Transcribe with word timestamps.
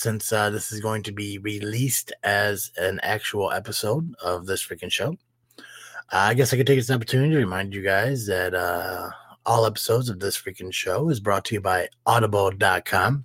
uh, 0.00 0.10
since 0.10 0.32
uh, 0.32 0.50
this 0.50 0.72
is 0.72 0.80
going 0.80 1.02
to 1.04 1.12
be 1.12 1.38
released 1.38 2.12
as 2.22 2.72
an 2.76 3.00
actual 3.02 3.50
episode 3.52 4.14
of 4.22 4.46
this 4.46 4.66
freaking 4.66 4.90
show, 4.90 5.16
I 6.10 6.34
guess 6.34 6.52
I 6.52 6.56
could 6.56 6.66
take 6.66 6.78
this 6.78 6.90
opportunity 6.90 7.32
to 7.32 7.38
remind 7.38 7.74
you 7.74 7.82
guys 7.82 8.26
that 8.26 8.54
uh, 8.54 9.10
all 9.46 9.66
episodes 9.66 10.08
of 10.08 10.20
this 10.20 10.40
freaking 10.40 10.72
show 10.72 11.08
is 11.10 11.20
brought 11.20 11.44
to 11.46 11.54
you 11.54 11.60
by 11.60 11.88
Audible.com. 12.06 13.24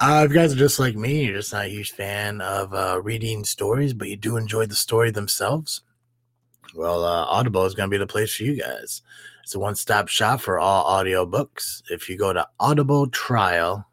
Uh, 0.00 0.22
if 0.24 0.30
you 0.30 0.36
guys 0.36 0.52
are 0.52 0.56
just 0.56 0.78
like 0.78 0.96
me, 0.96 1.24
you're 1.24 1.36
just 1.36 1.52
not 1.52 1.66
a 1.66 1.68
huge 1.68 1.92
fan 1.92 2.40
of 2.40 2.74
uh, 2.74 3.00
reading 3.02 3.44
stories, 3.44 3.94
but 3.94 4.08
you 4.08 4.16
do 4.16 4.36
enjoy 4.36 4.66
the 4.66 4.74
story 4.74 5.10
themselves, 5.10 5.82
well, 6.74 7.04
uh, 7.04 7.24
Audible 7.26 7.64
is 7.64 7.74
going 7.74 7.88
to 7.88 7.94
be 7.94 7.98
the 7.98 8.06
place 8.06 8.34
for 8.34 8.44
you 8.44 8.60
guys. 8.60 9.02
It's 9.42 9.54
a 9.54 9.58
one 9.58 9.74
stop 9.74 10.08
shop 10.08 10.40
for 10.40 10.58
all 10.58 11.02
audiobooks. 11.02 11.82
If 11.90 12.08
you 12.08 12.16
go 12.16 12.32
to 12.32 12.46
audibletrial.com 12.60 13.84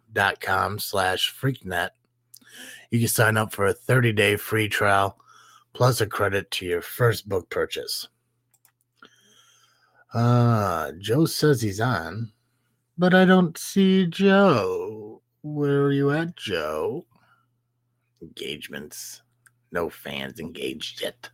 slash 0.80 1.34
freaknet, 1.34 1.90
you 2.91 3.00
can 3.00 3.08
sign 3.08 3.38
up 3.38 3.54
for 3.54 3.67
a 3.67 3.73
30 3.73 4.13
day 4.13 4.36
free 4.36 4.67
trial 4.67 5.17
plus 5.73 6.02
a 6.02 6.08
credit 6.08 6.50
to 6.52 6.66
your 6.66 6.81
first 6.81 7.30
book 7.30 7.50
purchase. 7.50 8.08
Uh, 10.14 10.91
Joe 11.00 11.26
says 11.26 11.62
he's 11.62 11.80
on, 11.80 12.31
but 12.98 13.14
I 13.14 13.26
don't 13.26 13.58
see 13.58 14.08
Joe. 14.08 15.22
Where 15.42 15.84
are 15.84 15.92
you 15.92 16.12
at, 16.12 16.36
Joe? 16.36 17.06
Engagements. 18.22 19.22
No 19.72 19.89
fans 19.89 20.39
engaged 20.39 21.02
yet. 21.02 21.30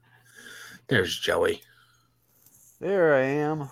There's 0.88 1.18
Joey. 1.18 1.62
There 2.80 3.16
I 3.16 3.24
am. 3.24 3.70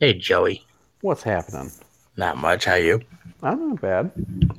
Hey, 0.00 0.14
Joey. 0.14 0.66
What's 1.00 1.22
happening? 1.22 1.70
Not 2.16 2.36
much. 2.36 2.64
How 2.64 2.74
you? 2.74 3.00
I'm 3.42 3.68
not 3.70 3.80
bad. 3.80 4.12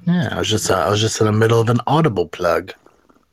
Yeah, 0.06 0.30
I 0.31 0.39
was 0.39 0.50
just 0.50 0.70
uh, 0.70 0.76
I 0.76 0.89
was 0.89 1.00
just 1.02 1.20
in 1.20 1.26
the 1.26 1.31
middle 1.31 1.59
of 1.59 1.70
an 1.70 1.80
Audible 1.88 2.28
plug. 2.28 2.73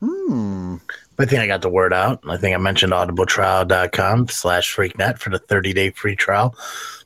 Hmm. 0.01 0.77
I 1.19 1.27
think 1.27 1.43
I 1.43 1.47
got 1.47 1.61
the 1.61 1.69
word 1.69 1.93
out. 1.93 2.21
I 2.27 2.39
think 2.39 2.55
I 2.55 2.59
mentioned 2.59 2.93
audibletrial.com 2.93 4.29
slash 4.29 4.75
freaknet 4.75 5.19
for 5.19 5.29
the 5.29 5.39
30 5.39 5.75
day 5.75 5.91
free 5.91 6.17
trial, 6.17 6.55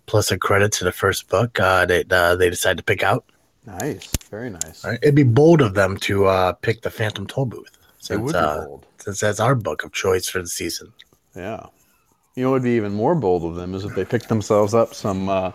plus 0.07 0.31
a 0.31 0.39
credit 0.39 0.71
to 0.73 0.85
the 0.85 0.93
first 0.93 1.29
book 1.29 1.59
uh, 1.59 1.85
that 1.87 2.13
uh, 2.13 2.37
they 2.37 2.49
decided 2.49 2.77
to 2.77 2.85
pick 2.85 3.03
out. 3.03 3.25
Nice. 3.67 4.09
Very 4.31 4.51
nice. 4.51 4.85
Right. 4.85 4.99
It'd 5.03 5.15
be 5.15 5.23
bold 5.25 5.63
of 5.63 5.75
them 5.75 5.97
to 5.99 6.27
uh, 6.27 6.53
pick 6.53 6.83
the 6.83 6.91
Phantom 6.91 7.27
Tollbooth 7.27 7.67
It 7.67 7.73
since, 7.99 8.21
would 8.21 8.33
be 8.33 8.39
uh, 8.39 8.67
bold. 8.67 8.87
since 8.99 9.21
that's 9.21 9.41
our 9.41 9.55
book 9.55 9.83
of 9.83 9.93
choice 9.93 10.29
for 10.29 10.41
the 10.41 10.47
season. 10.47 10.93
Yeah. 11.35 11.67
You 12.37 12.45
know 12.45 12.51
what 12.51 12.57
would 12.57 12.63
be 12.65 12.77
even 12.77 12.93
more 12.93 13.15
bold 13.15 13.43
of 13.45 13.57
them 13.57 13.75
is 13.75 13.85
if 13.85 13.95
they 13.95 14.05
picked 14.05 14.29
themselves 14.29 14.75
up 14.75 14.95
some 14.95 15.29
uh, 15.29 15.53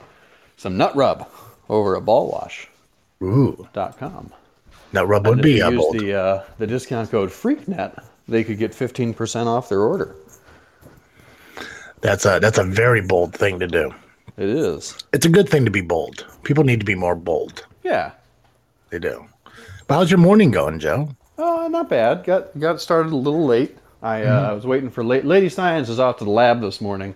some 0.57 0.75
nut 0.75 0.95
rub 0.95 1.29
over 1.69 1.95
a 1.95 2.01
ball 2.01 2.31
ballwash.com. 2.31 2.68
Ooh, 3.21 3.67
that 3.73 5.07
rub 5.07 5.27
would 5.27 5.41
be 5.41 5.61
uh, 5.61 5.69
use 5.69 5.85
the 5.91 6.13
uh, 6.13 6.43
the 6.57 6.65
discount 6.65 7.11
code 7.11 7.29
FreakNet, 7.29 8.03
they 8.27 8.43
could 8.43 8.57
get 8.57 8.71
15% 8.71 9.45
off 9.47 9.69
their 9.69 9.81
order. 9.81 10.15
That's 12.01 12.25
a 12.25 12.39
that's 12.39 12.57
a 12.57 12.63
very 12.63 13.01
bold 13.01 13.33
thing 13.33 13.59
to 13.59 13.67
do. 13.67 13.93
It 14.37 14.47
is. 14.47 14.97
It's 15.11 15.25
a 15.25 15.29
good 15.29 15.49
thing 15.49 15.65
to 15.65 15.71
be 15.71 15.81
bold. 15.81 16.25
People 16.43 16.63
need 16.63 16.79
to 16.79 16.85
be 16.85 16.95
more 16.95 17.15
bold. 17.15 17.65
Yeah. 17.83 18.11
They 18.89 18.99
do. 18.99 19.27
But 19.87 19.95
how's 19.95 20.11
your 20.11 20.19
morning 20.19 20.51
going, 20.51 20.79
Joe? 20.79 21.09
Uh, 21.37 21.67
not 21.69 21.89
bad. 21.89 22.23
Got 22.23 22.57
got 22.57 22.79
started 22.81 23.11
a 23.11 23.15
little 23.15 23.45
late. 23.45 23.77
I 24.01 24.23
uh, 24.23 24.55
was 24.55 24.65
waiting 24.65 24.89
for 24.89 25.03
late. 25.03 25.25
Lady 25.25 25.49
Science 25.49 25.89
is 25.89 25.99
out 25.99 26.17
to 26.19 26.23
the 26.23 26.29
lab 26.29 26.61
this 26.61 26.79
morning, 26.79 27.15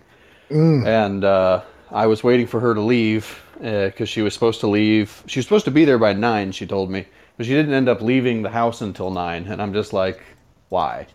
and 0.85 1.23
uh, 1.23 1.61
I 1.91 2.07
was 2.07 2.25
waiting 2.25 2.45
for 2.45 2.59
her 2.59 2.73
to 2.73 2.81
leave 2.81 3.41
because 3.59 4.09
she 4.09 4.21
was 4.21 4.33
supposed 4.33 4.59
to 4.61 4.67
leave. 4.67 5.23
She 5.27 5.39
was 5.39 5.45
supposed 5.45 5.65
to 5.65 5.71
be 5.71 5.85
there 5.85 5.97
by 5.99 6.13
nine. 6.13 6.51
She 6.51 6.65
told 6.65 6.89
me, 6.91 7.05
but 7.37 7.45
she 7.45 7.53
didn't 7.53 7.73
end 7.73 7.89
up 7.89 8.01
leaving 8.01 8.41
the 8.41 8.49
house 8.49 8.81
until 8.81 9.11
nine. 9.11 9.45
And 9.47 9.61
I'm 9.61 9.73
just 9.73 9.93
like, 9.93 10.21
why? 10.69 11.07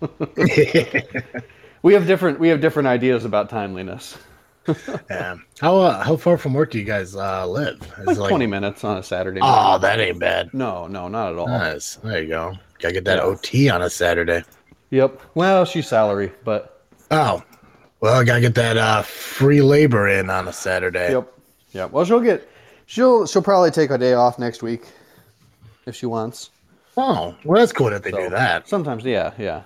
we 1.82 1.92
have 1.94 2.06
different 2.06 2.38
we 2.40 2.48
have 2.48 2.60
different 2.60 2.88
ideas 2.88 3.24
about 3.24 3.48
timeliness. 3.50 4.18
Yeah. 5.10 5.38
How 5.60 5.76
uh, 5.78 6.04
how 6.04 6.16
far 6.16 6.38
from 6.38 6.54
work 6.54 6.70
do 6.70 6.78
you 6.78 6.84
guys 6.84 7.16
uh, 7.16 7.44
live? 7.48 7.80
Is 8.06 8.16
Like 8.16 8.28
twenty 8.28 8.46
minutes 8.46 8.84
on 8.84 8.96
a 8.96 9.02
Saturday. 9.02 9.40
Oh, 9.42 9.76
that 9.78 9.98
ain't 9.98 10.20
bad. 10.20 10.54
No, 10.54 10.86
no, 10.86 11.08
not 11.08 11.32
at 11.32 11.38
all. 11.38 11.48
Nice. 11.48 11.96
There 11.96 12.22
you 12.22 12.28
go. 12.28 12.54
Gotta 12.78 12.94
get 12.94 13.04
that 13.06 13.16
Yeah. 13.16 13.24
OT 13.24 13.68
on 13.70 13.82
a 13.82 13.90
Saturday. 13.90 14.44
Yep. 14.90 15.20
Well, 15.34 15.64
she's 15.64 15.88
salary, 15.88 16.30
but 16.44 16.84
Oh, 17.10 17.42
well, 17.98 18.20
I 18.20 18.22
gotta 18.24 18.40
get 18.40 18.54
that 18.54 18.76
uh, 18.76 19.02
free 19.02 19.62
labor 19.62 20.06
in 20.06 20.30
on 20.30 20.46
a 20.46 20.52
Saturday. 20.52 21.10
Yep. 21.10 21.32
Yep. 21.72 21.90
Well, 21.90 22.04
she'll 22.04 22.20
get 22.20 22.48
she'll 22.86 23.26
she'll 23.26 23.42
probably 23.42 23.70
take 23.70 23.90
a 23.90 23.98
day 23.98 24.14
off 24.14 24.38
next 24.38 24.62
week 24.62 24.82
if 25.86 25.94
she 25.96 26.06
wants. 26.06 26.50
Oh, 26.96 27.34
well, 27.44 27.58
that's 27.60 27.72
cool 27.72 27.90
that 27.90 28.02
they 28.02 28.10
So, 28.10 28.18
do 28.18 28.30
that. 28.30 28.68
Sometimes, 28.68 29.04
yeah, 29.04 29.32
yeah. 29.38 29.62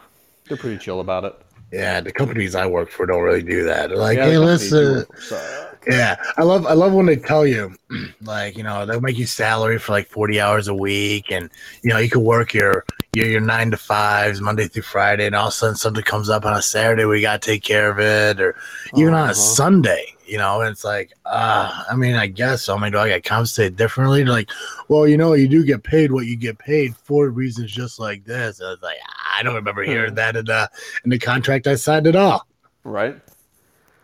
They're 0.48 0.56
pretty 0.56 0.78
chill 0.78 1.00
about 1.00 1.24
it. 1.24 1.34
Yeah, 1.72 2.00
the 2.00 2.12
companies 2.12 2.54
I 2.54 2.66
work 2.66 2.90
for 2.90 3.06
don't 3.06 3.22
really 3.22 3.42
do 3.42 3.64
that. 3.64 3.88
They're 3.88 3.98
like, 3.98 4.16
Yeah, 4.18 4.26
hey, 4.26 4.34
the 4.34 4.40
let's. 4.40 4.70
companies 4.70 4.88
you 4.88 4.94
work 4.94 5.14
for 5.16 5.20
suck. 5.20 5.84
yeah, 5.88 6.16
I 6.36 6.44
love 6.44 6.64
I 6.66 6.74
love 6.74 6.92
when 6.92 7.06
they 7.06 7.16
tell 7.16 7.44
you, 7.44 7.74
like, 8.22 8.56
you 8.56 8.62
know, 8.62 8.86
they'll 8.86 9.00
make 9.00 9.18
you 9.18 9.26
salary 9.26 9.78
for 9.80 9.90
like 9.92 10.06
forty 10.08 10.40
hours 10.40 10.68
a 10.68 10.74
week, 10.74 11.32
and 11.32 11.50
you 11.82 11.90
know, 11.90 11.98
you 11.98 12.08
could 12.08 12.22
work 12.22 12.54
your 12.54 12.84
your 13.14 13.26
your 13.26 13.40
nine 13.40 13.72
to 13.72 13.76
fives 13.76 14.40
Monday 14.40 14.68
through 14.68 14.82
Friday, 14.84 15.26
and 15.26 15.34
all 15.34 15.48
of 15.48 15.52
a 15.52 15.56
sudden 15.56 15.74
something 15.76 16.04
comes 16.04 16.28
up 16.30 16.44
on 16.44 16.54
a 16.56 16.62
Saturday, 16.62 17.04
we 17.04 17.20
gotta 17.20 17.40
take 17.40 17.64
care 17.64 17.90
of 17.90 17.98
it, 17.98 18.40
or 18.40 18.54
even 18.94 19.12
on 19.14 19.22
Uh-huh. 19.24 19.32
a 19.32 19.34
Sunday, 19.34 20.14
you 20.26 20.38
know, 20.38 20.60
and 20.60 20.70
it's 20.70 20.84
like, 20.84 21.12
uh, 21.24 21.84
I 21.90 21.94
mean, 21.96 22.14
I 22.14 22.26
guess 22.26 22.62
so. 22.62 22.76
I 22.76 22.80
mean, 22.80 22.92
do 22.92 22.98
I 22.98 23.08
get 23.08 23.24
compensated 23.24 23.76
differently? 23.76 24.24
Like, 24.24 24.50
well, 24.88 25.06
you 25.06 25.16
know, 25.16 25.34
you 25.34 25.48
do 25.48 25.64
get 25.64 25.82
paid 25.82 26.12
what 26.12 26.26
you 26.26 26.36
get 26.36 26.58
paid 26.58 26.96
for 26.96 27.28
reasons 27.28 27.72
just 27.72 27.98
like 27.98 28.24
this. 28.24 28.60
I 28.60 28.70
was 28.70 28.82
like, 28.82 28.98
I 29.36 29.42
don't 29.42 29.54
remember 29.54 29.82
hearing 29.82 30.14
that 30.14 30.36
in 30.36 30.44
the 30.44 30.70
in 31.04 31.10
the 31.10 31.18
contract 31.18 31.66
I 31.66 31.76
signed 31.76 32.06
at 32.06 32.16
all. 32.16 32.46
Right? 32.84 33.16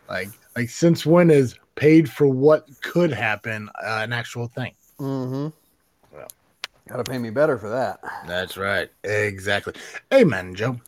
Like, 0.09 0.29
like 0.57 0.69
since 0.69 1.05
when 1.05 1.31
is 1.31 1.59
paid 1.75 2.11
for 2.11 2.27
what 2.27 2.69
could 2.83 3.13
happen 3.13 3.69
uh, 3.83 4.01
an 4.03 4.13
actual 4.13 4.47
thing? 4.47 4.75
Mm-hmm. 4.99 5.49
Well. 6.17 6.29
Gotta 6.89 7.05
pay 7.05 7.19
me 7.19 7.31
better 7.31 7.59
for 7.59 7.71
that. 7.71 8.01
That's 8.27 8.57
right. 8.57 8.91
Exactly. 9.05 9.75
Amen, 10.13 10.55
Joe. 10.55 10.81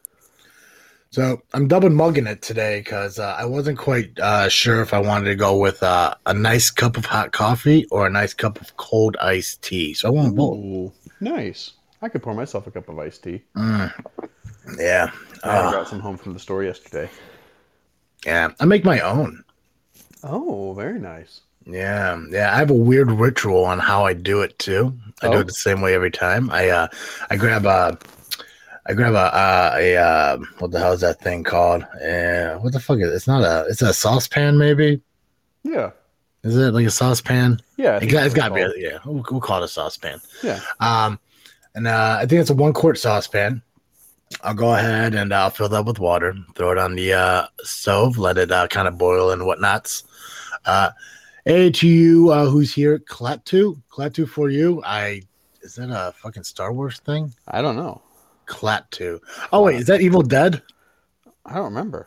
So 1.15 1.41
I'm 1.53 1.69
double 1.69 1.91
mugging 1.91 2.27
it 2.27 2.43
today 2.43 2.81
because 2.81 3.21
uh, 3.21 3.37
I 3.39 3.45
wasn't 3.45 3.79
quite 3.79 4.19
uh, 4.19 4.49
sure 4.49 4.83
if 4.83 4.93
I 4.93 4.99
wanted 4.99 5.27
to 5.27 5.37
go 5.37 5.57
with 5.57 5.81
uh, 5.81 6.13
a 6.27 6.35
nice 6.35 6.73
cup 6.73 6.97
of 6.97 7.05
hot 7.05 7.31
coffee 7.31 7.87
or 7.93 8.05
a 8.05 8.11
nice 8.11 8.35
cup 8.35 8.61
of 8.61 8.77
cold 8.79 9.17
iced 9.21 9.63
tea. 9.63 9.95
So 9.95 10.09
I 10.09 10.11
want 10.11 10.35
both. 10.35 10.93
Nice. 11.21 11.75
I 12.03 12.09
could 12.09 12.21
pour 12.21 12.35
myself 12.35 12.67
a 12.67 12.73
cup 12.73 12.89
of 12.89 12.99
iced 12.99 13.23
tea. 13.23 13.43
Mm. 13.57 13.93
Yeah. 14.77 15.13
I 15.45 15.71
got 15.71 15.87
some 15.87 16.01
home 16.01 16.17
from 16.17 16.33
the 16.33 16.41
store 16.41 16.65
yesterday. 16.65 17.09
yeah. 18.27 18.49
I 18.59 18.65
make 18.65 18.85
my 18.85 18.99
own. 18.99 19.45
Oh, 20.25 20.73
very 20.75 20.99
nice. 20.99 21.43
Yeah, 21.65 22.21
yeah. 22.31 22.53
I 22.53 22.57
have 22.57 22.71
a 22.71 22.75
weird 22.75 23.09
ritual 23.13 23.65
on 23.65 23.79
how 23.79 24.05
I 24.05 24.15
do 24.15 24.43
it 24.43 24.59
too. 24.59 24.99
I 25.23 25.29
do 25.29 25.35
Oh. 25.35 25.41
it 25.41 25.47
the 25.47 25.53
same 25.53 25.81
way 25.81 25.95
every 25.95 26.11
time. 26.11 26.51
I 26.51 26.71
uh, 26.71 26.89
I 27.31 27.37
grab 27.37 27.67
a, 27.67 27.97
I 28.87 28.93
grab 28.93 29.15
a 29.15 29.35
uh, 29.35 29.77
a 29.79 29.97
uh, 29.97 30.39
what 30.59 30.71
the 30.71 30.79
hell 30.79 30.93
is 30.93 31.01
that 31.01 31.21
thing 31.21 31.43
called? 31.43 31.85
Uh, 31.85 32.59
what 32.59 32.73
the 32.73 32.81
fuck 32.81 32.99
is 32.99 33.09
it? 33.09 33.15
It's 33.15 33.27
not 33.27 33.43
a. 33.43 33.67
It's 33.69 33.83
a 33.83 33.95
saucepan, 33.95 34.59
maybe. 34.59 35.01
Yeah. 35.63 35.91
Is 36.43 36.57
it 36.57 36.75
like 36.75 36.87
a 36.87 36.91
saucepan? 36.91 37.61
Yeah. 37.79 37.97
It 37.97 38.01
think 38.01 38.13
got, 38.13 38.27
it's 38.27 38.35
that's 38.35 38.49
got 38.49 38.55
to 38.55 38.55
be. 38.55 38.87
A, 38.87 38.91
yeah, 38.91 38.99
we'll, 39.07 39.25
we'll 39.31 39.41
call 39.41 39.63
it 39.63 39.65
a 39.65 39.69
saucepan. 39.69 40.21
Yeah. 40.43 40.61
Um, 40.81 41.19
and 41.75 41.87
uh, 41.87 42.19
I 42.21 42.27
think 42.27 42.43
it's 42.43 42.51
a 42.51 42.55
one 42.55 42.75
quart 42.75 42.99
saucepan. 42.99 43.63
I'll 44.43 44.55
go 44.55 44.75
ahead 44.75 45.15
and 45.15 45.33
I'll 45.33 45.51
fill 45.51 45.69
that 45.71 45.87
with 45.87 45.99
water, 45.99 46.35
throw 46.55 46.73
it 46.73 46.79
on 46.79 46.97
the 46.97 47.15
uh, 47.15 47.47
stove, 47.63 48.19
let 48.19 48.37
it 48.37 48.51
uh, 48.51 48.67
kind 48.69 48.89
of 48.89 48.99
boil 48.99 49.31
and 49.31 49.43
whatnots. 49.43 50.03
Uh, 50.67 50.91
hey 51.45 51.71
to 51.71 51.89
you 51.89 52.31
uh, 52.31 52.47
who's 52.47 52.75
here, 52.75 52.99
Klaatu, 52.99 53.81
Klaatu 53.91 54.29
for 54.29 54.51
you. 54.51 54.83
I 54.85 55.23
is 55.63 55.77
that 55.77 55.91
a 55.91 56.13
fucking 56.13 56.45
Star 56.45 56.73
Wars 56.73 57.01
thing? 57.01 57.33
I 57.49 57.63
don't 57.63 57.77
know. 57.77 58.03
Klaatu. 58.47 59.21
Oh 59.53 59.63
wait, 59.63 59.77
is 59.77 59.87
that 59.87 60.01
Evil 60.01 60.23
Dead? 60.23 60.63
I 61.47 61.55
don't 61.55 61.65
remember. 61.65 62.07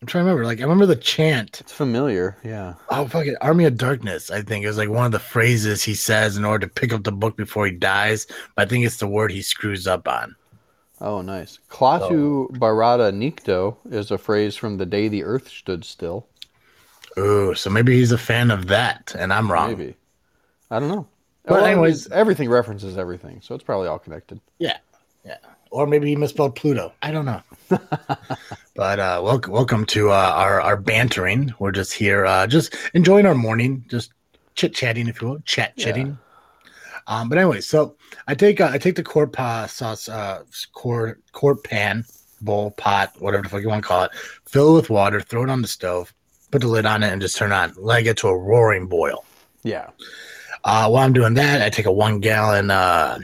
I'm 0.00 0.06
trying 0.06 0.24
to 0.24 0.30
remember. 0.30 0.44
Like 0.46 0.58
I 0.58 0.62
remember 0.62 0.86
the 0.86 0.96
chant. 0.96 1.60
It's 1.60 1.72
familiar. 1.72 2.36
Yeah. 2.42 2.74
Oh 2.88 3.06
fuck 3.06 3.26
it, 3.26 3.36
Army 3.40 3.64
of 3.66 3.76
Darkness. 3.76 4.30
I 4.30 4.42
think 4.42 4.64
it 4.64 4.68
was 4.68 4.78
like 4.78 4.88
one 4.88 5.06
of 5.06 5.12
the 5.12 5.18
phrases 5.20 5.82
he 5.84 5.94
says 5.94 6.36
in 6.36 6.44
order 6.44 6.66
to 6.66 6.72
pick 6.72 6.92
up 6.92 7.04
the 7.04 7.12
book 7.12 7.36
before 7.36 7.66
he 7.66 7.72
dies. 7.72 8.26
But 8.56 8.66
I 8.66 8.68
think 8.68 8.84
it's 8.84 8.96
the 8.96 9.06
word 9.06 9.30
he 9.30 9.42
screws 9.42 9.86
up 9.86 10.08
on. 10.08 10.34
Oh, 11.00 11.20
nice. 11.20 11.58
Klaatu 11.68 12.48
Barada 12.58 13.12
Nikto 13.12 13.76
is 13.90 14.10
a 14.12 14.18
phrase 14.18 14.54
from 14.56 14.76
the 14.76 14.86
day 14.86 15.08
the 15.08 15.24
earth 15.24 15.48
stood 15.48 15.84
still. 15.84 16.26
Ooh, 17.18 17.54
so 17.54 17.70
maybe 17.70 17.94
he's 17.96 18.12
a 18.12 18.18
fan 18.18 18.50
of 18.52 18.68
that, 18.68 19.12
and 19.18 19.32
I'm 19.32 19.50
wrong. 19.50 19.70
Maybe. 19.70 19.96
I 20.70 20.78
don't 20.78 20.88
know. 20.88 21.06
But 21.44 21.54
Well, 21.54 21.64
anyways- 21.64 22.08
everything 22.12 22.48
references 22.48 22.96
everything, 22.96 23.40
so 23.42 23.54
it's 23.54 23.64
probably 23.64 23.88
all 23.88 23.98
connected. 23.98 24.40
Yeah, 24.58 24.78
yeah. 25.24 25.38
Or 25.72 25.86
maybe 25.86 26.06
he 26.06 26.16
misspelled 26.16 26.54
Pluto. 26.54 26.92
I 27.00 27.10
don't 27.10 27.24
know. 27.24 27.40
but 28.76 29.00
uh, 29.00 29.22
welcome, 29.24 29.52
welcome 29.54 29.86
to 29.86 30.10
uh, 30.10 30.32
our 30.36 30.60
our 30.60 30.76
bantering. 30.76 31.54
We're 31.58 31.72
just 31.72 31.94
here, 31.94 32.26
uh, 32.26 32.46
just 32.46 32.76
enjoying 32.92 33.24
our 33.24 33.34
morning, 33.34 33.82
just 33.88 34.12
chit 34.54 34.74
chatting, 34.74 35.08
if 35.08 35.22
you 35.22 35.28
will, 35.28 35.40
chat 35.46 35.74
chitting. 35.78 36.18
Um, 37.06 37.30
but 37.30 37.38
anyway, 37.38 37.62
so 37.62 37.96
I 38.28 38.34
take 38.34 38.60
uh, 38.60 38.68
I 38.70 38.76
take 38.76 38.96
the 38.96 39.02
quart 39.02 39.32
pot 39.32 39.70
sauce, 39.70 40.10
uh, 40.10 40.42
quart 40.74 41.22
quart 41.32 41.64
pan, 41.64 42.04
bowl, 42.42 42.72
pot, 42.72 43.14
whatever 43.18 43.42
the 43.42 43.48
fuck 43.48 43.62
you 43.62 43.70
want 43.70 43.82
to 43.82 43.88
call 43.88 44.04
it. 44.04 44.10
Fill 44.46 44.76
it 44.76 44.82
with 44.82 44.90
water, 44.90 45.22
throw 45.22 45.42
it 45.42 45.48
on 45.48 45.62
the 45.62 45.68
stove, 45.68 46.12
put 46.50 46.60
the 46.60 46.68
lid 46.68 46.84
on 46.84 47.02
it, 47.02 47.10
and 47.10 47.22
just 47.22 47.38
turn 47.38 47.50
on. 47.50 47.72
Let 47.78 48.00
it 48.00 48.04
get 48.04 48.18
to 48.18 48.28
a 48.28 48.36
roaring 48.36 48.88
boil. 48.88 49.24
Yeah. 49.62 49.88
Uh, 50.64 50.88
while 50.88 51.04
I'm 51.04 51.12
doing 51.12 51.34
that, 51.34 51.62
I 51.62 51.70
take 51.70 51.86
a 51.86 51.92
one 51.92 52.20
gallon 52.20 52.70
uh, 52.70 53.18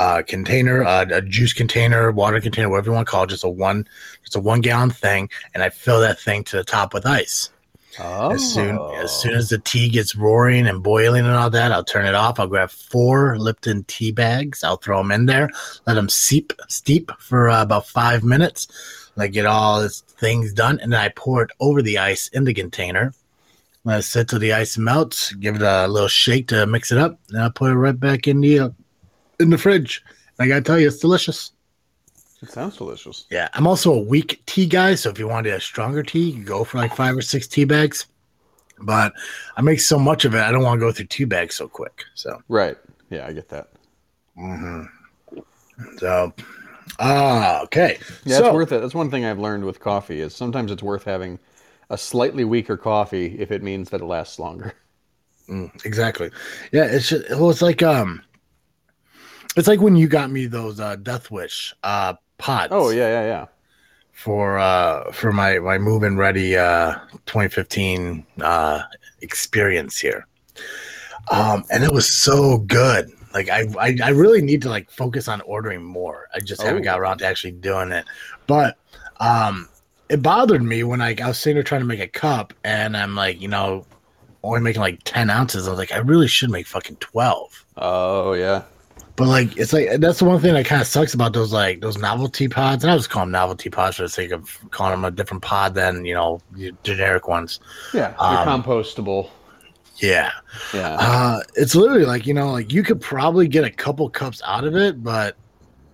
uh, 0.00 0.22
container, 0.22 0.82
uh, 0.82 1.04
a 1.10 1.20
juice 1.20 1.52
container, 1.52 2.10
water 2.10 2.40
container, 2.40 2.70
whatever 2.70 2.88
you 2.88 2.94
want 2.94 3.06
to 3.06 3.10
call 3.10 3.24
it, 3.24 3.28
just 3.28 3.44
a 3.44 3.48
one, 3.48 3.86
just 4.22 4.34
a 4.34 4.40
one 4.40 4.62
gallon 4.62 4.88
thing, 4.88 5.28
and 5.52 5.62
I 5.62 5.68
fill 5.68 6.00
that 6.00 6.18
thing 6.18 6.42
to 6.44 6.56
the 6.56 6.64
top 6.64 6.94
with 6.94 7.04
ice. 7.04 7.50
Oh. 7.98 8.30
As 8.30 8.42
soon 8.54 8.78
as 8.94 9.12
soon 9.12 9.34
as 9.34 9.50
the 9.50 9.58
tea 9.58 9.90
gets 9.90 10.16
roaring 10.16 10.66
and 10.66 10.82
boiling 10.82 11.26
and 11.26 11.34
all 11.34 11.50
that, 11.50 11.70
I'll 11.70 11.84
turn 11.84 12.06
it 12.06 12.14
off. 12.14 12.40
I'll 12.40 12.46
grab 12.46 12.70
four 12.70 13.36
Lipton 13.36 13.84
tea 13.88 14.10
bags. 14.10 14.64
I'll 14.64 14.78
throw 14.78 14.98
them 14.98 15.12
in 15.12 15.26
there, 15.26 15.50
let 15.86 15.94
them 15.94 16.08
seep 16.08 16.54
steep 16.68 17.12
for 17.18 17.50
uh, 17.50 17.60
about 17.60 17.86
five 17.86 18.24
minutes. 18.24 18.68
Let 19.16 19.32
get 19.32 19.44
all 19.44 19.82
this 19.82 20.00
things 20.00 20.54
done, 20.54 20.80
and 20.80 20.94
then 20.94 21.00
I 21.00 21.10
pour 21.10 21.42
it 21.42 21.50
over 21.60 21.82
the 21.82 21.98
ice 21.98 22.28
in 22.28 22.44
the 22.44 22.54
container. 22.54 23.12
Let 23.84 23.98
it 23.98 24.02
sit 24.04 24.28
till 24.28 24.38
the 24.38 24.54
ice 24.54 24.78
melts. 24.78 25.34
Give 25.34 25.56
it 25.56 25.62
a 25.62 25.88
little 25.88 26.08
shake 26.08 26.48
to 26.48 26.66
mix 26.66 26.90
it 26.90 26.96
up, 26.96 27.18
and 27.28 27.42
I'll 27.42 27.50
put 27.50 27.72
it 27.72 27.74
right 27.74 27.98
back 27.98 28.26
in 28.26 28.40
the 28.40 28.60
uh, 28.60 28.68
in 29.40 29.50
the 29.50 29.58
fridge. 29.58 30.02
And 30.38 30.44
I 30.44 30.48
gotta 30.48 30.62
tell 30.62 30.78
you, 30.78 30.86
it's 30.86 30.98
delicious. 30.98 31.52
It 32.42 32.50
sounds 32.50 32.76
delicious. 32.76 33.26
Yeah, 33.30 33.48
I'm 33.52 33.66
also 33.66 33.92
a 33.92 34.00
weak 34.00 34.42
tea 34.46 34.66
guy, 34.66 34.94
so 34.94 35.10
if 35.10 35.18
you 35.18 35.28
wanted 35.28 35.52
a 35.52 35.60
stronger 35.60 36.02
tea, 36.02 36.30
you 36.30 36.44
go 36.44 36.64
for 36.64 36.78
like 36.78 36.94
five 36.94 37.16
or 37.16 37.22
six 37.22 37.46
tea 37.46 37.64
bags. 37.64 38.06
But 38.82 39.12
I 39.56 39.62
make 39.62 39.80
so 39.80 39.98
much 39.98 40.24
of 40.24 40.34
it, 40.34 40.40
I 40.40 40.50
don't 40.50 40.62
want 40.62 40.80
to 40.80 40.86
go 40.86 40.90
through 40.90 41.06
two 41.06 41.26
bags 41.26 41.56
so 41.56 41.68
quick. 41.68 42.04
So, 42.14 42.42
Right. 42.48 42.78
Yeah, 43.10 43.26
I 43.26 43.32
get 43.32 43.48
that. 43.50 43.68
Mm-hmm. 44.38 45.40
so, 45.98 46.32
ah, 46.98 47.62
okay. 47.64 47.98
Yeah, 48.24 48.38
so, 48.38 48.46
it's 48.46 48.54
worth 48.54 48.72
it. 48.72 48.80
That's 48.80 48.94
one 48.94 49.10
thing 49.10 49.26
I've 49.26 49.38
learned 49.38 49.64
with 49.64 49.80
coffee 49.80 50.20
is 50.20 50.34
sometimes 50.34 50.72
it's 50.72 50.82
worth 50.82 51.04
having 51.04 51.38
a 51.90 51.98
slightly 51.98 52.44
weaker 52.44 52.76
coffee 52.76 53.36
if 53.38 53.50
it 53.50 53.62
means 53.62 53.90
that 53.90 54.00
it 54.00 54.06
lasts 54.06 54.38
longer. 54.38 54.74
Mm, 55.48 55.84
exactly. 55.84 56.30
Yeah, 56.70 56.84
it's 56.84 57.08
just, 57.08 57.28
well, 57.30 57.50
it's 57.50 57.60
like 57.60 57.82
um, 57.82 58.22
it's 59.56 59.68
like 59.68 59.80
when 59.80 59.96
you 59.96 60.08
got 60.08 60.30
me 60.30 60.46
those 60.46 60.80
uh, 60.80 60.96
Death 60.96 61.30
Wish 61.30 61.74
uh 61.82 62.14
pods. 62.38 62.68
Oh 62.72 62.90
yeah, 62.90 63.08
yeah, 63.08 63.24
yeah. 63.26 63.46
for 64.12 64.58
uh 64.58 65.10
for 65.12 65.32
my 65.32 65.58
my 65.58 65.78
move 65.78 66.02
in 66.02 66.16
ready 66.16 66.56
uh 66.56 66.94
2015 67.26 68.24
uh 68.42 68.82
experience 69.22 69.98
here 69.98 70.26
um 71.30 71.64
and 71.70 71.84
it 71.84 71.92
was 71.92 72.10
so 72.10 72.58
good 72.58 73.10
like 73.34 73.48
I, 73.48 73.66
I 73.78 73.96
i 74.02 74.08
really 74.10 74.40
need 74.42 74.62
to 74.62 74.68
like 74.68 74.90
focus 74.90 75.28
on 75.28 75.40
ordering 75.42 75.82
more 75.82 76.28
i 76.34 76.40
just 76.40 76.62
haven't 76.62 76.82
Oh. 76.82 76.84
got 76.84 77.00
around 77.00 77.18
to 77.18 77.26
actually 77.26 77.52
doing 77.52 77.92
it 77.92 78.04
but 78.46 78.76
um 79.20 79.68
it 80.08 80.22
bothered 80.22 80.62
me 80.62 80.82
when 80.82 81.00
I, 81.00 81.14
I 81.22 81.28
was 81.28 81.38
sitting 81.38 81.54
there 81.56 81.62
trying 81.62 81.82
to 81.82 81.86
make 81.86 82.00
a 82.00 82.08
cup 82.08 82.52
and 82.64 82.96
i'm 82.96 83.14
like 83.14 83.40
you 83.40 83.48
know 83.48 83.86
only 84.42 84.60
making 84.60 84.80
like 84.80 85.00
10 85.04 85.28
ounces 85.30 85.66
i 85.68 85.70
was 85.70 85.78
like 85.78 85.92
i 85.92 85.98
really 85.98 86.28
should 86.28 86.50
make 86.50 86.66
fucking 86.66 86.96
12 86.96 87.64
Oh 87.76 88.32
yeah. 88.34 88.64
But 89.20 89.28
like 89.28 89.56
it's 89.58 89.72
like 89.74 90.00
that's 90.00 90.18
the 90.20 90.24
one 90.24 90.40
thing 90.40 90.54
that 90.54 90.64
kind 90.64 90.80
of 90.80 90.88
sucks 90.88 91.12
about 91.12 91.34
those 91.34 91.52
like 91.52 91.82
those 91.82 91.98
novelty 91.98 92.48
pods. 92.48 92.82
And 92.82 92.90
I 92.90 92.96
just 92.96 93.10
call 93.10 93.22
them 93.22 93.30
novelty 93.30 93.68
pods 93.68 93.96
for 93.98 94.02
the 94.04 94.08
sake 94.08 94.30
of 94.30 94.58
calling 94.70 94.92
them 94.92 95.04
a 95.04 95.10
different 95.10 95.42
pod 95.42 95.74
than 95.74 96.06
you 96.06 96.14
know 96.14 96.40
generic 96.82 97.28
ones. 97.28 97.60
Yeah. 97.92 98.14
Um, 98.18 98.62
compostable. 98.62 99.28
Yeah, 99.96 100.30
Yeah. 100.72 100.96
uh, 100.98 101.40
it's 101.56 101.74
literally 101.74 102.06
like 102.06 102.26
you 102.26 102.32
know 102.32 102.50
like 102.50 102.72
you 102.72 102.82
could 102.82 102.98
probably 103.02 103.46
get 103.46 103.64
a 103.64 103.70
couple 103.70 104.08
cups 104.08 104.40
out 104.46 104.64
of 104.64 104.74
it, 104.74 105.04
but 105.04 105.36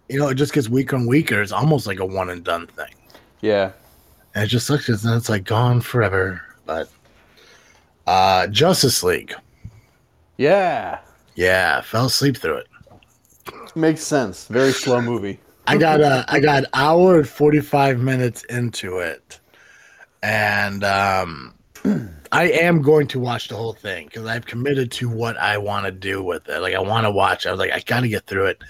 you 0.09 0.21
know 0.21 0.29
it 0.29 0.37
just 0.37 0.53
gets 0.53 0.69
weaker 0.69 0.95
and 0.95 1.09
weaker. 1.09 1.43
It's 1.43 1.51
almost 1.51 1.89
like 1.89 1.99
a 1.99 2.07
one 2.07 2.31
and 2.31 2.45
done 2.45 2.69
thing, 2.69 2.95
yeah. 3.41 3.73
and 4.37 4.45
it 4.45 4.47
just 4.47 4.69
sucks 4.69 4.87
because 4.87 5.03
then 5.03 5.17
it's 5.17 5.29
like 5.29 5.43
gone 5.43 5.81
forever. 5.81 6.41
But 6.65 6.89
uh 8.07 8.47
Justice 8.47 9.03
League, 9.03 9.35
Yeah. 10.37 11.01
yeah, 11.35 11.81
fell 11.81 12.07
asleep 12.07 12.37
through 12.37 12.59
it. 12.59 12.69
Makes 13.77 14.03
sense. 14.03 14.47
Very 14.49 14.73
slow 14.73 15.01
movie. 15.13 15.39
I 15.67 15.77
got 15.77 16.01
uh, 16.01 16.25
I 16.29 16.41
got 16.41 16.65
hour 16.73 17.19
and 17.19 17.29
forty 17.29 17.61
five 17.61 18.01
minutes 18.01 18.43
into 18.45 18.99
it, 18.99 19.39
and 20.23 20.83
um, 20.85 21.55
I 22.33 22.49
am 22.51 22.83
going 22.83 23.07
to 23.09 23.19
watch 23.21 23.49
the 23.49 23.57
whole 23.57 23.73
thing 23.73 24.07
because 24.07 24.27
I've 24.27 24.47
committed 24.47 24.91
to 24.93 25.09
what 25.09 25.37
I 25.37 25.59
want 25.59 25.87
to 25.87 25.93
do 25.93 26.23
with 26.23 26.49
it. 26.49 26.61
Like 26.61 26.75
I 26.75 26.81
want 26.81 27.05
to 27.05 27.11
watch. 27.11 27.47
I 27.47 27.51
was 27.51 27.59
like, 27.61 27.73
I 27.73 27.81
got 27.81 28.01
to 28.01 28.09
get 28.09 28.27
through 28.27 28.47
it 28.47 28.63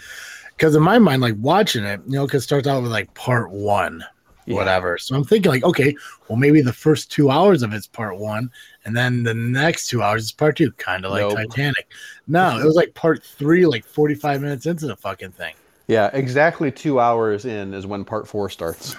because 0.56 0.75
in 0.75 0.82
my 0.82 0.99
mind, 0.99 1.23
like 1.23 1.35
watching 1.38 1.85
it, 1.85 2.00
you 2.06 2.14
know, 2.17 2.26
because 2.26 2.43
it 2.43 2.47
starts 2.47 2.67
out 2.67 2.82
with 2.82 2.91
like 2.91 3.12
part 3.14 3.50
one, 3.50 4.02
Yeah. 4.47 4.55
whatever. 4.55 4.97
So 4.99 5.14
I'm 5.14 5.25
thinking 5.25 5.52
like, 5.52 5.64
okay, 5.64 5.94
well 6.29 6.37
maybe 6.38 6.62
the 6.62 6.73
first 6.73 7.12
two 7.12 7.31
hours 7.31 7.62
of 7.62 7.73
it's 7.75 7.87
part 7.87 8.19
one, 8.19 8.50
and 8.87 8.97
then 8.97 9.25
the 9.25 9.35
next 9.35 9.88
two 9.88 10.00
hours 10.03 10.25
is 10.25 10.33
part 10.33 10.56
two, 10.56 10.73
kind 10.73 11.05
of 11.05 11.11
like 11.11 11.23
Nope. 11.23 11.37
Titanic. 11.37 11.88
No, 12.29 12.59
it 12.59 12.65
was 12.65 12.77
like 12.77 12.94
part 12.94 13.23
three, 13.23 13.67
like 13.67 13.85
forty 13.85 14.15
five 14.15 14.41
minutes 14.41 14.65
into 14.65 14.87
the 14.87 14.97
fucking 14.97 15.33
thing. 15.33 15.55
Yeah, 15.88 16.09
exactly 16.12 16.73
two 16.73 16.99
hours 16.99 17.44
in 17.44 17.75
is 17.75 17.87
when 17.87 18.05
part 18.05 18.27
four 18.27 18.49
starts. 18.49 18.97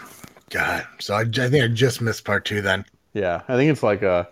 God, 0.50 0.86
so 1.00 1.16
I, 1.16 1.22
I 1.22 1.50
think 1.50 1.64
I 1.64 1.68
just 1.68 2.02
missed 2.02 2.24
part 2.26 2.46
two 2.46 2.62
then. 2.62 2.86
Yeah, 3.14 3.42
I 3.48 3.56
think 3.56 3.72
it's 3.72 3.84
like 3.84 4.04
a, 4.04 4.28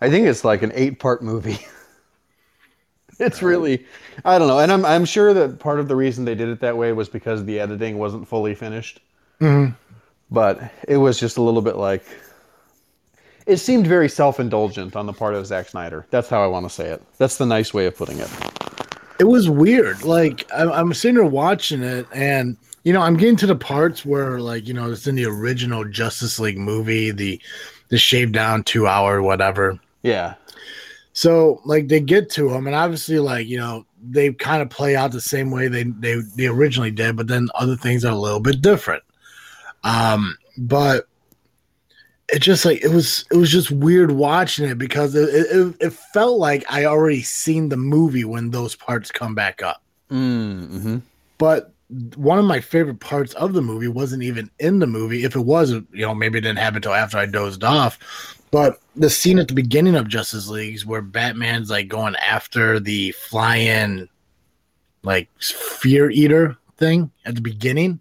I 0.00 0.08
think 0.08 0.26
it's 0.26 0.44
like 0.44 0.62
an 0.62 0.72
eight-part 0.74 1.22
movie. 1.22 1.58
it's 3.18 3.42
really, 3.42 3.84
I 4.24 4.38
don't 4.38 4.48
know, 4.48 4.60
and 4.60 4.70
I'm 4.70 4.84
I'm 4.84 5.04
sure 5.04 5.34
that 5.34 5.58
part 5.58 5.80
of 5.80 5.88
the 5.88 5.96
reason 5.96 6.24
they 6.24 6.34
did 6.34 6.48
it 6.48 6.60
that 6.60 6.76
way 6.76 6.92
was 6.92 7.08
because 7.08 7.44
the 7.44 7.58
editing 7.60 7.98
wasn't 7.98 8.28
fully 8.28 8.54
finished. 8.54 9.00
Mhm. 9.40 9.74
But 10.30 10.72
it 10.86 10.98
was 10.98 11.18
just 11.18 11.38
a 11.38 11.42
little 11.42 11.62
bit 11.62 11.76
like, 11.76 12.04
it 13.50 13.58
seemed 13.58 13.86
very 13.86 14.08
self-indulgent 14.08 14.94
on 14.96 15.06
the 15.06 15.12
part 15.12 15.34
of 15.34 15.44
Zack 15.46 15.68
Snyder. 15.68 16.06
That's 16.10 16.28
how 16.28 16.42
I 16.42 16.46
want 16.46 16.64
to 16.66 16.70
say 16.70 16.88
it. 16.88 17.02
That's 17.18 17.36
the 17.36 17.46
nice 17.46 17.74
way 17.74 17.86
of 17.86 17.96
putting 17.96 18.18
it. 18.18 18.30
It 19.18 19.24
was 19.24 19.50
weird. 19.50 20.04
Like 20.04 20.48
I'm, 20.54 20.70
I'm 20.72 20.94
sitting 20.94 21.16
here 21.16 21.26
watching 21.26 21.82
it, 21.82 22.06
and 22.12 22.56
you 22.84 22.92
know, 22.92 23.02
I'm 23.02 23.16
getting 23.16 23.36
to 23.36 23.46
the 23.46 23.56
parts 23.56 24.06
where, 24.06 24.40
like, 24.40 24.66
you 24.66 24.72
know, 24.72 24.90
it's 24.90 25.06
in 25.06 25.14
the 25.14 25.26
original 25.26 25.84
Justice 25.84 26.38
League 26.38 26.56
movie, 26.58 27.10
the 27.10 27.40
the 27.88 27.98
shaved 27.98 28.32
down 28.32 28.62
two 28.62 28.86
hour 28.86 29.20
whatever. 29.20 29.78
Yeah, 30.02 30.34
So 31.12 31.60
like 31.66 31.88
they 31.88 32.00
get 32.00 32.30
to 32.30 32.48
them, 32.48 32.66
and 32.66 32.74
obviously, 32.74 33.18
like 33.18 33.46
you 33.46 33.58
know, 33.58 33.84
they 34.02 34.32
kind 34.32 34.62
of 34.62 34.70
play 34.70 34.96
out 34.96 35.12
the 35.12 35.20
same 35.20 35.50
way 35.50 35.68
they 35.68 35.82
they 35.82 36.16
they 36.34 36.46
originally 36.46 36.90
did, 36.90 37.14
but 37.14 37.26
then 37.28 37.48
other 37.54 37.76
things 37.76 38.06
are 38.06 38.12
a 38.12 38.18
little 38.18 38.40
bit 38.40 38.62
different. 38.62 39.02
Um, 39.84 40.38
but 40.56 41.09
it 42.32 42.40
just 42.40 42.64
like 42.64 42.82
it 42.82 42.90
was 42.90 43.24
it 43.30 43.36
was 43.36 43.50
just 43.50 43.70
weird 43.70 44.12
watching 44.12 44.68
it 44.68 44.78
because 44.78 45.14
it 45.14 45.28
it, 45.28 45.76
it 45.80 45.92
felt 45.92 46.38
like 46.38 46.64
I 46.68 46.84
already 46.84 47.22
seen 47.22 47.68
the 47.68 47.76
movie 47.76 48.24
when 48.24 48.50
those 48.50 48.74
parts 48.74 49.10
come 49.10 49.34
back 49.34 49.62
up. 49.62 49.82
mm-hmm. 50.10 50.98
But 51.38 51.72
one 52.16 52.38
of 52.38 52.44
my 52.44 52.60
favorite 52.60 53.00
parts 53.00 53.34
of 53.34 53.52
the 53.52 53.62
movie 53.62 53.88
wasn't 53.88 54.22
even 54.22 54.50
in 54.58 54.78
the 54.78 54.86
movie. 54.86 55.24
If 55.24 55.34
it 55.34 55.40
was, 55.40 55.72
you 55.72 55.84
know, 55.92 56.14
maybe 56.14 56.38
it 56.38 56.42
didn't 56.42 56.58
happen 56.58 56.76
until 56.76 56.94
after 56.94 57.18
I 57.18 57.26
dozed 57.26 57.64
off. 57.64 57.98
But 58.50 58.80
the 58.96 59.10
scene 59.10 59.38
at 59.38 59.48
the 59.48 59.54
beginning 59.54 59.96
of 59.96 60.08
Justice 60.08 60.48
Leagues 60.48 60.84
where 60.84 61.02
Batman's 61.02 61.70
like 61.70 61.88
going 61.88 62.16
after 62.16 62.78
the 62.78 63.12
flying, 63.12 64.08
like 65.02 65.28
fear 65.40 66.10
eater 66.10 66.56
thing 66.76 67.10
at 67.24 67.34
the 67.34 67.40
beginning, 67.40 68.00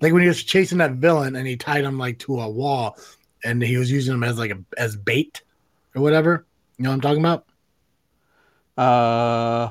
like 0.00 0.12
when 0.12 0.22
he 0.22 0.28
was 0.28 0.42
chasing 0.42 0.78
that 0.78 0.92
villain 0.92 1.36
and 1.36 1.46
he 1.46 1.56
tied 1.56 1.84
him 1.84 1.98
like 1.98 2.18
to 2.20 2.40
a 2.40 2.48
wall, 2.48 2.96
and 3.44 3.62
he 3.62 3.76
was 3.76 3.90
using 3.90 4.14
him 4.14 4.24
as 4.24 4.38
like 4.38 4.50
a 4.50 4.58
as 4.78 4.96
bait 4.96 5.42
or 5.94 6.02
whatever. 6.02 6.46
You 6.78 6.84
know 6.84 6.90
what 6.90 6.94
I'm 6.94 7.00
talking 7.00 7.20
about? 7.24 7.46
Uh, 8.78 9.70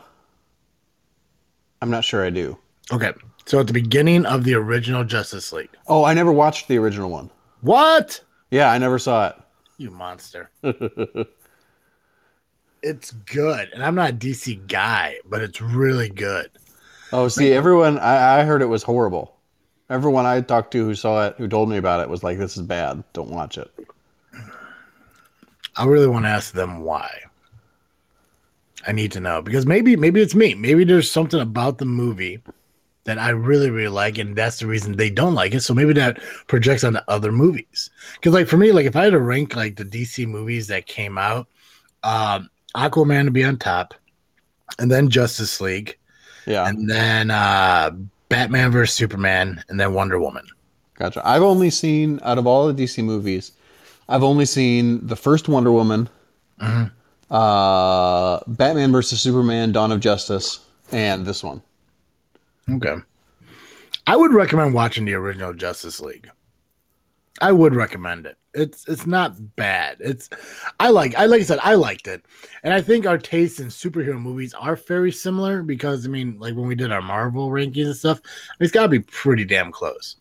I'm 1.82 1.90
not 1.90 2.04
sure 2.04 2.24
I 2.26 2.30
do. 2.30 2.58
Okay, 2.92 3.14
so 3.46 3.60
at 3.60 3.68
the 3.68 3.74
beginning 3.74 4.26
of 4.26 4.44
the 4.44 4.54
original 4.54 5.04
Justice 5.04 5.52
League, 5.52 5.70
Oh, 5.88 6.04
I 6.04 6.14
never 6.14 6.32
watched 6.32 6.68
the 6.68 6.78
original 6.78 7.10
one. 7.10 7.32
what? 7.62 8.22
Yeah, 8.52 8.72
I 8.72 8.78
never 8.80 8.98
saw 9.00 9.30
it. 9.30 9.36
You 9.78 9.92
monster. 9.92 10.50
it's 12.84 13.12
good. 13.12 13.70
And 13.74 13.84
I'm 13.84 13.96
not 13.96 14.10
a 14.12 14.14
DC 14.14 14.68
guy, 14.68 15.18
but 15.26 15.42
it's 15.42 15.62
really 15.62 16.10
good. 16.10 16.50
Oh, 17.12 17.28
see, 17.28 17.52
everyone, 17.54 17.98
I, 18.00 18.40
I 18.40 18.44
heard 18.44 18.62
it 18.62 18.68
was 18.68 18.84
horrible. 18.84 19.36
Everyone 19.90 20.26
I 20.26 20.42
talked 20.42 20.72
to 20.72 20.86
who 20.86 20.94
saw 20.94 21.28
it, 21.28 21.36
who 21.38 21.48
told 21.48 21.70
me 21.70 21.78
about 21.78 22.02
it, 22.02 22.10
was 22.10 22.24
like, 22.24 22.38
this 22.38 22.58
is 22.58 22.64
bad. 22.64 23.04
Don't 23.14 23.32
watch 23.32 23.58
it. 23.58 23.72
I 25.76 25.86
really 25.86 26.08
want 26.08 26.26
to 26.26 26.30
ask 26.30 26.54
them 26.54 26.82
why. 26.82 27.10
I 28.88 28.92
need 28.92 29.12
to 29.14 29.20
know 29.20 29.42
because 29.42 29.66
maybe 29.66 29.96
maybe 29.96 30.22
it's 30.22 30.36
me. 30.36 30.54
Maybe 30.56 30.84
there's 30.84 31.12
something 31.12 31.40
about 31.40 31.78
the 31.78 31.86
movie 31.86 32.42
that 33.04 33.18
I 33.18 33.30
really 33.30 33.70
really 33.70 33.90
like, 33.90 34.18
and 34.18 34.36
that's 34.36 34.60
the 34.60 34.68
reason 34.68 34.96
they 34.96 35.10
don't 35.10 35.36
like 35.36 35.54
it. 35.54 35.62
So 35.62 35.74
maybe 35.74 35.94
that 35.94 36.22
projects 36.48 36.84
onto 36.84 37.00
other 37.08 37.32
movies. 37.32 37.90
Because 38.16 38.34
like 38.34 38.48
for 38.48 38.58
me, 38.58 38.72
like 38.72 38.86
if 38.86 38.96
I 38.96 39.04
had 39.06 39.12
to 39.12 39.20
rank 39.20 39.56
like 39.56 39.76
the 39.76 39.84
DC 39.86 40.28
movies 40.28 40.68
that 40.68 40.86
came 40.86 41.18
out, 41.18 41.48
um, 42.04 42.50
Aquaman 42.76 43.26
to 43.26 43.32
be 43.32 43.44
on 43.44 43.58
top, 43.58 43.94
and 44.78 44.90
then 44.90 45.10
Justice 45.10 45.60
League, 45.60 45.98
Yeah, 46.46 46.68
and 46.68 46.90
then 46.90 47.32
uh, 47.32 47.92
Batman 48.30 48.72
vs 48.72 48.96
Superman, 48.96 49.64
and 49.70 49.80
then 49.80 49.94
Wonder 49.94 50.20
Woman. 50.20 50.46
gotcha. 50.98 51.22
I've 51.28 51.42
only 51.44 51.70
seen 51.70 52.20
out 52.24 52.38
of 52.38 52.46
all 52.46 52.68
the 52.72 52.74
DC 52.84 53.04
movies, 53.04 53.52
I've 54.08 54.24
only 54.24 54.46
seen 54.46 55.06
the 55.08 55.16
first 55.16 55.48
Wonder 55.48 55.72
Woman, 55.72 56.10
Mhm. 56.62 56.92
uh, 57.32 58.40
Batman 58.48 58.92
versus 58.92 59.22
Superman: 59.22 59.72
Dawn 59.72 59.92
of 59.92 60.00
Justice, 60.00 60.60
and 60.92 61.26
this 61.26 61.44
one. 61.44 61.62
Okay. 62.70 62.96
I 64.08 64.16
would 64.16 64.34
recommend 64.34 64.74
watching 64.74 65.06
the 65.06 65.14
original 65.14 65.54
Justice 65.54 66.00
League. 66.00 66.30
I 67.42 67.52
would 67.52 67.76
recommend 67.76 68.26
it. 68.26 68.38
It's 68.54 68.88
it's 68.88 69.06
not 69.06 69.56
bad. 69.56 69.98
It's 70.00 70.30
I 70.80 70.90
like 70.90 71.16
I 71.16 71.26
like 71.26 71.42
I 71.42 71.44
said 71.44 71.60
I 71.62 71.76
liked 71.76 72.08
it. 72.08 72.26
And 72.64 72.74
I 72.74 72.82
think 72.82 73.06
our 73.06 73.18
tastes 73.18 73.60
in 73.60 73.68
superhero 73.68 74.20
movies 74.20 74.54
are 74.54 74.76
very 74.76 75.12
similar 75.12 75.62
because 75.62 76.06
I 76.06 76.10
mean 76.10 76.38
like 76.40 76.56
when 76.56 76.68
we 76.68 76.76
did 76.76 76.92
our 76.92 77.02
Marvel 77.02 77.50
rankings 77.50 77.86
and 77.86 77.96
stuff, 77.96 78.22
it's 78.60 78.72
got 78.72 78.84
to 78.84 78.90
be 78.90 79.00
pretty 79.00 79.46
damn 79.46 79.72
close. 79.72 80.16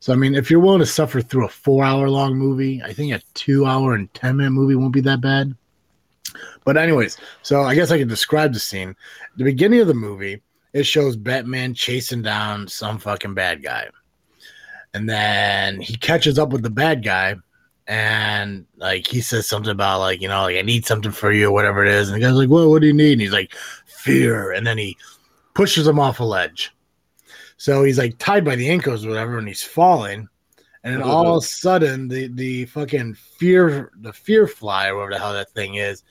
So 0.00 0.12
I 0.12 0.16
mean 0.16 0.34
if 0.34 0.50
you're 0.50 0.60
willing 0.60 0.80
to 0.80 0.86
suffer 0.86 1.20
through 1.20 1.46
a 1.46 1.50
4-hour 1.50 2.08
long 2.08 2.36
movie, 2.36 2.82
I 2.82 2.92
think 2.92 3.12
a 3.12 3.20
2-hour 3.34 3.94
and 3.94 4.12
10 4.14 4.36
minute 4.36 4.50
movie 4.50 4.74
won't 4.74 4.92
be 4.92 5.02
that 5.02 5.20
bad. 5.20 5.54
But 6.64 6.76
anyways, 6.76 7.16
so 7.42 7.62
I 7.62 7.74
guess 7.74 7.90
I 7.90 7.98
can 7.98 8.08
describe 8.08 8.52
the 8.52 8.60
scene. 8.60 8.94
The 9.36 9.44
beginning 9.44 9.80
of 9.80 9.88
the 9.88 9.94
movie 9.94 10.42
it 10.72 10.84
shows 10.84 11.16
Batman 11.16 11.74
chasing 11.74 12.22
down 12.22 12.68
some 12.68 12.98
fucking 12.98 13.34
bad 13.34 13.62
guy. 13.62 13.88
And 14.98 15.08
then 15.08 15.80
he 15.80 15.94
catches 15.94 16.40
up 16.40 16.48
with 16.48 16.64
the 16.64 16.70
bad 16.70 17.04
guy 17.04 17.36
and 17.86 18.66
like 18.78 19.06
he 19.06 19.20
says 19.20 19.46
something 19.46 19.70
about 19.70 20.00
like, 20.00 20.20
you 20.20 20.26
know, 20.26 20.42
like 20.42 20.56
I 20.56 20.62
need 20.62 20.86
something 20.86 21.12
for 21.12 21.30
you 21.30 21.46
or 21.46 21.52
whatever 21.52 21.84
it 21.84 21.92
is. 21.92 22.08
And 22.08 22.16
the 22.16 22.26
guy's 22.26 22.34
like, 22.34 22.48
Well, 22.48 22.68
what 22.68 22.80
do 22.80 22.88
you 22.88 22.92
need? 22.92 23.12
And 23.12 23.20
he's 23.20 23.32
like, 23.32 23.54
Fear. 23.86 24.50
And 24.50 24.66
then 24.66 24.76
he 24.76 24.96
pushes 25.54 25.86
him 25.86 26.00
off 26.00 26.18
a 26.18 26.24
ledge. 26.24 26.74
So 27.58 27.84
he's 27.84 27.96
like 27.96 28.18
tied 28.18 28.44
by 28.44 28.56
the 28.56 28.68
ankles 28.68 29.06
or 29.06 29.10
whatever, 29.10 29.38
and 29.38 29.46
he's 29.46 29.62
falling. 29.62 30.28
And 30.82 30.94
then 30.94 31.02
all 31.02 31.36
of 31.36 31.44
a 31.44 31.46
sudden 31.46 32.08
the 32.08 32.26
the 32.26 32.64
fucking 32.64 33.14
fear 33.14 33.92
the 34.00 34.12
fear 34.12 34.48
fly 34.48 34.88
or 34.88 34.96
whatever 34.96 35.12
the 35.12 35.18
hell 35.20 35.32
that 35.32 35.50
thing 35.50 35.76
is, 35.76 36.02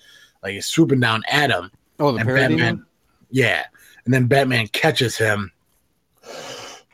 like 0.44 0.56
is 0.56 0.66
swooping 0.66 1.02
down 1.02 1.24
at 1.30 1.52
him 1.52 1.72
Oh, 2.00 2.14
the 2.14 2.20
and 2.20 2.28
Batman, 2.28 2.86
yeah, 3.32 3.66
and 4.06 4.14
then 4.14 4.28
Batman 4.28 4.68
catches 4.68 5.18
him 5.18 5.52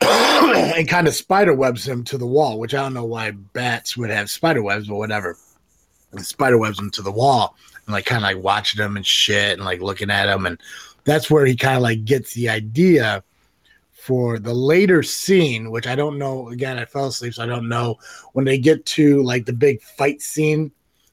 and 0.00 0.88
kind 0.88 1.06
of 1.06 1.14
spider 1.14 1.54
webs 1.54 1.86
him 1.86 2.04
to 2.04 2.18
the 2.18 2.26
wall, 2.26 2.58
which 2.58 2.74
I 2.74 2.82
don't 2.82 2.94
know 2.94 3.04
why 3.04 3.30
bats 3.30 3.96
would 3.96 4.10
have 4.10 4.30
spider 4.30 4.62
webs, 4.62 4.88
but 4.88 4.96
whatever. 4.96 5.36
And 6.12 6.24
spider 6.24 6.58
webs 6.58 6.78
him 6.78 6.90
to 6.92 7.02
the 7.02 7.12
wall 7.12 7.56
and 7.86 7.92
like 7.92 8.06
kind 8.06 8.24
of 8.24 8.30
like 8.30 8.42
watching 8.42 8.82
him 8.82 8.96
and 8.96 9.06
shit 9.06 9.54
and 9.54 9.64
like 9.64 9.80
looking 9.80 10.10
at 10.10 10.28
him, 10.28 10.46
and 10.46 10.60
that's 11.04 11.30
where 11.30 11.46
he 11.46 11.56
kind 11.56 11.76
of 11.76 11.82
like 11.82 12.04
gets 12.04 12.34
the 12.34 12.48
idea 12.48 13.22
for 13.92 14.38
the 14.38 14.54
later 14.54 15.02
scene, 15.02 15.70
which 15.70 15.86
I 15.86 15.94
don't 15.94 16.18
know. 16.18 16.48
Again, 16.48 16.78
I 16.78 16.84
fell 16.84 17.06
asleep, 17.06 17.34
so 17.34 17.42
I 17.42 17.46
don't 17.46 17.68
know 17.68 17.98
when 18.32 18.44
they 18.44 18.58
get 18.58 18.84
to 18.86 19.22
like 19.22 19.46
the 19.46 19.52
big 19.52 19.80
fight 19.82 20.20
scene 20.20 20.70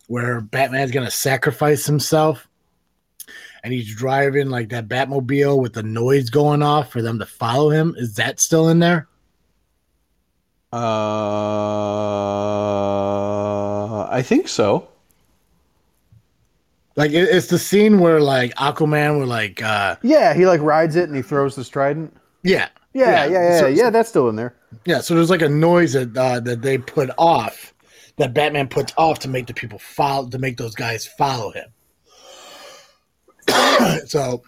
where 0.08 0.42
Batman's 0.42 0.92
gonna 0.92 1.12
sacrifice 1.12 1.86
himself 1.86 2.48
and 3.64 3.74
he's 3.74 3.94
driving 3.96 4.50
like 4.50 4.70
that 4.70 4.88
Batmobile 4.88 5.62
with 5.62 5.74
the 5.74 5.84
noise 5.84 6.30
going 6.30 6.64
off 6.64 6.92
for 6.92 7.02
them 7.02 7.20
to 7.20 7.26
follow 7.26 7.70
him. 7.70 7.96
Is 7.98 8.16
that 8.16 8.40
still 8.40 8.70
in 8.70 8.80
there? 8.80 9.08
Uh, 12.72 14.08
I 14.10 14.22
think 14.22 14.48
so. 14.48 14.88
Like 16.96 17.12
it, 17.12 17.30
it's 17.30 17.48
the 17.48 17.60
scene 17.60 18.00
where 18.00 18.20
like 18.20 18.54
Aquaman 18.56 19.18
were 19.20 19.26
like, 19.26 19.62
uh 19.62 19.96
Yeah, 20.02 20.34
he 20.34 20.46
like 20.46 20.62
rides 20.62 20.96
it 20.96 21.08
and 21.08 21.16
he 21.16 21.22
throws 21.22 21.56
the 21.56 21.64
trident. 21.64 22.16
yeah, 22.44 22.70
Yeah, 22.94 23.26
yeah, 23.26 23.26
yeah, 23.26 23.50
yeah. 23.54 23.60
So- 23.60 23.68
yeah 23.68 23.90
that's 23.90 24.10
still 24.10 24.30
in 24.30 24.36
there. 24.36 24.56
yeah. 24.86 25.00
So 25.02 25.16
there's 25.16 25.30
like 25.30 25.42
a 25.42 25.50
noise 25.50 25.94
that 25.94 26.16
uh, 26.18 26.40
that 26.42 26.62
they 26.62 26.78
put 26.78 27.10
off, 27.18 27.74
that 28.18 28.34
Batman 28.34 28.68
puts 28.68 28.94
off 28.98 29.20
to 29.20 29.28
make 29.30 29.48
the 29.48 29.54
people 29.54 29.80
follow, 29.80 30.28
to 30.30 30.38
make 30.40 30.58
those 30.58 30.76
guys 30.76 31.06
follow 31.06 31.52
him. 31.52 31.66
so 34.06 34.44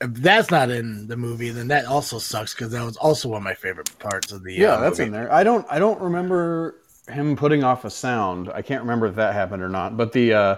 if 0.00 0.14
that's 0.14 0.50
not 0.50 0.70
in 0.70 1.06
the 1.06 1.16
movie, 1.16 1.50
then 1.50 1.68
that 1.68 1.84
also 1.84 2.18
sucks 2.18 2.54
because 2.54 2.72
that 2.72 2.84
was 2.84 2.96
also 2.96 3.28
one 3.28 3.38
of 3.38 3.42
my 3.42 3.54
favorite 3.54 3.96
parts 3.98 4.32
of 4.32 4.42
the. 4.42 4.54
Yeah, 4.54 4.74
uh, 4.74 4.80
that's 4.80 4.98
movie. 4.98 5.08
in 5.08 5.12
there. 5.12 5.32
I 5.32 5.44
don't 5.44 5.66
I 5.70 5.78
don't 5.78 6.00
remember 6.00 6.76
him 7.08 7.36
putting 7.36 7.64
off 7.64 7.84
a 7.84 7.90
sound. 7.90 8.50
I 8.54 8.62
can't 8.62 8.80
remember 8.80 9.06
if 9.06 9.14
that 9.16 9.34
happened 9.34 9.62
or 9.62 9.68
not. 9.68 9.96
But 9.96 10.12
the 10.12 10.32
uh 10.32 10.56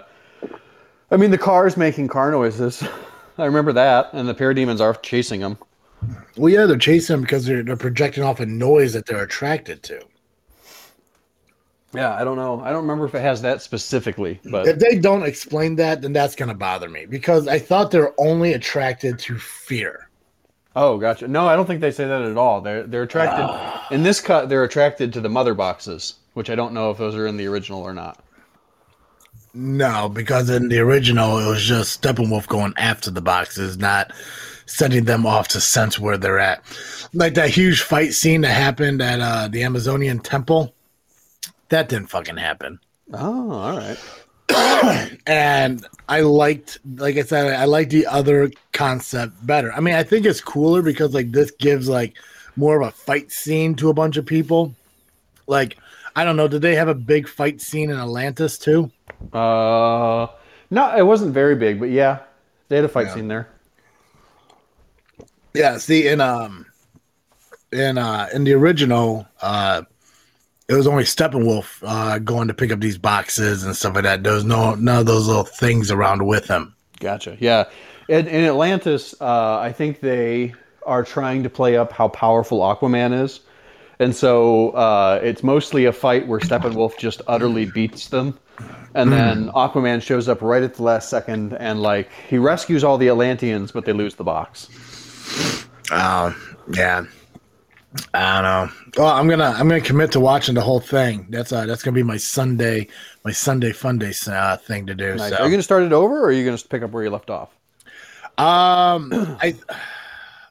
I 1.11 1.17
mean 1.17 1.31
the 1.31 1.37
car's 1.37 1.77
making 1.77 2.07
car 2.07 2.31
noises. 2.31 2.83
I 3.37 3.45
remember 3.45 3.73
that, 3.73 4.13
and 4.13 4.29
the 4.29 4.35
parademons 4.35 4.79
are 4.79 4.93
chasing 4.93 5.41
him. 5.41 5.57
Well, 6.37 6.53
yeah, 6.53 6.65
they're 6.65 6.77
chasing 6.77 7.15
him 7.15 7.21
because 7.21 7.45
they're 7.45 7.63
they're 7.63 7.75
projecting 7.75 8.23
off 8.23 8.39
a 8.39 8.45
noise 8.45 8.93
that 8.93 9.05
they're 9.05 9.23
attracted 9.23 9.83
to. 9.83 10.01
Yeah, 11.93 12.15
I 12.15 12.23
don't 12.23 12.37
know. 12.37 12.59
I 12.61 12.69
don't 12.71 12.81
remember 12.81 13.05
if 13.05 13.13
it 13.15 13.21
has 13.21 13.41
that 13.43 13.61
specifically, 13.61 14.39
If 14.43 14.51
but 14.51 14.79
they 14.79 14.97
don't 14.97 15.23
explain 15.23 15.75
that, 15.75 16.01
then 16.01 16.11
that's 16.13 16.35
gonna 16.35 16.55
bother 16.55 16.89
me 16.89 17.05
because 17.05 17.47
I 17.47 17.59
thought 17.59 17.91
they're 17.91 18.13
only 18.19 18.53
attracted 18.53 19.19
to 19.19 19.37
fear. 19.37 20.09
oh, 20.75 20.97
gotcha. 20.97 21.27
No, 21.27 21.47
I 21.47 21.55
don't 21.55 21.65
think 21.67 21.81
they 21.81 21.91
say 21.91 22.05
that 22.07 22.21
at 22.23 22.37
all. 22.37 22.61
They're 22.61 22.83
they're 22.83 23.03
attracted 23.03 23.95
in 23.95 24.03
this 24.03 24.19
cut. 24.19 24.49
They're 24.49 24.63
attracted 24.63 25.13
to 25.13 25.21
the 25.21 25.29
mother 25.29 25.53
boxes, 25.53 26.15
which 26.33 26.49
I 26.49 26.55
don't 26.55 26.73
know 26.73 26.89
if 26.89 26.97
those 26.97 27.15
are 27.15 27.27
in 27.27 27.37
the 27.37 27.45
original 27.47 27.81
or 27.81 27.93
not. 27.93 28.23
No, 29.53 30.09
because 30.09 30.49
in 30.49 30.69
the 30.69 30.79
original 30.79 31.37
it 31.37 31.47
was 31.47 31.63
just 31.63 32.01
Steppenwolf 32.01 32.47
going 32.47 32.73
after 32.77 33.11
the 33.11 33.21
boxes, 33.21 33.77
not 33.77 34.11
sending 34.65 35.03
them 35.05 35.25
off 35.27 35.47
to 35.49 35.61
sense 35.61 35.99
where 35.99 36.17
they're 36.17 36.39
at. 36.39 36.63
Like 37.13 37.35
that 37.35 37.49
huge 37.51 37.81
fight 37.81 38.13
scene 38.13 38.41
that 38.41 38.53
happened 38.53 39.01
at 39.01 39.19
uh, 39.19 39.47
the 39.49 39.63
Amazonian 39.63 40.19
temple. 40.19 40.72
That 41.69 41.89
didn't 41.89 42.07
fucking 42.07 42.37
happen. 42.37 42.79
Oh, 43.13 43.51
all 43.51 43.77
right. 43.77 43.97
and 45.27 45.85
I 46.07 46.21
liked, 46.21 46.79
like 46.95 47.17
I 47.17 47.23
said, 47.23 47.53
I 47.55 47.65
like 47.65 47.89
the 47.89 48.05
other 48.07 48.51
concept 48.71 49.45
better. 49.45 49.71
I 49.73 49.79
mean, 49.79 49.95
I 49.95 50.03
think 50.03 50.25
it's 50.25 50.41
cooler 50.41 50.81
because 50.81 51.13
like 51.13 51.31
this 51.31 51.51
gives 51.51 51.87
like 51.89 52.15
more 52.55 52.81
of 52.81 52.87
a 52.87 52.91
fight 52.91 53.31
scene 53.31 53.75
to 53.75 53.89
a 53.89 53.93
bunch 53.93 54.17
of 54.17 54.25
people. 54.25 54.75
Like, 55.47 55.77
I 56.15 56.23
don't 56.23 56.35
know, 56.35 56.47
did 56.47 56.61
they 56.61 56.75
have 56.75 56.87
a 56.89 56.93
big 56.95 57.27
fight 57.27 57.61
scene 57.61 57.89
in 57.89 57.97
Atlantis 57.97 58.57
too? 58.57 58.91
Uh, 59.31 60.27
no, 60.69 60.95
it 60.95 61.05
wasn't 61.05 61.33
very 61.33 61.55
big, 61.55 61.79
but 61.79 61.89
yeah, 61.89 62.19
they 62.69 62.75
had 62.75 62.85
a 62.85 62.89
fight 62.89 63.07
Yeah. 63.07 63.13
scene 63.15 63.27
there. 63.27 63.47
Yeah, 65.53 65.77
see, 65.77 66.07
in 66.07 66.19
um, 66.19 66.65
in 67.71 67.97
uh, 67.97 68.27
in 68.33 68.43
the 68.43 68.53
original, 68.53 69.27
uh, 69.41 69.83
it 70.69 70.73
was 70.75 70.87
only 70.87 71.03
Steppenwolf 71.03 71.83
uh 71.83 72.19
going 72.19 72.47
to 72.47 72.53
pick 72.53 72.71
up 72.71 72.79
these 72.79 72.97
boxes 72.97 73.63
and 73.63 73.75
stuff 73.75 73.95
like 73.95 74.03
that. 74.03 74.23
There 74.23 74.33
was 74.33 74.45
no 74.45 74.75
none 74.75 74.99
of 74.99 75.05
those 75.05 75.27
little 75.27 75.43
things 75.43 75.91
around 75.91 76.25
with 76.25 76.47
him. 76.47 76.75
Gotcha. 76.99 77.37
Yeah. 77.39 77.65
In, 78.09 78.27
in 78.27 78.43
Atlantis, 78.45 79.15
uh, 79.21 79.59
I 79.59 79.71
think 79.71 80.01
they 80.01 80.53
are 80.85 81.03
trying 81.03 81.43
to 81.43 81.49
play 81.49 81.77
up 81.77 81.91
how 81.91 82.09
powerful 82.09 82.59
Aquaman 82.59 83.23
is. 83.23 83.39
And 83.99 84.15
so 84.15 84.71
uh, 84.71 85.21
it's 85.23 85.43
mostly 85.43 85.85
a 85.85 85.93
fight 85.93 86.27
where 86.27 86.39
Steppenwolf 86.39 86.97
just 86.97 87.21
utterly 87.27 87.65
beats 87.65 88.07
them. 88.07 88.37
And 88.93 89.11
then 89.11 89.49
Aquaman 89.49 90.01
shows 90.01 90.27
up 90.27 90.41
right 90.41 90.61
at 90.61 90.75
the 90.75 90.83
last 90.83 91.09
second 91.09 91.53
and, 91.53 91.81
like, 91.81 92.09
he 92.29 92.37
rescues 92.37 92.83
all 92.83 92.97
the 92.97 93.07
Atlanteans, 93.07 93.71
but 93.71 93.85
they 93.85 93.93
lose 93.93 94.15
the 94.15 94.23
box. 94.23 94.67
Um, 95.91 96.35
yeah. 96.73 97.05
I 98.13 98.41
don't 98.41 98.43
know. 98.43 99.03
Well, 99.03 99.13
I'm 99.13 99.27
gonna 99.27 99.53
I'm 99.55 99.67
gonna 99.67 99.81
commit 99.81 100.11
to 100.13 100.19
watching 100.19 100.55
the 100.55 100.61
whole 100.61 100.79
thing. 100.79 101.27
That's 101.29 101.51
uh 101.51 101.65
that's 101.65 101.83
gonna 101.83 101.95
be 101.95 102.03
my 102.03 102.17
Sunday 102.17 102.87
my 103.23 103.31
Sunday 103.31 103.71
fun 103.71 103.99
day 103.99 104.13
uh, 104.27 104.57
thing 104.57 104.87
to 104.87 104.95
do. 104.95 105.15
Nice. 105.15 105.29
So. 105.29 105.37
Are 105.37 105.43
you 105.43 105.49
going 105.49 105.59
to 105.59 105.63
start 105.63 105.83
it 105.83 105.93
over 105.93 106.21
or 106.21 106.25
are 106.25 106.31
you 106.31 106.43
going 106.43 106.57
to 106.57 106.67
pick 106.67 106.81
up 106.81 106.91
where 106.91 107.03
you 107.03 107.09
left 107.09 107.29
off? 107.29 107.49
Um, 108.37 109.11
I 109.41 109.55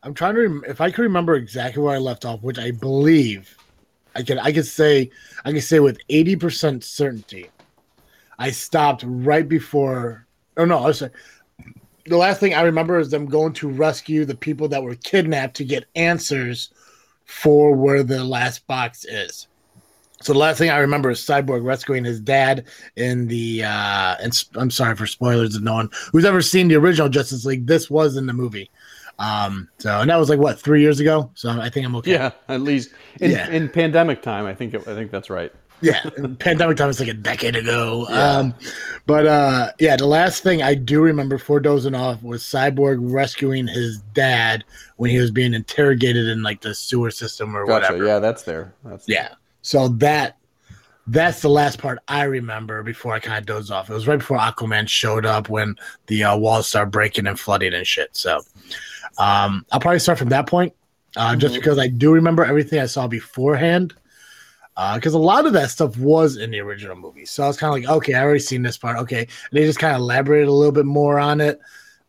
I'm 0.03 0.15
trying 0.15 0.35
to 0.37 0.43
rem- 0.43 0.65
if 0.69 0.81
I 0.81 0.91
can 0.91 1.03
remember 1.03 1.35
exactly 1.35 1.83
where 1.83 1.95
I 1.95 1.99
left 1.99 2.25
off, 2.25 2.43
which 2.43 2.59
I 2.59 2.71
believe 2.71 3.57
I 4.15 4.23
can 4.23 4.39
I 4.39 4.53
could 4.53 4.67
say 4.67 5.11
I 5.45 5.53
can 5.53 5.61
say 5.61 5.81
with 5.81 5.99
eighty 6.09 6.37
percent 6.37 6.85
certainty. 6.85 7.51
I 8.39 8.51
stopped 8.51 9.05
right 9.07 9.49
before. 9.49 10.27
Oh 10.57 10.65
no, 10.65 10.79
I 10.79 10.87
was 10.87 10.99
saying 10.99 11.13
the 12.07 12.17
last 12.17 12.41
thing 12.41 12.55
I 12.55 12.63
remember 12.63 12.99
is 12.99 13.11
them 13.11 13.27
going 13.27 13.53
to 13.55 13.69
rescue 13.69 14.25
the 14.25 14.35
people 14.35 14.69
that 14.69 14.83
were 14.83 14.97
kidnapped 14.97 15.57
to 15.57 15.65
get 15.65 15.85
answers 15.95 16.71
for 17.41 17.75
where 17.75 18.03
the 18.03 18.23
last 18.23 18.67
box 18.67 19.05
is. 19.05 19.47
So 20.21 20.33
the 20.33 20.39
last 20.39 20.59
thing 20.59 20.71
I 20.71 20.79
remember 20.79 21.11
is 21.11 21.19
Cyborg 21.19 21.65
rescuing 21.65 22.05
his 22.05 22.21
dad 22.21 22.67
in 22.97 23.27
the 23.27 23.65
uh 23.65 24.17
and 24.21 24.45
I'm 24.55 24.71
sorry 24.71 24.95
for 24.95 25.07
spoilers 25.07 25.57
to 25.57 25.65
no 25.65 25.75
one 25.75 25.89
who's 26.13 26.25
ever 26.25 26.43
seen 26.43 26.69
the 26.69 26.77
original 26.77 27.09
Justice 27.09 27.45
League. 27.45 27.67
This 27.67 27.91
was 27.91 28.17
in 28.17 28.27
the 28.27 28.33
movie. 28.33 28.71
Um 29.19 29.69
so 29.79 30.01
and 30.01 30.09
that 30.11 30.17
was 30.17 30.29
like 30.29 30.39
what 30.39 30.61
three 30.61 30.81
years 30.81 31.01
ago. 31.01 31.31
So 31.35 31.51
I 31.51 31.69
think 31.71 31.87
I'm 31.87 31.97
okay. 31.97 32.13
Yeah, 32.13 32.31
at 32.49 32.61
least 32.61 32.91
in, 33.21 33.33
Yeah. 33.33 33.49
in 33.51 33.69
pandemic 33.69 34.23
time, 34.23 34.47
I 34.47 34.55
think 34.55 34.75
it, 34.75 34.87
I 34.87 34.95
think 34.95 35.11
that's 35.11 35.29
right. 35.31 35.53
Yeah, 35.83 36.03
pandemic 36.39 36.77
time 36.77 36.89
is 36.89 37.01
like 37.01 37.09
a 37.09 37.15
decade 37.15 37.57
ago. 37.57 38.07
Yeah. 38.09 38.37
Um, 38.37 38.55
but 39.07 39.27
uh, 39.27 39.73
yeah, 39.79 39.97
the 39.97 40.07
last 40.07 40.43
thing 40.43 40.63
I 40.63 40.75
do 40.75 41.01
remember 41.01 41.39
for 41.39 41.61
dozing 41.61 41.95
off 41.95 42.23
was 42.23 42.43
Cyborg 42.43 42.99
rescuing 43.01 43.67
his 43.67 43.99
dad 44.15 44.65
when 44.97 45.11
he 45.11 45.19
was 45.19 45.31
being 45.31 45.55
interrogated 45.55 46.29
in 46.29 46.43
like 46.43 46.61
the 46.61 46.75
sewer 46.75 47.11
system 47.11 47.57
or 47.57 47.67
gotcha. 47.67 47.93
whatever. 47.93 48.07
Yeah, 48.07 48.19
that's 48.21 48.45
there. 48.45 48.75
That's 48.85 49.09
yeah. 49.09 49.35
So 49.63 49.89
that 49.89 50.39
that's 51.09 51.43
the 51.43 51.49
last 51.49 51.79
part 51.79 51.99
I 52.07 52.25
remember 52.25 52.83
before 52.83 53.13
I 53.13 53.19
kind 53.19 53.39
of 53.39 53.47
dozed 53.47 53.73
off. 53.73 53.91
It 53.91 53.95
was 53.95 54.07
right 54.07 54.19
before 54.19 54.39
Aquaman 54.39 54.89
showed 54.89 55.27
up 55.27 55.49
when 55.49 55.77
the 56.07 56.25
uh, 56.25 56.37
walls 56.37 56.69
started 56.69 56.91
breaking 56.91 57.27
and 57.27 57.39
flooding 57.39 57.75
and 57.75 57.87
shit. 57.87 58.17
So 58.17 58.41
um, 59.19 59.67
I'll 59.73 59.81
probably 59.81 59.99
start 59.99 60.19
from 60.19 60.29
that 60.29 60.47
point, 60.47 60.75
uh, 61.17 61.31
mm-hmm. 61.31 61.41
just 61.41 61.55
because 61.55 61.79
I 61.79 61.89
do 61.89 62.13
remember 62.13 62.45
everything 62.45 62.79
I 62.79 62.87
saw 62.87 63.09
beforehand. 63.09 63.95
Because 64.75 65.15
uh, 65.15 65.19
a 65.19 65.21
lot 65.21 65.47
of 65.47 65.53
that 65.53 65.71
stuff 65.71 65.99
was 65.99 66.37
in 66.37 66.51
the 66.51 66.61
original 66.61 66.97
movie, 66.97 67.27
so 67.27 67.45
I 67.45 67.47
was 67.47 67.59
kind 67.59 67.69
of 67.69 67.83
like, 67.83 67.97
okay, 67.99 68.15
I 68.15 68.23
already 68.23 68.41
seen 68.41 68.63
this 68.63 68.79
part. 68.79 68.99
Okay, 68.99 69.21
and 69.21 69.29
they 69.53 69.65
just 69.65 69.79
kind 69.79 69.95
of 69.95 70.01
elaborated 70.01 70.49
a 70.49 70.53
little 70.53 70.73
bit 70.73 70.87
more 70.87 71.19
on 71.19 71.41
it. 71.41 71.61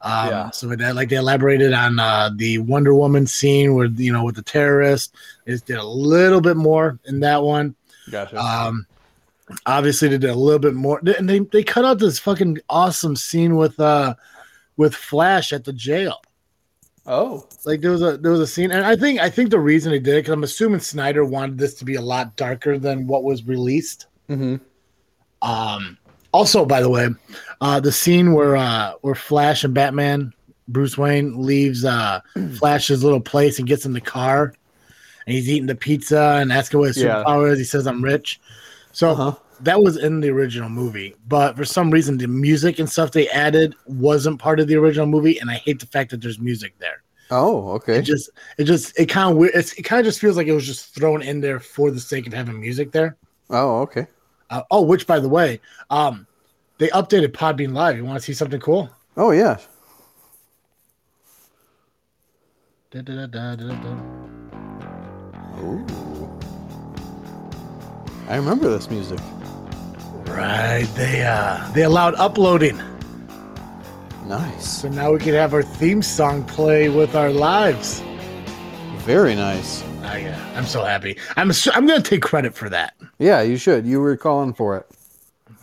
Um, 0.02 0.30
yeah. 0.30 0.50
So 0.52 0.70
with 0.70 0.80
that, 0.80 0.96
like 0.96 1.10
they 1.10 1.16
elaborated 1.16 1.74
on 1.74 2.00
uh, 2.00 2.30
the 2.36 2.60
Wonder 2.60 2.94
Woman 2.94 3.28
scene 3.28 3.74
where 3.74 3.88
you 3.88 4.12
know 4.14 4.24
with 4.24 4.36
the 4.36 4.44
terrorist, 4.44 5.16
they 5.46 5.54
just 5.54 5.66
did 5.66 5.78
a 5.78 5.86
little 5.86 6.42
bit 6.42 6.58
more 6.58 7.00
in 7.06 7.20
that 7.22 7.44
one. 7.44 7.76
Gotcha. 8.12 8.38
Um, 8.38 8.86
obviously 9.66 10.10
they 10.10 10.18
did 10.18 10.30
a 10.30 10.36
little 10.36 10.60
bit 10.60 10.74
more, 10.74 11.02
and 11.18 11.30
they 11.30 11.40
they 11.40 11.64
cut 11.64 11.86
out 11.86 12.00
this 12.00 12.20
fucking 12.20 12.60
awesome 12.70 13.16
scene 13.16 13.56
with 13.56 13.80
uh 13.80 14.16
with 14.78 14.96
Flash 14.96 15.54
at 15.54 15.66
the 15.66 15.74
jail. 15.74 16.22
Oh, 17.06 17.48
like 17.66 17.82
there 17.82 17.92
was 17.92 18.02
a 18.02 18.18
there 18.18 18.32
was 18.32 18.40
a 18.40 18.48
scene, 18.48 18.72
and 18.72 18.86
I 18.86 18.96
think 18.96 19.20
I 19.20 19.30
think 19.30 19.50
the 19.50 19.60
reason 19.60 19.92
they 19.92 20.00
did 20.00 20.16
it 20.16 20.20
because 20.20 20.34
I'm 20.34 20.44
assuming 20.44 20.80
Snyder 20.80 21.26
wanted 21.26 21.58
this 21.58 21.74
to 21.76 21.86
be 21.86 21.96
a 21.96 22.02
lot 22.02 22.36
darker 22.38 22.78
than 22.78 23.08
what 23.08 23.24
was 23.24 23.46
released. 23.46 24.08
Mm-hmm. 24.30 24.56
Um. 25.48 25.98
Also, 26.32 26.66
by 26.66 26.82
the 26.82 26.90
way, 26.90 27.10
uh, 27.62 27.80
the 27.80 27.92
scene 27.92 28.34
where 28.34 28.56
uh 28.56 28.94
where 29.02 29.16
Flash 29.16 29.66
and 29.66 29.74
Batman, 29.74 30.34
Bruce 30.70 30.98
Wayne 30.98 31.46
leaves 31.46 31.84
uh 31.84 32.22
Flash's 32.58 33.04
little 33.04 33.22
place 33.22 33.60
and 33.60 33.68
gets 33.68 33.86
in 33.86 33.92
the 33.92 34.02
car, 34.02 34.54
and 35.28 35.36
he's 35.36 35.50
eating 35.50 35.68
the 35.68 35.76
pizza 35.76 36.38
and 36.42 36.54
asking 36.54 36.80
what 36.80 36.88
his 36.88 36.98
yeah. 36.98 37.22
superpower 37.22 37.52
is. 37.52 37.60
He 37.60 37.66
says, 37.66 37.86
"I'm 37.86 38.02
rich." 38.02 38.40
So 38.94 39.12
uh-huh. 39.12 39.36
That 39.64 39.82
was 39.82 39.98
in 39.98 40.20
the 40.20 40.30
original 40.30 40.70
movie, 40.70 41.16
but 41.28 41.56
for 41.56 41.66
some 41.66 41.90
reason, 41.90 42.18
the 42.18 42.28
music 42.28 42.80
and 42.80 42.90
stuff 42.90 43.12
they 43.12 43.30
added 43.30 43.76
wasn't 43.86 44.40
part 44.40 44.60
of 44.60 44.68
the 44.68 44.76
original 44.76 45.06
movie, 45.06 45.40
and 45.40 45.50
I 45.50 45.56
hate 45.56 45.80
the 45.80 45.86
fact 45.88 46.12
that 46.12 46.22
there's 46.22 46.40
music 46.40 46.74
there. 46.80 47.02
Oh, 47.32 47.70
okay. 47.72 47.98
It 47.98 48.02
just, 48.04 48.30
it 48.58 48.66
just, 48.66 49.00
it 49.00 49.08
kind 49.08 49.32
of 49.32 49.38
weird. 49.38 49.56
It 49.56 49.84
kind 49.84 50.00
of 50.00 50.06
just 50.06 50.20
feels 50.20 50.38
like 50.38 50.48
it 50.48 50.54
was 50.54 50.66
just 50.66 50.94
thrown 50.94 51.22
in 51.22 51.42
there 51.42 51.60
for 51.60 51.90
the 51.90 52.00
sake 52.00 52.28
of 52.28 52.34
having 52.34 52.60
music 52.60 52.92
there. 52.92 53.16
Oh, 53.50 53.80
okay. 53.82 54.06
Uh, 54.50 54.62
oh, 54.70 54.82
which 54.82 55.08
by 55.08 55.20
the 55.20 55.30
way, 55.30 55.60
um, 55.90 56.28
they 56.78 56.90
updated 56.90 57.30
Podbean 57.30 57.74
Live. 57.74 57.98
You 57.98 58.06
want 58.06 58.20
to 58.20 58.26
see 58.26 58.34
something 58.34 58.60
cool? 58.60 58.90
Oh 59.16 59.32
yeah. 59.32 59.58
Ooh. 65.60 65.86
I 68.28 68.36
remember 68.36 68.70
this 68.70 68.90
music. 68.90 69.20
Right. 70.26 70.88
They 70.96 71.24
uh 71.24 71.72
they 71.74 71.84
allowed 71.84 72.16
uploading. 72.16 72.82
Nice. 74.26 74.82
So 74.82 74.90
now 74.90 75.12
we 75.12 75.20
can 75.20 75.34
have 75.34 75.54
our 75.54 75.64
theme 75.64 76.02
song 76.02 76.44
play 76.46 76.90
with 76.90 77.16
our 77.16 77.32
lives. 77.32 78.02
Very 79.00 79.36
nice. 79.36 79.84
Oh, 80.06 80.16
yeah. 80.16 80.54
I'm 80.56 80.66
so 80.66 80.84
happy. 80.84 81.18
I'm 81.36 81.52
I'm 81.74 81.86
gonna 81.86 82.02
take 82.02 82.22
credit 82.22 82.56
for 82.56 82.70
that. 82.70 82.94
Yeah, 83.20 83.42
you 83.42 83.58
should. 83.58 83.86
You 83.86 84.00
were 84.00 84.16
calling 84.16 84.54
for 84.54 84.78
it. 84.78 84.88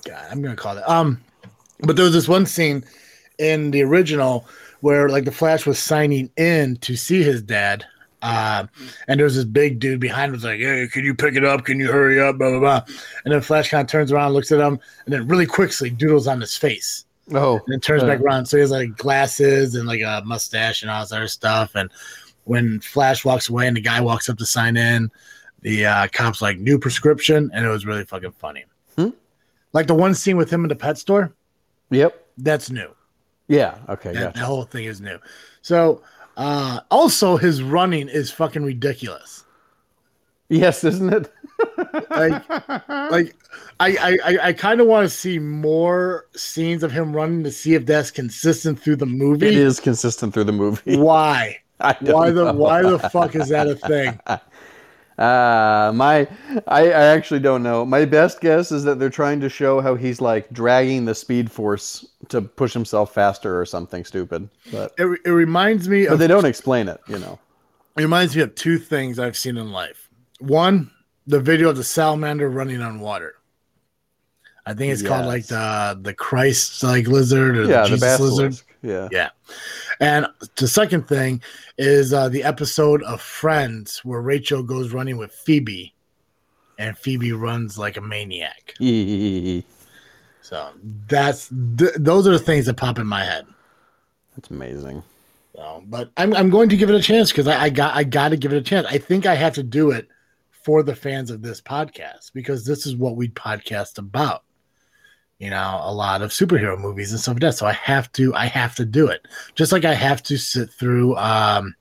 God, 0.04 0.24
I'm 0.30 0.42
gonna 0.42 0.56
call 0.56 0.76
it. 0.76 0.88
Um, 0.88 1.20
but 1.80 1.96
there 1.96 2.04
was 2.04 2.14
this 2.14 2.28
one 2.28 2.46
scene 2.46 2.84
in 3.38 3.70
the 3.70 3.82
original 3.82 4.46
where 4.80 5.08
like 5.08 5.24
the 5.24 5.32
Flash 5.32 5.66
was 5.66 5.78
signing 5.78 6.30
in 6.36 6.76
to 6.76 6.96
see 6.96 7.22
his 7.22 7.42
dad, 7.42 7.84
uh, 8.22 8.66
and 9.08 9.18
there's 9.18 9.36
this 9.36 9.44
big 9.44 9.78
dude 9.78 10.00
behind 10.00 10.28
him 10.28 10.32
was 10.32 10.44
like, 10.44 10.60
Hey, 10.60 10.88
can 10.88 11.04
you 11.04 11.14
pick 11.14 11.36
it 11.36 11.44
up? 11.44 11.64
Can 11.64 11.80
you 11.80 11.90
hurry 11.90 12.20
up? 12.20 12.38
Blah 12.38 12.50
blah 12.50 12.60
blah. 12.60 12.94
And 13.24 13.32
then 13.32 13.40
Flash 13.40 13.70
kind 13.70 13.82
of 13.82 13.90
turns 13.90 14.12
around, 14.12 14.32
looks 14.32 14.52
at 14.52 14.60
him, 14.60 14.78
and 15.04 15.14
then 15.14 15.26
really 15.28 15.46
quickly 15.46 15.90
doodles 15.90 16.26
on 16.26 16.40
his 16.40 16.56
face. 16.56 17.04
Oh. 17.32 17.54
And 17.54 17.64
then 17.68 17.80
turns 17.80 18.02
uh, 18.02 18.06
back 18.06 18.20
around. 18.20 18.46
So 18.46 18.56
he 18.56 18.60
has 18.60 18.70
like 18.70 18.96
glasses 18.96 19.74
and 19.74 19.86
like 19.86 20.00
a 20.00 20.22
mustache 20.24 20.82
and 20.82 20.90
all 20.90 21.02
this 21.02 21.12
other 21.12 21.28
stuff. 21.28 21.74
And 21.74 21.90
when 22.44 22.80
Flash 22.80 23.24
walks 23.24 23.48
away 23.48 23.66
and 23.66 23.76
the 23.76 23.80
guy 23.80 24.00
walks 24.00 24.28
up 24.28 24.38
to 24.38 24.46
sign 24.46 24.76
in, 24.76 25.10
the 25.62 25.86
uh, 25.86 26.08
cop's 26.08 26.42
like 26.42 26.58
new 26.58 26.78
prescription, 26.78 27.50
and 27.52 27.64
it 27.64 27.68
was 27.68 27.84
really 27.84 28.04
fucking 28.04 28.32
funny. 28.32 28.64
Hmm? 28.96 29.10
Like 29.72 29.86
the 29.86 29.94
one 29.94 30.14
scene 30.14 30.36
with 30.36 30.50
him 30.50 30.64
in 30.64 30.68
the 30.68 30.76
pet 30.76 30.98
store. 30.98 31.32
Yep. 31.90 32.26
That's 32.38 32.70
new. 32.70 32.90
Yeah. 33.48 33.78
Okay. 33.88 34.12
That, 34.12 34.20
gotcha. 34.20 34.38
The 34.38 34.46
whole 34.46 34.64
thing 34.64 34.84
is 34.84 35.00
new. 35.00 35.18
So 35.62 36.02
uh, 36.40 36.80
also, 36.90 37.36
his 37.36 37.62
running 37.62 38.08
is 38.08 38.30
fucking 38.30 38.64
ridiculous. 38.64 39.44
Yes, 40.48 40.84
isn't 40.84 41.12
it? 41.12 41.30
like, 42.10 42.48
like 42.88 43.36
I, 43.78 44.18
I, 44.24 44.38
I 44.48 44.52
kind 44.54 44.80
of 44.80 44.86
want 44.86 45.04
to 45.04 45.14
see 45.14 45.38
more 45.38 46.26
scenes 46.34 46.82
of 46.82 46.92
him 46.92 47.14
running 47.14 47.44
to 47.44 47.52
see 47.52 47.74
if 47.74 47.84
that's 47.84 48.10
consistent 48.10 48.80
through 48.80 48.96
the 48.96 49.06
movie. 49.06 49.48
It 49.48 49.54
is 49.54 49.80
consistent 49.80 50.32
through 50.32 50.44
the 50.44 50.52
movie. 50.52 50.96
Why? 50.96 51.60
why 52.00 52.30
the 52.30 52.54
why 52.54 52.82
the 52.82 52.98
fuck 52.98 53.34
is 53.34 53.48
that 53.50 53.66
a 53.66 53.74
thing? 53.74 54.18
Uh, 55.20 55.92
my, 55.94 56.26
I, 56.66 56.86
I 56.86 57.04
actually 57.06 57.40
don't 57.40 57.62
know. 57.62 57.84
My 57.84 58.06
best 58.06 58.40
guess 58.40 58.72
is 58.72 58.84
that 58.84 58.98
they're 58.98 59.10
trying 59.10 59.38
to 59.40 59.50
show 59.50 59.82
how 59.82 59.94
he's 59.94 60.22
like 60.22 60.50
dragging 60.50 61.04
the 61.04 61.14
speed 61.14 61.52
force 61.52 62.06
to 62.28 62.40
push 62.40 62.72
himself 62.72 63.12
faster 63.12 63.60
or 63.60 63.66
something 63.66 64.02
stupid. 64.06 64.48
But 64.72 64.94
it, 64.96 65.20
it 65.26 65.30
reminds 65.30 65.90
me 65.90 66.06
but 66.06 66.14
of. 66.14 66.18
they 66.20 66.26
don't 66.26 66.46
explain 66.46 66.88
it, 66.88 67.00
you 67.06 67.18
know. 67.18 67.38
It 67.98 68.02
reminds 68.02 68.34
me 68.34 68.40
of 68.40 68.54
two 68.54 68.78
things 68.78 69.18
I've 69.18 69.36
seen 69.36 69.58
in 69.58 69.70
life. 69.70 70.08
One, 70.38 70.90
the 71.26 71.40
video 71.40 71.68
of 71.68 71.76
the 71.76 71.84
salamander 71.84 72.48
running 72.48 72.80
on 72.80 72.98
water. 72.98 73.34
I 74.64 74.72
think 74.72 74.92
it's 74.92 75.02
yes. 75.02 75.08
called 75.08 75.26
like 75.26 75.46
the 75.46 75.98
the 76.00 76.14
Christ 76.14 76.82
like 76.82 77.06
lizard 77.06 77.58
or 77.58 77.64
yeah, 77.64 77.82
the 77.82 77.88
Jesus 77.88 78.16
the 78.16 78.24
lizard. 78.24 78.62
Yeah. 78.82 79.08
Yeah. 79.10 79.30
And 80.00 80.26
the 80.56 80.68
second 80.68 81.06
thing 81.06 81.42
is 81.76 82.12
uh, 82.12 82.28
the 82.28 82.42
episode 82.42 83.02
of 83.02 83.20
Friends 83.20 84.04
where 84.04 84.20
Rachel 84.20 84.62
goes 84.62 84.92
running 84.92 85.18
with 85.18 85.32
Phoebe 85.32 85.94
and 86.78 86.96
Phoebe 86.96 87.32
runs 87.32 87.78
like 87.78 87.96
a 87.96 88.00
maniac. 88.00 88.74
so 90.42 90.68
that's 91.06 91.48
th- 91.48 91.94
those 91.96 92.26
are 92.26 92.32
the 92.32 92.38
things 92.38 92.66
that 92.66 92.76
pop 92.76 92.98
in 92.98 93.06
my 93.06 93.24
head. 93.24 93.46
That's 94.36 94.50
amazing. 94.50 95.02
So, 95.54 95.82
but 95.86 96.10
I'm 96.16 96.34
I'm 96.34 96.48
going 96.48 96.70
to 96.70 96.76
give 96.76 96.88
it 96.88 96.96
a 96.96 97.02
chance 97.02 97.30
because 97.30 97.46
I, 97.46 97.64
I 97.64 97.70
got 97.70 97.94
I 97.94 98.04
got 98.04 98.30
to 98.30 98.36
give 98.36 98.52
it 98.52 98.56
a 98.56 98.62
chance. 98.62 98.86
I 98.88 98.98
think 98.98 99.26
I 99.26 99.34
have 99.34 99.54
to 99.54 99.62
do 99.62 99.90
it 99.90 100.08
for 100.64 100.82
the 100.82 100.94
fans 100.94 101.30
of 101.30 101.42
this 101.42 101.60
podcast 101.60 102.32
because 102.32 102.64
this 102.64 102.86
is 102.86 102.96
what 102.96 103.16
we 103.16 103.28
podcast 103.28 103.98
about 103.98 104.44
you 105.40 105.50
know, 105.50 105.80
a 105.82 105.92
lot 105.92 106.22
of 106.22 106.30
superhero 106.30 106.78
movies 106.78 107.10
and 107.10 107.20
stuff 107.20 107.34
like 107.34 107.40
that. 107.40 107.54
So 107.56 107.66
I 107.66 107.72
have 107.72 108.12
to, 108.12 108.32
I 108.34 108.46
have 108.46 108.76
to 108.76 108.84
do 108.84 109.08
it. 109.08 109.26
Just 109.54 109.72
like 109.72 109.84
I 109.84 109.94
have 109.94 110.22
to 110.24 110.36
sit 110.36 110.70
through 110.70 111.16
um, 111.16 111.74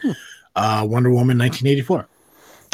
hmm. 0.00 0.12
uh, 0.56 0.84
Wonder 0.88 1.10
Woman 1.10 1.38
1984. 1.38 2.08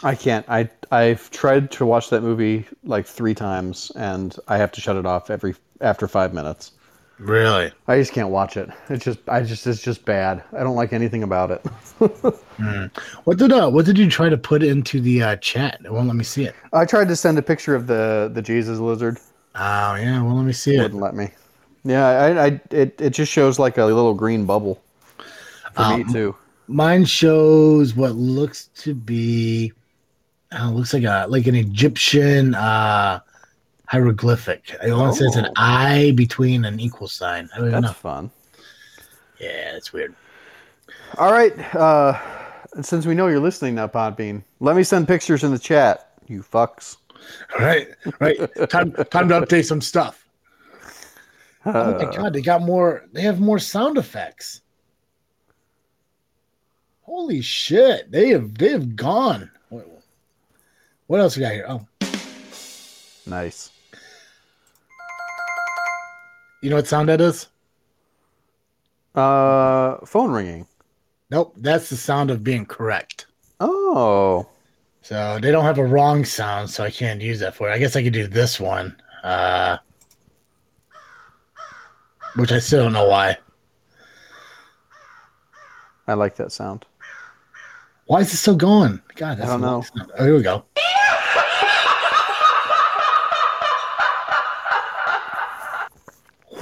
I 0.02 0.14
can't. 0.14 0.48
I 0.48 0.70
I've 0.90 1.30
tried 1.30 1.70
to 1.72 1.86
watch 1.86 2.10
that 2.10 2.22
movie 2.22 2.66
like 2.84 3.06
three 3.06 3.34
times, 3.34 3.90
and 3.96 4.36
I 4.48 4.58
have 4.58 4.70
to 4.72 4.80
shut 4.80 4.96
it 4.96 5.06
off 5.06 5.30
every 5.30 5.54
after 5.80 6.06
five 6.06 6.34
minutes. 6.34 6.72
Really? 7.18 7.70
I 7.86 7.98
just 7.98 8.12
can't 8.12 8.28
watch 8.28 8.56
it. 8.56 8.68
It's 8.90 9.04
just 9.04 9.20
I 9.28 9.42
just 9.42 9.66
it's 9.66 9.80
just 9.80 10.04
bad. 10.04 10.42
I 10.52 10.62
don't 10.62 10.74
like 10.74 10.92
anything 10.92 11.22
about 11.22 11.50
it. 11.52 11.62
mm. 12.00 12.96
What 13.24 13.38
did 13.38 13.52
uh 13.52 13.70
what 13.70 13.86
did 13.86 13.96
you 13.96 14.10
try 14.10 14.28
to 14.28 14.36
put 14.36 14.62
into 14.62 15.00
the 15.00 15.22
uh, 15.22 15.36
chat? 15.36 15.80
It 15.84 15.92
won't 15.92 16.08
let 16.08 16.16
me 16.16 16.24
see 16.24 16.44
it. 16.44 16.54
I 16.72 16.84
tried 16.84 17.08
to 17.08 17.16
send 17.16 17.38
a 17.38 17.42
picture 17.42 17.74
of 17.74 17.86
the 17.86 18.30
the 18.34 18.42
Jesus 18.42 18.78
lizard 18.78 19.18
Oh 19.54 19.94
yeah, 19.94 20.22
well 20.22 20.36
let 20.36 20.44
me 20.44 20.52
see 20.52 20.76
it. 20.76 20.82
Wouldn't 20.82 21.00
let 21.00 21.14
me. 21.14 21.30
Yeah, 21.84 22.06
I, 22.06 22.46
I 22.46 22.60
it 22.70 23.00
it 23.00 23.10
just 23.10 23.30
shows 23.30 23.58
like 23.58 23.78
a 23.78 23.84
little 23.84 24.14
green 24.14 24.46
bubble 24.46 24.82
for 25.74 25.82
um, 25.82 25.98
me 26.02 26.12
too. 26.12 26.34
Mine 26.66 27.04
shows 27.04 27.94
what 27.94 28.12
looks 28.12 28.68
to 28.76 28.94
be, 28.94 29.72
oh, 30.58 30.70
looks 30.70 30.94
like 30.94 31.04
a 31.04 31.26
like 31.28 31.46
an 31.46 31.54
Egyptian 31.54 32.54
uh 32.54 33.20
hieroglyphic. 33.86 34.76
I 34.82 34.92
want 34.92 35.14
to 35.14 35.20
say 35.20 35.26
it's 35.26 35.36
an 35.36 35.46
oh. 35.46 35.52
eye 35.56 36.12
between 36.16 36.64
an 36.64 36.80
equal 36.80 37.08
sign. 37.08 37.48
I 37.54 37.58
don't 37.58 37.70
That's 37.70 37.82
know. 37.82 37.92
fun. 37.92 38.30
Yeah, 39.38 39.76
it's 39.76 39.92
weird. 39.92 40.14
All 41.18 41.30
right. 41.30 41.56
Uh, 41.74 42.18
since 42.82 43.06
we 43.06 43.14
know 43.14 43.28
you're 43.28 43.40
listening 43.40 43.74
now, 43.74 43.86
Podbean, 43.86 44.42
let 44.60 44.74
me 44.74 44.82
send 44.82 45.06
pictures 45.06 45.44
in 45.44 45.52
the 45.52 45.58
chat. 45.58 46.12
You 46.26 46.42
fucks. 46.42 46.96
right, 47.58 47.88
right. 48.20 48.38
Time, 48.68 48.92
time 48.92 49.28
to 49.28 49.40
update 49.40 49.64
some 49.64 49.80
stuff. 49.80 50.26
Oh 51.66 51.94
my 51.98 52.04
god, 52.16 52.32
they 52.32 52.42
got 52.42 52.62
more. 52.62 53.06
They 53.12 53.22
have 53.22 53.40
more 53.40 53.58
sound 53.58 53.98
effects. 53.98 54.62
Holy 57.02 57.40
shit! 57.40 58.10
They 58.10 58.28
have 58.30 58.56
they 58.56 58.70
have 58.70 58.96
gone. 58.96 59.50
What 61.06 61.20
else 61.20 61.36
we 61.36 61.42
got 61.42 61.52
here? 61.52 61.66
Oh, 61.68 61.86
Nice. 63.26 63.70
You 66.62 66.70
know 66.70 66.76
what 66.76 66.86
sound 66.86 67.08
that 67.08 67.20
is? 67.20 67.48
Uh, 69.14 69.98
phone 70.06 70.30
ringing. 70.32 70.66
Nope, 71.30 71.54
that's 71.56 71.90
the 71.90 71.96
sound 71.96 72.30
of 72.30 72.42
being 72.42 72.66
correct. 72.66 73.26
Oh, 73.60 74.46
So 75.04 75.38
they 75.38 75.52
don't 75.52 75.64
have 75.64 75.76
a 75.76 75.84
wrong 75.84 76.24
sound, 76.24 76.70
so 76.70 76.82
I 76.82 76.90
can't 76.90 77.20
use 77.20 77.38
that 77.40 77.54
for 77.54 77.68
it. 77.68 77.74
I 77.74 77.78
guess 77.78 77.94
I 77.94 78.02
could 78.02 78.14
do 78.14 78.26
this 78.26 78.58
one, 78.58 78.96
uh, 79.22 79.76
which 82.36 82.50
I 82.50 82.58
still 82.58 82.84
don't 82.84 82.94
know 82.94 83.06
why. 83.06 83.36
I 86.08 86.14
like 86.14 86.36
that 86.36 86.52
sound. 86.52 86.86
Why 88.06 88.20
is 88.20 88.32
it 88.32 88.38
still 88.38 88.56
going? 88.56 89.02
God, 89.16 89.36
that's 89.36 89.50
I 89.50 89.52
don't 89.52 89.60
know. 89.60 89.82
sound. 89.82 90.10
Oh, 90.18 90.24
here 90.24 90.36
we 90.36 90.42
go. 90.42 90.64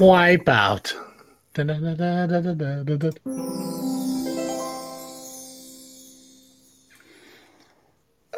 Wipe 0.01 0.49
out. 0.49 0.93
Da-da-da-da-da-da-da-da. 1.55 3.82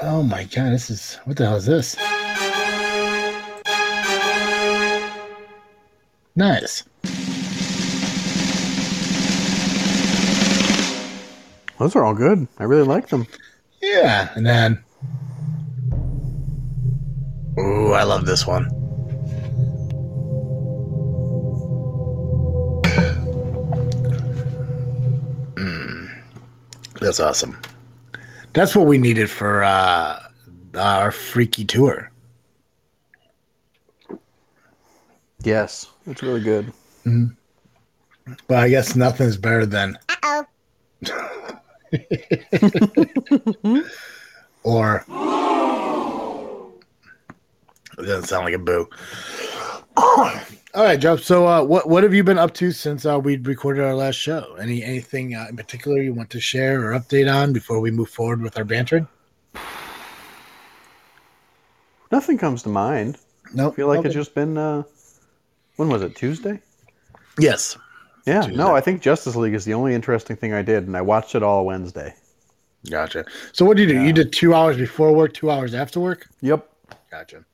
Oh 0.07 0.23
my 0.23 0.45
god, 0.45 0.71
this 0.71 0.91
is 0.91 1.19
what 1.25 1.39
the 1.39 1.47
hell 1.47 1.57
is 1.57 1.65
this? 1.65 1.97
Nice. 6.37 6.85
Those 11.79 11.97
are 11.97 12.05
all 12.05 12.13
good. 12.13 12.47
I 12.59 12.65
really 12.65 12.87
like 12.87 13.09
them. 13.09 13.27
Yeah, 13.81 14.31
and 14.35 14.45
then 14.45 14.85
Ooh, 17.59 17.93
I 17.95 18.03
love 18.03 18.27
this 18.27 18.47
one. 18.47 18.69
Mm, 25.55 26.11
that's 27.01 27.21
awesome. 27.21 27.57
That's 28.55 28.75
what 28.77 28.87
we 28.87 28.99
needed 28.99 29.29
for 29.29 29.65
uh, 29.65 30.21
our 30.75 31.11
freaky 31.11 31.65
tour. 31.65 32.11
Yes, 35.43 35.91
it's 36.07 36.23
really 36.23 36.41
good. 36.41 36.73
But 38.47 38.59
I 38.59 38.69
guess 38.71 38.97
nothing's 38.97 39.37
better 39.37 39.67
than 39.67 39.99
or 44.63 45.05
it 47.99 48.03
doesn't 48.07 48.25
sound 48.25 48.45
like 48.47 48.55
a 48.55 48.59
boo. 48.59 48.89
All 49.97 50.83
right, 50.83 50.99
Joe. 50.99 51.17
So, 51.17 51.47
uh, 51.47 51.63
what 51.63 51.89
what 51.89 52.03
have 52.03 52.13
you 52.13 52.25
been 52.25 52.39
up 52.39 52.53
to 52.55 52.73
since 52.73 53.07
uh, 53.07 53.19
we 53.19 53.37
recorded 53.37 53.85
our 53.85 53.95
last 53.95 54.17
show? 54.17 54.57
Any 54.61 54.83
anything 54.83 55.35
uh, 55.35 55.47
in 55.49 55.57
particular 55.57 55.99
you 55.99 56.13
want 56.13 56.31
to 56.31 56.41
share 56.41 56.83
or 56.85 56.99
update 56.99 57.33
on 57.33 57.53
before 57.53 57.79
we 57.79 57.93
move 57.93 58.11
forward 58.11 58.43
with 58.43 58.59
our 58.59 58.65
bantering? 58.65 59.07
Nothing 62.11 62.39
comes 62.39 62.65
to 62.65 62.69
mind. 62.71 63.19
No, 63.53 63.71
I 63.71 63.75
feel 63.75 63.87
like 63.87 64.05
it's 64.05 64.15
just 64.15 64.35
been. 64.35 64.59
Uh, 64.59 64.83
when 65.77 65.89
was 65.89 66.03
it? 66.03 66.17
Tuesday. 66.17 66.61
yes. 67.39 67.79
Yeah. 68.27 68.41
Tuesday. 68.41 68.57
No, 68.57 68.75
I 68.75 68.81
think 68.81 69.01
Justice 69.01 69.37
League 69.37 69.55
is 69.55 69.65
the 69.65 69.75
only 69.75 69.95
interesting 69.95 70.35
thing 70.35 70.55
I 70.55 70.63
did, 70.63 70.87
and 70.87 70.97
I 70.97 71.03
watched 71.03 71.35
it 71.35 71.43
all 71.43 71.65
Wednesday. 71.65 72.15
Gotcha. 72.91 73.25
So, 73.53 73.65
what 73.65 73.77
did 73.77 73.91
you 73.91 73.99
do? 73.99 74.03
You 74.05 74.13
did 74.13 74.33
two 74.33 74.55
hours 74.55 74.77
before 74.77 75.13
work, 75.13 75.35
two 75.35 75.53
hours 75.53 75.73
after 75.73 76.01
work. 76.01 76.27
Yep. 76.41 76.69
Gotcha. 77.13 77.45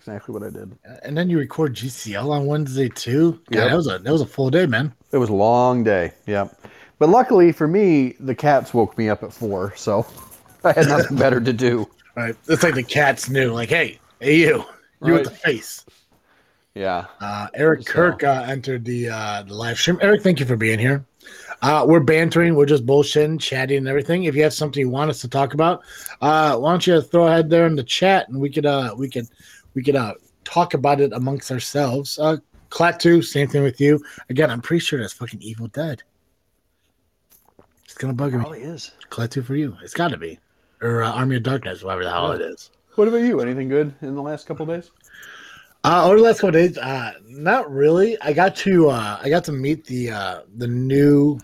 Exactly 0.00 0.32
what 0.32 0.42
I 0.42 0.48
did. 0.48 0.78
And 1.02 1.14
then 1.14 1.28
you 1.28 1.38
record 1.38 1.74
GCL 1.74 2.30
on 2.30 2.46
Wednesday 2.46 2.88
too. 2.88 3.38
Yeah, 3.50 3.68
that 3.68 3.76
was 3.76 3.86
a 3.86 3.98
that 3.98 4.10
was 4.10 4.22
a 4.22 4.26
full 4.26 4.48
day, 4.48 4.64
man. 4.64 4.94
It 5.12 5.18
was 5.18 5.28
a 5.28 5.34
long 5.34 5.84
day. 5.84 6.12
Yep. 6.26 6.58
But 6.98 7.10
luckily 7.10 7.52
for 7.52 7.68
me, 7.68 8.14
the 8.18 8.34
cats 8.34 8.72
woke 8.72 8.96
me 8.96 9.10
up 9.10 9.22
at 9.22 9.30
four, 9.30 9.74
so 9.76 10.06
I 10.64 10.72
had 10.72 10.88
nothing 10.88 11.18
better 11.18 11.40
to 11.40 11.52
do. 11.52 11.86
Right. 12.16 12.34
It's 12.48 12.64
like 12.64 12.74
the 12.74 12.82
cats 12.82 13.30
knew, 13.30 13.52
like, 13.52 13.68
hey, 13.68 14.00
hey, 14.18 14.34
you, 14.34 14.64
you 15.02 15.12
with 15.12 15.24
the 15.24 15.30
face. 15.30 15.86
Yeah. 16.74 17.06
Uh, 17.20 17.46
Eric 17.54 17.86
So- 17.86 17.92
Kirk 17.92 18.24
uh, 18.24 18.44
entered 18.48 18.84
the 18.84 19.08
uh, 19.10 19.44
the 19.44 19.54
live 19.54 19.78
stream. 19.78 19.96
Eric, 20.02 20.22
thank 20.22 20.40
you 20.40 20.44
for 20.44 20.56
being 20.56 20.80
here. 20.80 21.04
Uh, 21.62 21.84
we're 21.86 22.00
bantering, 22.00 22.56
we're 22.56 22.66
just 22.66 22.84
bullshitting, 22.84 23.38
chatting, 23.40 23.78
and 23.78 23.88
everything. 23.88 24.24
If 24.24 24.34
you 24.34 24.42
have 24.42 24.52
something 24.52 24.80
you 24.80 24.88
want 24.90 25.10
us 25.10 25.20
to 25.20 25.28
talk 25.28 25.54
about, 25.54 25.82
uh, 26.20 26.56
why 26.56 26.70
don't 26.72 26.84
you 26.86 27.00
throw 27.00 27.28
ahead 27.28 27.48
there 27.48 27.66
in 27.66 27.76
the 27.76 27.84
chat, 27.84 28.28
and 28.28 28.40
we 28.40 28.50
could 28.50 28.66
uh, 28.66 28.92
we 28.98 29.08
could 29.08 29.28
we 29.74 29.82
could 29.82 29.96
uh, 29.96 30.14
talk 30.44 30.74
about 30.74 31.00
it 31.00 31.12
amongst 31.12 31.50
ourselves. 31.50 32.18
Uh, 32.18 32.36
Klaatu, 32.70 33.24
same 33.24 33.48
thing 33.48 33.62
with 33.62 33.80
you. 33.80 34.02
Again, 34.28 34.50
I'm 34.50 34.60
pretty 34.60 34.80
sure 34.80 35.00
that's 35.00 35.12
fucking 35.12 35.42
Evil 35.42 35.68
Dead. 35.68 36.02
It's 37.84 37.94
gonna 37.94 38.12
bug 38.12 38.32
me. 38.32 38.40
Probably 38.40 38.62
is. 38.62 38.92
Klaatu 39.10 39.44
for 39.44 39.56
you. 39.56 39.76
It's 39.82 39.94
got 39.94 40.08
to 40.08 40.16
be, 40.16 40.38
or 40.80 41.02
uh, 41.02 41.10
Army 41.10 41.36
of 41.36 41.42
Darkness, 41.42 41.82
whatever 41.82 42.04
the 42.04 42.10
hell 42.10 42.32
it 42.32 42.40
is. 42.40 42.70
What 42.94 43.08
about 43.08 43.18
you? 43.18 43.40
Anything 43.40 43.68
good 43.68 43.94
in 44.02 44.14
the 44.14 44.22
last 44.22 44.46
couple 44.46 44.66
days? 44.66 44.90
Uh, 45.82 46.06
over 46.06 46.16
the 46.16 46.22
last 46.22 46.40
couple 46.40 46.52
days, 46.52 46.76
uh, 46.78 47.12
not 47.26 47.70
really. 47.72 48.20
I 48.20 48.32
got 48.32 48.54
to 48.56 48.90
uh, 48.90 49.18
I 49.22 49.28
got 49.28 49.44
to 49.44 49.52
meet 49.52 49.84
the 49.86 50.10
uh, 50.10 50.40
the 50.58 50.68
new, 50.68 51.40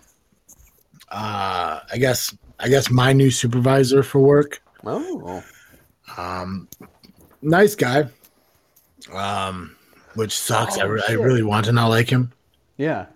uh, 1.10 1.80
I 1.90 1.96
guess 1.98 2.36
I 2.60 2.68
guess 2.68 2.90
my 2.90 3.12
new 3.12 3.30
supervisor 3.30 4.02
for 4.02 4.20
work. 4.20 4.62
Oh. 4.84 5.42
Um, 6.16 6.68
nice 7.46 7.74
guy. 7.74 8.04
Um, 9.12 9.76
which 10.14 10.36
sucks. 10.36 10.78
I, 10.78 10.82
Oh, 10.84 10.88
re- 10.88 11.02
I 11.08 11.12
really 11.12 11.42
want 11.42 11.66
to 11.66 11.72
not 11.72 11.88
like 11.88 12.08
him. 12.10 12.32
Yeah. 12.76 13.06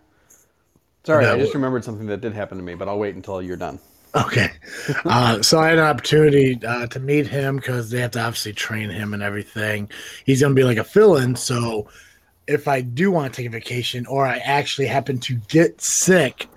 Sorry, 1.05 1.25
Yeah, 1.25 1.33
I 1.35 1.39
just 1.39 1.53
wh- 1.53 1.57
remembered 1.57 1.85
something 1.85 2.07
that 2.07 2.21
did 2.21 2.33
happen 2.35 2.59
to 2.59 2.65
me, 2.65 2.75
but 2.75 2.89
I'll 2.89 2.99
wait 2.99 3.15
until 3.15 3.41
you're 3.43 3.57
done. 3.57 3.79
Okay. 4.15 4.51
Uh, 5.05 5.41
so 5.43 5.59
I 5.59 5.69
had 5.69 5.79
an 5.79 5.85
opportunity 5.85 6.59
uh, 6.67 6.87
to 6.89 7.01
meet 7.01 7.27
him 7.27 7.57
because 7.57 7.91
they 7.91 8.01
have 8.01 8.11
to 8.13 8.21
obviously 8.21 8.53
train 8.53 8.91
him 8.91 9.15
and 9.15 9.23
everything. 9.23 9.89
He's 10.27 10.41
going 10.41 10.55
to 10.55 10.61
be 10.61 10.65
like 10.65 10.77
a 10.79 10.85
fill 10.85 11.17
in. 11.17 11.37
So 11.37 11.89
if 12.47 12.69
I 12.69 12.81
do 12.83 13.11
want 13.11 13.33
to 13.33 13.37
take 13.37 13.47
a 13.47 13.51
vacation 13.51 14.05
or 14.07 14.27
I 14.27 14.39
actually 14.39 14.87
happen 14.89 15.19
to 15.21 15.35
get 15.49 15.81
sick, 15.81 16.49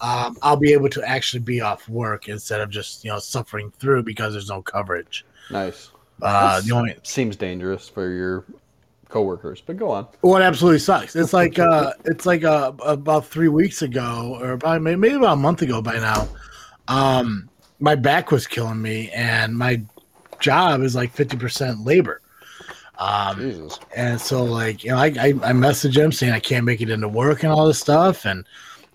um, 0.00 0.36
I'll 0.42 0.56
be 0.56 0.72
able 0.72 0.88
to 0.90 1.08
actually 1.08 1.40
be 1.40 1.60
off 1.60 1.88
work 1.88 2.28
instead 2.28 2.60
of 2.60 2.70
just, 2.70 3.04
you 3.04 3.10
know, 3.10 3.18
suffering 3.20 3.70
through 3.78 4.02
because 4.02 4.32
there's 4.32 4.48
no 4.48 4.62
coverage. 4.62 5.24
Nice. 5.50 5.90
Uh, 6.22 6.60
the 6.60 6.72
only 6.72 6.96
Seems 7.02 7.36
dangerous 7.36 7.88
for 7.88 8.08
your 8.08 8.44
coworkers, 9.08 9.60
but 9.60 9.76
go 9.76 9.90
on. 9.90 10.06
What 10.22 10.42
absolutely 10.42 10.78
sucks. 10.78 11.14
It's 11.14 11.32
like 11.40 11.58
uh, 11.58 11.92
it's 12.04 12.26
like 12.26 12.44
uh, 12.44 12.72
about 12.80 13.26
three 13.26 13.48
weeks 13.48 13.82
ago, 13.82 14.38
or 14.40 14.56
probably 14.56 14.80
maybe, 14.80 14.96
maybe 14.96 15.14
about 15.16 15.34
a 15.34 15.36
month 15.36 15.62
ago 15.62 15.82
by 15.82 15.94
now. 15.94 16.28
Um, 16.88 17.48
my 17.80 17.94
back 17.94 18.30
was 18.30 18.46
killing 18.46 18.80
me, 18.80 19.10
and 19.10 19.56
my 19.56 19.82
job 20.40 20.82
is 20.82 20.94
like 20.94 21.12
fifty 21.12 21.36
percent 21.36 21.84
labor. 21.84 22.20
Um, 22.98 23.38
Jesus. 23.38 23.80
and 23.96 24.20
so 24.20 24.44
like 24.44 24.84
you 24.84 24.90
know, 24.90 24.98
I, 24.98 25.06
I 25.06 25.28
I 25.28 25.52
messaged 25.52 25.96
him 25.96 26.12
saying 26.12 26.32
I 26.32 26.40
can't 26.40 26.64
make 26.64 26.80
it 26.80 26.90
into 26.90 27.08
work 27.08 27.42
and 27.42 27.52
all 27.52 27.66
this 27.66 27.80
stuff, 27.80 28.24
and 28.24 28.44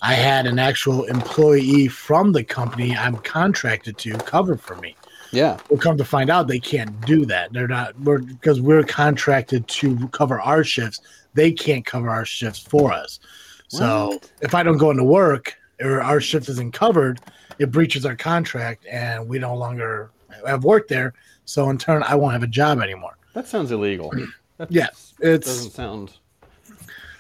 I 0.02 0.14
had 0.14 0.46
an 0.46 0.60
actual 0.60 1.06
employee 1.06 1.88
from 1.88 2.32
the 2.32 2.44
company 2.44 2.96
I'm 2.96 3.18
contracted 3.18 3.98
to 4.00 4.18
cover 4.20 4.56
for 4.56 4.76
me. 4.78 4.96
Yeah. 5.32 5.58
We'll 5.70 5.80
come 5.80 5.98
to 5.98 6.06
find 6.06 6.30
out 6.30 6.48
they 6.48 6.60
can't 6.60 7.00
do 7.06 7.26
that. 7.26 7.52
They're 7.54 7.68
not 7.68 8.00
we're 8.02 8.20
because 8.20 8.62
we're 8.62 8.84
contracted 8.84 9.68
to 9.68 10.08
cover 10.10 10.40
our 10.42 10.64
shifts. 10.64 11.02
They 11.34 11.52
can't 11.52 11.86
cover 11.86 12.10
our 12.10 12.26
shifts 12.26 12.60
for 12.60 12.92
us. 12.94 13.20
So 13.68 14.08
What? 14.10 14.32
if 14.42 14.56
I 14.56 14.64
don't 14.64 14.78
go 14.78 14.92
into 14.92 15.04
work 15.04 15.56
or 15.82 16.02
our 16.02 16.22
shift 16.22 16.48
isn't 16.50 16.72
covered, 16.74 17.20
it 17.60 17.72
breaches 17.72 18.06
our 18.06 18.16
contract 18.16 18.86
and 18.90 19.28
we 19.28 19.40
no 19.40 19.56
longer 19.56 20.12
have 20.46 20.64
work 20.64 20.88
there. 20.88 21.14
So 21.46 21.70
in 21.70 21.78
turn, 21.78 22.04
I 22.04 22.16
won't 22.16 22.34
have 22.34 22.44
a 22.44 22.48
job 22.48 22.80
anymore. 22.82 23.18
That 23.34 23.48
sounds 23.48 23.72
illegal. 23.72 24.12
That 24.58 24.72
Yeah, 24.72 24.88
it's 25.20 25.46
doesn't 25.46 25.72
sound. 25.72 26.14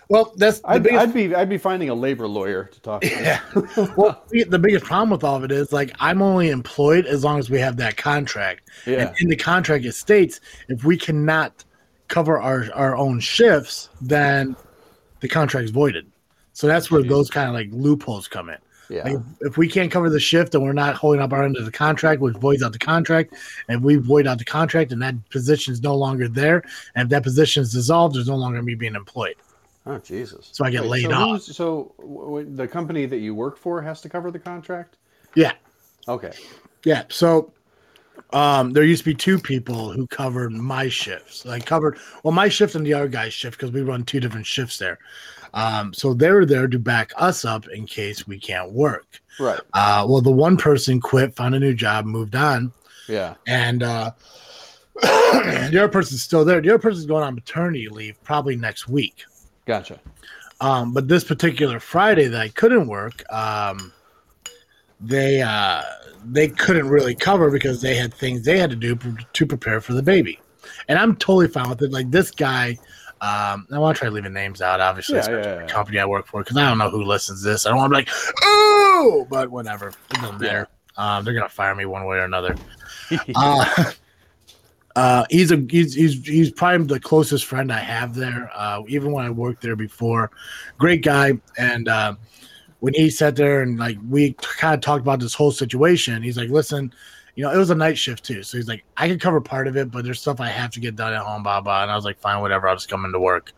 Well, 0.09 0.33
that's 0.37 0.59
the 0.59 0.69
I'd, 0.69 0.83
biggest. 0.83 1.01
I'd 1.01 1.13
be 1.13 1.35
I'd 1.35 1.49
be 1.49 1.57
finding 1.57 1.89
a 1.89 1.95
labor 1.95 2.27
lawyer 2.27 2.65
to 2.65 2.81
talk 2.81 3.01
to. 3.01 3.09
yeah. 3.09 3.41
well, 3.97 4.23
the 4.29 4.43
the 4.45 4.59
biggest 4.59 4.85
problem 4.85 5.09
with 5.09 5.23
all 5.23 5.35
of 5.35 5.43
it 5.43 5.51
is 5.51 5.73
like 5.73 5.91
I'm 5.99 6.21
only 6.21 6.49
employed 6.49 7.05
as 7.05 7.23
long 7.23 7.39
as 7.39 7.49
we 7.49 7.59
have 7.59 7.77
that 7.77 7.97
contract. 7.97 8.69
Yeah. 8.85 9.07
And 9.07 9.15
in 9.19 9.27
the 9.27 9.35
contract, 9.35 9.85
it 9.85 9.93
states 9.93 10.39
if 10.69 10.83
we 10.83 10.97
cannot 10.97 11.63
cover 12.07 12.39
our, 12.39 12.65
our 12.73 12.95
own 12.95 13.19
shifts, 13.19 13.89
then 14.01 14.55
the 15.19 15.27
contract's 15.27 15.71
voided. 15.71 16.09
So 16.53 16.67
that's 16.67 16.89
where 16.89 17.03
those 17.03 17.29
kind 17.29 17.47
of 17.49 17.53
like 17.53 17.67
loopholes 17.71 18.27
come 18.27 18.49
in. 18.49 18.57
Yeah. 18.89 19.03
Like 19.03 19.17
if 19.41 19.57
we 19.57 19.67
can't 19.67 19.91
cover 19.91 20.09
the 20.09 20.19
shift 20.19 20.55
and 20.55 20.63
we're 20.63 20.73
not 20.73 20.95
holding 20.95 21.21
up 21.21 21.33
our 21.33 21.43
end 21.43 21.57
of 21.57 21.65
the 21.65 21.71
contract, 21.71 22.21
which 22.21 22.35
voids 22.37 22.63
out 22.63 22.71
the 22.71 22.79
contract, 22.79 23.33
and 23.67 23.83
we 23.83 23.95
void 23.95 24.25
out 24.25 24.37
the 24.37 24.45
contract 24.45 24.91
and 24.91 25.01
that 25.01 25.29
position 25.29 25.73
is 25.73 25.81
no 25.81 25.95
longer 25.95 26.27
there, 26.27 26.63
and 26.95 27.05
if 27.05 27.09
that 27.09 27.23
position 27.23 27.61
is 27.61 27.73
dissolved, 27.73 28.15
there's 28.15 28.29
no 28.29 28.37
longer 28.37 28.63
me 28.63 28.75
being 28.75 28.95
employed. 28.95 29.35
Oh 29.87 29.97
Jesus. 29.99 30.49
So 30.51 30.65
I 30.65 30.69
get 30.69 30.85
laid 30.85 31.05
so 31.05 31.11
off. 31.11 31.41
So 31.41 31.95
w- 31.99 32.19
w- 32.21 32.55
the 32.55 32.67
company 32.67 33.05
that 33.05 33.19
you 33.19 33.33
work 33.33 33.57
for 33.57 33.81
has 33.81 34.01
to 34.01 34.09
cover 34.09 34.31
the 34.31 34.39
contract. 34.39 34.97
Yeah. 35.33 35.53
Okay. 36.07 36.33
Yeah. 36.83 37.03
So 37.09 37.53
um, 38.33 38.71
there 38.73 38.83
used 38.83 39.03
to 39.03 39.09
be 39.09 39.15
two 39.15 39.39
people 39.39 39.91
who 39.91 40.05
covered 40.07 40.51
my 40.51 40.89
shifts. 40.89 41.45
Like 41.45 41.65
covered 41.65 41.97
well 42.23 42.33
my 42.33 42.49
shift 42.49 42.75
and 42.75 42.85
the 42.85 42.93
other 42.93 43.07
guy's 43.07 43.33
shift 43.33 43.57
because 43.57 43.71
we 43.71 43.81
run 43.81 44.03
two 44.03 44.19
different 44.19 44.45
shifts 44.45 44.77
there. 44.77 44.99
Um, 45.53 45.93
so 45.93 46.13
they 46.13 46.29
were 46.31 46.45
there 46.45 46.67
to 46.67 46.77
back 46.77 47.13
us 47.15 47.45
up 47.45 47.67
in 47.69 47.85
case 47.85 48.27
we 48.27 48.37
can't 48.39 48.73
work. 48.73 49.21
Right. 49.39 49.59
Uh, 49.73 50.05
well, 50.07 50.21
the 50.21 50.31
one 50.31 50.57
person 50.57 50.99
quit, 50.99 51.35
found 51.35 51.55
a 51.55 51.59
new 51.59 51.73
job, 51.73 52.05
moved 52.05 52.35
on, 52.35 52.73
Yeah. 53.07 53.35
and 53.47 53.81
uh, 53.81 54.11
the 55.01 55.67
other 55.77 55.87
person's 55.87 56.21
still 56.21 56.43
there. 56.43 56.59
The 56.59 56.69
other 56.69 56.79
person's 56.79 57.05
going 57.05 57.23
on 57.23 57.35
maternity 57.35 57.87
leave 57.87 58.21
probably 58.23 58.55
next 58.55 58.87
week. 58.89 59.23
Gotcha. 59.67 59.99
Um, 60.61 60.93
but 60.93 61.07
this 61.07 61.23
particular 61.23 61.79
Friday 61.79 62.27
that 62.27 62.41
I 62.41 62.47
couldn't 62.49 62.87
work, 62.87 63.23
um, 63.31 63.93
they 64.99 65.41
uh, 65.41 65.83
they 66.25 66.47
couldn't 66.47 66.87
really 66.89 67.13
cover 67.13 67.51
because 67.51 67.81
they 67.81 67.95
had 67.95 68.11
things 68.13 68.43
they 68.43 68.57
had 68.57 68.71
to 68.71 68.75
do 68.75 68.95
p- 68.95 69.13
to 69.33 69.45
prepare 69.45 69.79
for 69.81 69.93
the 69.93 70.01
baby, 70.01 70.39
and 70.87 70.97
I'm 70.97 71.15
totally 71.17 71.47
fine 71.47 71.69
with 71.69 71.81
it. 71.83 71.91
Like 71.91 72.09
this 72.09 72.31
guy, 72.31 72.69
um, 73.21 73.67
I 73.71 73.77
want 73.77 73.97
to 73.97 73.99
try 73.99 74.09
leaving 74.09 74.33
names 74.33 74.61
out, 74.61 74.79
obviously, 74.79 75.17
Yeah, 75.17 75.29
yeah, 75.29 75.41
the 75.41 75.61
yeah. 75.61 75.67
company 75.67 75.99
I 75.99 76.05
work 76.05 76.25
for, 76.25 76.41
because 76.41 76.57
I 76.57 76.67
don't 76.67 76.79
know 76.79 76.89
who 76.89 77.03
listens 77.03 77.43
to 77.43 77.49
this. 77.49 77.67
I 77.67 77.69
don't 77.69 77.77
want 77.77 77.91
to 77.91 77.95
be 77.95 77.99
like, 78.01 78.09
oh, 78.41 79.27
but 79.29 79.51
whatever, 79.51 79.89
it 79.89 79.95
doesn't 80.09 80.39
matter. 80.41 80.67
Um, 80.95 81.23
they're 81.23 81.35
gonna 81.35 81.49
fire 81.49 81.75
me 81.75 81.85
one 81.85 82.05
way 82.05 82.17
or 82.17 82.23
another. 82.23 82.55
uh, 83.35 83.91
uh, 84.97 85.25
he's 85.29 85.51
a 85.51 85.63
he's, 85.69 85.93
he's 85.93 86.25
he's 86.25 86.49
probably 86.49 86.87
the 86.87 86.99
closest 86.99 87.45
friend 87.45 87.71
I 87.71 87.77
have 87.77 88.15
there. 88.15 88.49
Uh, 88.55 88.81
even 88.87 89.11
when 89.11 89.25
I 89.25 89.29
worked 89.29 89.61
there 89.61 89.75
before, 89.75 90.31
great 90.79 91.03
guy. 91.03 91.33
And 91.59 91.87
uh, 91.87 92.15
when 92.79 92.95
he 92.95 93.11
sat 93.11 93.35
there 93.35 93.61
and 93.61 93.77
like 93.77 93.99
we 94.09 94.33
kind 94.33 94.73
of 94.73 94.81
talked 94.81 95.01
about 95.01 95.19
this 95.19 95.35
whole 95.35 95.51
situation, 95.51 96.23
he's 96.23 96.35
like, 96.35 96.49
"Listen, 96.49 96.91
you 97.35 97.43
know, 97.43 97.51
it 97.53 97.57
was 97.57 97.69
a 97.69 97.75
night 97.75 97.95
shift 97.95 98.25
too, 98.25 98.41
so 98.41 98.57
he's 98.57 98.67
like, 98.67 98.83
I 98.97 99.07
can 99.07 99.19
cover 99.19 99.39
part 99.39 99.67
of 99.67 99.77
it, 99.77 99.91
but 99.91 100.03
there's 100.03 100.19
stuff 100.19 100.41
I 100.41 100.47
have 100.47 100.71
to 100.71 100.79
get 100.79 100.95
done 100.95 101.13
at 101.13 101.21
home, 101.21 101.43
blah 101.43 101.61
blah." 101.61 101.83
And 101.83 101.91
I 101.91 101.95
was 101.95 102.03
like, 102.03 102.17
"Fine, 102.17 102.41
whatever. 102.41 102.67
I'll 102.67 102.75
just 102.75 102.89
come 102.89 103.05
into 103.05 103.19
work." 103.19 103.51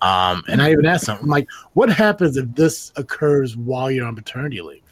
Um, 0.00 0.44
and 0.46 0.62
I 0.62 0.70
even 0.70 0.86
asked 0.86 1.08
him, 1.08 1.18
I'm 1.20 1.28
like, 1.28 1.48
"What 1.72 1.88
happens 1.88 2.36
if 2.36 2.54
this 2.54 2.92
occurs 2.94 3.56
while 3.56 3.90
you're 3.90 4.06
on 4.06 4.14
paternity 4.14 4.60
leave?" 4.60 4.82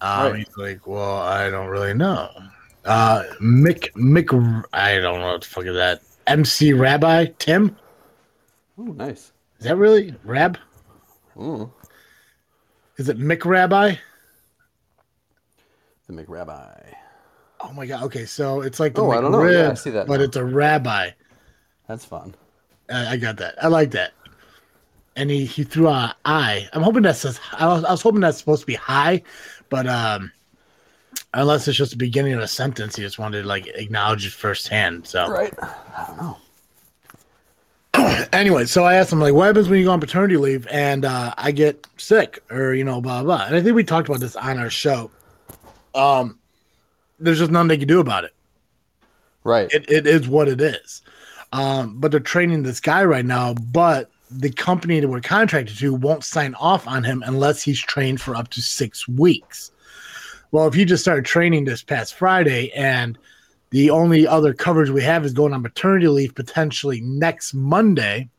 Um, 0.00 0.30
Right. 0.30 0.36
He's 0.46 0.56
like, 0.56 0.86
"Well, 0.86 1.18
I 1.18 1.50
don't 1.50 1.66
really 1.66 1.94
know." 1.94 2.30
Uh, 2.84 3.22
Mick 3.40 3.90
Mick, 3.94 4.64
I 4.72 4.98
don't 4.98 5.20
know 5.20 5.32
what 5.32 5.40
the 5.42 5.46
fuck 5.46 5.64
is 5.66 5.74
that. 5.74 6.02
MC 6.26 6.72
Rabbi 6.72 7.26
Tim, 7.38 7.76
Oh, 8.78 8.82
nice. 8.82 9.32
is 9.58 9.64
that 9.66 9.76
really 9.76 10.14
Rab? 10.24 10.58
Ooh, 11.38 11.72
Is 12.98 13.08
it 13.08 13.18
Mick 13.18 13.44
Rabbi? 13.44 13.94
the 16.06 16.12
Mick 16.12 16.28
Rabbi. 16.28 16.70
Oh 17.60 17.72
my 17.72 17.86
god. 17.86 18.02
Okay, 18.04 18.26
so 18.26 18.60
it's 18.60 18.78
like 18.78 18.94
the 18.94 19.00
Oh, 19.02 19.10
I 19.10 19.20
don't 19.22 19.32
know. 19.32 19.44
Yeah, 19.46 19.70
I 19.70 19.74
see 19.74 19.90
that 19.90 20.06
but 20.06 20.18
now. 20.18 20.24
it's 20.24 20.36
a 20.36 20.44
rabbi. 20.44 21.10
That's 21.88 22.04
fun. 22.04 22.34
I, 22.90 23.12
I 23.12 23.16
got 23.16 23.38
that. 23.38 23.54
I 23.62 23.68
like 23.68 23.90
that. 23.92 24.12
And 25.16 25.30
he 25.30 25.46
he 25.46 25.64
threw 25.64 25.88
a 25.88 26.14
I. 26.26 26.68
I'm 26.74 26.82
hoping 26.82 27.02
that 27.04 27.16
says. 27.16 27.40
I 27.52 27.66
was, 27.66 27.84
I 27.84 27.90
was 27.92 28.02
hoping 28.02 28.20
that's 28.20 28.36
supposed 28.38 28.60
to 28.62 28.66
be 28.66 28.74
high, 28.74 29.22
but 29.70 29.86
um, 29.86 30.30
unless 31.34 31.68
it's 31.68 31.76
just 31.76 31.90
the 31.90 31.96
beginning 31.96 32.32
of 32.32 32.40
a 32.40 32.48
sentence, 32.48 32.96
he 32.96 33.02
just 33.02 33.18
wanted 33.18 33.42
to 33.42 33.48
like 33.48 33.66
acknowledge 33.66 34.26
it 34.26 34.32
firsthand. 34.32 35.06
So 35.06 35.28
Right. 35.28 35.52
I 35.60 36.04
don't 36.06 36.16
know. 36.16 36.36
anyway, 38.32 38.64
so 38.64 38.84
I 38.84 38.94
asked 38.94 39.12
him 39.12 39.20
like, 39.20 39.34
what 39.34 39.46
happens 39.46 39.68
when 39.68 39.78
you 39.78 39.84
go 39.84 39.92
on 39.92 40.00
paternity 40.00 40.36
leave 40.36 40.66
and 40.68 41.04
uh, 41.04 41.34
I 41.36 41.52
get 41.52 41.86
sick 41.96 42.42
or 42.50 42.74
you 42.74 42.84
know 42.84 43.00
blah 43.00 43.22
blah. 43.22 43.44
And 43.46 43.56
I 43.56 43.62
think 43.62 43.76
we 43.76 43.84
talked 43.84 44.08
about 44.08 44.20
this 44.20 44.36
on 44.36 44.58
our 44.58 44.70
show. 44.70 45.10
Um, 45.94 46.38
there's 47.18 47.38
just 47.38 47.50
nothing 47.50 47.68
they 47.68 47.78
can 47.78 47.88
do 47.88 48.00
about 48.00 48.24
it. 48.24 48.34
Right. 49.44 49.72
It, 49.72 49.90
it 49.90 50.06
is 50.06 50.26
what 50.26 50.48
it 50.48 50.60
is. 50.60 51.02
Um, 51.52 52.00
but 52.00 52.10
they're 52.10 52.18
training 52.18 52.64
this 52.64 52.80
guy 52.80 53.04
right 53.04 53.24
now, 53.24 53.54
but 53.54 54.10
the 54.30 54.50
company 54.50 54.98
that 54.98 55.06
we're 55.06 55.20
contracted 55.20 55.76
to 55.78 55.94
won't 55.94 56.24
sign 56.24 56.54
off 56.56 56.88
on 56.88 57.04
him 57.04 57.22
unless 57.24 57.62
he's 57.62 57.80
trained 57.80 58.20
for 58.20 58.34
up 58.34 58.48
to 58.48 58.60
six 58.60 59.06
weeks. 59.06 59.70
Well, 60.54 60.68
if 60.68 60.76
you 60.76 60.84
just 60.84 61.02
started 61.02 61.24
training 61.24 61.64
this 61.64 61.82
past 61.82 62.14
Friday 62.14 62.70
and 62.76 63.18
the 63.70 63.90
only 63.90 64.24
other 64.24 64.54
coverage 64.54 64.88
we 64.88 65.02
have 65.02 65.24
is 65.24 65.32
going 65.32 65.52
on 65.52 65.62
maternity 65.62 66.06
leave 66.06 66.32
potentially 66.32 67.00
next 67.00 67.54
Monday, 67.54 68.30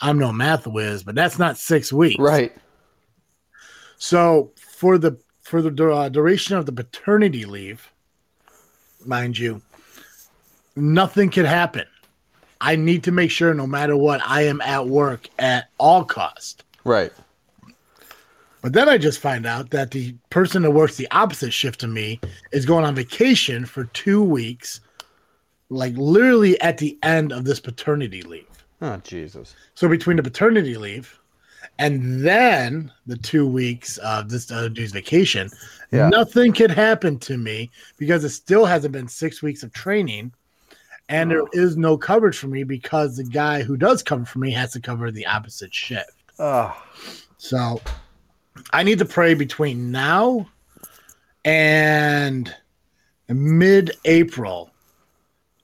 I'm 0.00 0.18
no 0.18 0.32
math 0.32 0.66
whiz, 0.66 1.04
but 1.04 1.14
that's 1.14 1.38
not 1.38 1.56
six 1.56 1.92
weeks. 1.92 2.18
right. 2.18 2.52
So 3.98 4.50
for 4.56 4.98
the 4.98 5.16
for 5.40 5.62
the 5.62 5.88
uh, 5.88 6.08
duration 6.08 6.56
of 6.56 6.66
the 6.66 6.72
paternity 6.72 7.44
leave, 7.44 7.92
mind 9.06 9.38
you, 9.38 9.62
nothing 10.74 11.30
could 11.30 11.46
happen. 11.46 11.86
I 12.60 12.74
need 12.74 13.04
to 13.04 13.12
make 13.12 13.30
sure, 13.30 13.54
no 13.54 13.68
matter 13.68 13.96
what, 13.96 14.20
I 14.26 14.46
am 14.46 14.60
at 14.62 14.88
work 14.88 15.28
at 15.38 15.70
all 15.78 16.04
cost. 16.04 16.64
Right. 16.82 17.12
But 18.68 18.74
then 18.74 18.88
I 18.90 18.98
just 18.98 19.20
find 19.20 19.46
out 19.46 19.70
that 19.70 19.92
the 19.92 20.14
person 20.28 20.60
that 20.60 20.72
works 20.72 20.96
the 20.96 21.08
opposite 21.10 21.54
shift 21.54 21.80
to 21.80 21.86
me 21.86 22.20
is 22.52 22.66
going 22.66 22.84
on 22.84 22.94
vacation 22.94 23.64
for 23.64 23.84
two 23.94 24.22
weeks, 24.22 24.82
like 25.70 25.94
literally 25.96 26.60
at 26.60 26.76
the 26.76 26.98
end 27.02 27.32
of 27.32 27.44
this 27.46 27.60
paternity 27.60 28.20
leave. 28.20 28.44
Oh, 28.82 28.98
Jesus. 28.98 29.56
So 29.74 29.88
between 29.88 30.18
the 30.18 30.22
paternity 30.22 30.76
leave 30.76 31.18
and 31.78 32.22
then 32.22 32.92
the 33.06 33.16
two 33.16 33.46
weeks 33.46 33.96
of 33.96 34.28
this 34.28 34.52
other 34.52 34.68
dude's 34.68 34.92
vacation, 34.92 35.48
Yeah. 35.90 36.10
nothing 36.10 36.52
could 36.52 36.70
happen 36.70 37.18
to 37.20 37.38
me 37.38 37.70
because 37.96 38.22
it 38.22 38.28
still 38.28 38.66
hasn't 38.66 38.92
been 38.92 39.08
six 39.08 39.40
weeks 39.42 39.62
of 39.62 39.72
training. 39.72 40.30
And 41.08 41.30
there 41.30 41.44
Oh. 41.44 41.48
is 41.54 41.78
no 41.78 41.96
coverage 41.96 42.36
for 42.36 42.48
me 42.48 42.64
because 42.64 43.16
the 43.16 43.24
guy 43.24 43.62
who 43.62 43.78
does 43.78 44.02
cover 44.02 44.26
for 44.26 44.40
me 44.40 44.50
has 44.50 44.72
to 44.72 44.80
cover 44.80 45.10
the 45.10 45.24
opposite 45.24 45.72
shift. 45.72 46.12
Oh, 46.38 46.76
So 47.38 47.80
I 48.72 48.82
need 48.82 48.98
to 48.98 49.04
pray 49.04 49.34
between 49.34 49.90
now 49.90 50.48
and 51.44 52.54
mid 53.28 53.96
April 54.04 54.70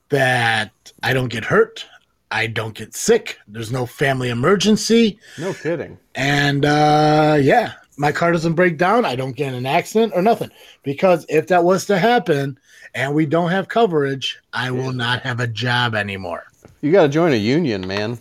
that 0.09 0.71
I 1.03 1.13
don't 1.13 1.29
get 1.29 1.45
hurt. 1.45 1.87
I 2.31 2.47
don't 2.47 2.75
get 2.75 2.95
sick. 2.95 3.39
There's 3.47 3.71
no 3.71 3.87
family 3.87 4.29
emergency. 4.29 5.19
no 5.39 5.53
kidding. 5.55 5.99
And 6.15 6.65
uh, 6.65 7.39
yeah, 7.41 7.73
my 7.97 8.13
car 8.13 8.33
doesn't 8.33 8.55
break 8.55 8.77
down. 8.77 9.05
I 9.05 9.15
don't 9.17 9.37
get 9.37 9.49
in 9.49 9.55
an 9.55 9.67
accident 9.67 10.13
or 10.15 10.23
nothing. 10.23 10.51
Because 10.83 11.25
if 11.29 11.47
that 11.49 11.65
was 11.65 11.87
to 11.87 11.99
happen 11.99 12.59
and 12.95 13.15
we 13.15 13.27
don't 13.27 13.51
have 13.51 13.69
coverage, 13.69 14.41
I 14.53 14.71
will 14.71 14.93
not 14.93 15.23
have 15.23 15.41
a 15.41 15.47
job 15.47 15.95
anymore. 15.95 16.45
You 16.81 16.93
got 16.93 17.03
to 17.03 17.09
join 17.09 17.33
a 17.33 17.37
union, 17.37 17.87
man. 17.87 18.19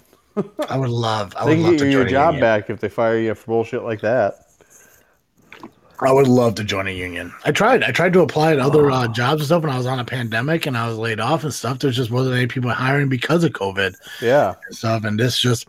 I 0.69 0.77
would 0.77 0.89
love. 0.89 1.33
I 1.35 1.45
They 1.45 1.55
would 1.55 1.63
love 1.63 1.71
get 1.71 1.79
to 1.79 1.85
join 1.85 1.91
your 1.91 2.05
job 2.05 2.39
back 2.39 2.69
if 2.69 2.79
they 2.79 2.89
fire 2.89 3.17
you 3.17 3.33
for 3.35 3.45
bullshit 3.47 3.83
like 3.83 4.01
that. 4.01 4.42
I 6.07 6.11
would 6.11 6.27
love 6.27 6.55
to 6.55 6.63
join 6.63 6.87
a 6.87 6.91
union. 6.91 7.33
I 7.45 7.51
tried. 7.51 7.83
I 7.83 7.91
tried 7.91 8.13
to 8.13 8.21
apply 8.21 8.51
at 8.53 8.59
other 8.59 8.89
uh, 8.91 9.07
jobs 9.07 9.41
and 9.41 9.45
stuff 9.47 9.63
when 9.63 9.71
I 9.71 9.77
was 9.77 9.85
on 9.85 9.99
a 9.99 10.05
pandemic 10.05 10.65
and 10.65 10.77
I 10.77 10.87
was 10.87 10.97
laid 10.97 11.19
off 11.19 11.43
and 11.43 11.53
stuff. 11.53 11.79
There 11.79 11.91
just 11.91 12.11
wasn't 12.11 12.35
any 12.35 12.47
people 12.47 12.69
hiring 12.71 13.09
because 13.09 13.43
of 13.43 13.51
COVID 13.53 13.95
Yeah. 14.21 14.55
and 14.67 14.75
stuff. 14.75 15.03
And 15.03 15.19
this 15.19 15.37
just 15.39 15.67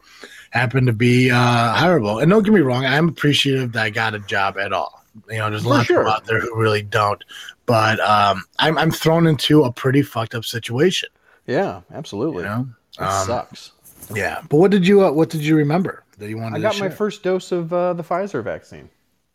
happened 0.50 0.86
to 0.86 0.92
be 0.92 1.30
uh, 1.30 1.74
hireable. 1.76 2.22
And 2.22 2.30
don't 2.30 2.42
get 2.42 2.52
me 2.54 2.60
wrong, 2.60 2.84
I'm 2.86 3.08
appreciative 3.08 3.72
that 3.72 3.82
I 3.84 3.90
got 3.90 4.14
a 4.14 4.20
job 4.20 4.56
at 4.58 4.72
all. 4.72 5.04
You 5.30 5.38
know, 5.38 5.50
there's 5.50 5.64
a 5.64 5.68
lot 5.68 5.82
of 5.82 5.86
people 5.88 6.08
out 6.08 6.24
there 6.26 6.40
who 6.40 6.56
really 6.56 6.82
don't. 6.82 7.22
But 7.66 8.00
um, 8.00 8.42
I'm, 8.58 8.76
I'm 8.78 8.90
thrown 8.90 9.26
into 9.26 9.62
a 9.64 9.72
pretty 9.72 10.02
fucked 10.02 10.34
up 10.34 10.44
situation. 10.44 11.08
Yeah, 11.46 11.80
absolutely. 11.92 12.42
You 12.44 12.48
know, 12.48 12.68
Um, 12.98 13.26
sucks. 13.26 13.72
yeah. 14.14 14.40
But 14.48 14.56
what 14.58 14.70
did 14.70 14.86
you 14.86 15.04
uh, 15.04 15.12
what 15.12 15.28
did 15.30 15.42
you 15.44 15.56
remember 15.56 16.02
that 16.18 16.28
you 16.28 16.38
wanted 16.38 16.58
I 16.58 16.60
got 16.60 16.78
my 16.80 16.88
first 16.88 17.22
dose 17.22 17.52
of 17.52 17.72
uh, 17.72 17.92
the 17.94 18.02
Pfizer 18.02 18.42
vaccine 18.42 18.88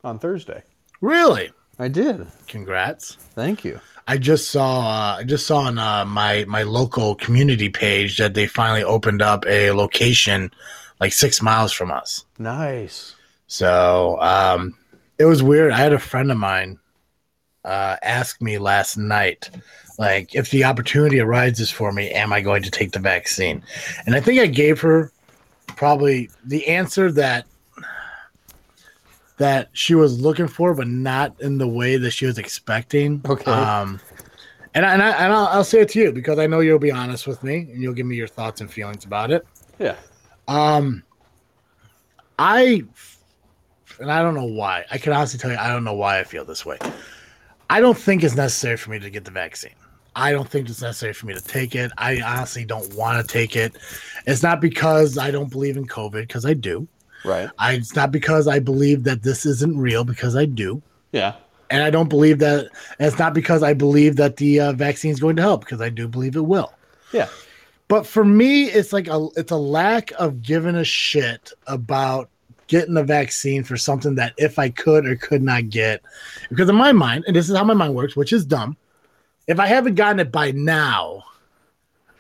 on 0.04 0.18
Thursday. 0.20 0.64
Really? 1.02 1.52
I 1.78 1.88
did. 1.88 2.28
Congrats. 2.48 3.16
Thank 3.36 3.64
you. 3.64 3.80
I 4.08 4.18
just 4.18 4.50
saw 4.52 4.80
uh, 4.80 5.18
I 5.20 5.24
just 5.24 5.46
saw 5.46 5.60
on 5.60 5.78
uh, 5.78 6.04
my 6.06 6.46
my 6.48 6.64
local 6.64 7.16
community 7.16 7.70
page 7.70 8.18
that 8.18 8.34
they 8.34 8.48
finally 8.48 8.84
opened 8.84 9.22
up 9.22 9.46
a 9.48 9.72
location 9.72 10.52
like 11.00 11.14
six 11.14 11.42
miles 11.42 11.72
from 11.72 11.92
us. 11.92 12.26
Nice. 12.38 13.16
So 13.48 14.20
um, 14.22 14.76
it 15.18 15.26
was 15.26 15.42
weird. 15.42 15.72
I 15.72 15.78
had 15.78 15.94
a 15.94 16.00
friend 16.00 16.32
of 16.32 16.38
mine 16.38 16.80
uh, 17.64 17.98
ask 18.02 18.42
me 18.42 18.58
last 18.58 18.98
night, 18.98 19.50
like, 19.98 20.34
if 20.34 20.50
the 20.50 20.64
opportunity 20.64 21.20
arises 21.20 21.70
for 21.70 21.92
me, 21.92 22.10
am 22.12 22.32
I 22.32 22.42
going 22.42 22.64
to 22.64 22.72
take 22.72 22.92
the 22.92 23.00
vaccine? 23.00 23.64
And 24.06 24.16
I 24.16 24.22
think 24.22 24.40
I 24.40 24.48
gave 24.48 24.80
her 24.82 25.12
probably 25.68 26.30
the 26.46 26.68
answer 26.68 27.12
that 27.12 27.46
that 29.40 29.70
she 29.74 29.96
was 29.96 30.22
looking 30.22 30.48
for, 30.48 30.74
but 30.74 30.88
not 30.88 31.34
in 31.42 31.58
the 31.58 31.68
way 31.68 31.98
that 31.98 32.12
she 32.12 32.26
was 32.26 32.38
expecting. 32.38 33.22
Okay. 33.28 33.50
Um, 33.50 34.00
and 34.76 34.86
I, 34.86 34.94
and, 34.94 35.02
I, 35.02 35.10
and 35.12 35.34
I'll, 35.34 35.48
I'll 35.48 35.64
say 35.64 35.80
it 35.80 35.90
to 35.90 36.00
you 36.00 36.12
because 36.12 36.38
I 36.38 36.46
know 36.46 36.60
you'll 36.60 36.78
be 36.78 36.92
honest 36.92 37.26
with 37.26 37.42
me 37.42 37.70
and 37.72 37.82
you'll 37.82 37.94
give 37.94 38.06
me 38.06 38.16
your 38.16 38.28
thoughts 38.28 38.62
and 38.62 38.72
feelings 38.72 39.06
about 39.06 39.32
it. 39.32 39.48
Yeah. 39.80 39.96
Um, 40.48 41.04
I, 42.38 42.84
and 44.00 44.12
I 44.12 44.22
don't 44.22 44.36
know 44.36 44.46
why. 44.46 44.86
I 44.92 44.98
can 44.98 45.14
honestly 45.14 45.40
tell 45.40 45.52
you, 45.52 45.58
I 45.58 45.70
don't 45.70 45.84
know 45.84 45.96
why 45.96 46.20
I 46.20 46.24
feel 46.24 46.46
this 46.46 46.66
way. 46.66 46.78
I 47.70 47.80
don't 47.80 47.98
think 47.98 48.24
it's 48.24 48.36
necessary 48.36 48.78
for 48.78 48.92
me 48.92 49.00
to 49.00 49.10
get 49.10 49.26
the 49.26 49.32
vaccine. 49.32 49.76
I 50.16 50.32
don't 50.32 50.50
think 50.50 50.68
it's 50.68 50.82
necessary 50.82 51.14
for 51.14 51.28
me 51.28 51.34
to 51.34 51.42
take 51.42 51.76
it. 51.76 51.92
I 51.98 52.20
honestly 52.22 52.66
don't 52.66 52.94
want 52.94 53.26
to 53.26 53.32
take 53.32 53.56
it. 53.56 53.78
It's 54.28 54.44
not 54.44 54.60
because 54.60 55.18
I 55.18 55.32
don't 55.32 55.50
believe 55.50 55.78
in 55.78 55.86
COVID, 55.86 56.22
because 56.22 56.46
I 56.46 56.54
do. 56.54 56.88
Right. 57.26 57.50
I, 57.60 57.74
it's 57.74 57.96
not 57.96 58.12
because 58.12 58.48
I 58.48 58.60
believe 58.60 59.04
that 59.04 59.24
this 59.24 59.46
isn't 59.46 59.78
real, 59.78 60.04
because 60.04 60.36
I 60.36 60.46
do. 60.46 60.82
Yeah. 61.12 61.36
And 61.70 61.84
I 61.84 61.90
don't 61.90 62.10
believe 62.10 62.40
that. 62.40 62.70
It's 63.00 63.20
not 63.20 63.34
because 63.34 63.62
I 63.62 63.74
believe 63.74 64.16
that 64.16 64.38
the 64.38 64.60
uh, 64.60 64.74
vaccine 64.74 65.12
is 65.12 65.20
going 65.20 65.36
to 65.36 65.42
help, 65.42 65.62
because 65.62 65.82
I 65.82 65.90
do 65.90 66.08
believe 66.08 66.36
it 66.36 66.46
will. 66.46 66.74
Yeah. 67.12 67.28
But 67.88 68.06
for 68.06 68.24
me, 68.24 68.66
it's 68.66 68.94
like 68.94 69.08
a 69.08 69.28
it's 69.36 69.52
a 69.52 69.58
lack 69.58 70.12
of 70.20 70.42
giving 70.44 70.76
a 70.76 70.84
shit 70.84 71.52
about 71.68 72.30
getting 72.68 72.94
the 72.94 73.04
vaccine 73.04 73.64
for 73.64 73.78
something 73.78 74.14
that 74.16 74.34
if 74.38 74.60
I 74.60 74.70
could 74.70 75.08
or 75.08 75.16
could 75.16 75.42
not 75.42 75.70
get, 75.70 76.04
because 76.50 76.70
in 76.70 76.76
my 76.76 76.92
mind, 76.92 77.24
and 77.26 77.36
this 77.36 77.50
is 77.50 77.58
how 77.58 77.64
my 77.64 77.74
mind 77.74 77.96
works, 77.96 78.16
which 78.16 78.32
is 78.32 78.46
dumb. 78.46 78.78
If 79.48 79.60
I 79.60 79.66
haven't 79.66 79.96
gotten 79.96 80.20
it 80.20 80.32
by 80.32 80.52
now, 80.52 81.24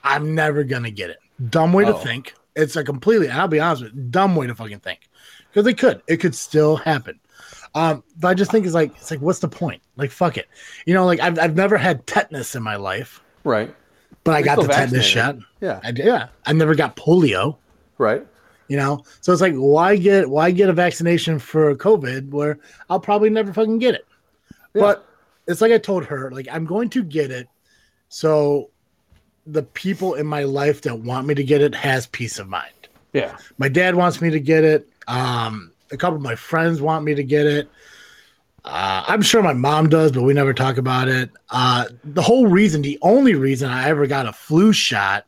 I'm 0.04 0.34
never 0.34 0.64
gonna 0.64 0.90
get 0.90 1.12
it. 1.12 1.20
Dumb 1.52 1.72
way 1.72 1.86
to 1.86 1.94
Oh. 1.96 2.00
think. 2.00 2.34
It's 2.62 2.76
a 2.76 2.84
completely, 2.84 3.28
and 3.28 3.40
I'll 3.40 3.48
be 3.48 3.60
honest 3.60 3.84
with 3.84 3.94
you, 3.96 4.02
dumb 4.10 4.36
way 4.36 4.48
to 4.48 4.56
fucking 4.56 4.80
think. 4.80 5.10
Because 5.52 5.66
it 5.68 5.78
could, 5.78 6.02
it 6.08 6.18
could 6.18 6.36
still 6.36 6.76
happen. 6.76 7.20
Um, 7.76 8.04
but 8.20 8.28
I 8.30 8.34
just 8.34 8.52
think 8.52 8.66
it's 8.66 8.76
like, 8.76 8.92
it's 8.96 9.12
like, 9.12 9.22
what's 9.22 9.40
the 9.40 9.48
point? 9.48 9.82
Like, 9.96 10.12
fuck 10.12 10.38
it. 10.38 10.48
You 10.86 10.94
know, 10.94 11.06
like 11.06 11.20
I've, 11.20 11.38
I've 11.40 11.56
never 11.56 11.78
had 11.78 12.06
tetanus 12.08 12.56
in 12.56 12.64
my 12.64 12.76
life, 12.76 13.22
Right. 13.44 13.74
but 14.24 14.36
I 14.36 14.40
You're 14.40 14.46
got 14.46 14.56
the 14.58 14.64
still 14.64 14.76
tetanus 14.76 15.06
shot. 15.06 15.38
Yeah. 15.62 15.80
I 15.84 15.92
yeah. 15.96 16.28
I 16.46 16.54
never 16.54 16.76
got 16.76 16.96
polio 16.96 17.58
Right. 17.98 18.26
you 18.70 18.78
know 18.78 19.04
so 19.22 19.34
it's 19.34 19.42
like 19.42 19.54
why 19.56 19.96
get 19.98 20.30
why 20.30 20.52
get 20.52 20.70
a 20.70 20.74
vaccination 20.74 21.38
for 21.40 21.76
covid 21.76 22.30
where 22.30 22.60
i'll 22.90 23.00
probably 23.00 23.30
never 23.30 23.52
fucking 23.52 23.78
get 23.80 23.94
it 23.96 24.06
Yeah. 24.74 24.82
but 24.82 25.06
it's 25.48 25.60
like 25.60 25.72
i 25.74 25.78
told 25.80 26.06
her 26.06 26.32
like 26.32 26.48
i'm 26.52 26.66
going 26.66 26.90
to 26.92 27.04
get 27.04 27.30
it 27.32 27.48
so 28.08 28.70
the 29.52 29.64
people 29.64 30.14
in 30.16 30.26
my 30.28 30.44
life 30.44 30.82
that 30.82 31.00
want 31.00 31.28
me 31.28 31.34
to 31.36 31.44
get 31.44 31.62
it 31.62 31.74
has 31.76 32.08
peace 32.08 32.40
of 32.40 32.48
mind 32.48 32.74
Yeah. 33.14 33.38
my 33.58 33.70
dad 33.70 33.96
wants 33.96 34.22
me 34.22 34.30
to 34.30 34.40
get 34.40 34.64
it 34.64 34.88
um 35.08 35.72
a 35.92 35.98
couple 35.98 36.18
of 36.18 36.22
my 36.22 36.36
friends 36.36 36.82
want 36.82 37.04
me 37.06 37.16
to 37.16 37.24
get 37.24 37.46
it 37.46 37.70
uh, 38.66 39.04
I'm 39.08 39.22
sure 39.22 39.42
my 39.42 39.54
mom 39.54 39.90
does, 39.90 40.12
but 40.12 40.24
we 40.24 40.34
never 40.34 40.54
talk 40.54 40.78
about 40.78 41.08
it. 41.08 41.32
Uh, 41.50 41.86
the 42.04 42.22
whole 42.22 42.48
reason, 42.48 42.82
the 42.82 43.00
only 43.02 43.34
reason 43.34 43.70
I 43.70 43.88
ever 43.90 44.06
got 44.06 44.28
a 44.28 44.34
flu 44.34 44.74
shot 44.74 45.26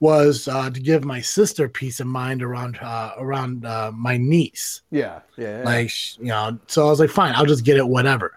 was 0.00 0.48
uh, 0.48 0.68
to 0.70 0.80
give 0.80 1.04
my 1.04 1.20
sister 1.20 1.68
peace 1.68 2.00
of 2.00 2.06
mind 2.06 2.42
around 2.42 2.78
uh, 2.82 3.12
around 3.16 3.64
uh, 3.64 3.92
my 3.94 4.16
niece. 4.16 4.82
Yeah. 4.90 5.20
Yeah. 5.36 5.58
yeah. 5.58 5.64
Like 5.64 5.90
you 6.18 6.26
know, 6.26 6.58
so 6.66 6.86
I 6.86 6.90
was 6.90 7.00
like, 7.00 7.10
fine, 7.10 7.32
I'll 7.34 7.46
just 7.46 7.64
get 7.64 7.76
it, 7.76 7.86
whatever. 7.86 8.36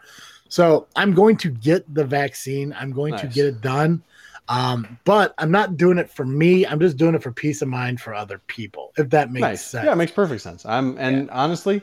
So 0.49 0.87
I'm 0.95 1.13
going 1.13 1.35
to 1.37 1.49
get 1.49 1.91
the 1.93 2.05
vaccine. 2.05 2.73
I'm 2.79 2.91
going 2.91 3.17
to 3.17 3.27
get 3.27 3.45
it 3.45 3.59
done. 3.59 4.01
Um, 4.49 4.97
but 5.03 5.33
I'm 5.37 5.51
not 5.51 5.77
doing 5.77 5.97
it 5.97 6.09
for 6.09 6.25
me. 6.25 6.65
I'm 6.65 6.79
just 6.79 6.97
doing 6.97 7.15
it 7.15 7.23
for 7.23 7.31
peace 7.31 7.61
of 7.61 7.67
mind 7.67 7.99
for 7.99 8.13
other 8.13 8.39
people. 8.47 8.93
If 8.97 9.09
that 9.09 9.31
makes 9.31 9.41
nice. 9.41 9.65
sense. 9.65 9.85
Yeah, 9.85 9.93
it 9.93 9.95
makes 9.97 10.11
perfect 10.11 10.41
sense. 10.41 10.65
I'm 10.65 10.97
and 10.97 11.29
honestly, 11.31 11.81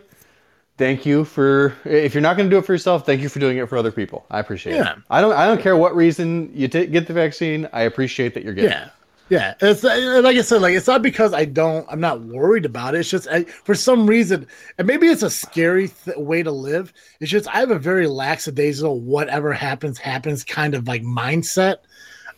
thank 0.79 1.05
you 1.07 1.25
for 1.25 1.75
if 1.85 2.15
you're 2.15 2.23
not 2.23 2.37
going 2.37 2.49
to 2.49 2.55
do 2.55 2.59
it 2.59 2.65
for 2.65 2.73
yourself, 2.73 3.05
thank 3.07 3.21
you 3.21 3.29
for 3.29 3.39
doing 3.39 3.59
it 3.59 3.69
for 3.69 3.77
other 3.77 3.93
people. 3.93 4.25
I 4.31 4.41
appreciate 4.41 4.77
Yeah. 4.77 4.93
it. 4.93 4.99
I 5.11 5.21
don't 5.21 5.33
I 5.35 5.47
don't 5.47 5.61
care 5.61 5.77
what 5.77 5.95
reason 5.95 6.51
you 6.55 6.69
ta 6.69 6.85
get 6.85 7.07
the 7.07 7.13
vaccine. 7.13 7.69
I 7.73 7.83
appreciate 7.83 8.35
that 8.35 8.45
you're 8.45 8.55
getting. 8.55 8.71
it. 8.71 8.75
Yeah. 8.75 8.89
Yeah, 9.31 9.55
it's 9.63 9.83
uh, 9.83 10.21
like 10.23 10.37
I 10.37 10.43
said, 10.43 10.61
like 10.61 10.75
it's 10.75 10.87
not 10.87 11.01
because 11.01 11.33
I 11.33 11.47
don't, 11.47 11.87
I'm 11.91 11.99
not 11.99 12.21
worried 12.21 12.67
about 12.67 12.95
it. 12.95 12.99
It's 12.99 13.09
just 13.09 13.27
I, 13.27 13.45
for 13.45 13.75
some 13.75 14.07
reason, 14.07 14.47
and 14.77 14.87
maybe 14.87 15.07
it's 15.07 15.23
a 15.23 15.31
scary 15.31 15.89
th- 15.89 16.19
way 16.19 16.43
to 16.43 16.51
live. 16.53 16.93
It's 17.21 17.31
just 17.31 17.49
I 17.49 17.61
have 17.61 17.71
a 17.71 17.79
very 17.79 18.07
lackadaisical, 18.07 19.01
whatever 19.01 19.55
happens, 19.55 19.97
happens 19.97 20.45
kind 20.45 20.75
of 20.75 20.87
like 20.87 21.03
mindset. 21.05 21.77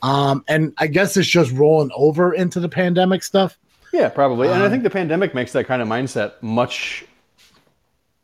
Um, 0.02 0.44
and 0.48 0.72
I 0.78 0.87
guess 0.87 1.16
it's 1.16 1.28
just 1.28 1.52
rolling 1.52 1.90
over 1.96 2.32
into 2.35 2.61
the 2.61 2.68
pandemic 2.68 3.22
stuff. 3.22 3.59
Yeah, 3.92 4.09
probably. 4.09 4.48
and 4.48 4.62
I 4.62 4.66
Um, 4.66 4.70
think 4.70 4.82
the 4.82 4.90
pandemic 4.90 5.35
makes 5.35 5.52
that 5.52 5.64
kind 5.66 5.80
of 5.80 5.88
mindset 5.88 6.32
much. 6.42 7.04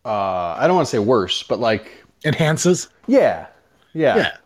Uh, 0.04 0.56
I 0.58 0.66
don't 0.66 0.76
want 0.76 0.86
to 0.86 0.90
say 0.90 0.98
worse, 0.98 1.42
but 1.44 1.60
like, 1.60 2.04
Enhances. 2.24 2.88
yeah, 3.06 3.46
yeah, 3.94 4.16
Yeah. 4.16 4.36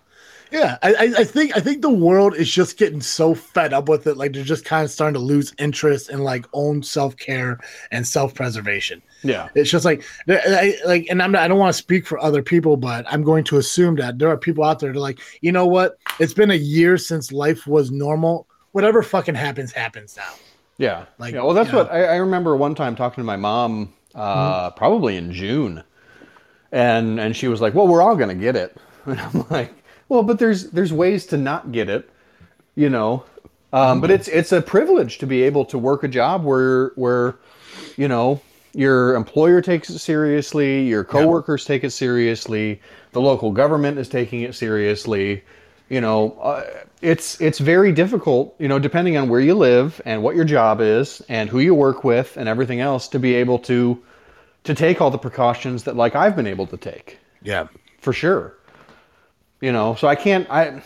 Yeah, 0.53 0.79
I, 0.83 1.15
I- 1.19 1.25
think 1.25 1.57
I 1.57 1.61
think 1.61 1.83
the 1.83 1.91
world 1.91 2.35
is 2.37 2.49
just 2.51 2.77
getting 2.79 3.01
so 3.01 3.35
fed 3.35 3.73
up 3.73 3.89
with 3.89 4.07
it, 4.07 4.17
like 4.17 4.33
they're 4.33 4.45
just 4.45 4.65
kind 4.65 4.85
of 4.85 4.91
starting 4.91 5.15
to 5.15 5.21
lose 5.21 5.53
interest 5.59 6.09
in 6.11 6.21
like 6.21 6.47
own 6.53 6.83
self 6.83 7.17
care 7.17 7.59
and 7.91 8.07
self 8.07 8.33
preservation. 8.35 9.03
yeah. 9.23 9.49
It's 9.57 9.71
just 9.71 9.85
like, 9.85 10.05
I, 10.29 10.79
like, 10.87 11.07
and 11.11 11.21
I'm 11.23 11.33
not, 11.33 11.43
I 11.43 11.49
don't 11.49 11.59
want 11.59 11.75
to 11.75 11.79
speak 11.79 12.07
for 12.07 12.19
other 12.21 12.43
people, 12.43 12.77
but 12.77 13.05
I'm 13.09 13.23
going 13.25 13.43
to 13.45 13.57
assume 13.59 13.97
that 13.97 14.19
there 14.19 14.29
are 14.29 14.37
people 14.37 14.63
out 14.65 14.79
there 14.79 14.93
that 14.93 14.99
are 14.99 15.01
like, 15.03 15.19
you 15.41 15.51
know 15.51 15.67
what? 15.67 15.99
It's 16.21 16.35
been 16.35 16.51
a 16.53 16.55
year 16.55 16.97
since 16.97 17.33
life 17.33 17.67
was 17.67 17.91
normal. 17.91 18.47
Whatever 18.73 19.03
fucking 19.03 19.35
happens, 19.35 19.73
happens 19.73 20.17
now. 20.17 20.33
Yeah. 20.79 21.07
Like, 21.19 21.35
yeah. 21.35 21.43
Well, 21.43 21.55
that's 21.55 21.73
what 21.73 21.91
I, 21.91 22.05
I 22.05 22.17
remember 22.17 22.55
one 22.57 22.75
time 22.75 22.95
talking 22.95 23.23
to 23.23 23.27
my 23.27 23.37
mom, 23.37 23.93
uh, 24.15 24.69
Mm-hmm. 24.71 24.79
probably 24.79 25.17
in 25.17 25.33
June, 25.33 25.83
and 26.73 27.19
and 27.21 27.37
she 27.37 27.49
was 27.49 27.61
like, 27.61 27.75
"Well, 27.75 27.87
we're 27.89 28.03
all 28.03 28.17
gonna 28.17 28.35
get 28.35 28.57
it," 28.57 28.77
and 29.07 29.21
I'm 29.21 29.45
like, 29.51 29.73
"Well, 30.09 30.23
but 30.23 30.39
there's 30.39 30.71
there's 30.71 30.93
ways 30.93 31.27
to 31.27 31.37
not 31.37 31.73
get 31.73 31.89
it, 31.89 32.09
you 32.75 32.91
know." 32.91 33.25
Um, 33.73 34.01
but 34.01 34.11
it's 34.11 34.29
it's 34.29 34.53
a 34.53 34.63
privilege 34.63 35.19
to 35.19 35.27
be 35.27 35.43
able 35.43 35.65
to 35.67 35.79
work 35.79 36.03
a 36.05 36.09
job 36.09 36.45
where 36.45 36.93
where, 36.95 37.37
you 37.97 38.09
know, 38.09 38.41
your 38.75 39.15
employer 39.15 39.61
takes 39.61 39.91
it 39.91 39.99
seriously, 39.99 40.87
your 40.87 41.05
coworkers 41.05 41.65
take 41.65 41.85
it 41.85 41.91
seriously, 41.91 42.81
the 43.13 43.21
local 43.21 43.51
government 43.51 43.99
is 43.99 44.09
taking 44.09 44.43
it 44.43 44.55
seriously. 44.55 45.43
You 45.89 46.01
know, 46.01 46.33
uh, 46.41 46.65
it's 47.03 47.41
it's 47.41 47.59
very 47.59 47.93
difficult, 47.93 48.55
you 48.59 48.69
know, 48.69 48.79
depending 48.79 49.17
on 49.17 49.29
where 49.29 49.41
you 49.41 49.55
live 49.55 50.01
and 50.05 50.23
what 50.23 50.35
your 50.37 50.45
job 50.45 50.81
is 50.81 51.23
and 51.29 51.49
who 51.49 51.61
you 51.61 51.75
work 51.75 52.03
with 52.05 52.37
and 52.37 52.49
everything 52.49 52.81
else 52.81 53.09
to 53.09 53.19
be 53.19 53.35
able 53.35 53.59
to 53.61 54.03
to 54.65 54.75
take 54.75 55.01
all 55.01 55.11
the 55.11 55.19
precautions 55.19 55.85
that 55.85 55.97
like 55.97 56.17
I've 56.17 56.35
been 56.35 56.47
able 56.47 56.67
to 56.69 56.77
take 56.77 57.19
Yeah. 57.43 57.69
for 58.01 58.13
sure. 58.13 58.56
You 59.61 59.73
know, 59.73 59.95
so 59.95 60.07
I 60.09 60.15
can't 60.15 60.47
I 60.51 60.83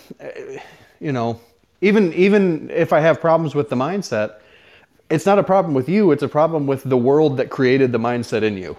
you 1.00 1.12
know, 1.12 1.40
even 1.80 2.12
even 2.14 2.70
if 2.70 2.92
I 2.92 3.00
have 3.00 3.20
problems 3.20 3.54
with 3.54 3.68
the 3.68 3.76
mindset, 3.76 4.34
it's 5.10 5.26
not 5.26 5.38
a 5.38 5.42
problem 5.42 5.74
with 5.74 5.88
you, 5.88 6.12
it's 6.12 6.22
a 6.22 6.28
problem 6.28 6.66
with 6.66 6.84
the 6.84 6.96
world 6.96 7.36
that 7.38 7.50
created 7.50 7.90
the 7.92 7.98
mindset 7.98 8.42
in 8.42 8.56
you. 8.56 8.76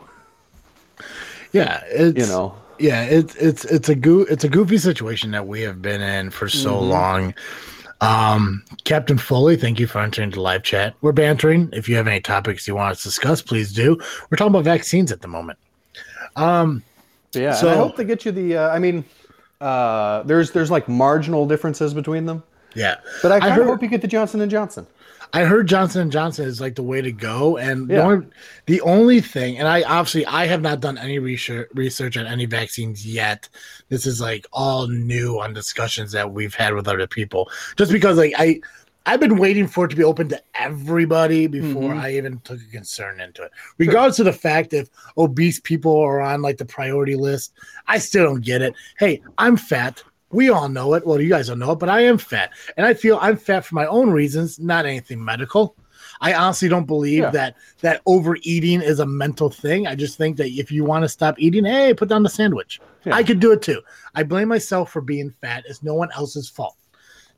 Yeah. 1.51 1.82
It's, 1.88 2.17
You 2.17 2.27
know. 2.27 2.56
yeah, 2.80 3.04
it's, 3.04 3.36
it's, 3.36 3.65
it's 3.65 3.89
a 3.89 3.95
goo, 3.95 4.21
it's 4.30 4.43
a 4.45 4.49
goofy 4.49 4.77
situation 4.77 5.32
that 5.32 5.47
we 5.47 5.62
have 5.62 5.82
been 5.82 6.01
in 6.01 6.30
for 6.30 6.47
so 6.47 6.75
Mm-hmm. 6.75 6.89
long. 6.89 7.34
Um, 7.99 8.63
Captain 8.86 9.17
Foley, 9.17 9.58
thank 9.58 9.80
you 9.80 9.86
for 9.86 9.99
entering 9.99 10.32
the 10.32 10.39
live 10.41 10.63
chat. 10.63 10.95
We're 11.01 11.12
bantering. 11.12 11.69
If 11.71 11.88
you 11.88 11.95
have 11.97 12.08
any 12.08 12.19
topics 12.21 12.67
you 12.67 12.73
want 12.75 12.93
us 12.93 13.04
to 13.04 13.10
discuss, 13.10 13.41
please 13.43 13.71
do. 13.73 13.95
We're 14.30 14.38
talking 14.38 14.54
about 14.56 14.63
vaccines 14.63 15.12
at 15.12 15.21
the 15.21 15.27
moment. 15.27 15.60
Um, 16.36 16.82
Yeah, 17.34 17.54
So- 17.54 17.69
I 17.69 17.75
hope 17.75 17.97
they 17.97 18.06
get 18.06 18.25
you 18.25 18.32
the 18.32 18.58
uh, 18.58 18.69
I 18.69 18.80
mean 18.80 19.04
uh, 19.62 20.24
there's 20.24 20.52
there's 20.52 20.71
like 20.71 20.89
marginal 20.89 21.45
differences 21.45 21.93
between 21.93 22.26
them. 22.26 22.43
yeah. 22.76 22.95
But 23.21 23.32
I 23.32 23.39
kind 23.39 23.54
heard- 23.54 23.62
of 23.62 23.67
hope 23.67 23.82
you 23.84 23.88
get 23.88 24.02
the 24.02 24.08
Johnson 24.08 24.41
and 24.41 24.50
Johnson. 24.52 24.88
I 25.34 25.45
heard 25.45 25.65
Johnson 25.67 26.02
and 26.02 26.12
Johnson 26.12 26.45
is 26.45 26.60
like 26.60 26.76
the 26.76 26.84
way 26.84 27.02
to 27.02 27.12
go, 27.13 27.56
and 27.56 27.88
the, 27.88 28.04
only, 28.04 28.28
the 28.65 28.82
only 28.82 29.21
thing, 29.21 29.58
and 29.60 29.65
I 29.65 29.82
obviously 29.84 30.26
I 30.26 30.45
have 30.47 30.62
not 30.62 30.82
done 30.82 30.97
any 30.97 31.19
research 31.19 31.69
research 31.74 32.17
on 32.17 32.28
any 32.28 32.45
vaccines 32.45 33.08
yet. 33.08 33.47
This 33.88 34.06
is 34.06 34.19
like 34.19 34.45
all 34.52 34.88
new 34.88 35.39
on 35.39 35.54
discussions 35.54 36.12
that 36.12 36.34
we've 36.34 36.54
had 36.54 36.74
with 36.74 36.86
other 36.89 37.08
people, 37.08 37.49
just 37.78 37.93
because 37.93 38.18
like 38.18 38.34
I 38.38 38.59
I've 39.06 39.20
been 39.20 39.38
waiting 39.38 39.68
for 39.68 39.86
it 39.86 39.89
to 39.89 39.95
be 39.95 40.04
open 40.04 40.30
to 40.30 40.41
everybody 40.54 41.47
before 41.47 41.91
Mhm. 41.93 41.99
I 41.99 42.12
even 42.14 42.39
took 42.43 42.60
a 42.62 42.72
concern 42.72 43.20
into 43.20 43.43
it. 43.43 43.52
Regardless 43.80 44.20
of 44.20 44.26
the 44.26 44.34
fact 44.34 44.74
if 44.74 44.89
obese 45.18 45.60
people 45.60 45.97
are 45.99 46.22
on 46.22 46.41
like 46.41 46.58
the 46.58 46.66
priority 46.66 47.16
list, 47.16 47.54
I 47.88 47.97
still 47.97 48.26
don't 48.26 48.41
get 48.45 48.62
it. 48.62 48.74
Hey, 48.99 49.22
I'm 49.39 49.58
fat. 49.58 50.04
We 50.30 50.49
all 50.49 50.70
know 50.70 50.93
it. 50.93 51.06
Well, 51.06 51.20
you 51.20 51.30
guys 51.30 51.47
don't 51.47 51.60
know 51.60 51.72
it, 51.72 51.80
but 51.80 51.89
I 51.89 52.02
am 52.02 52.18
fat. 52.18 52.52
And 52.78 52.86
I 52.86 52.93
feel 52.93 53.18
I'm 53.22 53.38
fat 53.38 53.66
for 53.66 53.76
my 53.76 53.86
own 53.88 54.12
reasons, 54.12 54.60
not 54.60 54.86
anything 54.86 55.24
medical. 55.24 55.76
I 56.22 56.34
honestly 56.36 56.70
don't 56.70 56.86
believe 56.86 57.20
Yeah. 57.24 57.30
that 57.32 57.56
that 57.82 58.02
overeating 58.06 58.82
is 58.82 58.99
a 58.99 59.06
mental 59.06 59.49
thing. 59.49 59.88
I 59.88 59.95
just 59.95 60.18
think 60.18 60.38
that 60.38 60.49
if 60.49 60.72
you 60.72 60.86
want 60.86 61.04
to 61.04 61.10
stop 61.10 61.36
eating, 61.39 61.66
hey, 61.66 61.93
put 61.95 62.08
down 62.10 62.22
the 62.22 62.30
sandwich. 62.30 62.80
Yeah. 63.06 63.16
I 63.16 63.24
could 63.24 63.39
do 63.39 63.52
it 63.52 63.64
too. 63.64 63.82
I 64.14 64.22
blame 64.24 64.47
myself 64.47 64.91
for 64.91 65.02
being 65.02 65.34
fat. 65.41 65.64
It's 65.68 65.82
no 65.82 65.95
one 65.95 66.10
else's 66.16 66.47
fault. 66.47 66.76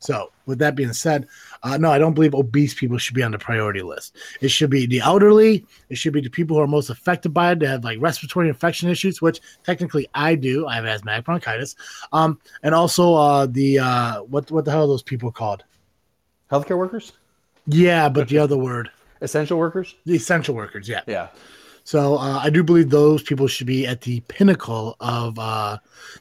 So, 0.04 0.34
with 0.46 0.60
that 0.60 0.76
being 0.76 0.92
said, 0.92 1.28
uh, 1.64 1.78
no, 1.78 1.90
I 1.90 1.98
don't 1.98 2.14
believe 2.14 2.36
obese 2.36 2.74
people 2.74 2.98
should 2.98 3.16
be 3.16 3.24
on 3.24 3.32
the 3.32 3.38
priority 3.40 3.82
list. 3.82 4.18
It 4.42 4.50
should 4.50 4.70
be 4.70 4.86
the 4.86 5.00
elderly. 5.00 5.66
It 5.88 5.98
should 5.98 6.12
be 6.12 6.20
the 6.20 6.30
people 6.30 6.58
who 6.58 6.62
are 6.62 6.68
most 6.68 6.90
affected 6.90 7.34
by 7.34 7.54
it. 7.54 7.60
That 7.60 7.68
have 7.70 7.84
like 7.86 8.00
respiratory 8.02 8.50
infection 8.50 8.90
issues, 8.90 9.22
which 9.22 9.40
technically 9.64 10.10
I 10.14 10.36
do. 10.36 10.68
I 10.68 10.76
have 10.76 10.86
asthmatic 10.86 11.24
bronchitis. 11.24 11.76
Um, 12.12 12.38
and 12.64 12.76
also 12.76 13.14
uh, 13.14 13.46
the 13.46 13.80
uh, 13.80 14.24
what 14.24 14.52
what 14.52 14.66
the 14.66 14.72
hell 14.72 14.84
are 14.84 14.88
those 14.88 15.04
people 15.04 15.32
called? 15.32 15.64
Healthcare 16.52 16.78
workers, 16.78 17.14
Yeah, 17.66 18.10
but 18.10 18.28
the 18.28 18.40
other 18.40 18.58
word, 18.58 18.92
essential 19.22 19.58
workers. 19.58 19.96
the 20.06 20.16
essential 20.16 20.54
workers. 20.54 20.90
Yeah. 20.90 21.02
Yeah, 21.08 21.30
So 21.86 22.18
uh, 22.18 22.40
I 22.44 22.50
do 22.50 22.62
believe 22.62 22.90
those 22.90 23.24
people 23.24 23.48
should 23.48 23.68
be 23.68 23.88
at 23.88 24.02
the 24.02 24.20
pinnacle 24.28 24.98
of 25.00 25.40
uh, 25.40 25.78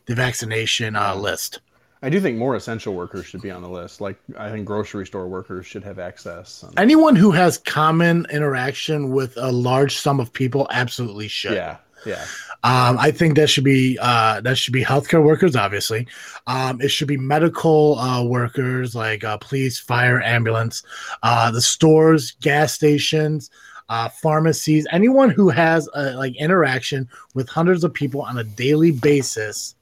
the 0.07 0.14
vaccination 0.14 0.95
uh, 0.95 1.16
list. 1.16 1.61
I 2.03 2.11
do 2.11 2.20
think 2.20 2.36
more 2.36 2.57
essential 2.57 2.94
workers 2.94 3.26
should 3.26 3.42
be 3.42 3.50
on 3.50 3.62
the 3.62 3.68
list. 3.68 4.00
Like 4.00 4.18
I 4.36 4.50
think 4.50 4.66
grocery 4.66 5.07
store 5.07 5.28
workers 5.28 5.66
should 5.66 5.84
have 5.84 5.98
access. 6.00 6.64
And, 6.64 6.76
Anyone 6.78 7.14
who 7.14 7.30
has 7.30 7.59
common 7.59 8.26
interaction 8.32 9.11
with 9.11 9.36
a 9.36 9.53
large 9.53 9.96
sum 9.96 10.18
of 10.18 10.32
people 10.32 10.66
absolutely 10.72 11.28
should. 11.28 11.53
yeah, 11.53 11.76
yeah, 12.05 12.24
Um, 12.64 12.98
I 12.98 13.12
think 13.12 13.36
that 13.36 13.48
should 13.48 13.62
be 13.62 13.98
uh, 14.00 14.40
that 14.40 14.59
should 14.59 14.72
be 14.72 14.82
healthcare 14.84 15.22
workers, 15.22 15.55
obviously. 15.55 16.09
Um, 16.48 16.80
it 16.80 16.88
should 16.88 17.07
be 17.07 17.16
medical 17.16 17.96
uh, 18.00 18.24
workers 18.24 18.96
like 18.96 19.22
uh, 19.22 19.36
police, 19.36 19.78
fire, 19.78 20.20
ambulance, 20.20 20.82
uh, 21.22 21.53
the 21.53 21.62
stores, 21.62 22.32
gas 22.40 22.72
stations, 22.72 23.48
uh, 23.88 24.09
pharmacies. 24.09 24.86
Anyone 24.90 25.30
who 25.30 25.50
has 25.50 25.88
uh, 25.94 26.14
like 26.16 26.34
interaction 26.36 27.09
with 27.34 27.48
hundreds 27.48 27.84
of 27.84 27.94
people 27.94 28.22
on 28.22 28.38
a 28.38 28.44
daily 28.44 28.90
basis, 28.90 29.76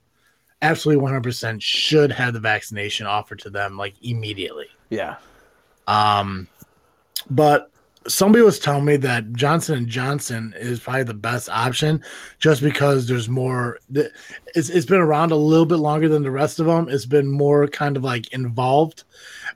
absolutely 0.63 1.03
one 1.03 1.13
hundred 1.13 1.25
percent 1.25 1.63
should 1.63 2.13
have 2.13 2.33
the 2.35 2.41
vaccination 2.41 3.07
offered 3.07 3.39
to 3.41 3.51
them 3.51 3.77
like 3.77 3.95
immediately. 4.03 4.67
yeah. 4.91 5.17
Um, 5.87 6.47
but 7.29 7.71
somebody 8.07 8.43
was 8.43 8.59
telling 8.59 8.85
me 8.85 8.97
that 8.97 9.33
Johnson 9.33 9.77
and 9.77 9.89
Johnson 9.89 10.55
is 10.57 10.81
probably 10.81 11.03
the 11.03 11.15
best 11.15 11.49
option, 11.49 12.03
just 12.39 12.63
because 12.63 13.07
there's 13.09 13.29
more. 13.29 13.79
It's 13.93 14.69
it's 14.71 14.87
been 14.87 15.01
around 15.01 15.33
a 15.33 15.37
little 15.37 15.67
bit 15.67 15.77
longer 15.77 16.09
than 16.09 16.23
the 16.23 16.31
rest 16.31 16.61
of 16.61 16.67
them. 16.67 16.89
It's 16.89 17.07
been 17.07 17.31
more 17.31 17.67
kind 17.69 17.97
of 17.97 18.05
like 18.05 18.33
involved. 18.33 19.05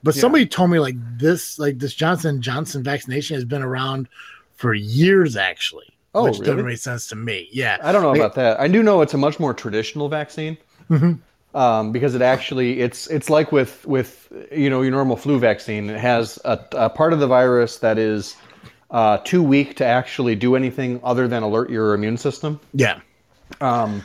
But 0.03 0.15
Yeah. 0.15 0.21
somebody 0.21 0.45
told 0.45 0.69
me 0.71 0.79
like 0.79 0.95
this, 1.17 1.57
like 1.57 1.79
this 1.79 1.93
Johnson 1.93 2.35
and 2.35 2.43
Johnson 2.43 2.83
vaccination 2.83 3.35
has 3.35 3.45
been 3.45 3.63
around 3.63 4.07
for 4.55 4.73
years 4.73 5.35
actually. 5.37 5.87
Oh, 6.13 6.25
which 6.25 6.39
doesn't 6.39 6.65
make 6.65 6.77
sense 6.77 7.07
to 7.07 7.15
me. 7.15 7.49
Yeah. 7.51 7.77
I 7.83 7.91
don't 7.91 8.01
know 8.01 8.11
Like- 8.11 8.19
about 8.19 8.35
that. 8.35 8.59
I 8.59 8.67
do 8.69 8.81
know 8.83 9.01
it's 9.01 9.13
a 9.13 9.17
much 9.17 9.37
more 9.39 9.53
traditional 9.53 10.07
vaccine. 10.07 10.57
Mhm. 10.89 11.19
Um, 11.53 11.91
because 11.93 12.15
it 12.15 12.21
actually 12.21 12.81
it's 12.81 13.07
it's 13.07 13.29
like 13.29 13.51
with 13.51 13.85
with 13.85 14.27
you 14.51 14.69
know 14.69 14.81
your 14.81 14.91
normal 14.91 15.15
flu 15.15 15.39
vaccine. 15.39 15.89
It 15.89 15.99
has 15.99 16.37
a, 16.43 16.59
a 16.73 16.89
part 16.89 17.13
of 17.13 17.19
the 17.19 17.27
virus 17.27 17.77
that 17.77 17.97
is 17.97 18.35
uh, 18.91 19.17
too 19.19 19.41
weak 19.41 19.75
to 19.77 19.85
actually 19.85 20.35
do 20.35 20.55
anything 20.55 20.99
other 21.03 21.27
than 21.27 21.43
alert 21.43 21.69
your 21.69 21.93
immune 21.93 22.17
system. 22.17 22.59
Yeah. 22.73 22.99
Um, 23.61 24.03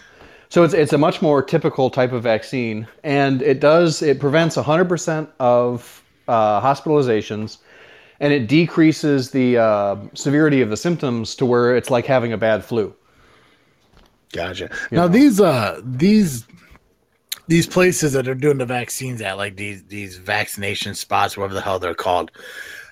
so 0.48 0.62
it's 0.62 0.74
it's 0.74 0.92
a 0.92 0.98
much 0.98 1.22
more 1.22 1.42
typical 1.42 1.90
type 1.90 2.12
of 2.12 2.22
vaccine, 2.22 2.86
and 3.02 3.42
it 3.42 3.60
does 3.60 4.02
it 4.02 4.20
prevents 4.20 4.56
100% 4.56 5.28
of 5.38 6.02
uh, 6.28 6.60
hospitalizations, 6.60 7.58
and 8.20 8.32
it 8.32 8.48
decreases 8.48 9.30
the 9.30 9.58
uh, 9.58 9.96
severity 10.14 10.60
of 10.60 10.70
the 10.70 10.76
symptoms 10.76 11.34
to 11.36 11.46
where 11.46 11.76
it's 11.76 11.90
like 11.90 12.06
having 12.06 12.32
a 12.32 12.38
bad 12.38 12.64
flu. 12.64 12.94
Gotcha. 14.32 14.70
Now 14.92 15.08
these 15.08 15.40
uh 15.40 15.80
these 15.84 16.46
these 17.51 17.66
places 17.66 18.12
that 18.12 18.28
are 18.28 18.34
doing 18.36 18.59
the 18.59 18.64
vaccines 18.64 19.20
at 19.20 19.36
like 19.36 19.57
these 19.57 19.82
these 19.86 20.16
vaccination 20.16 20.94
spots, 20.94 21.36
whatever 21.36 21.55
the 21.55 21.61
hell 21.61 21.80
they're 21.80 21.94
called, 21.94 22.30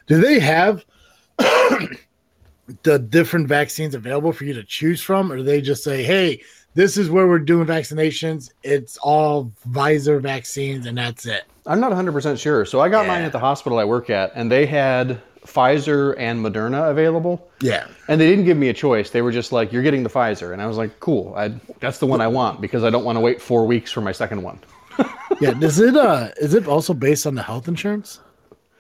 do 0.09 0.21
they 0.21 0.41
have 0.41 0.85
the 1.39 2.99
different 2.99 3.47
vaccines 3.47 3.95
available 3.95 4.33
for 4.33 4.45
you 4.45 4.53
to 4.53 4.65
choose 4.65 5.01
from, 5.01 5.31
or 5.31 5.37
do 5.37 5.43
they 5.45 5.61
just 5.61 5.85
say, 5.85 6.03
"Hey, 6.03 6.43
this 6.75 6.97
is 6.97 7.09
where 7.09 7.29
we're 7.29 7.39
doing 7.39 7.69
vaccinations. 7.69 8.51
It's 8.65 8.97
all 8.97 9.53
Pfizer 9.69 10.21
vaccines, 10.21 10.87
and 10.87 10.99
that's 10.99 11.25
it." 11.25 11.45
I'm 11.65 11.79
not 11.79 11.93
100% 11.93 12.37
sure. 12.37 12.65
So 12.65 12.81
I 12.81 12.89
got 12.89 13.07
mine 13.07 13.23
at 13.23 13.31
the 13.31 13.39
hospital 13.39 13.79
I 13.79 13.85
work 13.85 14.11
at, 14.11 14.33
and 14.35 14.51
they 14.51 14.67
had 14.67 15.23
Pfizer 15.53 16.15
and 16.19 16.45
Moderna 16.45 16.91
available. 16.91 17.49
Yeah. 17.61 17.87
And 18.09 18.21
they 18.21 18.29
didn't 18.29 18.45
give 18.45 18.57
me 18.57 18.69
a 18.69 18.75
choice. 18.75 19.11
They 19.11 19.23
were 19.23 19.33
just 19.33 19.51
like, 19.51 19.73
"You're 19.73 19.83
getting 19.83 20.03
the 20.03 20.11
Pfizer," 20.11 20.53
and 20.53 20.61
I 20.61 20.67
was 20.67 20.77
like, 20.77 21.01
"Cool. 21.01 21.35
I, 21.37 21.49
that's 21.81 21.99
the 21.99 22.07
one 22.07 22.21
I 22.21 22.29
want 22.29 22.61
because 22.61 22.85
I 22.85 22.91
don't 22.91 23.05
want 23.05 23.17
to 23.17 23.21
wait 23.21 23.41
four 23.41 23.67
weeks 23.67 23.91
for 23.91 24.01
my 24.01 24.13
second 24.13 24.43
one." 24.43 24.61
Yeah. 25.41 25.53
Does 25.53 25.79
it 25.79 25.97
uh 25.97 26.31
is 26.41 26.55
it 26.55 26.67
also 26.67 26.93
based 26.93 27.25
on 27.25 27.37
the 27.37 27.43
health 27.43 27.69
insurance? 27.69 28.19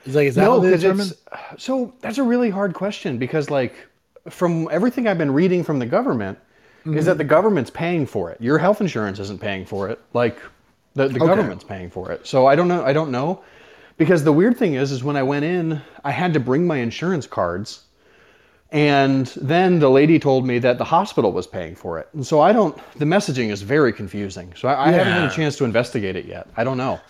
Is 0.04 0.16
like 0.16 0.26
is 0.26 0.34
that 0.34 0.42
how 0.44 0.58
they 0.58 0.72
'cause 0.72 0.80
determine? 0.80 1.06
so 1.56 1.94
that's 2.00 2.18
a 2.18 2.22
really 2.24 2.50
hard 2.50 2.74
question 2.74 3.16
because, 3.16 3.48
like, 3.48 3.74
from 4.28 4.68
everything 4.72 5.06
I've 5.06 5.18
been 5.18 5.30
reading 5.30 5.62
from 5.62 5.78
the 5.78 5.86
government, 5.86 6.36
is 6.86 7.04
that 7.04 7.16
the 7.18 7.22
government's 7.22 7.70
paying 7.70 8.06
for 8.06 8.32
it. 8.32 8.40
Your 8.40 8.58
health 8.58 8.80
insurance 8.80 9.20
isn't 9.20 9.40
paying 9.40 9.66
for 9.66 9.88
it. 9.88 10.00
Like, 10.14 10.38
the, 10.94 11.06
the 11.06 11.20
government's 11.20 11.62
paying 11.62 11.90
for 11.90 12.10
it. 12.10 12.26
So 12.26 12.46
I 12.46 12.56
don't 12.56 12.66
know. 12.66 12.84
I 12.84 12.92
don't 12.92 13.12
know 13.12 13.40
because 13.98 14.24
the 14.24 14.32
weird 14.32 14.56
thing 14.56 14.74
is, 14.74 14.90
is 14.90 15.04
when 15.04 15.16
I 15.16 15.22
went 15.22 15.44
in, 15.44 15.82
I 16.04 16.12
had 16.12 16.32
to 16.34 16.40
bring 16.40 16.66
my 16.66 16.78
insurance 16.78 17.26
cards. 17.26 17.84
And 18.70 19.26
then 19.36 19.78
the 19.78 19.88
lady 19.88 20.18
told 20.18 20.46
me 20.46 20.58
that 20.60 20.78
the 20.78 20.84
hospital 20.84 21.32
was 21.32 21.46
paying 21.46 21.74
for 21.74 21.98
it. 21.98 22.08
And 22.12 22.26
so 22.26 22.40
I 22.40 22.52
don't, 22.52 22.78
the 22.98 23.06
messaging 23.06 23.50
is 23.50 23.62
very 23.62 23.92
confusing. 23.92 24.52
So 24.56 24.68
I, 24.68 24.88
I 24.88 24.90
haven't 24.92 25.12
had 25.12 25.30
a 25.30 25.34
chance 25.34 25.56
to 25.56 25.64
investigate 25.64 26.16
it 26.16 26.26
yet. 26.26 26.48
I 26.56 26.64
don't 26.64 26.76
know. 26.76 27.00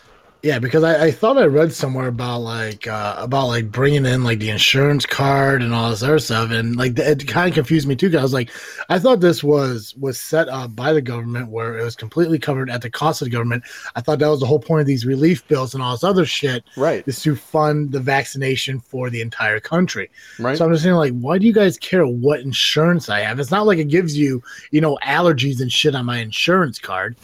Yeah, 0.40 0.60
because 0.60 0.84
I, 0.84 1.06
I 1.06 1.10
thought 1.10 1.36
I 1.36 1.46
read 1.46 1.72
somewhere 1.72 2.06
about 2.06 2.42
like 2.42 2.86
uh, 2.86 3.16
about 3.18 3.48
like 3.48 3.72
bringing 3.72 4.06
in 4.06 4.22
like 4.22 4.38
the 4.38 4.50
insurance 4.50 5.04
card 5.04 5.62
and 5.62 5.74
all 5.74 5.90
this 5.90 6.02
other 6.04 6.20
stuff, 6.20 6.52
and 6.52 6.76
like 6.76 6.96
it 6.96 7.26
kind 7.26 7.48
of 7.48 7.54
confused 7.54 7.88
me 7.88 7.96
too. 7.96 8.06
Because 8.08 8.20
I 8.20 8.22
was 8.22 8.32
like, 8.32 8.50
I 8.88 9.00
thought 9.00 9.18
this 9.18 9.42
was 9.42 9.96
was 9.98 10.20
set 10.20 10.48
up 10.48 10.76
by 10.76 10.92
the 10.92 11.02
government 11.02 11.48
where 11.48 11.76
it 11.76 11.82
was 11.82 11.96
completely 11.96 12.38
covered 12.38 12.70
at 12.70 12.82
the 12.82 12.90
cost 12.90 13.20
of 13.20 13.26
the 13.26 13.32
government. 13.32 13.64
I 13.96 14.00
thought 14.00 14.20
that 14.20 14.28
was 14.28 14.38
the 14.38 14.46
whole 14.46 14.60
point 14.60 14.80
of 14.82 14.86
these 14.86 15.04
relief 15.04 15.46
bills 15.48 15.74
and 15.74 15.82
all 15.82 15.90
this 15.92 16.04
other 16.04 16.24
shit, 16.24 16.62
Right. 16.76 17.02
is 17.08 17.20
to 17.22 17.34
fund 17.34 17.90
the 17.90 17.98
vaccination 18.00 18.78
for 18.78 19.10
the 19.10 19.20
entire 19.20 19.58
country. 19.58 20.08
Right. 20.38 20.56
So 20.56 20.64
I'm 20.64 20.70
just 20.72 20.84
saying, 20.84 20.94
like, 20.94 21.14
why 21.14 21.38
do 21.38 21.46
you 21.48 21.52
guys 21.52 21.76
care 21.78 22.06
what 22.06 22.40
insurance 22.40 23.08
I 23.08 23.20
have? 23.20 23.40
It's 23.40 23.50
not 23.50 23.66
like 23.66 23.78
it 23.78 23.88
gives 23.88 24.16
you, 24.16 24.40
you 24.70 24.80
know, 24.80 24.98
allergies 25.04 25.60
and 25.60 25.72
shit 25.72 25.96
on 25.96 26.06
my 26.06 26.18
insurance 26.18 26.78
card 26.78 27.16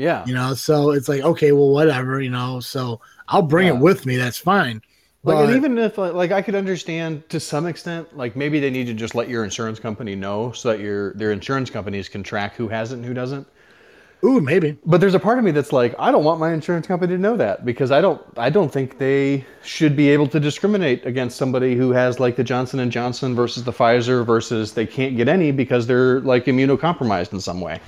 yeah. 0.00 0.24
you 0.26 0.34
know 0.34 0.54
so 0.54 0.90
it's 0.90 1.08
like 1.08 1.22
okay 1.22 1.52
well 1.52 1.70
whatever 1.70 2.20
you 2.20 2.30
know 2.30 2.60
so 2.60 3.00
i'll 3.28 3.42
bring 3.42 3.66
Yeah. 3.68 3.74
it 3.74 3.80
with 3.80 4.06
me 4.06 4.16
that's 4.16 4.38
fine 4.38 4.82
Like, 5.22 5.36
but 5.36 5.44
and 5.46 5.56
even 5.56 5.76
if 5.78 5.98
like, 5.98 6.14
like 6.14 6.32
I 6.32 6.40
could 6.42 6.54
understand 6.54 7.28
to 7.28 7.38
some 7.38 7.66
extent, 7.66 8.16
like 8.16 8.36
maybe 8.36 8.58
they 8.60 8.70
need 8.70 8.86
to 8.86 8.94
just 8.94 9.14
let 9.14 9.28
your 9.28 9.44
insurance 9.44 9.78
company 9.78 10.14
know 10.16 10.52
so 10.52 10.70
that 10.70 10.80
your 10.80 11.12
their 11.14 11.30
insurance 11.32 11.68
companies 11.70 12.08
can 12.08 12.22
track 12.22 12.54
who 12.56 12.68
has 12.68 12.90
it 12.92 12.96
and 12.96 13.04
who 13.04 13.12
doesn't. 13.12 13.46
ooh 14.24 14.40
maybe 14.40 14.78
But 14.86 15.00
there's 15.02 15.14
a 15.14 15.20
part 15.20 15.38
of 15.38 15.44
me 15.44 15.50
that's 15.50 15.72
like, 15.72 15.94
I 15.98 16.10
don't 16.10 16.24
want 16.24 16.40
my 16.40 16.52
insurance 16.54 16.86
company 16.86 17.14
to 17.16 17.20
know 17.20 17.36
that 17.36 17.64
because 17.66 17.90
I 17.90 18.00
don't 18.00 18.20
I 18.38 18.48
don't 18.50 18.72
think 18.72 18.96
they 18.98 19.44
should 19.62 19.94
be 19.94 20.08
able 20.08 20.26
to 20.28 20.40
discriminate 20.40 21.04
against 21.04 21.36
somebody 21.36 21.74
who 21.76 21.90
has 21.92 22.18
like 22.18 22.36
the 22.36 22.44
Johnson 22.44 22.80
and 22.80 22.90
Johnson 22.90 23.34
versus 23.34 23.62
the 23.64 23.72
Pfizer 23.72 24.24
versus 24.24 24.72
they 24.72 24.86
can't 24.86 25.16
get 25.18 25.28
any 25.28 25.52
because 25.52 25.86
they're 25.86 26.20
like 26.32 26.46
immunocompromised 26.46 27.32
in 27.34 27.40
some 27.40 27.60
way. 27.60 27.78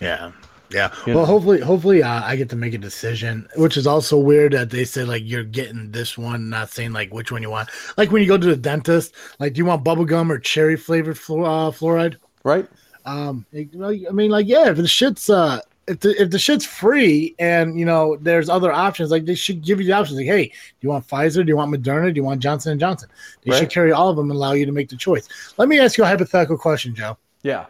yeah 0.00 0.30
yeah. 0.70 0.94
You 1.06 1.14
well 1.14 1.22
know. 1.22 1.26
hopefully 1.26 1.60
hopefully 1.60 2.02
uh, 2.02 2.22
i 2.24 2.36
get 2.36 2.48
to 2.50 2.56
make 2.56 2.74
a 2.74 2.78
decision 2.78 3.48
which 3.56 3.76
is 3.76 3.86
also 3.86 4.18
weird 4.18 4.52
that 4.52 4.70
they 4.70 4.84
say 4.84 5.04
like 5.04 5.22
you're 5.24 5.44
getting 5.44 5.90
this 5.92 6.18
one 6.18 6.50
not 6.50 6.70
saying 6.70 6.92
like 6.92 7.12
which 7.12 7.32
one 7.32 7.42
you 7.42 7.50
want. 7.50 7.70
Like 7.96 8.10
when 8.10 8.22
you 8.22 8.28
go 8.28 8.38
to 8.38 8.46
the 8.46 8.56
dentist 8.56 9.14
like 9.38 9.54
do 9.54 9.58
you 9.58 9.64
want 9.64 9.84
bubble 9.84 10.04
gum 10.04 10.30
or 10.30 10.38
cherry 10.38 10.76
flavored 10.76 11.16
fluor- 11.16 11.46
uh, 11.46 11.70
fluoride? 11.70 12.16
Right? 12.44 12.68
um 13.04 13.46
i 13.54 14.12
mean 14.12 14.30
like 14.30 14.46
yeah 14.46 14.68
if 14.68 14.76
the 14.76 14.86
shit's 14.86 15.30
uh 15.30 15.60
if 15.86 16.00
the, 16.00 16.20
if 16.20 16.30
the 16.30 16.38
shit's 16.38 16.66
free 16.66 17.34
and 17.38 17.78
you 17.80 17.86
know 17.86 18.18
there's 18.20 18.50
other 18.50 18.70
options 18.70 19.10
like 19.10 19.24
they 19.24 19.34
should 19.34 19.64
give 19.64 19.80
you 19.80 19.86
the 19.86 19.92
options 19.92 20.18
like 20.18 20.26
hey 20.26 20.44
do 20.48 20.52
you 20.82 20.90
want 20.90 21.06
pfizer? 21.08 21.36
Do 21.36 21.48
you 21.48 21.56
want 21.56 21.74
moderna? 21.74 22.12
Do 22.12 22.18
you 22.18 22.24
want 22.24 22.40
johnson 22.42 22.72
and 22.72 22.80
johnson? 22.80 23.08
They 23.42 23.56
should 23.58 23.70
carry 23.70 23.92
all 23.92 24.10
of 24.10 24.16
them 24.16 24.30
and 24.30 24.36
allow 24.36 24.52
you 24.52 24.66
to 24.66 24.72
make 24.72 24.90
the 24.90 24.96
choice. 24.96 25.26
Let 25.56 25.68
me 25.70 25.78
ask 25.80 25.96
you 25.96 26.04
a 26.04 26.06
hypothetical 26.06 26.58
question 26.58 26.94
joe. 26.94 27.16
Yeah. 27.42 27.66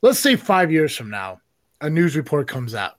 let's 0.00 0.18
say 0.18 0.36
five 0.36 0.72
years 0.72 0.96
from 0.96 1.10
now 1.10 1.41
a 1.82 1.90
news 1.90 2.16
report 2.16 2.48
comes 2.48 2.74
out 2.74 2.96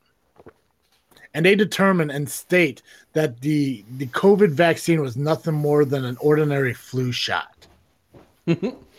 and 1.34 1.46
they 1.46 1.56
determine 1.56 2.12
and 2.12 2.30
state 2.30 2.82
that 3.14 3.42
the 3.42 3.84
the 3.98 4.08
covid 4.08 4.52
vaccine 4.52 5.02
was 5.02 5.18
nothing 5.18 5.56
more 5.56 5.84
than 5.86 6.06
an 6.06 6.18
ordinary 6.20 6.74
flu 6.74 7.12
shot 7.12 7.68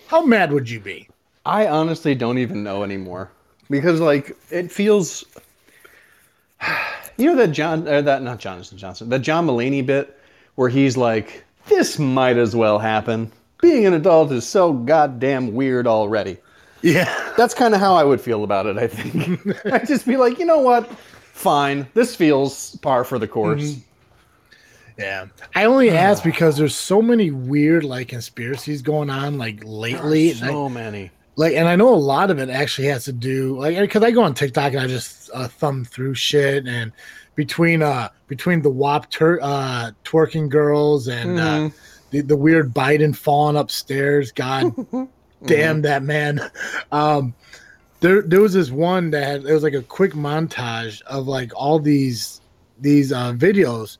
how 0.09 0.25
mad 0.25 0.53
would 0.53 0.69
you 0.69 0.81
be 0.81 1.09
I 1.47 1.67
honestly 1.67 2.15
don't 2.15 2.39
even 2.39 2.65
know 2.65 2.83
anymore 2.83 3.31
because 3.71 4.01
like 4.01 4.37
it 4.51 4.71
feels. 4.71 5.25
You 7.17 7.27
know 7.27 7.37
that 7.37 7.53
John, 7.53 7.87
uh, 7.87 8.01
that 8.01 8.23
not 8.23 8.41
Jonathan 8.41 8.77
Johnson, 8.77 9.09
that 9.11 9.21
John 9.21 9.47
Mulaney 9.47 9.87
bit 9.87 10.19
where 10.57 10.69
he's 10.69 10.97
like, 10.97 11.45
"This 11.67 11.97
might 11.97 12.37
as 12.37 12.57
well 12.57 12.81
happen. 12.81 13.31
Being 13.63 13.87
an 13.87 13.95
adult 13.95 14.33
is 14.33 14.45
so 14.45 14.73
goddamn 14.73 15.55
weird 15.55 15.87
already." 15.87 16.39
Yeah 16.85 17.33
That's 17.37 17.55
kind 17.55 17.75
of 17.75 17.81
how 17.81 17.95
I 17.97 18.05
would 18.05 18.21
feel 18.21 18.45
about 18.45 18.67
it. 18.67 18.77
I 18.79 18.87
think 18.87 19.67
I'd 19.73 19.87
just 19.89 20.07
be 20.07 20.17
like, 20.17 20.39
you 20.39 20.45
know 20.47 20.59
what, 20.61 20.89
fine. 21.33 21.87
This 21.95 22.15
feels 22.15 22.77
par 22.77 23.03
for 23.05 23.19
the 23.19 23.27
course. 23.27 23.79
Yeah. 24.99 25.27
I 25.55 25.65
only 25.65 25.91
ask 26.07 26.23
because 26.23 26.57
there's 26.57 26.75
so 26.77 27.03
many 27.03 27.31
weird 27.31 27.85
like 27.85 28.09
conspiracies 28.09 28.83
going 28.83 29.11
on 29.11 29.39
like 29.39 29.61
lately. 29.65 30.31
and 30.33 30.45
I- 30.45 30.49
So 30.49 30.69
many. 30.69 31.11
like 31.37 31.55
and 31.55 31.67
I 31.69 31.75
know 31.77 31.93
a 31.93 31.97
lot 31.97 32.31
of 32.31 32.39
it 32.39 32.49
actually 32.51 32.87
has 32.89 33.05
to 33.07 33.13
do 33.13 33.59
like 33.59 33.77
because 33.79 34.03
I 34.03 34.11
go 34.13 34.23
on 34.23 34.35
TikTok 34.35 34.73
and 34.75 34.81
I 34.83 34.87
just 34.87 35.31
uh, 35.35 35.49
thumb 35.49 35.85
through 35.85 36.15
shit 36.15 36.67
and 36.69 36.93
between 37.35 37.83
uh 37.83 38.09
between 38.29 38.63
the 38.63 38.71
WAP 38.71 39.11
tur- 39.11 39.41
uh 39.43 39.91
twerking 40.05 40.49
girls 40.49 41.09
and 41.09 41.41
uh, 41.41 41.43
Mhm. 41.59 41.73
the, 42.11 42.21
the 42.21 42.37
weird 42.37 42.73
Biden 42.73 43.17
falling 43.17 43.57
upstairs, 43.57 44.31
God 44.31 44.73
damn 45.47 45.83
that 45.83 46.03
man. 46.03 46.41
Um, 46.93 47.35
there 48.01 48.23
there 48.23 48.41
was 48.41 48.53
this 48.53 48.71
one 48.71 49.11
that 49.11 49.25
had, 49.25 49.45
it 49.47 49.53
was 49.53 49.63
like 49.63 49.75
a 49.75 49.83
quick 49.83 50.13
montage 50.13 51.01
of 51.03 51.27
like 51.27 51.53
all 51.55 51.79
these 51.79 52.41
these 52.79 53.13
uh, 53.13 53.33
videos 53.33 53.99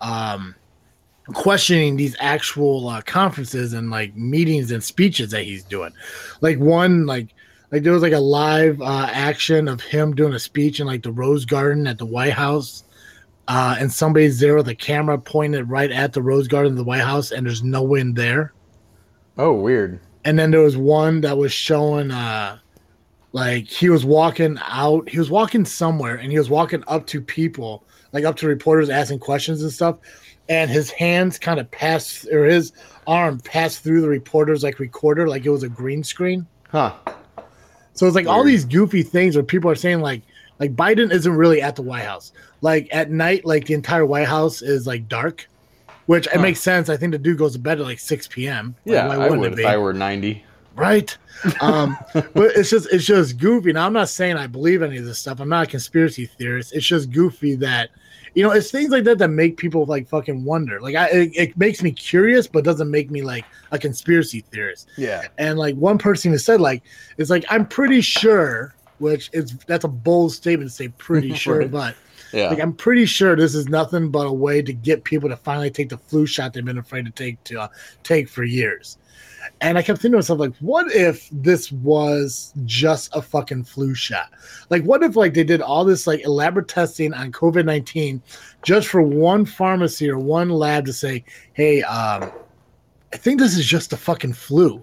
um, 0.00 0.54
questioning 1.32 1.96
these 1.96 2.16
actual 2.20 2.88
uh, 2.88 3.02
conferences 3.02 3.72
and 3.72 3.90
like 3.90 4.14
meetings 4.16 4.70
and 4.70 4.82
speeches 4.82 5.30
that 5.30 5.42
he's 5.42 5.64
doing. 5.64 5.92
Like 6.40 6.58
one 6.58 7.06
like 7.06 7.34
like 7.72 7.82
there 7.82 7.92
was 7.92 8.02
like 8.02 8.12
a 8.12 8.20
live 8.20 8.80
uh, 8.80 9.08
action 9.10 9.68
of 9.68 9.80
him 9.80 10.14
doing 10.14 10.34
a 10.34 10.38
speech 10.38 10.80
in 10.80 10.86
like 10.86 11.02
the 11.02 11.12
Rose 11.12 11.44
Garden 11.44 11.86
at 11.86 11.98
the 11.98 12.06
White 12.06 12.32
House. 12.32 12.84
Uh, 13.48 13.76
and 13.80 13.92
somebody's 13.92 14.38
there 14.38 14.54
with 14.54 14.68
a 14.68 14.74
camera 14.76 15.18
pointed 15.18 15.68
right 15.68 15.90
at 15.90 16.12
the 16.12 16.22
Rose 16.22 16.46
Garden 16.46 16.72
of 16.72 16.78
the 16.78 16.84
White 16.84 17.00
House, 17.00 17.32
and 17.32 17.44
there's 17.44 17.64
no 17.64 17.82
one 17.82 18.14
there. 18.14 18.52
Oh, 19.38 19.52
weird. 19.52 19.98
And 20.24 20.38
then 20.38 20.50
there 20.50 20.60
was 20.60 20.76
one 20.76 21.22
that 21.22 21.38
was 21.38 21.52
showing 21.52 22.10
uh 22.10 22.58
like 23.32 23.66
he 23.66 23.88
was 23.88 24.04
walking 24.04 24.58
out, 24.60 25.08
he 25.08 25.18
was 25.18 25.30
walking 25.30 25.64
somewhere 25.64 26.16
and 26.16 26.32
he 26.32 26.38
was 26.38 26.50
walking 26.50 26.82
up 26.88 27.06
to 27.08 27.20
people, 27.20 27.84
like 28.12 28.24
up 28.24 28.36
to 28.36 28.46
reporters 28.48 28.90
asking 28.90 29.20
questions 29.20 29.62
and 29.62 29.72
stuff. 29.72 29.98
And 30.48 30.68
his 30.68 30.90
hands 30.90 31.38
kind 31.38 31.60
of 31.60 31.70
passed 31.70 32.26
or 32.32 32.44
his 32.44 32.72
arm 33.06 33.38
passed 33.38 33.84
through 33.84 34.00
the 34.00 34.08
reporter's 34.08 34.64
like 34.64 34.80
recorder, 34.80 35.28
like 35.28 35.46
it 35.46 35.50
was 35.50 35.62
a 35.62 35.68
green 35.68 36.02
screen. 36.02 36.46
Huh. 36.68 36.94
So 37.94 38.06
it's 38.06 38.16
like 38.16 38.26
all 38.26 38.42
these 38.42 38.64
goofy 38.64 39.02
things 39.02 39.36
where 39.36 39.44
people 39.44 39.70
are 39.70 39.76
saying 39.76 40.00
like 40.00 40.22
like 40.58 40.76
Biden 40.76 41.10
isn't 41.10 41.32
really 41.32 41.62
at 41.62 41.76
the 41.76 41.82
White 41.82 42.04
House. 42.04 42.32
Like 42.60 42.88
at 42.92 43.10
night, 43.10 43.44
like 43.44 43.66
the 43.66 43.74
entire 43.74 44.04
White 44.04 44.28
House 44.28 44.60
is 44.60 44.86
like 44.86 45.08
dark, 45.08 45.48
which 46.06 46.26
it 46.34 46.40
makes 46.40 46.60
sense. 46.60 46.88
I 46.88 46.96
think 46.96 47.12
the 47.12 47.18
dude 47.18 47.38
goes 47.38 47.52
to 47.54 47.58
bed 47.58 47.78
at 47.80 47.84
like 47.86 47.98
six 48.00 48.26
p.m. 48.28 48.74
Like, 48.84 48.94
Yeah, 48.94 49.08
I 49.08 49.16
wouldn't 49.18 49.40
would 49.40 49.58
if? 49.58 49.66
I 49.66 49.76
were 49.76 49.92
90. 49.92 50.44
right? 50.76 51.16
Um, 51.62 51.96
but 52.12 52.54
it's 52.54 52.68
just 52.68 52.92
it's 52.92 53.06
just 53.06 53.38
goofy. 53.38 53.72
Now 53.72 53.86
I'm 53.86 53.94
not 53.94 54.10
saying 54.10 54.36
I 54.36 54.46
believe 54.46 54.82
any 54.82 54.98
of 54.98 55.06
this 55.06 55.18
stuff. 55.18 55.40
I'm 55.40 55.48
not 55.48 55.64
a 55.66 55.70
conspiracy 55.70 56.26
theorist. 56.26 56.74
It's 56.74 56.84
just 56.84 57.10
goofy 57.10 57.54
that 57.56 57.88
you 58.34 58.42
know 58.42 58.50
it's 58.50 58.70
things 58.70 58.90
like 58.90 59.04
that 59.04 59.16
that 59.18 59.28
make 59.28 59.56
people 59.56 59.86
like 59.86 60.06
fucking 60.06 60.44
wonder. 60.44 60.82
Like 60.82 60.96
I, 60.96 61.08
it, 61.08 61.30
it 61.34 61.56
makes 61.56 61.82
me 61.82 61.92
curious, 61.92 62.46
but 62.46 62.62
doesn't 62.62 62.90
make 62.90 63.10
me 63.10 63.22
like 63.22 63.46
a 63.72 63.78
conspiracy 63.78 64.40
theorist. 64.52 64.88
Yeah. 64.98 65.28
And 65.38 65.58
like 65.58 65.76
one 65.76 65.96
person 65.96 66.30
has 66.32 66.44
said, 66.44 66.60
like 66.60 66.82
it's 67.16 67.30
like 67.30 67.46
I'm 67.48 67.66
pretty 67.66 68.02
sure, 68.02 68.74
which 68.98 69.30
is 69.32 69.56
that's 69.66 69.84
a 69.86 69.88
bold 69.88 70.32
statement 70.32 70.68
to 70.70 70.76
say 70.76 70.88
pretty 70.88 71.32
sure, 71.44 71.60
Right. 71.60 71.70
but 71.70 71.96
Yeah. 72.32 72.48
like 72.48 72.60
I'm 72.60 72.72
pretty 72.72 73.06
sure 73.06 73.36
this 73.36 73.54
is 73.54 73.68
nothing 73.68 74.10
but 74.10 74.26
a 74.26 74.32
way 74.32 74.62
to 74.62 74.72
get 74.72 75.04
people 75.04 75.28
to 75.28 75.36
finally 75.36 75.70
take 75.70 75.88
the 75.88 75.98
flu 75.98 76.26
shot 76.26 76.52
they've 76.52 76.64
been 76.64 76.78
afraid 76.78 77.04
to 77.06 77.10
take 77.10 77.42
to 77.44 77.62
uh, 77.62 77.68
take 78.02 78.28
for 78.28 78.44
years. 78.44 78.98
And 79.62 79.76
I 79.76 79.82
kept 79.82 80.00
thinking 80.00 80.12
to 80.12 80.18
myself, 80.18 80.38
like, 80.38 80.54
what 80.60 80.90
if 80.94 81.28
this 81.32 81.72
was 81.72 82.52
just 82.64 83.14
a 83.14 83.20
fucking 83.22 83.64
flu 83.64 83.94
shot? 83.94 84.30
Like, 84.70 84.82
what 84.84 85.02
if 85.02 85.16
like 85.16 85.34
they 85.34 85.44
did 85.44 85.60
all 85.60 85.84
this 85.84 86.06
like 86.06 86.20
elaborate 86.24 86.68
testing 86.68 87.12
on 87.14 87.32
COVID 87.32 87.64
nineteen 87.64 88.22
just 88.62 88.88
for 88.88 89.02
one 89.02 89.44
pharmacy 89.44 90.08
or 90.10 90.18
one 90.18 90.50
lab 90.50 90.86
to 90.86 90.92
say, 90.92 91.24
hey, 91.54 91.82
um, 91.82 92.30
I 93.12 93.16
think 93.16 93.40
this 93.40 93.56
is 93.56 93.66
just 93.66 93.92
a 93.92 93.96
fucking 93.96 94.34
flu. 94.34 94.82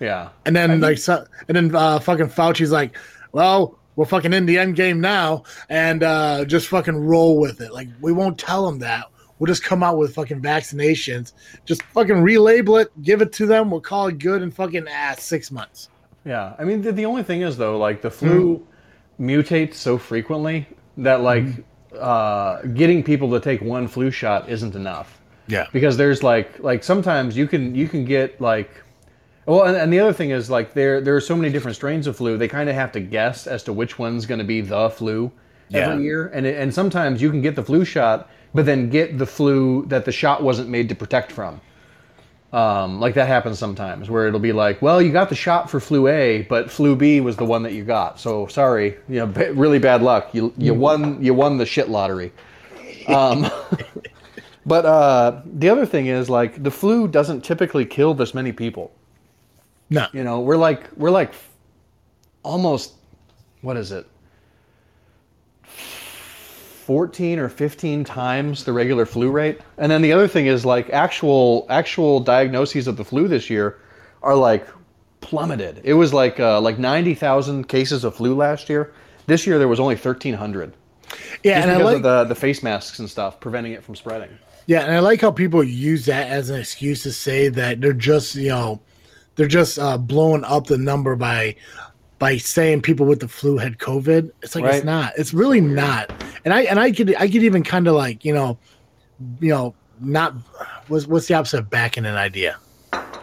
yeah. 0.00 0.30
And 0.44 0.56
then 0.56 0.70
I 0.70 0.74
like 0.76 0.98
so, 0.98 1.26
and 1.48 1.56
then 1.56 1.74
uh, 1.74 1.98
fucking 1.98 2.28
Fauci's 2.28 2.72
like, 2.72 2.96
well, 3.32 3.78
we're 3.96 4.04
fucking 4.04 4.32
in 4.32 4.46
the 4.46 4.58
end 4.58 4.76
game 4.76 5.00
now, 5.00 5.42
and 5.68 6.02
uh, 6.02 6.44
just 6.44 6.68
fucking 6.68 6.96
roll 6.96 7.38
with 7.40 7.60
it. 7.60 7.72
Like 7.72 7.88
we 8.00 8.12
won't 8.12 8.38
tell 8.38 8.64
them 8.66 8.78
that. 8.80 9.06
We'll 9.38 9.48
just 9.48 9.62
come 9.64 9.82
out 9.82 9.98
with 9.98 10.14
fucking 10.14 10.40
vaccinations. 10.40 11.32
Just 11.66 11.82
fucking 11.82 12.16
relabel 12.16 12.82
it, 12.82 13.02
give 13.02 13.20
it 13.20 13.32
to 13.34 13.44
them. 13.46 13.70
We'll 13.70 13.82
call 13.82 14.06
it 14.06 14.18
good 14.18 14.42
and 14.42 14.54
fucking 14.54 14.88
ass 14.88 15.22
six 15.24 15.50
months. 15.50 15.88
Yeah, 16.24 16.54
I 16.58 16.64
mean 16.64 16.82
the, 16.82 16.92
the 16.92 17.04
only 17.06 17.22
thing 17.22 17.42
is 17.42 17.56
though, 17.56 17.78
like 17.78 18.00
the 18.02 18.10
flu 18.10 18.66
mutates 19.20 19.74
so 19.74 19.98
frequently 19.98 20.66
that 20.98 21.20
like 21.22 21.44
uh, 21.98 22.62
getting 22.62 23.02
people 23.02 23.30
to 23.30 23.40
take 23.40 23.60
one 23.60 23.88
flu 23.88 24.10
shot 24.10 24.48
isn't 24.48 24.74
enough 24.74 25.20
Yeah. 25.46 25.66
because 25.72 25.96
there's 25.96 26.22
like 26.22 26.58
like 26.58 26.82
sometimes 26.84 27.36
you 27.36 27.46
can 27.46 27.74
you 27.74 27.88
can 27.88 28.04
get 28.04 28.40
like 28.40 28.70
well 29.46 29.62
and, 29.64 29.76
and 29.76 29.92
the 29.92 29.98
other 30.00 30.12
thing 30.12 30.30
is 30.30 30.50
like 30.50 30.74
there 30.74 31.00
there 31.00 31.16
are 31.16 31.20
so 31.20 31.34
many 31.36 31.50
different 31.52 31.76
strains 31.76 32.06
of 32.06 32.16
flu 32.16 32.36
they 32.36 32.48
kind 32.48 32.68
of 32.68 32.74
have 32.74 32.92
to 32.92 33.00
guess 33.00 33.46
as 33.46 33.62
to 33.62 33.72
which 33.72 33.98
one's 33.98 34.26
going 34.26 34.38
to 34.38 34.44
be 34.44 34.60
the 34.60 34.90
flu 34.90 35.30
Yeah. 35.68 35.90
every 35.90 36.04
year 36.04 36.28
and 36.34 36.46
it, 36.46 36.56
and 36.60 36.72
sometimes 36.72 37.20
you 37.22 37.30
can 37.30 37.42
get 37.42 37.56
the 37.56 37.62
flu 37.62 37.84
shot 37.84 38.30
but 38.54 38.66
then 38.66 38.90
get 38.90 39.18
the 39.18 39.26
flu 39.26 39.84
that 39.86 40.04
the 40.04 40.12
shot 40.12 40.42
wasn't 40.42 40.68
made 40.68 40.88
to 40.88 40.94
protect 40.94 41.32
from 41.32 41.60
um, 42.52 43.00
like 43.00 43.14
that 43.14 43.26
happens 43.26 43.58
sometimes 43.58 44.08
where 44.08 44.28
it'll 44.28 44.40
be 44.40 44.52
like, 44.52 44.80
well, 44.80 45.02
you 45.02 45.10
got 45.12 45.28
the 45.28 45.34
shot 45.34 45.68
for 45.68 45.80
flu 45.80 46.06
A, 46.06 46.42
but 46.42 46.70
flu 46.70 46.94
B 46.96 47.20
was 47.20 47.36
the 47.36 47.44
one 47.44 47.62
that 47.64 47.72
you 47.72 47.84
got. 47.84 48.18
So 48.20 48.46
sorry, 48.46 48.96
you 49.08 49.16
know, 49.18 49.26
ba- 49.26 49.52
really 49.52 49.80
bad 49.80 50.00
luck. 50.00 50.32
You 50.32 50.54
you 50.56 50.72
won 50.72 51.22
you 51.22 51.34
won 51.34 51.58
the 51.58 51.66
shit 51.66 51.88
lottery. 51.90 52.32
Um, 53.08 53.50
but 54.66 54.86
uh, 54.86 55.42
the 55.44 55.68
other 55.68 55.84
thing 55.84 56.06
is 56.06 56.30
like 56.30 56.62
the 56.62 56.70
flu 56.70 57.08
doesn't 57.08 57.42
typically 57.42 57.84
kill 57.84 58.14
this 58.14 58.32
many 58.32 58.52
people. 58.52 58.92
No. 59.90 60.06
You 60.12 60.24
know, 60.24 60.40
we're 60.40 60.56
like 60.56 60.90
we're 60.96 61.10
like 61.10 61.32
almost 62.42 62.94
what 63.62 63.76
is 63.76 63.92
it? 63.92 64.06
14 66.86 67.40
or 67.40 67.48
15 67.48 68.04
times 68.04 68.64
the 68.64 68.72
regular 68.72 69.04
flu 69.04 69.30
rate. 69.30 69.60
And 69.76 69.90
then 69.90 70.02
the 70.02 70.12
other 70.12 70.28
thing 70.28 70.46
is 70.46 70.64
like 70.64 70.88
actual 70.90 71.66
actual 71.68 72.20
diagnoses 72.20 72.86
of 72.86 72.96
the 72.96 73.04
flu 73.04 73.26
this 73.26 73.50
year 73.50 73.80
are 74.22 74.36
like 74.36 74.68
plummeted. 75.20 75.80
It 75.82 75.94
was 75.94 76.14
like 76.14 76.38
uh, 76.38 76.60
like 76.60 76.78
90,000 76.78 77.68
cases 77.68 78.04
of 78.04 78.14
flu 78.14 78.36
last 78.36 78.68
year. 78.68 78.92
This 79.26 79.46
year 79.46 79.58
there 79.58 79.66
was 79.66 79.80
only 79.80 79.96
1300. 79.96 80.72
Yeah, 81.42 81.54
Just 81.56 81.68
and 81.68 81.70
I 81.70 81.84
like 81.84 81.96
of 81.96 82.02
the 82.02 82.24
the 82.24 82.34
face 82.34 82.62
masks 82.62 82.98
and 82.98 83.10
stuff 83.10 83.40
preventing 83.40 83.72
it 83.72 83.82
from 83.82 83.96
spreading. 83.96 84.30
Yeah, 84.66 84.80
and 84.80 84.92
I 84.92 84.98
like 84.98 85.20
how 85.20 85.30
people 85.30 85.62
use 85.62 86.06
that 86.06 86.28
as 86.28 86.50
an 86.50 86.58
excuse 86.60 87.02
to 87.04 87.12
say 87.12 87.48
that 87.48 87.80
they're 87.80 87.92
just, 87.92 88.34
you 88.34 88.48
know, 88.48 88.80
they're 89.36 89.46
just 89.46 89.78
uh, 89.78 89.96
blowing 89.98 90.44
up 90.44 90.66
the 90.66 90.78
number 90.78 91.14
by 91.16 91.56
by 92.18 92.38
saying 92.38 92.80
people 92.80 93.04
with 93.06 93.20
the 93.20 93.28
flu 93.28 93.58
had 93.58 93.78
COVID. 93.78 94.30
It's 94.42 94.54
like 94.54 94.64
Right. 94.64 94.74
it's 94.76 94.84
not. 94.84 95.12
It's 95.18 95.34
really 95.34 95.60
not. 95.60 96.10
And 96.44 96.52
I 96.54 96.62
and 96.62 96.80
I 96.80 96.90
could 96.92 97.14
I 97.16 97.26
could 97.26 97.42
even 97.42 97.62
kind 97.62 97.86
of 97.86 97.94
like 97.94 98.24
you 98.24 98.32
know, 98.34 98.58
you 99.40 99.50
know, 99.50 99.74
not 100.00 100.34
what's 100.88 101.06
what's 101.06 101.28
the 101.28 101.34
opposite 101.34 101.58
of 101.60 101.70
backing 101.70 102.06
an 102.06 102.16
idea? 102.16 102.56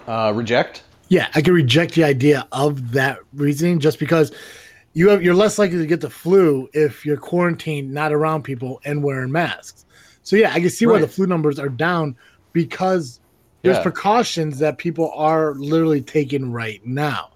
Uh, 0.07 0.31
reject? 0.35 0.83
Yeah, 1.09 1.27
I 1.35 1.41
could 1.41 1.53
reject 1.53 1.95
the 1.95 2.03
idea 2.03 2.47
of 2.51 2.91
that 2.93 3.19
reasoning 3.33 3.79
just 3.79 3.99
because 3.99 4.31
you 4.93 5.09
have 5.09 5.23
you're 5.23 5.33
less 5.35 5.57
likely 5.57 5.77
to 5.79 5.85
get 5.87 6.01
the 6.01 6.09
flu 6.09 6.69
if 6.73 7.05
you're 7.05 7.17
quarantined, 7.17 7.91
not 7.91 8.13
around 8.13 8.43
people, 8.43 8.81
and 8.85 9.03
wearing 9.03 9.31
masks. 9.31 9.85
So 10.23 10.35
yeah, 10.35 10.51
I 10.53 10.59
can 10.59 10.69
see 10.69 10.85
why 10.85 10.99
the 10.99 11.07
flu 11.07 11.25
numbers 11.25 11.59
are 11.59 11.69
down 11.69 12.15
because 12.53 13.19
there's 13.63 13.77
Yeah. 13.77 13.83
precautions 13.83 14.59
that 14.59 14.77
people 14.77 15.11
are 15.15 15.55
literally 15.55 16.01
taking 16.01 16.51
right 16.51 16.85
now. 16.85 17.29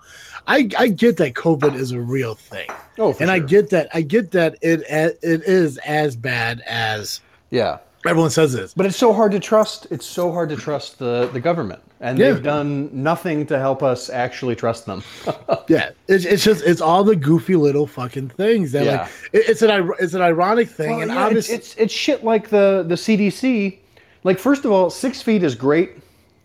I, 0.49 0.69
I 0.77 0.87
get 0.89 1.17
that 1.17 1.33
COVID 1.33 1.75
is 1.75 1.91
a 1.91 1.99
real 1.99 2.35
thing, 2.35 2.69
Oh, 2.99 3.11
for 3.11 3.21
and 3.23 3.29
I 3.31 3.39
get 3.39 3.69
that 3.71 3.89
I 3.93 4.01
get 4.01 4.31
that 4.31 4.57
it 4.61 4.81
it 4.89 5.41
is 5.43 5.77
as 5.79 6.15
bad 6.15 6.61
as 6.65 7.19
yeah. 7.49 7.79
everyone 8.07 8.29
says 8.29 8.53
this. 8.53 8.73
But 8.73 8.85
it's 8.85 8.95
so 8.95 9.11
hard 9.11 9.33
to 9.33 9.39
trust. 9.41 9.87
It's 9.91 10.05
so 10.05 10.31
hard 10.31 10.47
to 10.49 10.55
trust 10.55 10.99
the, 10.99 11.29
the 11.33 11.41
government, 11.41 11.81
and 11.99 12.17
Yeah. 12.17 12.31
they've 12.31 12.43
done 12.43 12.89
nothing 12.93 13.45
to 13.47 13.59
help 13.59 13.83
us 13.83 14.09
actually 14.09 14.55
trust 14.55 14.85
them. 14.85 15.03
Yeah, 15.67 15.89
it's, 16.07 16.23
it's 16.23 16.45
just 16.45 16.63
it's 16.65 16.79
all 16.79 17.03
the 17.03 17.15
goofy 17.17 17.57
little 17.57 17.85
fucking 17.87 18.29
things 18.29 18.71
that 18.71 18.85
Yeah. 18.85 19.01
like 19.01 19.09
it, 19.33 19.49
it's 19.49 19.61
an 19.61 19.91
it's 19.99 20.13
an 20.13 20.21
ironic 20.21 20.69
thing, 20.69 20.91
Well, 20.91 21.01
and 21.01 21.11
yeah, 21.11 21.17
it's, 21.17 21.25
obviously 21.27 21.55
it's 21.55 21.75
it's 21.75 21.93
shit 21.93 22.23
like 22.23 22.47
the 22.49 22.85
the 22.87 22.95
CDC. 22.95 23.79
Like 24.23 24.39
first 24.39 24.63
of 24.63 24.71
all, 24.71 24.89
six 24.89 25.21
feet 25.21 25.43
is 25.43 25.55
great. 25.55 25.97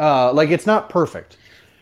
Uh, 0.02 0.32
like 0.32 0.50
it's 0.50 0.66
not 0.66 0.88
perfect, 0.88 1.36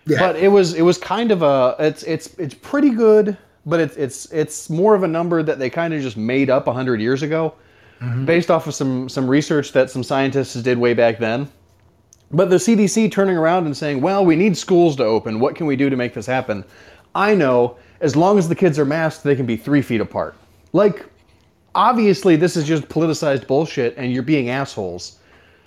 Yeah. 0.07 0.19
but 0.19 0.37
it 0.37 0.49
was 0.49 0.75
it 0.75 0.83
was 0.83 0.99
kind 0.99 1.31
of 1.33 1.43
a 1.43 1.75
it's 1.79 2.03
it's 2.03 2.35
it's 2.39 2.55
pretty 2.55 2.91
good. 2.91 3.37
But 3.67 3.81
it's 3.81 3.97
it's 3.97 4.27
it's 4.33 4.69
more 4.71 4.95
of 4.95 5.03
a 5.03 5.09
number 5.09 5.43
that 5.43 5.59
they 5.59 5.71
kind 5.71 5.93
of 5.95 6.03
just 6.03 6.17
made 6.17 6.51
up 6.51 6.67
hundred 6.67 7.01
years 7.01 7.23
ago, 7.23 7.55
based 8.25 8.51
off 8.51 8.67
of 8.67 8.75
some 8.75 9.09
some 9.09 9.27
research 9.29 9.73
that 9.73 9.91
some 9.91 10.03
scientists 10.03 10.55
did 10.63 10.79
way 10.79 10.95
back 10.95 11.19
then. 11.19 11.49
But 12.31 12.49
the 12.51 12.57
CDC 12.57 13.11
turning 13.11 13.37
around 13.37 13.67
and 13.67 13.77
saying, 13.77 14.01
"Well, 14.01 14.25
we 14.25 14.37
need 14.37 14.57
schools 14.57 14.97
to 14.97 15.05
open. 15.05 15.41
What 15.41 15.55
can 15.57 15.67
we 15.67 15.77
do 15.77 15.89
to 15.91 15.97
make 15.97 16.15
this 16.15 16.27
happen?" 16.27 16.65
I 17.15 17.35
know 17.35 17.77
as 18.01 18.17
long 18.17 18.39
as 18.39 18.49
the 18.49 18.55
kids 18.55 18.79
are 18.79 18.85
masked, 18.85 19.25
they 19.25 19.37
can 19.37 19.47
be 19.47 19.57
three 19.57 19.83
feet 19.83 20.01
apart. 20.01 20.35
Like 20.73 21.05
obviously 21.75 22.37
this 22.37 22.57
is 22.57 22.65
just 22.67 22.89
politicized 22.89 23.47
bullshit 23.47 23.95
and 23.97 24.13
you're 24.13 24.23
being 24.25 24.49
assholes 24.51 25.20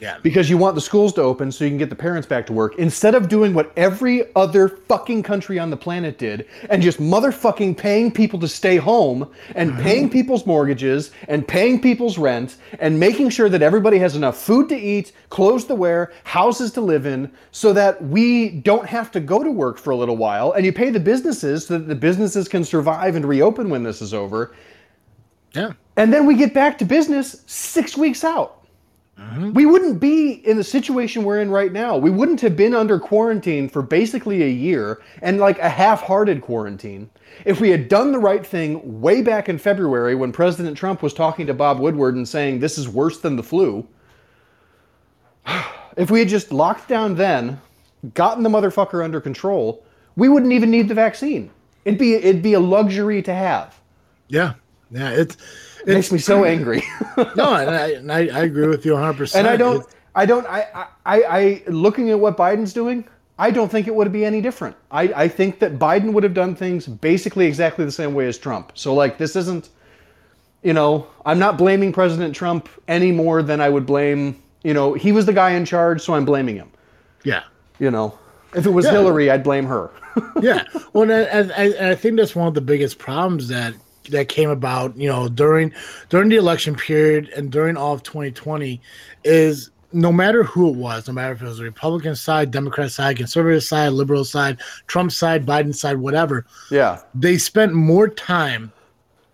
Yeah. 0.03 0.17
Because 0.21 0.49
you 0.49 0.57
want 0.57 0.75
the 0.75 0.81
schools 0.81 1.13
to 1.13 1.21
open 1.21 1.49
so 1.49 1.63
you 1.63 1.69
can 1.69 1.77
get 1.77 1.89
the 1.89 1.95
parents 1.95 2.27
back 2.27 2.45
to 2.47 2.53
work 2.53 2.75
instead 2.77 3.15
of 3.15 3.29
doing 3.29 3.53
what 3.53 3.71
every 3.77 4.35
other 4.35 4.67
fucking 4.67 5.23
country 5.23 5.57
on 5.57 5.69
the 5.69 5.77
planet 5.77 6.17
did 6.17 6.45
and 6.69 6.83
just 6.83 6.99
motherfucking 6.99 7.77
paying 7.77 8.11
people 8.11 8.37
to 8.41 8.47
stay 8.49 8.75
home 8.75 9.31
and 9.55 9.73
paying 9.79 10.09
people's 10.09 10.45
mortgages 10.45 11.11
and 11.29 11.47
paying 11.47 11.79
people's 11.79 12.17
rent 12.17 12.57
and 12.79 12.99
making 12.99 13.29
sure 13.29 13.47
that 13.47 13.61
everybody 13.61 13.97
has 13.97 14.17
enough 14.17 14.37
food 14.37 14.67
to 14.67 14.75
eat, 14.75 15.13
clothes 15.29 15.63
to 15.63 15.75
wear, 15.75 16.11
houses 16.25 16.73
to 16.73 16.81
live 16.81 17.05
in 17.05 17.31
so 17.51 17.71
that 17.71 18.03
we 18.03 18.49
don't 18.49 18.85
have 18.85 19.09
to 19.09 19.21
go 19.21 19.41
to 19.41 19.51
work 19.51 19.77
for 19.77 19.91
a 19.91 19.95
little 19.95 20.17
while 20.17 20.51
and 20.51 20.65
you 20.65 20.73
pay 20.73 20.89
the 20.89 20.99
businesses 20.99 21.67
so 21.67 21.77
that 21.77 21.87
the 21.87 21.95
businesses 21.95 22.49
can 22.49 22.65
survive 22.65 23.15
and 23.15 23.23
reopen 23.23 23.69
when 23.69 23.83
this 23.83 24.01
is 24.01 24.13
over. 24.13 24.53
Yeah. 25.53 25.71
And 25.95 26.11
then 26.11 26.25
we 26.25 26.35
get 26.35 26.53
back 26.53 26.77
to 26.79 26.85
business 26.85 27.41
six 27.45 27.95
weeks 27.95 28.25
out. 28.25 28.62
Mm-hmm. 29.19 29.53
We 29.53 29.65
wouldn't 29.65 29.99
be 29.99 30.31
in 30.31 30.57
the 30.57 30.63
situation 30.63 31.23
we're 31.23 31.39
in 31.39 31.51
right 31.51 31.71
now. 31.71 31.97
We 31.97 32.09
wouldn't 32.09 32.41
have 32.41 32.55
been 32.55 32.73
under 32.73 32.99
quarantine 32.99 33.69
for 33.69 33.81
basically 33.81 34.43
a 34.43 34.49
year 34.49 35.01
and 35.21 35.39
like 35.39 35.59
a 35.59 35.69
half 35.69 36.01
hearted 36.01 36.41
quarantine 36.41 37.09
if 37.45 37.59
we 37.59 37.69
had 37.69 37.89
done 37.89 38.11
the 38.11 38.19
right 38.19 38.45
thing 38.45 39.01
way 39.01 39.21
back 39.21 39.49
in 39.49 39.57
February 39.57 40.15
when 40.15 40.31
President 40.31 40.77
Trump 40.77 41.03
was 41.03 41.13
talking 41.13 41.45
to 41.47 41.53
Bob 41.53 41.79
Woodward 41.79 42.15
and 42.15 42.27
saying 42.27 42.59
this 42.59 42.77
is 42.77 42.89
worse 42.89 43.19
than 43.19 43.35
the 43.35 43.43
flu. 43.43 43.87
If 45.95 46.09
we 46.09 46.17
had 46.17 46.27
just 46.27 46.51
locked 46.51 46.87
down 46.87 47.13
then, 47.13 47.61
gotten 48.15 48.41
the 48.41 48.49
motherfucker 48.49 49.05
under 49.05 49.21
control, 49.21 49.85
we 50.15 50.27
wouldn't 50.27 50.51
even 50.51 50.71
need 50.71 50.87
the 50.87 50.95
vaccine. 50.95 51.51
It'd 51.85 51.99
be 51.99 52.15
it'd 52.15 52.41
be 52.41 52.53
a 52.53 52.59
luxury 52.59 53.21
to 53.21 53.31
have. 53.31 53.79
Yeah. 54.27 54.53
Yeah. 54.89 55.11
It's, 55.11 55.37
It 55.85 55.93
makes 55.93 56.11
me 56.11 56.19
so 56.19 56.45
angry. 56.45 56.83
no, 57.35 57.53
and 57.55 57.69
I, 57.69 57.87
and 57.91 58.11
I, 58.11 58.19
I 58.27 58.43
agree 58.43 58.67
with 58.67 58.85
you 58.85 58.93
100%. 58.93 59.35
and 59.35 59.47
I 59.47 59.57
don't, 59.57 59.85
I 60.15 60.25
don't, 60.25 60.45
I, 60.47 60.87
I, 61.05 61.23
I, 61.23 61.63
looking 61.67 62.09
at 62.11 62.19
what 62.19 62.37
Biden's 62.37 62.73
doing, 62.73 63.05
I 63.39 63.51
don't 63.51 63.69
think 63.71 63.87
it 63.87 63.95
would 63.95 64.11
be 64.11 64.23
any 64.25 64.41
different. 64.41 64.75
I, 64.91 65.03
I 65.13 65.27
think 65.27 65.59
that 65.59 65.79
Biden 65.79 66.13
would 66.13 66.23
have 66.23 66.33
done 66.33 66.55
things 66.55 66.85
basically 66.87 67.47
exactly 67.47 67.83
the 67.83 67.91
same 67.91 68.13
way 68.13 68.27
as 68.27 68.37
Trump. 68.37 68.71
So 68.75 68.93
like, 68.93 69.17
this 69.17 69.35
isn't, 69.35 69.69
you 70.61 70.73
know, 70.73 71.07
I'm 71.25 71.39
not 71.39 71.57
blaming 71.57 71.91
President 71.91 72.35
Trump 72.35 72.69
any 72.87 73.11
more 73.11 73.41
than 73.41 73.59
I 73.59 73.69
would 73.69 73.85
blame, 73.85 74.41
you 74.63 74.73
know, 74.73 74.93
he 74.93 75.11
was 75.11 75.25
the 75.25 75.33
guy 75.33 75.51
in 75.51 75.65
charge, 75.65 76.01
so 76.01 76.13
I'm 76.13 76.25
blaming 76.25 76.55
him. 76.55 76.71
yeah. 77.23 77.43
You 77.79 77.89
know, 77.91 78.17
if 78.55 78.65
it 78.67 78.69
was 78.69 78.85
Yeah. 78.85 78.91
Hillary, 78.91 79.29
I'd 79.31 79.43
blame 79.43 79.65
her. 79.65 79.89
yeah. 80.41 80.63
Well, 80.93 81.09
and 81.09 81.51
I, 81.51 81.63
I, 81.63 81.89
I 81.89 81.95
think 81.95 82.17
that's 82.17 82.35
one 82.35 82.47
of 82.47 82.53
the 82.53 82.61
biggest 82.61 82.99
problems 82.99 83.47
that 83.47 83.73
that 84.09 84.29
came 84.29 84.49
about, 84.49 84.95
you 84.97 85.07
know, 85.07 85.27
during 85.27 85.73
during 86.09 86.29
the 86.29 86.35
election 86.35 86.75
period 86.75 87.29
and 87.29 87.51
during 87.51 87.77
all 87.77 87.93
of 87.93 88.03
2020 88.03 88.81
is 89.23 89.71
no 89.93 90.11
matter 90.11 90.43
who 90.43 90.69
it 90.69 90.75
was, 90.75 91.07
no 91.07 91.13
matter 91.13 91.33
if 91.33 91.41
it 91.41 91.45
was 91.45 91.59
the 91.59 91.63
Republican 91.63 92.15
side, 92.15 92.51
Democrat 92.51 92.91
side, 92.91 93.17
conservative 93.17 93.63
side, 93.63 93.89
liberal 93.89 94.25
side, 94.25 94.59
Trump 94.87 95.11
side, 95.11 95.45
Biden 95.45 95.73
side, 95.73 95.97
whatever, 95.97 96.47
yeah. 96.71 96.99
they 97.13 97.37
spent 97.37 97.73
more 97.73 98.07
time 98.07 98.71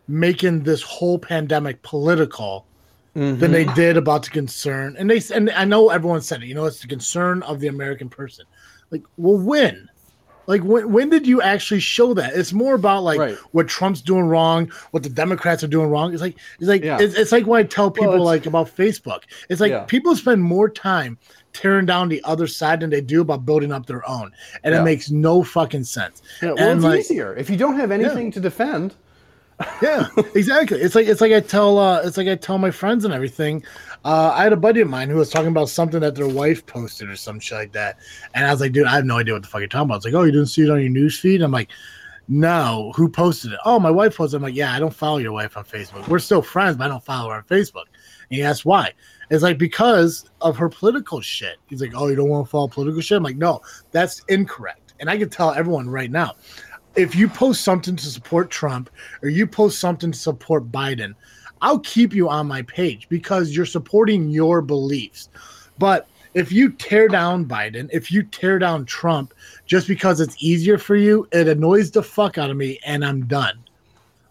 making 0.10 0.64
this 0.64 0.82
whole 0.82 1.18
pandemic 1.18 1.82
political 1.84 2.66
than 3.14 3.52
they 3.52 3.66
mm-hmm. 3.66 3.76
did 3.76 3.98
about 3.98 4.24
the 4.24 4.30
concern. 4.30 4.96
And 4.98 5.10
they 5.10 5.22
and 5.34 5.50
I 5.52 5.66
know 5.66 5.90
everyone 5.90 6.22
said 6.22 6.42
it. 6.42 6.48
You 6.48 6.56
know, 6.56 6.66
it's 6.66 6.82
the 6.82 6.88
concern 6.88 7.44
of 7.44 7.60
the 7.60 7.68
American 7.68 8.10
person. 8.10 8.46
Like, 8.92 9.04
well, 9.18 9.38
when? 9.38 9.90
Like 10.50 10.64
when 10.64 10.92
when 10.92 11.10
did 11.12 11.28
you 11.28 11.42
actually 11.44 11.80
show 11.80 12.16
that? 12.16 12.34
It's 12.36 12.52
more 12.54 12.74
about 12.74 13.04
like 13.04 13.20
Right. 13.20 13.38
what 13.52 13.68
Trump's 13.68 14.02
doing 14.02 14.24
wrong, 14.26 14.72
what 14.92 15.04
the 15.04 15.10
Democrats 15.24 15.64
are 15.64 15.68
doing 15.68 15.90
wrong. 15.92 16.12
It's 16.12 16.24
like 16.24 16.38
it's 16.60 16.68
like 16.68 16.84
Yeah. 16.84 16.98
it's, 17.00 17.14
it's 17.14 17.32
like 17.32 17.46
when 17.46 17.60
I 17.60 17.64
tell 17.68 17.92
people 17.92 18.14
it's- 18.16 18.26
like 18.34 18.46
about 18.48 18.68
Facebook. 18.76 19.22
It's 19.50 19.62
like 19.62 19.72
Yeah. 19.72 19.84
people 19.84 20.16
spend 20.16 20.42
more 20.42 20.68
time 20.68 21.20
tearing 21.54 21.86
down 21.86 22.10
the 22.10 22.22
other 22.24 22.48
side 22.48 22.80
than 22.80 22.90
they 22.90 23.02
do 23.02 23.22
about 23.22 23.46
building 23.46 23.72
up 23.72 23.86
their 23.86 24.08
own, 24.10 24.32
and 24.64 24.74
Yeah. 24.74 24.82
it 24.82 24.84
makes 24.86 25.12
no 25.12 25.44
fucking 25.44 25.84
sense. 25.84 26.22
Well, 26.42 26.56
and 26.58 26.78
it's 26.78 26.84
like, 26.84 27.00
easier 27.02 27.36
if 27.36 27.48
you 27.52 27.56
don't 27.58 27.76
have 27.80 27.92
anything 27.92 28.32
to 28.32 28.40
defend. 28.40 28.96
yeah, 29.84 30.08
exactly. 30.36 30.80
It's 30.80 30.96
like 30.96 31.08
it's 31.08 31.22
like 31.22 31.34
I 31.34 31.42
tell 31.42 31.78
uh 31.78 32.02
it's 32.04 32.18
like 32.18 32.28
I 32.28 32.36
tell 32.36 32.58
my 32.58 32.72
friends 32.72 33.06
and 33.06 33.14
everything. 33.14 33.62
Uh 34.06 34.32
I 34.36 34.44
had 34.44 34.54
a 34.54 34.58
buddy 34.58 34.82
of 34.82 34.90
mine 34.90 35.10
who 35.10 35.18
was 35.18 35.30
talking 35.30 35.50
about 35.50 35.70
something 35.70 36.00
that 36.00 36.16
their 36.16 36.28
wife 36.28 36.66
posted 36.66 37.10
or 37.10 37.16
some 37.16 37.40
shit 37.40 37.58
like 37.58 37.72
that. 37.74 37.98
And 38.34 38.46
I 38.46 38.52
was 38.52 38.62
like, 38.62 38.72
dude, 38.72 38.88
I 38.88 38.96
have 38.96 39.06
no 39.06 39.18
idea 39.18 39.34
what 39.34 39.44
the 39.44 39.50
fuck 39.50 39.60
you're 39.60 39.68
talking 39.68 39.90
about. 39.90 39.98
It's 39.98 40.06
like, 40.06 40.14
oh, 40.14 40.24
you 40.24 40.32
didn't 40.32 40.48
see 40.48 40.64
it 40.64 40.70
on 40.70 40.80
your 40.80 40.90
news 40.90 41.20
feed? 41.20 41.42
I'm 41.42 41.52
like, 41.52 41.70
no, 42.28 42.94
who 42.96 43.10
posted 43.10 43.54
it? 43.54 43.60
Oh, 43.66 43.80
my 43.80 43.90
wife 43.90 44.18
posted. 44.18 44.38
I'm 44.38 44.44
like, 44.44 44.56
yeah, 44.56 44.72
I 44.72 44.80
don't 44.80 44.94
follow 44.94 45.18
your 45.18 45.32
wife 45.34 45.58
on 45.58 45.66
Facebook. 45.66 46.08
We're 46.08 46.20
still 46.20 46.44
friends, 46.44 46.78
but 46.78 46.86
I 46.86 46.88
don't 46.88 47.04
follow 47.04 47.30
her 47.30 47.38
on 47.38 47.44
Facebook. 47.44 47.86
And 48.30 48.38
he 48.38 48.44
asked 48.44 48.66
why. 48.66 48.94
It's 49.32 49.44
like 49.44 49.58
because 49.58 50.30
of 50.42 50.56
her 50.58 50.70
political 50.70 51.22
shit. 51.22 51.58
He's 51.68 51.82
like, 51.82 51.94
oh, 51.96 52.08
you 52.08 52.16
don't 52.16 52.30
want 52.30 52.46
to 52.46 52.50
follow 52.50 52.68
political 52.68 53.02
shit? 53.02 53.18
I'm 53.18 53.24
like, 53.24 53.38
no, 53.38 53.62
that's 53.92 54.22
incorrect. 54.28 54.94
And 55.00 55.10
I 55.10 55.18
can 55.18 55.30
tell 55.30 55.52
everyone 55.52 55.90
right 55.90 56.12
now 56.12 56.36
if 56.96 57.16
you 57.16 57.28
post 57.28 57.62
something 57.64 57.96
to 57.96 58.06
support 58.06 58.50
Trump 58.50 58.90
or 59.22 59.30
you 59.30 59.48
post 59.48 59.80
something 59.80 60.12
to 60.12 60.18
support 60.18 60.72
Biden, 60.72 61.14
I'll 61.62 61.80
keep 61.80 62.14
you 62.14 62.30
on 62.30 62.48
my 62.48 62.62
page 62.64 63.08
because 63.10 63.56
you're 63.56 63.66
supporting 63.66 64.30
your 64.30 64.62
beliefs. 64.62 65.30
But 65.78 66.08
if 66.34 66.52
you 66.52 66.72
tear 66.72 67.08
down 67.08 67.46
Biden, 67.46 67.90
if 67.92 68.12
you 68.12 68.24
tear 68.24 68.60
down 68.60 68.86
Trump 68.86 69.34
just 69.66 69.88
because 69.88 70.20
it's 70.20 70.36
easier 70.40 70.78
for 70.78 70.96
you, 70.96 71.28
it 71.32 71.48
annoys 71.48 71.92
the 71.92 72.04
fuck 72.04 72.38
out 72.38 72.50
of 72.50 72.58
me 72.58 72.80
and 72.86 73.04
I'm 73.04 73.26
done. 73.26 73.60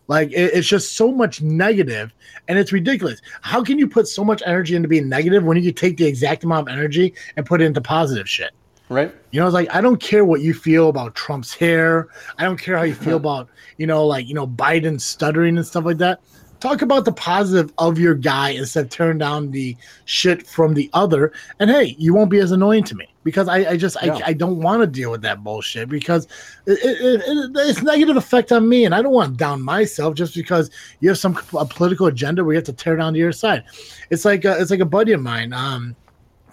Like 0.06 0.30
it- 0.32 0.54
it's 0.54 0.66
just 0.68 0.96
so 0.96 1.12
much 1.12 1.42
negative 1.42 2.14
and 2.48 2.58
it's 2.58 2.72
ridiculous. 2.72 3.20
How 3.42 3.62
can 3.62 3.78
you 3.78 3.86
put 3.88 4.08
so 4.08 4.24
much 4.24 4.42
energy 4.46 4.74
into 4.74 4.88
being 4.88 5.08
negative 5.08 5.44
when 5.44 5.56
you 5.58 5.64
could 5.70 5.76
take 5.76 5.96
the 5.96 6.06
exact 6.06 6.44
amount 6.44 6.68
of 6.68 6.72
energy 6.72 7.14
and 7.36 7.44
put 7.44 7.60
it 7.60 7.64
into 7.66 7.80
positive 7.80 8.28
shit? 8.28 8.52
Right? 8.88 9.14
You 9.32 9.40
know, 9.40 9.46
it's 9.46 9.52
like 9.52 9.68
I 9.74 9.82
don't 9.82 10.00
care 10.00 10.24
what 10.24 10.40
you 10.40 10.54
feel 10.54 10.88
about 10.88 11.14
Trump's 11.14 11.52
hair. 11.52 12.08
I 12.38 12.44
don't 12.44 12.56
care 12.58 12.74
how 12.78 12.84
you 12.84 12.94
feel 12.94 13.16
about, 13.24 13.50
you 13.76 13.86
know, 13.86 14.06
like, 14.06 14.26
you 14.26 14.34
know, 14.34 14.46
Biden 14.46 14.98
stuttering 14.98 15.58
and 15.58 15.66
stuff 15.66 15.84
like 15.84 15.98
that. 15.98 16.20
Talk 16.60 16.82
about 16.82 17.04
the 17.04 17.12
positive 17.12 17.72
of 17.78 17.98
your 17.98 18.14
guy 18.14 18.50
instead 18.50 18.86
of 18.86 18.90
tearing 18.90 19.18
down 19.18 19.50
the 19.50 19.76
shit 20.06 20.46
from 20.46 20.74
the 20.74 20.90
other. 20.92 21.32
And 21.60 21.70
hey, 21.70 21.94
you 21.98 22.14
won't 22.14 22.30
be 22.30 22.40
as 22.40 22.50
annoying 22.50 22.84
to 22.84 22.96
me 22.96 23.08
because 23.22 23.46
I, 23.46 23.58
I 23.70 23.76
just 23.76 23.96
Yeah. 24.02 24.14
I, 24.16 24.22
I 24.28 24.32
don't 24.32 24.60
want 24.60 24.80
to 24.80 24.86
deal 24.86 25.10
with 25.10 25.22
that 25.22 25.44
bullshit 25.44 25.88
because 25.88 26.26
it, 26.66 26.78
it, 26.82 27.22
it, 27.26 27.50
it's 27.56 27.82
negative 27.82 28.16
effect 28.16 28.50
on 28.50 28.68
me 28.68 28.84
and 28.84 28.94
I 28.94 29.02
don't 29.02 29.12
want 29.12 29.32
to 29.32 29.36
down 29.36 29.62
myself 29.62 30.14
just 30.14 30.34
because 30.34 30.70
you 31.00 31.10
have 31.10 31.18
some 31.18 31.38
a 31.56 31.64
political 31.64 32.06
agenda 32.06 32.42
where 32.42 32.54
you 32.54 32.58
have 32.58 32.64
to 32.64 32.72
tear 32.72 32.96
down 32.96 33.12
the 33.12 33.22
other 33.22 33.32
side. 33.32 33.64
It's 34.10 34.24
like 34.24 34.44
a, 34.44 34.60
it's 34.60 34.70
like 34.70 34.80
a 34.80 34.86
buddy 34.86 35.12
of 35.12 35.22
mine, 35.22 35.52
um, 35.52 35.94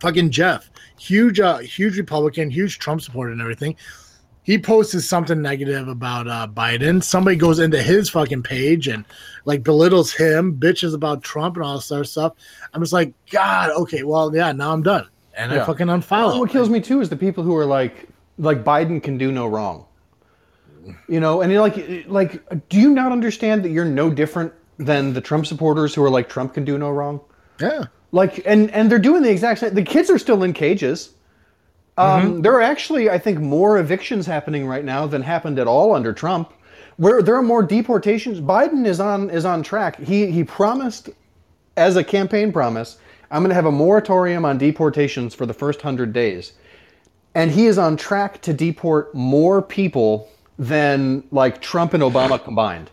fucking 0.01 0.29
Jeff, 0.29 0.69
huge 0.99 1.39
uh, 1.39 1.57
huge 1.59 1.97
Republican, 1.97 2.49
huge 2.49 2.77
Trump 2.79 3.01
supporter 3.01 3.31
and 3.31 3.41
everything. 3.41 3.75
He 4.45 4.59
posted 4.59 5.01
something 5.01 5.41
negative 5.41 5.87
about 5.87 6.27
uh, 6.27 6.47
Biden. 6.47 7.03
Somebody 7.03 7.35
goes 7.35 7.57
into 7.57 7.81
his 7.81 8.09
fucking 8.11 8.43
page 8.43 8.87
and 8.87 9.03
like 9.45 9.63
belittles 9.63 10.13
him, 10.13 10.55
bitches 10.55 10.93
about 10.93 11.23
Trump 11.23 11.55
and 11.55 11.65
all 11.65 11.75
this 11.77 11.91
other 11.91 12.03
stuff. 12.03 12.33
I'm 12.71 12.79
just 12.81 12.93
like, 12.93 13.13
God, 13.31 13.71
okay, 13.71 14.03
well, 14.03 14.33
yeah, 14.35 14.51
now 14.51 14.71
I'm 14.71 14.83
done, 14.83 15.07
and 15.35 15.51
I 15.51 15.55
Yeah. 15.55 15.65
fucking 15.65 15.87
unfollow. 15.87 16.39
What 16.39 16.51
kills 16.51 16.69
me 16.69 16.79
too 16.79 17.01
is 17.01 17.09
the 17.09 17.15
people 17.17 17.43
who 17.43 17.55
are 17.57 17.65
like, 17.65 18.07
like 18.37 18.63
Biden 18.63 19.01
can 19.01 19.17
do 19.17 19.31
no 19.31 19.47
wrong. 19.47 19.85
You 21.09 21.19
know, 21.19 21.41
and 21.41 21.51
you're 21.51 21.61
like, 21.61 22.05
like, 22.07 22.69
do 22.69 22.79
you 22.79 22.91
not 22.91 23.11
understand 23.11 23.63
that 23.65 23.69
you're 23.69 23.83
no 23.85 24.11
different 24.11 24.53
than 24.77 25.13
the 25.13 25.21
Trump 25.21 25.47
supporters 25.47 25.95
who 25.95 26.03
are 26.03 26.09
like 26.11 26.29
Trump 26.29 26.53
can 26.53 26.63
do 26.63 26.77
no 26.77 26.91
wrong? 26.91 27.19
Yeah, 27.59 27.85
Like, 28.11 28.43
and 28.45 28.69
and 28.71 28.91
they're 28.91 28.99
doing 28.99 29.23
the 29.23 29.31
exact 29.31 29.61
same. 29.61 29.73
The 29.73 29.81
kids 29.81 30.11
are 30.11 30.19
still 30.19 30.43
in 30.43 30.53
cages. 30.53 31.09
Um, 31.97 32.41
There 32.41 32.53
are 32.53 32.61
actually, 32.61 33.09
I 33.09 33.17
think, 33.17 33.39
more 33.39 33.77
evictions 33.77 34.25
happening 34.25 34.67
right 34.67 34.83
now 34.83 35.07
than 35.07 35.21
happened 35.21 35.59
at 35.59 35.67
all 35.67 35.93
under 35.95 36.11
Trump. 36.13 36.51
Where 36.97 37.21
there 37.21 37.35
are 37.35 37.41
more 37.41 37.61
deportations. 37.63 38.39
Biden 38.39 38.85
is 38.85 38.99
on 38.99 39.29
is 39.29 39.43
on 39.45 39.63
track. 39.63 39.99
He 39.99 40.31
he 40.31 40.43
promised, 40.45 41.09
as 41.75 41.97
a 41.97 42.03
campaign 42.03 42.53
promise, 42.53 42.97
I'm 43.31 43.41
going 43.41 43.49
to 43.49 43.55
have 43.55 43.65
a 43.65 43.71
moratorium 43.71 44.45
on 44.45 44.57
deportations 44.57 45.35
for 45.35 45.45
the 45.45 45.53
first 45.53 45.81
hundred 45.81 46.13
days, 46.13 46.53
and 47.33 47.51
he 47.51 47.65
is 47.67 47.77
on 47.77 47.97
track 47.97 48.41
to 48.43 48.53
deport 48.53 49.13
more 49.13 49.61
people 49.61 50.29
than 50.57 51.21
like 51.31 51.59
Trump 51.61 51.93
and 51.93 52.01
Obama 52.01 52.41
combined. 52.41 52.89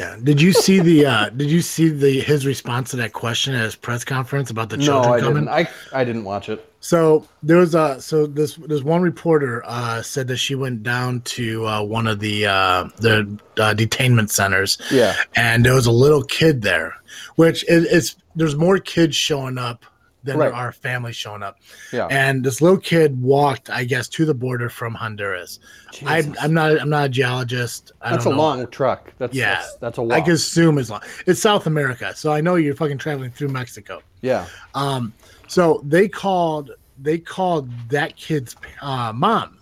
yeah. 0.00 0.16
Did 0.20 0.40
you 0.42 0.52
see 0.52 0.80
the? 0.80 1.06
uh 1.06 1.28
Did 1.36 1.48
you 1.48 1.60
see 1.62 1.90
the 1.90 2.18
his 2.20 2.44
response 2.46 2.90
to 2.90 2.96
that 2.96 3.12
question 3.12 3.54
at 3.54 3.62
his 3.62 3.76
press 3.76 4.02
conference 4.04 4.50
about 4.50 4.68
the 4.70 4.78
children 4.78 5.02
No, 5.10 5.12
I 5.14 5.20
coming? 5.20 5.44
didn't. 5.44 5.48
I 5.48 5.68
I 5.92 6.02
didn't 6.04 6.24
watch 6.24 6.48
it. 6.48 6.68
So 6.84 7.26
there 7.42 7.56
was 7.56 7.74
a 7.74 7.98
so 7.98 8.26
this 8.26 8.56
this 8.56 8.82
one 8.82 9.00
reporter 9.00 9.62
uh, 9.64 10.02
said 10.02 10.28
that 10.28 10.36
she 10.36 10.54
went 10.54 10.82
down 10.82 11.22
to 11.22 11.66
uh, 11.66 11.82
one 11.82 12.06
of 12.06 12.20
the 12.20 12.44
uh, 12.44 12.90
the 12.98 13.20
uh, 13.56 13.72
detainment 13.72 14.28
centers. 14.28 14.76
Yeah. 14.90 15.14
and 15.34 15.64
there 15.64 15.72
was 15.74 15.86
a 15.86 15.90
little 15.92 16.22
kid 16.22 16.60
there, 16.60 16.92
which 17.36 17.64
is, 17.70 17.86
is 17.86 18.16
there's 18.36 18.54
more 18.54 18.76
kids 18.78 19.16
showing 19.16 19.56
up 19.56 19.86
than 20.24 20.38
there 20.38 20.54
are 20.54 20.72
families 20.72 21.16
showing 21.16 21.42
up. 21.42 21.56
Yeah. 21.90 22.06
And 22.10 22.44
this 22.44 22.60
little 22.60 22.78
kid 22.78 23.18
walked, 23.22 23.70
I 23.70 23.84
guess, 23.84 24.06
to 24.08 24.26
the 24.26 24.34
border 24.34 24.68
from 24.68 24.92
Honduras. 24.94 25.60
I, 26.04 26.30
I'm 26.38 26.52
not 26.52 26.78
I'm 26.78 26.90
not 26.90 27.06
a 27.06 27.08
geologist. 27.08 27.92
I 28.02 28.10
That's 28.10 28.26
a 28.26 28.28
know. 28.28 28.36
long 28.36 28.66
truck. 28.66 29.10
That's 29.16 29.34
Yeah, 29.34 29.54
that's, 29.54 29.76
that's 29.76 29.98
a 29.98 30.02
I 30.02 30.04
walk. 30.18 30.24
can 30.26 30.34
assume 30.34 30.76
it's 30.76 30.90
long. 30.90 31.00
It's 31.26 31.40
South 31.40 31.66
America, 31.66 32.14
so 32.14 32.30
I 32.30 32.42
know 32.42 32.56
you're 32.56 32.74
fucking 32.74 32.98
traveling 32.98 33.30
through 33.30 33.48
Mexico. 33.48 34.02
yeah. 34.20 34.46
Um, 34.74 35.14
So 35.48 35.80
they 35.84 36.08
called 36.08 36.70
they 36.98 37.18
called 37.18 37.68
that 37.90 38.16
kid's 38.16 38.54
uh, 38.80 39.12
mom 39.14 39.58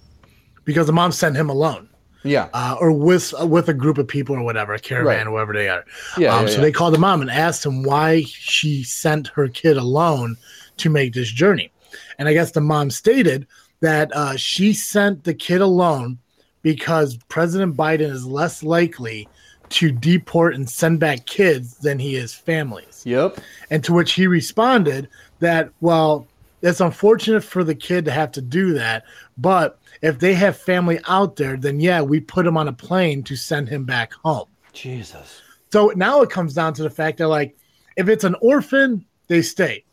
because 0.65 0.87
the 0.87 0.93
mom 0.93 1.13
sent 1.13 1.37
him 1.37 1.49
alone. 1.49 1.89
Yeah. 2.25 2.49
Uh, 2.53 2.77
or 2.81 2.93
with 2.93 3.35
uh, 3.41 3.47
with 3.47 3.69
a 3.69 3.75
group 3.75 3.99
of 3.99 4.07
people 4.07 4.37
or 4.37 4.43
whatever, 4.43 4.75
a 4.75 4.79
caravan 4.79 5.17
Right. 5.19 5.27
or 5.27 5.31
whatever 5.33 5.53
they 5.55 5.69
are. 5.69 5.85
Yeah, 6.17 6.37
Um, 6.37 6.43
yeah, 6.45 6.51
so 6.51 6.57
yeah. 6.57 6.61
they 6.63 6.73
called 6.73 6.95
the 6.95 6.99
mom 6.99 7.21
and 7.21 7.31
asked 7.31 7.67
him 7.67 7.83
why 7.83 8.23
she 8.27 8.85
sent 8.85 9.29
her 9.29 9.49
kid 9.49 9.77
alone 9.77 10.37
to 10.77 10.91
make 10.91 11.15
this 11.15 11.31
journey. 11.31 11.73
And 12.19 12.29
I 12.29 12.33
guess 12.33 12.53
the 12.53 12.61
mom 12.61 12.91
stated 12.91 13.47
that 13.81 14.15
uh, 14.15 14.37
she 14.37 14.73
sent 14.73 15.25
the 15.25 15.35
kid 15.35 15.61
alone 15.61 16.19
because 16.63 17.17
President 17.29 17.77
Biden 17.77 18.03
is 18.13 18.25
less 18.25 18.63
likely 18.63 19.29
to 19.71 19.91
deport 19.91 20.55
and 20.55 20.69
send 20.69 21.01
back 21.01 21.27
kids 21.27 21.79
than 21.79 21.99
he 21.99 22.15
is 22.15 22.33
families. 22.33 23.03
Yep. 23.05 23.41
And 23.71 23.83
to 23.83 23.93
which 23.95 24.13
he 24.13 24.27
responded 24.29 25.09
that, 25.43 25.71
well, 25.81 26.27
it's 26.63 26.81
unfortunate 26.81 27.43
for 27.45 27.63
the 27.65 27.75
kid 27.75 28.05
to 28.07 28.11
have 28.11 28.33
to 28.33 28.41
do 28.41 28.73
that, 28.75 29.05
but 29.37 29.79
if 30.01 30.19
they 30.19 30.35
have 30.35 30.57
family 30.57 30.99
out 31.07 31.37
there, 31.37 31.57
then 31.57 31.79
yeah, 31.81 32.01
we 32.01 32.19
put 32.21 32.47
him 32.47 32.57
on 32.57 32.69
a 32.69 32.73
plane 32.73 33.23
to 33.25 33.37
send 33.37 33.69
him 33.69 33.85
back 33.85 34.13
home. 34.25 34.47
Jesus. 34.73 35.41
So 35.73 35.93
now 35.97 36.23
it 36.23 36.31
comes 36.31 36.55
down 36.55 36.75
to 36.75 36.83
the 36.83 36.91
fact 36.91 37.19
that 37.19 37.29
like 37.29 37.57
if 37.97 38.09
it's 38.09 38.25
an 38.25 38.35
orphan, 38.41 39.05
they 39.29 39.43
stay. 39.43 39.85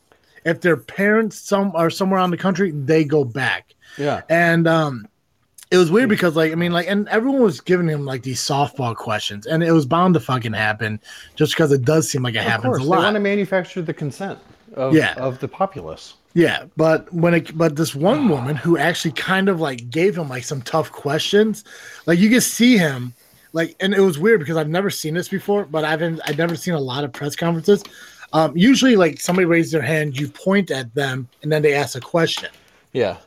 If 0.45 0.62
their 0.62 0.78
parents 0.78 1.38
some 1.39 1.72
are 1.76 1.89
somewhere 1.89 2.20
on 2.20 2.32
the 2.32 2.38
country, 2.38 2.72
they 2.72 3.04
go 3.04 3.24
back. 3.24 3.74
Yeah. 3.97 4.22
And 4.30 4.68
um 4.68 5.08
it 5.72 5.78
was 5.78 5.91
weird 5.91 6.10
because 6.10 6.36
like 6.36 6.52
I 6.52 6.56
mean 6.56 6.72
like 6.72 6.88
and 6.88 7.08
everyone 7.10 7.41
was 7.41 7.62
giving 7.62 7.88
him 7.88 8.06
like 8.06 8.24
these 8.24 8.39
softball 8.41 8.95
questions 8.95 9.45
and 9.47 9.64
it 9.64 9.72
was 9.72 9.86
bound 9.86 10.14
to 10.16 10.20
fucking 10.20 10.54
happen 10.54 11.00
just 11.36 11.54
because 11.54 11.72
it 11.72 11.84
does 11.84 12.10
seem 12.10 12.24
like 12.24 12.36
it 12.36 12.39
Of 12.39 12.43
happens 12.45 12.78
course, 12.78 12.82
a 12.82 12.84
lot. 12.86 12.97
they 12.97 13.04
want 13.04 13.16
to 13.16 13.20
manufacture 13.20 13.82
the 13.82 13.93
consent 13.93 14.39
of, 14.74 14.94
Yeah. 14.96 15.14
of 15.16 15.40
the 15.40 15.48
populace. 15.48 16.16
Yeah, 16.36 16.66
but 16.78 17.12
when 17.12 17.34
it 17.34 17.58
but 17.58 17.76
this 17.76 17.96
one 17.96 18.30
woman 18.30 18.56
who 18.56 18.78
actually 18.78 19.14
kind 19.14 19.50
of 19.50 19.60
like 19.60 19.90
gave 19.90 20.16
him 20.18 20.30
like 20.30 20.44
some 20.44 20.62
tough 20.62 20.92
questions, 20.92 21.64
like 22.06 22.20
you 22.20 22.30
could 22.30 22.44
see 22.44 22.78
him, 22.78 23.14
like, 23.52 23.76
and 23.80 23.96
it 23.96 24.00
was 24.02 24.20
weird 24.20 24.40
because 24.40 24.56
I've 24.56 24.70
never 24.70 24.92
seen 24.92 25.16
this 25.16 25.28
before, 25.28 25.66
but 25.66 25.84
I've 25.84 25.98
been, 26.00 26.22
I've 26.26 26.38
never 26.38 26.56
seen 26.56 26.76
a 26.76 26.80
lot 26.80 27.04
of 27.04 27.12
press 27.12 27.36
conferences. 27.36 27.84
Um, 28.32 28.56
usually, 28.56 28.96
like 28.96 29.20
somebody 29.20 29.46
raises 29.48 29.72
their 29.72 29.82
hand, 29.82 30.20
you 30.20 30.30
point 30.30 30.70
at 30.70 30.94
them, 30.94 31.28
and 31.42 31.52
then 31.52 31.64
they 31.64 31.74
ask 31.74 31.98
a 31.98 32.00
question. 32.00 32.50
Yeah. 32.94 33.18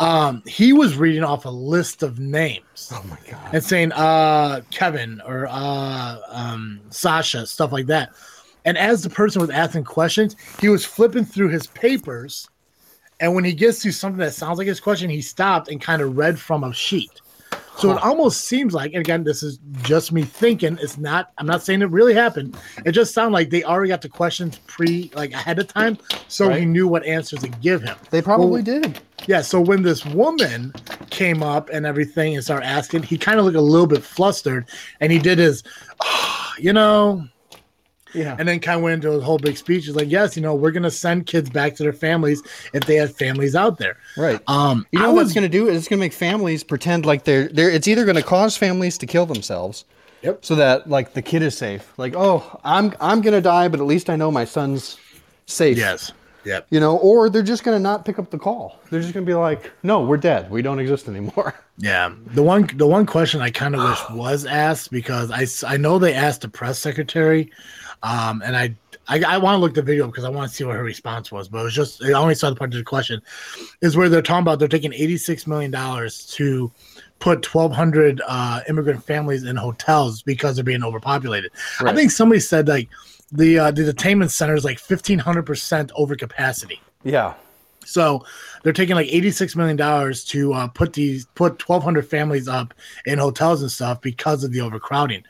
Um, 0.00 0.42
he 0.46 0.72
was 0.72 0.96
reading 0.96 1.24
off 1.24 1.44
a 1.44 1.50
list 1.50 2.02
of 2.02 2.18
names 2.18 2.90
Oh 2.92 3.02
my 3.08 3.16
god. 3.30 3.54
and 3.54 3.62
saying 3.64 3.92
uh 3.92 4.60
Kevin 4.70 5.22
or 5.26 5.46
uh 5.50 6.16
um 6.28 6.80
Sasha, 6.90 7.46
stuff 7.46 7.70
like 7.72 7.86
that. 7.86 8.10
And 8.66 8.76
as 8.76 9.02
the 9.02 9.08
person 9.10 9.40
was 9.40 9.50
asking 9.50 9.84
questions, 9.84 10.36
he 10.60 10.68
was 10.68 10.84
flipping 10.84 11.24
through 11.24 11.48
his 11.48 11.66
papers. 11.68 12.48
And 13.20 13.34
when 13.34 13.44
he 13.44 13.54
gets 13.54 13.80
to 13.82 13.92
something 13.92 14.18
that 14.18 14.34
sounds 14.34 14.58
like 14.58 14.66
his 14.66 14.80
question, 14.80 15.08
he 15.08 15.22
stopped 15.22 15.68
and 15.68 15.80
kind 15.80 16.02
of 16.02 16.18
read 16.18 16.38
from 16.38 16.64
a 16.64 16.74
sheet. 16.74 17.22
So 17.78 17.90
it 17.92 18.02
almost 18.02 18.46
seems 18.46 18.72
like, 18.72 18.92
and 18.94 19.00
again, 19.02 19.22
this 19.22 19.42
is 19.42 19.58
just 19.82 20.10
me 20.10 20.22
thinking. 20.22 20.78
It's 20.80 20.96
not. 20.96 21.32
I'm 21.36 21.46
not 21.46 21.62
saying 21.62 21.82
it 21.82 21.90
really 21.90 22.14
happened. 22.14 22.56
It 22.86 22.92
just 22.92 23.12
sounded 23.12 23.34
like 23.34 23.50
they 23.50 23.64
already 23.64 23.90
got 23.90 24.00
the 24.00 24.08
questions 24.08 24.58
pre, 24.66 25.10
like 25.14 25.32
ahead 25.32 25.58
of 25.58 25.68
time, 25.68 25.98
so 26.26 26.48
he 26.48 26.64
knew 26.64 26.88
what 26.88 27.04
answers 27.04 27.40
to 27.40 27.48
give 27.48 27.82
him. 27.82 27.94
They 28.10 28.22
probably 28.22 28.62
Well, 28.62 28.80
did. 28.80 29.00
yeah, 29.26 29.42
so 29.42 29.60
when 29.60 29.82
this 29.82 30.06
woman 30.06 30.72
came 31.10 31.42
up 31.42 31.68
and 31.68 31.84
everything 31.84 32.34
and 32.34 32.42
started 32.42 32.66
asking, 32.66 33.02
he 33.02 33.18
kind 33.18 33.38
of 33.38 33.44
looked 33.44 33.58
a 33.58 33.60
little 33.60 33.86
bit 33.86 34.02
flustered 34.02 34.64
and 35.00 35.12
he 35.12 35.18
did 35.18 35.36
his, 35.36 35.62
"Ah, 36.00 36.54
you 36.58 36.72
know, 36.72 37.28
Yeah. 38.16 38.34
and 38.38 38.48
then 38.48 38.58
kind 38.60 38.78
of 38.78 38.82
went 38.82 38.94
into 39.04 39.12
a 39.16 39.20
whole 39.20 39.38
big 39.38 39.56
speech. 39.56 39.84
He's 39.86 39.94
like, 39.94 40.10
yes, 40.10 40.36
you 40.36 40.42
know, 40.42 40.54
we're 40.54 40.72
going 40.72 40.82
to 40.82 40.90
send 40.90 41.26
kids 41.26 41.50
back 41.50 41.76
to 41.76 41.82
their 41.82 41.92
families 41.92 42.42
if 42.72 42.84
they 42.86 42.96
have 42.96 43.14
families 43.14 43.54
out 43.54 43.78
there. 43.78 43.98
right. 44.16 44.40
Um, 44.48 44.86
You 44.90 44.98
I 44.98 45.02
know 45.02 45.08
what 45.12 45.16
was- 45.22 45.28
it's 45.28 45.34
going 45.34 45.50
to 45.50 45.58
do? 45.58 45.68
It's 45.68 45.86
going 45.86 45.98
to 45.98 46.04
make 46.04 46.12
families 46.14 46.64
pretend 46.64 47.06
like 47.06 47.24
they're 47.24 47.48
they're. 47.48 47.70
It's 47.70 47.86
either 47.86 48.04
going 48.04 48.16
to 48.16 48.22
cause 48.22 48.56
families 48.56 48.98
to 48.98 49.06
kill 49.06 49.26
themselves, 49.26 49.84
Yep. 50.22 50.44
so 50.44 50.54
that 50.56 50.88
like 50.88 51.12
the 51.12 51.22
kid 51.22 51.42
is 51.42 51.56
safe. 51.56 51.92
Like, 51.98 52.14
oh, 52.16 52.58
I'm 52.64 52.92
I'm 53.00 53.20
going 53.20 53.34
to 53.34 53.40
die, 53.42 53.68
but 53.68 53.78
at 53.80 53.86
least 53.86 54.08
I 54.10 54.16
know 54.16 54.30
my 54.32 54.44
son's 54.46 54.96
safe. 55.46 55.76
Yes. 55.76 56.10
Yep. 56.44 56.68
You 56.70 56.78
know, 56.78 56.96
or 56.98 57.28
they're 57.28 57.42
just 57.42 57.64
going 57.64 57.76
to 57.76 57.82
not 57.82 58.04
pick 58.04 58.20
up 58.20 58.30
the 58.30 58.38
call. 58.38 58.78
They're 58.88 59.00
just 59.00 59.12
going 59.12 59.26
to 59.26 59.28
be 59.28 59.34
like, 59.34 59.72
no, 59.82 60.04
we're 60.04 60.16
dead. 60.16 60.48
We 60.48 60.62
don't 60.62 60.78
exist 60.78 61.08
anymore. 61.08 61.54
Yeah. 61.78 62.10
The 62.32 62.42
one 62.42 62.70
the 62.76 62.86
one 62.86 63.04
question 63.04 63.42
I 63.42 63.50
kind 63.50 63.74
of 63.76 63.82
wish 63.86 64.00
was 64.18 64.46
asked 64.46 64.90
because 64.90 65.30
I 65.30 65.46
I 65.70 65.76
know 65.76 65.98
they 65.98 66.14
asked 66.14 66.40
the 66.40 66.48
press 66.48 66.78
secretary, 66.78 67.50
um, 68.02 68.42
and 68.42 68.56
I 68.56 68.74
I, 69.08 69.22
I 69.22 69.38
want 69.38 69.54
to 69.56 69.58
look 69.58 69.74
the 69.74 69.82
video 69.82 70.06
because 70.06 70.24
I 70.24 70.28
want 70.28 70.50
to 70.50 70.54
see 70.54 70.64
what 70.64 70.76
her 70.76 70.82
response 70.82 71.30
was, 71.30 71.48
but 71.48 71.60
it 71.60 71.64
was 71.64 71.74
just 71.74 72.02
I 72.02 72.12
only 72.12 72.34
saw 72.34 72.50
the 72.50 72.56
part 72.56 72.72
of 72.72 72.78
the 72.78 72.84
question 72.84 73.22
is 73.80 73.96
where 73.96 74.08
they're 74.08 74.22
talking 74.22 74.42
about 74.42 74.58
they're 74.58 74.68
taking 74.68 74.92
eighty 74.92 75.16
six 75.16 75.46
million 75.46 75.70
dollars 75.70 76.26
to 76.34 76.72
put 77.18 77.42
twelve 77.42 77.72
hundred 77.72 78.20
uh, 78.26 78.60
immigrant 78.68 79.04
families 79.04 79.44
in 79.44 79.56
hotels 79.56 80.22
because 80.22 80.56
they're 80.56 80.64
being 80.64 80.84
overpopulated. 80.84 81.52
I 81.80 81.94
think 81.94 82.10
somebody 82.10 82.40
said 82.40 82.68
like 82.68 82.88
the 83.30 83.58
uh, 83.58 83.70
the 83.70 83.82
detainment 83.82 84.30
center 84.30 84.54
is 84.54 84.64
like 84.64 84.78
fifteen 84.78 85.18
hundred 85.18 85.46
percent 85.46 85.92
over 85.94 86.16
capacity. 86.16 86.80
Yeah. 87.04 87.34
So 87.84 88.24
they're 88.64 88.72
taking 88.72 88.96
like 88.96 89.08
eighty-six 89.08 89.54
million 89.54 89.76
dollars 89.76 90.24
to 90.26 90.52
uh, 90.52 90.68
put 90.68 90.92
these 90.92 91.26
put 91.36 91.58
twelve 91.60 91.84
hundred 91.84 92.08
families 92.08 92.48
up 92.48 92.74
in 93.04 93.18
hotels 93.18 93.62
and 93.62 93.70
stuff 93.70 94.00
because 94.00 94.42
of 94.42 94.52
the 94.52 94.60
overcrowding. 94.60 95.22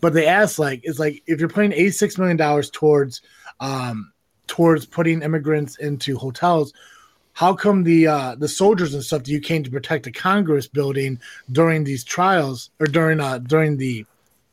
But 0.00 0.12
they 0.12 0.26
asked 0.26 0.58
like 0.58 0.80
it's 0.84 0.98
like 0.98 1.22
if 1.26 1.40
you're 1.40 1.48
putting 1.48 1.72
eighty-six 1.72 2.18
million 2.18 2.36
dollars 2.36 2.70
towards 2.70 3.22
um, 3.60 4.12
towards 4.46 4.86
putting 4.86 5.22
immigrants 5.22 5.76
into 5.78 6.18
hotels, 6.18 6.72
how 7.32 7.54
come 7.54 7.84
the 7.84 8.06
uh, 8.06 8.34
the 8.34 8.48
soldiers 8.48 8.94
and 8.94 9.02
stuff 9.02 9.24
that 9.24 9.30
you 9.30 9.40
came 9.40 9.62
to 9.62 9.70
protect 9.70 10.04
the 10.04 10.12
Congress 10.12 10.66
building 10.66 11.20
during 11.52 11.84
these 11.84 12.04
trials 12.04 12.70
or 12.80 12.86
during 12.86 13.20
uh, 13.20 13.38
during 13.38 13.76
the 13.76 14.04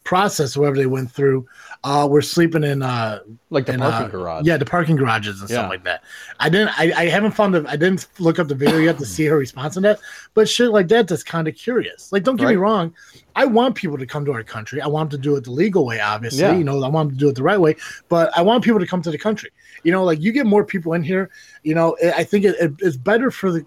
process, 0.03 0.57
whatever 0.57 0.77
they 0.77 0.85
went 0.85 1.11
through, 1.11 1.47
uh, 1.85 2.07
were 2.09 2.21
sleeping 2.21 2.63
in 2.63 2.81
uh, 2.81 3.19
Like 3.49 3.65
the 3.65 3.73
in, 3.73 3.79
parking 3.81 4.05
uh, 4.07 4.09
garage. 4.09 4.45
Yeah, 4.45 4.55
the 4.57 4.65
parking 4.65 4.95
garages 4.95 5.41
and 5.41 5.49
Yeah. 5.49 5.57
stuff 5.57 5.69
like 5.69 5.83
that. 5.83 6.03
I 6.39 6.47
didn't. 6.49 6.69
I, 6.79 6.93
I 6.95 7.05
haven't 7.07 7.31
found 7.31 7.53
the. 7.53 7.65
I 7.67 7.75
didn't 7.75 8.07
look 8.19 8.39
up 8.39 8.47
the 8.47 8.55
video 8.55 8.77
yet 8.79 8.97
to 8.99 9.05
see 9.05 9.25
her 9.25 9.37
response 9.37 9.75
on 9.75 9.83
that. 9.83 9.99
But 10.33 10.47
shit 10.47 10.69
like 10.69 10.87
that, 10.87 11.07
that's 11.09 11.23
kind 11.23 11.47
of 11.47 11.55
curious. 11.55 12.11
Like, 12.13 12.23
don't 12.23 12.37
get 12.37 12.47
me 12.47 12.55
wrong. 12.55 12.93
I 13.35 13.45
want 13.45 13.75
people 13.75 13.97
to 13.97 14.05
come 14.05 14.23
to 14.25 14.31
our 14.33 14.43
country. 14.43 14.79
I 14.81 14.87
want 14.87 15.09
them 15.11 15.19
to 15.19 15.23
do 15.23 15.35
it 15.35 15.43
the 15.43 15.51
legal 15.51 15.85
way, 15.85 15.99
obviously. 15.99 16.39
Yeah. 16.41 16.55
You 16.55 16.63
know, 16.63 16.81
I 16.83 16.87
want 16.87 17.09
them 17.09 17.17
to 17.17 17.19
do 17.25 17.29
it 17.29 17.35
the 17.35 17.43
right 17.43 17.59
way. 17.59 17.75
But 18.07 18.31
I 18.37 18.41
want 18.43 18.63
people 18.63 18.79
to 18.79 18.87
come 18.87 19.01
to 19.01 19.11
the 19.11 19.17
country. 19.17 19.49
You 19.83 19.91
know, 19.91 20.05
like 20.05 20.21
you 20.21 20.31
get 20.31 20.45
more 20.45 20.63
people 20.63 20.93
in 20.93 21.03
here. 21.03 21.29
You 21.63 21.75
know, 21.75 21.97
I 22.03 22.11
I 22.19 22.23
think 22.23 22.45
it, 22.45 22.55
it- 22.61 22.73
it's 22.79 22.95
better 22.97 23.29
for 23.29 23.51
the 23.51 23.65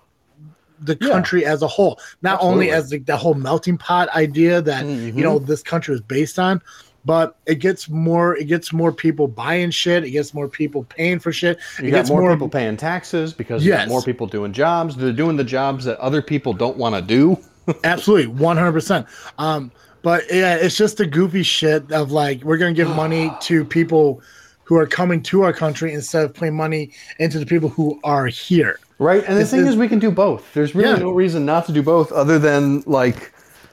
the 0.81 0.97
Yeah. 1.01 1.09
country 1.09 1.47
as 1.47 1.63
a 1.63 1.67
whole, 1.67 1.99
not 2.21 2.39
only 2.43 2.71
as 2.71 2.91
the, 2.91 2.99
the 2.99 3.17
whole 3.17 3.33
melting 3.33 3.79
pot 3.79 4.11
idea 4.15 4.61
that 4.61 4.85
Mhm. 4.85 5.17
you 5.17 5.23
know 5.25 5.39
this 5.39 5.63
country 5.63 5.93
was 5.93 6.03
based 6.03 6.39
on 6.39 6.61
but 7.07 7.37
it 7.47 7.55
gets 7.61 7.89
more 7.89 8.37
it 8.37 8.45
gets 8.45 8.73
more 8.73 8.93
people 8.93 9.27
buying 9.29 9.71
shit 9.71 10.05
it 10.05 10.11
gets 10.11 10.35
more 10.35 10.49
people 10.49 10.85
paying 10.85 11.19
for 11.19 11.33
shit 11.33 11.59
You 11.79 11.87
it 11.89 11.91
got 11.93 11.97
gets 11.99 12.11
more, 12.11 12.31
people 12.31 12.49
paying 12.51 12.77
taxes 12.77 13.33
because 13.33 13.65
you 13.65 13.71
Yes. 13.73 13.83
got 13.87 13.89
more 13.89 14.03
people 14.03 14.27
doing 14.27 14.53
jobs. 14.53 14.97
They're 14.97 15.13
doing 15.13 15.37
the 15.37 15.45
jobs 15.45 15.85
that 15.87 15.99
other 16.01 16.21
people 16.21 16.53
don't 16.53 16.77
want 16.77 16.95
to 16.97 17.01
do. 17.03 17.39
absolutely 17.85 18.33
100% 18.35 19.07
um 19.39 19.71
but 20.03 20.23
yeah 20.31 20.55
it's 20.57 20.77
just 20.77 20.99
the 20.99 21.07
goofy 21.07 21.43
shit 21.43 21.91
of 21.93 22.13
like 22.13 22.43
we're 22.43 22.59
gonna 22.59 22.73
give 22.75 22.89
money 22.91 23.33
to 23.41 23.65
people 23.65 24.21
who 24.65 24.77
are 24.77 24.87
coming 24.87 25.23
to 25.23 25.43
our 25.43 25.53
country 25.53 25.93
instead 25.95 26.25
of 26.25 26.35
putting 26.35 26.55
money 26.57 26.91
into 27.21 27.39
the 27.39 27.47
people 27.47 27.69
who 27.69 27.99
are 28.05 28.27
here 28.27 28.79
Right. 28.99 29.23
And 29.25 29.35
the 29.37 29.41
This 29.41 29.51
thing 29.51 29.61
is- 29.61 29.69
is, 29.71 29.77
we 29.77 29.89
can 29.89 29.99
do 29.99 30.11
both. 30.11 30.43
There's 30.55 30.75
really 30.75 30.89
Yeah. 30.89 30.97
no 30.97 31.11
reason 31.11 31.45
not 31.45 31.67
to 31.67 31.73
do 31.73 31.83
both 31.83 32.11
other 32.13 32.39
than 32.39 32.83
like 32.87 33.31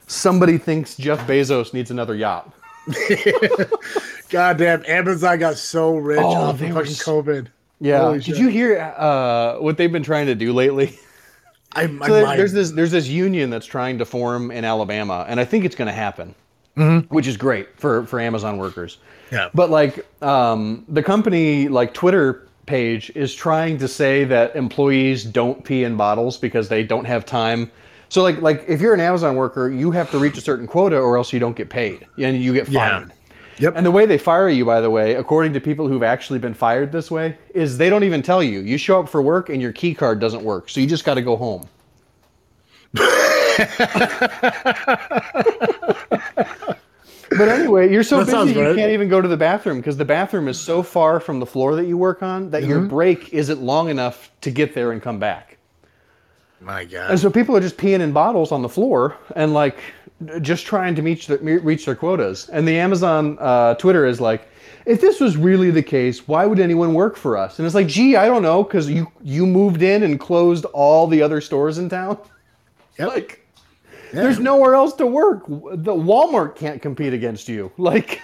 somebody 0.08 0.58
thinks 0.58 0.98
Jeff 0.98 1.26
Bezos 1.26 1.74
needs 1.74 1.90
another 1.92 2.14
yacht. 2.14 2.52
god 4.30 4.58
damn 4.58 4.84
amazon 4.86 5.40
got 5.40 5.58
so 5.58 5.96
rich 5.96 6.20
Oh, 6.22 6.34
off 6.34 6.60
fucking 6.60 6.74
covid 6.74 7.48
Yeah. 7.80 8.00
Holy 8.00 8.18
Did 8.20 8.26
shit. 8.26 8.38
you 8.38 8.48
hear 8.48 8.80
uh, 8.80 9.58
what 9.60 9.78
they've 9.78 9.92
been 9.92 10.04
trying 10.04 10.28
to 10.28 10.36
do 10.36 10.54
lately? 10.54 10.98
I, 11.76 11.84
I 11.84 12.08
So 12.08 12.14
there- 12.14 12.38
there's 12.38 12.54
this 12.54 12.72
there's 12.72 12.92
this 12.92 13.08
union 13.08 13.50
that's 13.50 13.66
trying 13.66 13.98
to 13.98 14.06
form 14.06 14.52
in 14.52 14.64
Alabama, 14.64 15.26
and 15.28 15.40
I 15.40 15.46
think 15.46 15.66
it's 15.66 15.76
going 15.76 15.88
to 15.88 15.94
happen, 15.94 16.34
which 17.10 17.28
is 17.28 17.36
great 17.36 17.68
for 17.78 18.06
for 18.06 18.20
Amazon 18.22 18.58
workers. 18.58 19.00
Yeah. 19.32 19.50
But 19.54 19.70
like 19.70 20.06
um, 20.24 20.86
the 20.88 21.04
company 21.04 21.68
like 21.68 21.94
Twitter 21.94 22.48
page 22.68 23.12
is 23.16 23.34
trying 23.36 23.78
to 23.80 23.88
say 23.88 24.24
that 24.26 24.56
employees 24.56 25.24
don't 25.26 25.64
pee 25.66 25.84
in 25.84 25.98
bottles 25.98 26.38
because 26.38 26.70
they 26.70 26.84
don't 26.84 27.06
have 27.06 27.26
time. 27.26 27.70
So 28.14 28.22
like 28.22 28.43
like 28.43 28.64
if 28.68 28.80
you're 28.80 28.93
an 28.93 28.99
Amazon 28.99 29.36
worker, 29.36 29.72
you 29.72 29.89
have 29.89 30.11
to 30.11 30.20
reach 30.20 30.38
a 30.38 30.41
certain 30.41 30.68
quota 30.68 30.99
or 30.99 31.18
else 31.18 31.34
you 31.34 31.39
don't 31.39 31.55
get 31.55 31.72
paid 31.72 32.05
and 32.20 32.39
you 32.39 32.53
get 32.53 32.68
fired. 32.68 33.07
Yeah. 33.07 33.14
Yep. 33.57 33.74
And 33.76 33.84
the 33.84 33.89
way 33.89 34.05
they 34.05 34.20
fire 34.20 34.49
you, 34.49 34.66
by 34.66 34.82
the 34.82 34.91
way, 34.91 35.16
according 35.16 35.53
to 35.53 35.59
people 35.59 35.88
who've 35.88 36.03
actually 36.03 36.38
been 36.38 36.53
fired 36.53 36.91
this 36.91 37.09
way, 37.09 37.36
is 37.55 37.80
they 37.80 37.89
don't 37.89 38.03
even 38.03 38.22
tell 38.22 38.43
you. 38.43 38.59
You 38.59 38.78
show 38.78 38.99
up 38.99 39.09
for 39.09 39.24
work 39.24 39.49
and 39.49 39.59
your 39.59 39.72
key 39.72 39.95
card 39.95 40.20
doesn't 40.20 40.43
work, 40.43 40.70
so 40.70 40.80
you 40.80 40.86
just 40.86 41.05
got 41.05 41.16
to 41.16 41.24
go 41.24 41.36
home. 41.36 41.68
But 47.36 47.49
anyway, 47.49 47.91
you're 47.91 48.03
so 48.03 48.24
That 48.24 48.45
busy 48.45 48.59
you 48.59 48.76
can't 48.76 48.91
even 48.91 49.09
go 49.09 49.20
to 49.20 49.28
the 49.28 49.38
bathroom 49.38 49.78
because 49.78 49.97
the 49.97 50.05
bathroom 50.05 50.47
is 50.47 50.59
so 50.59 50.84
far 50.84 51.20
from 51.20 51.39
the 51.39 51.47
floor 51.47 51.76
that 51.76 51.88
you 51.88 51.97
work 51.97 52.22
on 52.22 52.51
that 52.51 52.64
your 52.64 52.78
Mm-hmm. 52.78 52.89
break 52.89 53.34
isn't 53.34 53.59
long 53.59 53.89
enough 53.89 54.30
to 54.41 54.51
get 54.51 54.76
there 54.76 54.91
and 54.91 55.01
come 55.01 55.18
back. 55.18 55.53
My 56.64 56.86
God. 56.86 57.11
And 57.11 57.20
so 57.20 57.30
people 57.30 57.55
are 57.55 57.61
just 57.61 57.78
peeing 57.78 57.99
in 57.99 58.11
bottles 58.11 58.51
on 58.51 58.61
the 58.61 58.70
floor 58.70 59.18
and 59.36 59.53
like 59.53 59.78
just 60.41 60.66
trying 60.66 60.95
to 60.95 61.01
reach 61.01 61.28
their, 61.28 61.38
reach 61.39 61.86
their 61.86 61.95
quotas. 61.95 62.49
And 62.49 62.68
the 62.68 62.78
Amazon 62.78 63.38
uh, 63.39 63.76
Twitter 63.76 64.05
is 64.05 64.22
like, 64.22 64.47
if 64.86 65.01
this 65.01 65.20
was 65.20 65.38
really 65.38 65.72
the 65.72 65.84
case, 65.84 66.28
why 66.28 66.45
would 66.45 66.59
anyone 66.59 66.93
work 66.93 67.16
for 67.16 67.38
us? 67.38 67.59
And 67.59 67.66
it's 67.66 67.76
like, 67.76 67.88
gee, 67.88 68.16
I 68.16 68.28
don't 68.28 68.41
know, 68.41 68.64
because 68.64 68.89
you 68.89 69.11
you 69.22 69.45
moved 69.45 69.82
in 69.82 70.03
and 70.03 70.20
closed 70.20 70.66
all 70.66 71.07
the 71.07 71.22
other 71.22 71.41
stores 71.41 71.78
in 71.78 71.89
town. 71.89 72.18
Yep. 72.99 73.07
Like, 73.07 73.47
there's 74.11 74.38
nowhere 74.38 74.76
else 74.76 74.93
to 74.97 75.07
work. 75.07 75.47
The 75.47 75.95
Walmart 75.95 76.55
can't 76.55 76.80
compete 76.80 77.11
against 77.11 77.49
you. 77.49 77.72
Like, 77.80 78.22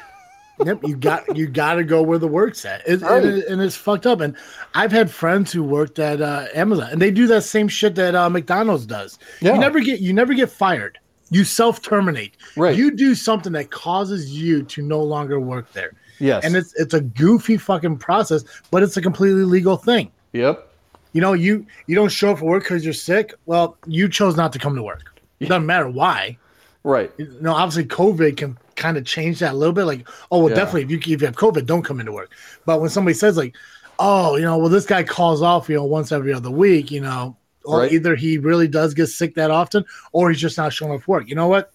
yep, 0.65 0.79
you 0.83 0.95
got 0.95 1.35
you 1.37 1.47
got 1.47 1.75
to 1.75 1.83
go 1.83 2.01
where 2.01 2.17
the 2.17 2.27
work's 2.27 2.65
at, 2.65 2.81
it, 2.87 3.01
Right. 3.01 3.23
and, 3.23 3.37
it- 3.39 3.47
and 3.47 3.61
it's 3.61 3.75
fucked 3.75 4.05
up. 4.05 4.21
And 4.21 4.35
I've 4.75 4.91
had 4.91 5.09
friends 5.11 5.51
who 5.51 5.63
worked 5.63 5.99
at 5.99 6.21
uh, 6.21 6.47
Amazon, 6.53 6.89
and 6.91 7.01
they 7.01 7.11
do 7.11 7.27
that 7.27 7.43
same 7.43 7.67
shit 7.67 7.95
that 7.95 8.15
uh, 8.15 8.29
McDonald's 8.29 8.85
does. 8.85 9.19
Yeah. 9.41 9.53
You 9.53 9.59
never 9.59 9.79
get 9.79 9.99
you 9.99 10.13
never 10.13 10.33
get 10.33 10.49
fired. 10.49 10.99
You 11.31 11.43
self 11.43 11.81
terminate. 11.81 12.35
Right. 12.57 12.75
You 12.75 12.91
do 12.95 13.13
something 13.15 13.51
that 13.53 13.69
causes 13.71 14.31
you 14.31 14.63
to 14.63 14.81
no 14.81 15.01
longer 15.03 15.39
work 15.39 15.71
there. 15.73 15.91
yes, 16.19 16.43
And 16.43 16.55
it's 16.55 16.73
it's 16.75 16.93
a 16.93 17.01
goofy 17.01 17.55
fucking 17.57 17.97
process, 17.97 18.43
but 18.71 18.81
it's 18.83 18.97
a 18.97 19.01
completely 19.01 19.43
legal 19.43 19.77
thing. 19.77 20.11
yep, 20.33 20.67
You 21.13 21.21
know, 21.21 21.33
you 21.33 21.65
you 21.87 21.95
don't 21.95 22.09
show 22.11 22.31
up 22.31 22.39
for 22.39 22.45
work 22.45 22.63
because 22.63 22.83
you're 22.83 22.93
sick. 22.93 23.33
Well, 23.45 23.77
you 23.85 24.09
chose 24.09 24.35
not 24.35 24.51
to 24.53 24.59
come 24.59 24.75
to 24.75 24.81
work. 24.83 25.03
It 25.39 25.47
doesn't 25.49 25.65
matter 25.67 25.87
why. 25.87 26.37
right, 26.83 27.11
You 27.17 27.27
know, 27.41 27.53
obviously 27.53 27.85
COVID 27.85 28.35
can 28.37 28.57
kind 28.79 28.97
of 28.97 29.05
change 29.05 29.39
that 29.39 29.53
a 29.53 29.57
little 29.57 29.73
bit. 29.73 29.85
Like, 29.85 30.07
oh 30.31 30.39
well, 30.39 30.49
Yeah. 30.49 30.55
definitely 30.55 30.83
if 30.83 30.91
you 30.91 31.13
if 31.15 31.21
you 31.21 31.27
have 31.27 31.35
COVID, 31.35 31.65
don't 31.67 31.83
come 31.83 31.99
into 31.99 32.11
work. 32.13 32.31
But 32.65 32.81
when 32.81 32.89
somebody 32.89 33.13
says 33.13 33.37
like, 33.37 33.55
oh, 33.99 34.35
you 34.37 34.43
know, 34.43 34.57
well 34.57 34.69
this 34.69 34.85
guy 34.87 35.03
calls 35.03 35.41
off, 35.41 35.69
you 35.69 35.75
know, 35.75 35.85
once 35.85 36.11
every 36.11 36.33
other 36.33 36.51
week, 36.51 36.89
you 36.91 37.01
know, 37.01 37.37
or 37.65 37.81
Right. 37.81 37.91
either 37.91 38.15
he 38.15 38.37
really 38.39 38.67
does 38.67 38.93
get 38.93 39.07
sick 39.07 39.35
that 39.35 39.51
often, 39.51 39.83
or 40.13 40.29
he's 40.31 40.39
just 40.41 40.57
not 40.57 40.73
showing 40.73 40.93
up 40.93 41.03
for 41.03 41.11
work. 41.17 41.29
You 41.29 41.35
know 41.35 41.47
what? 41.47 41.71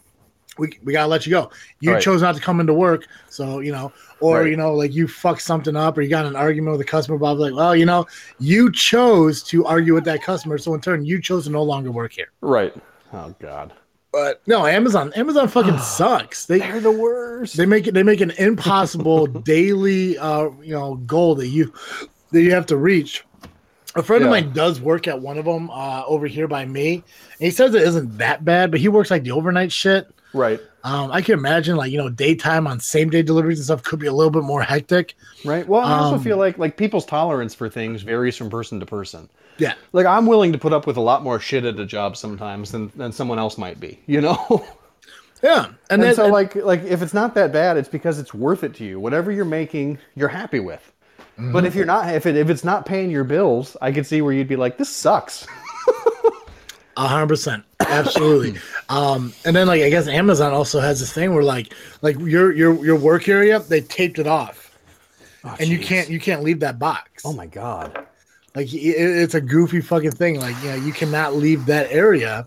We, 0.57 0.79
we 0.85 0.93
gotta 0.93 1.09
let 1.09 1.27
you 1.27 1.31
go. 1.31 1.51
You 1.81 1.93
Right. 1.93 2.03
chose 2.03 2.23
not 2.23 2.37
to 2.37 2.41
come 2.41 2.61
into 2.61 2.75
work, 2.75 3.07
so 3.29 3.59
you 3.61 3.73
know, 3.73 3.93
or 4.21 4.43
Right. 4.43 4.51
you 4.51 4.57
know, 4.57 4.73
like 4.75 4.95
you 4.95 5.09
fucked 5.09 5.43
something 5.43 5.75
up, 5.77 5.99
or 5.99 6.03
you 6.03 6.09
got 6.09 6.27
an 6.27 6.37
argument 6.37 6.73
with 6.79 6.81
a 6.87 6.91
customer. 6.91 7.19
Bob, 7.19 7.39
like, 7.41 7.55
well, 7.55 7.75
you 7.75 7.85
know, 7.87 8.07
you 8.39 8.71
chose 8.71 9.43
to 9.45 9.65
argue 9.67 9.95
with 9.95 10.05
that 10.05 10.23
customer, 10.23 10.57
so 10.59 10.73
in 10.75 10.81
turn, 10.81 11.05
you 11.05 11.21
chose 11.21 11.45
to 11.45 11.51
no 11.51 11.63
longer 11.65 11.91
work 11.91 12.13
here. 12.13 12.29
right. 12.41 12.73
Oh 13.13 13.35
God, 13.41 13.73
But 14.15 14.43
no, 14.47 14.65
Amazon, 14.65 15.13
Amazon 15.15 15.49
fucking 15.49 15.79
sucks. 15.99 16.47
They 16.47 16.61
they're 16.61 16.79
the 16.81 16.91
worst. 16.93 17.57
they 17.57 17.67
make 17.67 17.89
it 17.89 17.95
they 17.95 18.05
make 18.05 18.21
an 18.21 18.31
impossible 18.33 19.27
daily 19.55 20.17
uh 20.19 20.51
you 20.63 20.73
know 20.73 20.95
goal 20.97 21.35
that 21.37 21.49
you 21.49 21.73
that 22.31 22.43
you 22.43 22.53
have 22.53 22.67
to 22.67 22.77
reach 22.77 23.25
a 23.97 24.03
friend 24.03 24.23
of 24.25 24.31
mine 24.31 24.53
does 24.53 24.81
work 24.81 25.07
at 25.09 25.21
one 25.21 25.37
of 25.39 25.45
them 25.45 25.69
uh 25.71 26.05
over 26.07 26.27
here 26.29 26.47
by 26.49 26.65
me 26.65 26.95
and 26.95 27.03
he 27.39 27.51
says 27.51 27.75
it 27.75 27.83
isn't 27.83 28.19
that 28.19 28.45
bad 28.45 28.71
but 28.71 28.79
he 28.81 28.89
works 28.89 29.11
like 29.11 29.23
the 29.25 29.31
overnight 29.31 29.71
shit 29.73 30.09
right, 30.33 30.61
um 30.85 31.11
i 31.13 31.21
can 31.23 31.35
imagine 31.39 31.77
like 31.77 31.91
you 31.93 31.99
know 31.99 32.09
daytime 32.09 32.67
on 32.67 32.81
same 32.81 33.09
day 33.11 33.23
deliveries 33.23 33.59
and 33.59 33.65
stuff 33.67 33.83
could 33.85 33.99
be 34.01 34.07
a 34.07 34.13
little 34.13 34.31
bit 34.33 34.43
more 34.43 34.63
hectic 34.63 35.15
right. 35.45 35.67
Well, 35.69 35.83
I 35.83 35.93
also 35.99 36.15
Um, 36.17 36.23
feel 36.23 36.37
like 36.39 36.57
like 36.59 36.77
people's 36.77 37.05
tolerance 37.07 37.55
for 37.55 37.69
things 37.69 38.03
varies 38.03 38.37
from 38.37 38.49
person 38.51 38.81
to 38.81 38.87
person. 38.87 39.29
Yeah 39.59 39.75
Like 39.93 40.07
I'm 40.07 40.27
willing 40.27 40.53
to 40.53 40.59
put 40.59 40.73
up 40.73 40.87
with 40.87 40.97
a 40.97 41.01
lot 41.01 41.23
more 41.23 41.39
shit 41.41 41.65
at 41.65 41.79
a 41.79 41.87
job 41.87 42.17
sometimes 42.17 42.73
than, 42.73 42.91
than 42.97 43.13
someone 43.13 43.39
else 43.39 43.59
might 43.59 43.81
be, 43.81 44.01
you 44.07 44.21
know. 44.21 44.65
yeah 45.43 45.67
and, 45.67 45.77
And, 45.91 46.03
then 46.03 46.15
so 46.15 46.29
like 46.29 46.55
like 46.55 46.83
if 46.85 47.03
it's 47.03 47.15
not 47.15 47.35
that 47.35 47.53
bad, 47.53 47.77
it's 47.77 47.89
because 47.89 48.19
it's 48.19 48.35
worth 48.35 48.65
it 48.65 48.75
to 48.75 48.85
you. 48.85 49.01
Whatever 49.01 49.31
you're 49.33 49.45
making, 49.45 49.99
you're 50.15 50.29
happy 50.29 50.61
with. 50.61 50.93
Mm-hmm. 51.39 51.53
But 51.53 51.65
if 51.65 51.75
you're 51.75 51.87
not 51.87 52.15
if 52.15 52.27
it 52.27 52.37
if 52.37 52.49
it's 52.49 52.65
not 52.65 52.87
paying 52.87 53.11
your 53.11 53.25
bills, 53.25 53.77
I 53.83 53.93
could 53.93 54.07
see 54.07 54.23
where 54.23 54.33
you'd 54.33 54.49
be 54.49 54.57
like, 54.57 54.79
this 54.79 54.89
sucks. 54.89 55.47
A 56.97 57.09
hundred 57.09 57.27
percent, 57.27 57.65
absolutely. 57.81 58.61
um, 58.89 59.33
and 59.45 59.57
then 59.57 59.67
like 59.67 59.83
I 59.83 59.91
guess 59.91 60.07
Amazon 60.07 60.53
also 60.53 60.79
has 60.79 61.01
this 61.01 61.13
thing 61.13 61.35
where 61.35 61.43
like 61.43 61.75
like 62.03 62.17
your 62.21 62.53
your 62.53 62.85
your 62.85 62.97
work 62.97 63.29
area 63.29 63.59
they 63.59 63.81
taped 63.81 64.21
it 64.21 64.29
off, 64.29 64.79
and 65.43 65.69
you 65.69 65.81
can't 65.81 66.09
you 66.09 66.21
can't 66.21 66.45
leave 66.45 66.61
that 66.61 66.79
box. 66.79 67.25
Oh 67.25 67.33
my 67.33 67.47
god. 67.47 68.07
Like 68.55 68.73
it, 68.73 68.79
it's 68.79 69.35
a 69.35 69.41
goofy 69.41 69.81
fucking 69.81 70.13
thing. 70.13 70.41
Like 70.41 70.57
you 70.63 70.71
know 70.71 70.77
you 70.77 70.93
cannot 70.93 71.35
leave 71.35 71.67
that 71.67 71.91
area 71.91 72.47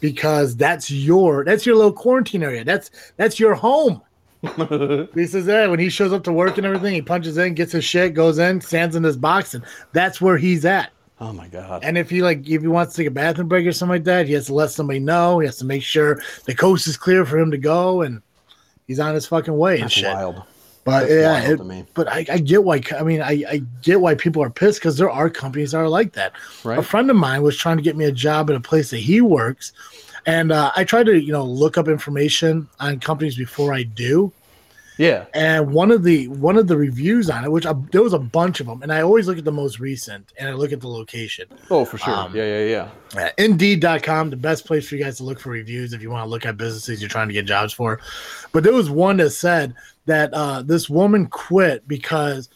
because 0.00 0.56
that's 0.56 0.90
your 0.90 1.44
that's 1.44 1.66
your 1.66 1.76
little 1.76 1.92
quarantine 1.92 2.42
area. 2.42 2.64
That's 2.64 2.90
that's 3.16 3.40
your 3.40 3.54
home. 3.54 4.02
he 4.42 5.26
says 5.26 5.46
that 5.46 5.70
when 5.70 5.78
he 5.78 5.88
shows 5.88 6.12
up 6.12 6.24
to 6.24 6.32
work 6.32 6.58
and 6.58 6.66
everything, 6.66 6.94
he 6.94 7.02
punches 7.02 7.38
in, 7.38 7.54
gets 7.54 7.70
his 7.70 7.84
shit, 7.84 8.12
goes 8.12 8.38
in, 8.40 8.60
stands 8.60 8.96
in 8.96 9.04
his 9.04 9.16
box, 9.16 9.54
and 9.54 9.64
that's 9.92 10.20
where 10.20 10.36
he's 10.36 10.64
at. 10.64 10.90
Oh 11.20 11.32
my 11.32 11.46
god. 11.46 11.84
And 11.84 11.96
if 11.96 12.10
he 12.10 12.22
like 12.22 12.48
if 12.48 12.62
he 12.62 12.68
wants 12.68 12.94
to 12.94 13.02
take 13.02 13.06
a 13.06 13.12
bathroom 13.12 13.46
break 13.46 13.64
or 13.66 13.72
something 13.72 13.94
like 13.94 14.04
that, 14.04 14.26
he 14.26 14.32
has 14.32 14.46
to 14.46 14.54
let 14.54 14.72
somebody 14.72 14.98
know. 14.98 15.38
He 15.38 15.46
has 15.46 15.56
to 15.58 15.64
make 15.64 15.84
sure 15.84 16.20
the 16.46 16.54
coast 16.54 16.88
is 16.88 16.96
clear 16.96 17.24
for 17.24 17.38
him 17.38 17.52
to 17.52 17.58
go, 17.58 18.02
and 18.02 18.20
he's 18.88 18.98
on 18.98 19.14
his 19.14 19.26
fucking 19.26 19.56
way 19.56 19.74
and 19.74 19.84
That's 19.84 20.02
wild. 20.02 20.42
But 20.84 21.08
yeah, 21.08 21.40
it- 21.52 21.86
but 21.94 22.08
I, 22.08 22.26
I 22.30 22.38
get 22.38 22.64
why. 22.64 22.82
I 22.98 23.02
mean, 23.02 23.22
I, 23.22 23.44
I 23.48 23.62
get 23.82 24.00
why 24.00 24.14
people 24.16 24.42
are 24.42 24.50
pissed 24.50 24.80
because 24.80 24.96
there 24.96 25.10
are 25.10 25.30
companies 25.30 25.72
that 25.72 25.78
are 25.78 25.88
like 25.88 26.12
that. 26.14 26.32
Right. 26.64 26.78
A 26.78 26.82
friend 26.82 27.08
of 27.08 27.16
mine 27.16 27.42
was 27.42 27.56
trying 27.56 27.76
to 27.76 27.82
get 27.82 27.96
me 27.96 28.04
a 28.06 28.12
job 28.12 28.50
at 28.50 28.56
a 28.56 28.60
place 28.60 28.90
that 28.90 28.98
he 28.98 29.20
works, 29.20 29.72
and 30.26 30.50
uh, 30.50 30.72
I 30.76 30.82
try 30.84 31.04
to 31.04 31.20
you 31.20 31.32
know 31.32 31.44
look 31.44 31.78
up 31.78 31.86
information 31.86 32.68
on 32.80 32.98
companies 32.98 33.36
before 33.36 33.72
I 33.72 33.84
do. 33.84 34.32
Yeah. 34.98 35.24
And 35.32 35.72
one 35.72 35.90
of 35.90 36.02
the 36.04 36.28
one 36.28 36.58
of 36.58 36.66
the 36.66 36.76
reviews 36.76 37.30
on 37.30 37.44
it, 37.44 37.50
which 37.50 37.64
I, 37.64 37.72
there 37.92 38.02
was 38.02 38.12
a 38.12 38.18
bunch 38.18 38.60
of 38.60 38.66
them, 38.66 38.82
and 38.82 38.92
I 38.92 39.00
always 39.00 39.26
look 39.26 39.38
at 39.38 39.44
the 39.44 39.50
most 39.52 39.78
recent 39.80 40.32
and 40.38 40.48
I 40.48 40.52
look 40.52 40.70
at 40.70 40.80
the 40.82 40.88
location. 40.88 41.46
Oh, 41.70 41.84
for 41.86 41.96
sure. 41.96 42.12
Um, 42.12 42.36
yeah, 42.36 42.58
yeah, 42.58 42.88
yeah. 43.16 43.22
Uh, 43.24 43.30
Indeed.com, 43.38 44.30
the 44.30 44.36
best 44.36 44.66
place 44.66 44.86
for 44.86 44.96
you 44.96 45.02
guys 45.02 45.16
to 45.16 45.24
look 45.24 45.40
for 45.40 45.48
reviews 45.50 45.92
if 45.94 46.02
you 46.02 46.10
want 46.10 46.26
to 46.26 46.28
look 46.28 46.44
at 46.44 46.56
businesses 46.58 47.00
you're 47.00 47.08
trying 47.08 47.28
to 47.28 47.34
get 47.34 47.46
jobs 47.46 47.72
for. 47.72 48.00
But 48.52 48.64
there 48.64 48.74
was 48.74 48.90
one 48.90 49.16
that 49.16 49.30
said 49.30 49.74
that 50.06 50.32
uh, 50.34 50.62
this 50.62 50.88
woman 50.90 51.26
quit 51.26 51.86
because 51.86 52.48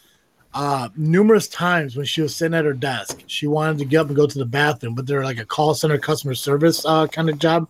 uh, 0.53 0.89
numerous 0.95 1.47
times 1.47 1.95
when 1.95 2.05
she 2.05 2.21
was 2.21 2.35
sitting 2.35 2.55
at 2.57 2.65
her 2.65 2.73
desk, 2.73 3.23
she 3.27 3.47
wanted 3.47 3.77
to 3.79 3.85
get 3.85 3.99
up 4.01 4.07
and 4.07 4.15
go 4.15 4.27
to 4.27 4.39
the 4.39 4.45
bathroom, 4.45 4.95
but 4.95 5.05
they're 5.05 5.23
like 5.23 5.39
a 5.39 5.45
call 5.45 5.73
center 5.73 5.97
customer 5.97 6.33
service 6.33 6.85
uh, 6.85 7.07
kind 7.07 7.29
of 7.29 7.37
job. 7.39 7.67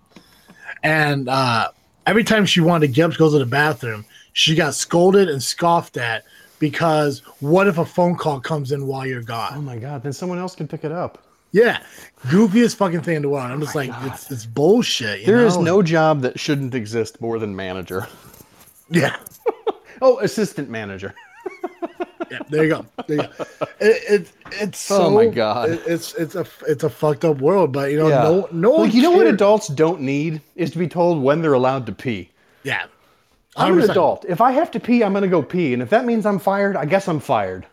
And 0.83 1.27
uh, 1.27 1.69
every 2.05 2.23
time 2.23 2.45
she 2.45 2.61
wanted 2.61 2.87
to 2.87 2.93
get 2.93 3.05
up 3.05 3.11
to 3.13 3.17
go 3.17 3.31
to 3.31 3.39
the 3.39 3.45
bathroom, 3.45 4.05
she 4.33 4.55
got 4.55 4.73
scolded 4.75 5.29
and 5.29 5.41
scoffed 5.41 5.97
at 5.97 6.23
because 6.59 7.19
what 7.39 7.67
if 7.67 7.77
a 7.77 7.85
phone 7.85 8.15
call 8.15 8.39
comes 8.39 8.71
in 8.71 8.87
while 8.87 9.05
you're 9.05 9.21
gone? 9.21 9.53
Oh 9.55 9.61
my 9.61 9.77
god, 9.77 10.03
then 10.03 10.13
someone 10.13 10.39
else 10.39 10.55
can 10.55 10.67
pick 10.67 10.83
it 10.83 10.91
up. 10.91 11.23
Yeah, 11.51 11.81
goofiest 12.23 12.75
fucking 12.75 13.01
thing 13.01 13.15
in 13.15 13.21
the 13.21 13.29
world. 13.29 13.49
I'm 13.49 13.61
just 13.61 13.73
like, 13.73 13.89
it's 14.03 14.29
it's 14.29 14.45
bullshit. 14.45 15.21
You 15.21 15.25
There 15.27 15.37
know? 15.37 15.47
is 15.47 15.57
no 15.57 15.81
job 15.81 16.21
that 16.21 16.39
shouldn't 16.39 16.75
exist 16.75 17.21
more 17.21 17.39
than 17.39 17.55
manager. 17.55 18.05
Yeah, 18.89 19.15
Oh, 20.01 20.19
assistant 20.19 20.69
manager. 20.69 21.13
yeah. 22.31 22.39
There 22.49 22.63
you 22.65 22.69
go. 22.69 22.85
There 23.07 23.17
you 23.17 23.23
go. 23.23 23.45
It, 23.79 24.03
it 24.21 24.31
it's 24.61 24.79
so, 24.79 25.05
Oh 25.05 25.09
my 25.09 25.25
God. 25.27 25.69
it- 25.69 25.81
it's 25.87 26.13
it's 26.15 26.35
a 26.35 26.45
it's 26.67 26.83
a 26.83 26.89
fucked 26.89 27.25
up 27.25 27.39
world. 27.41 27.71
But 27.71 27.91
you 27.91 27.97
know, 27.97 28.09
Yeah. 28.09 28.21
no 28.23 28.49
no. 28.51 28.71
Like, 28.73 28.93
you 28.93 29.01
know 29.01 29.11
what 29.11 29.27
adults 29.27 29.67
don't 29.69 30.01
need 30.01 30.41
is 30.55 30.71
to 30.71 30.77
be 30.77 30.87
told 30.87 31.21
when 31.23 31.41
they're 31.41 31.53
allowed 31.53 31.85
to 31.87 31.91
pee. 31.93 32.29
Yeah, 32.63 32.85
I'm 33.55 33.77
an 33.79 33.89
adult. 33.89 34.25
If 34.27 34.41
I 34.41 34.51
have 34.51 34.69
to 34.71 34.79
pee, 34.79 35.03
I'm 35.03 35.13
gonna 35.13 35.27
go 35.27 35.41
pee, 35.41 35.73
and 35.73 35.81
if 35.81 35.89
that 35.89 36.05
means 36.05 36.25
I'm 36.25 36.37
fired, 36.39 36.75
I 36.75 36.85
guess 36.85 37.07
I'm 37.07 37.19
fired. 37.19 37.65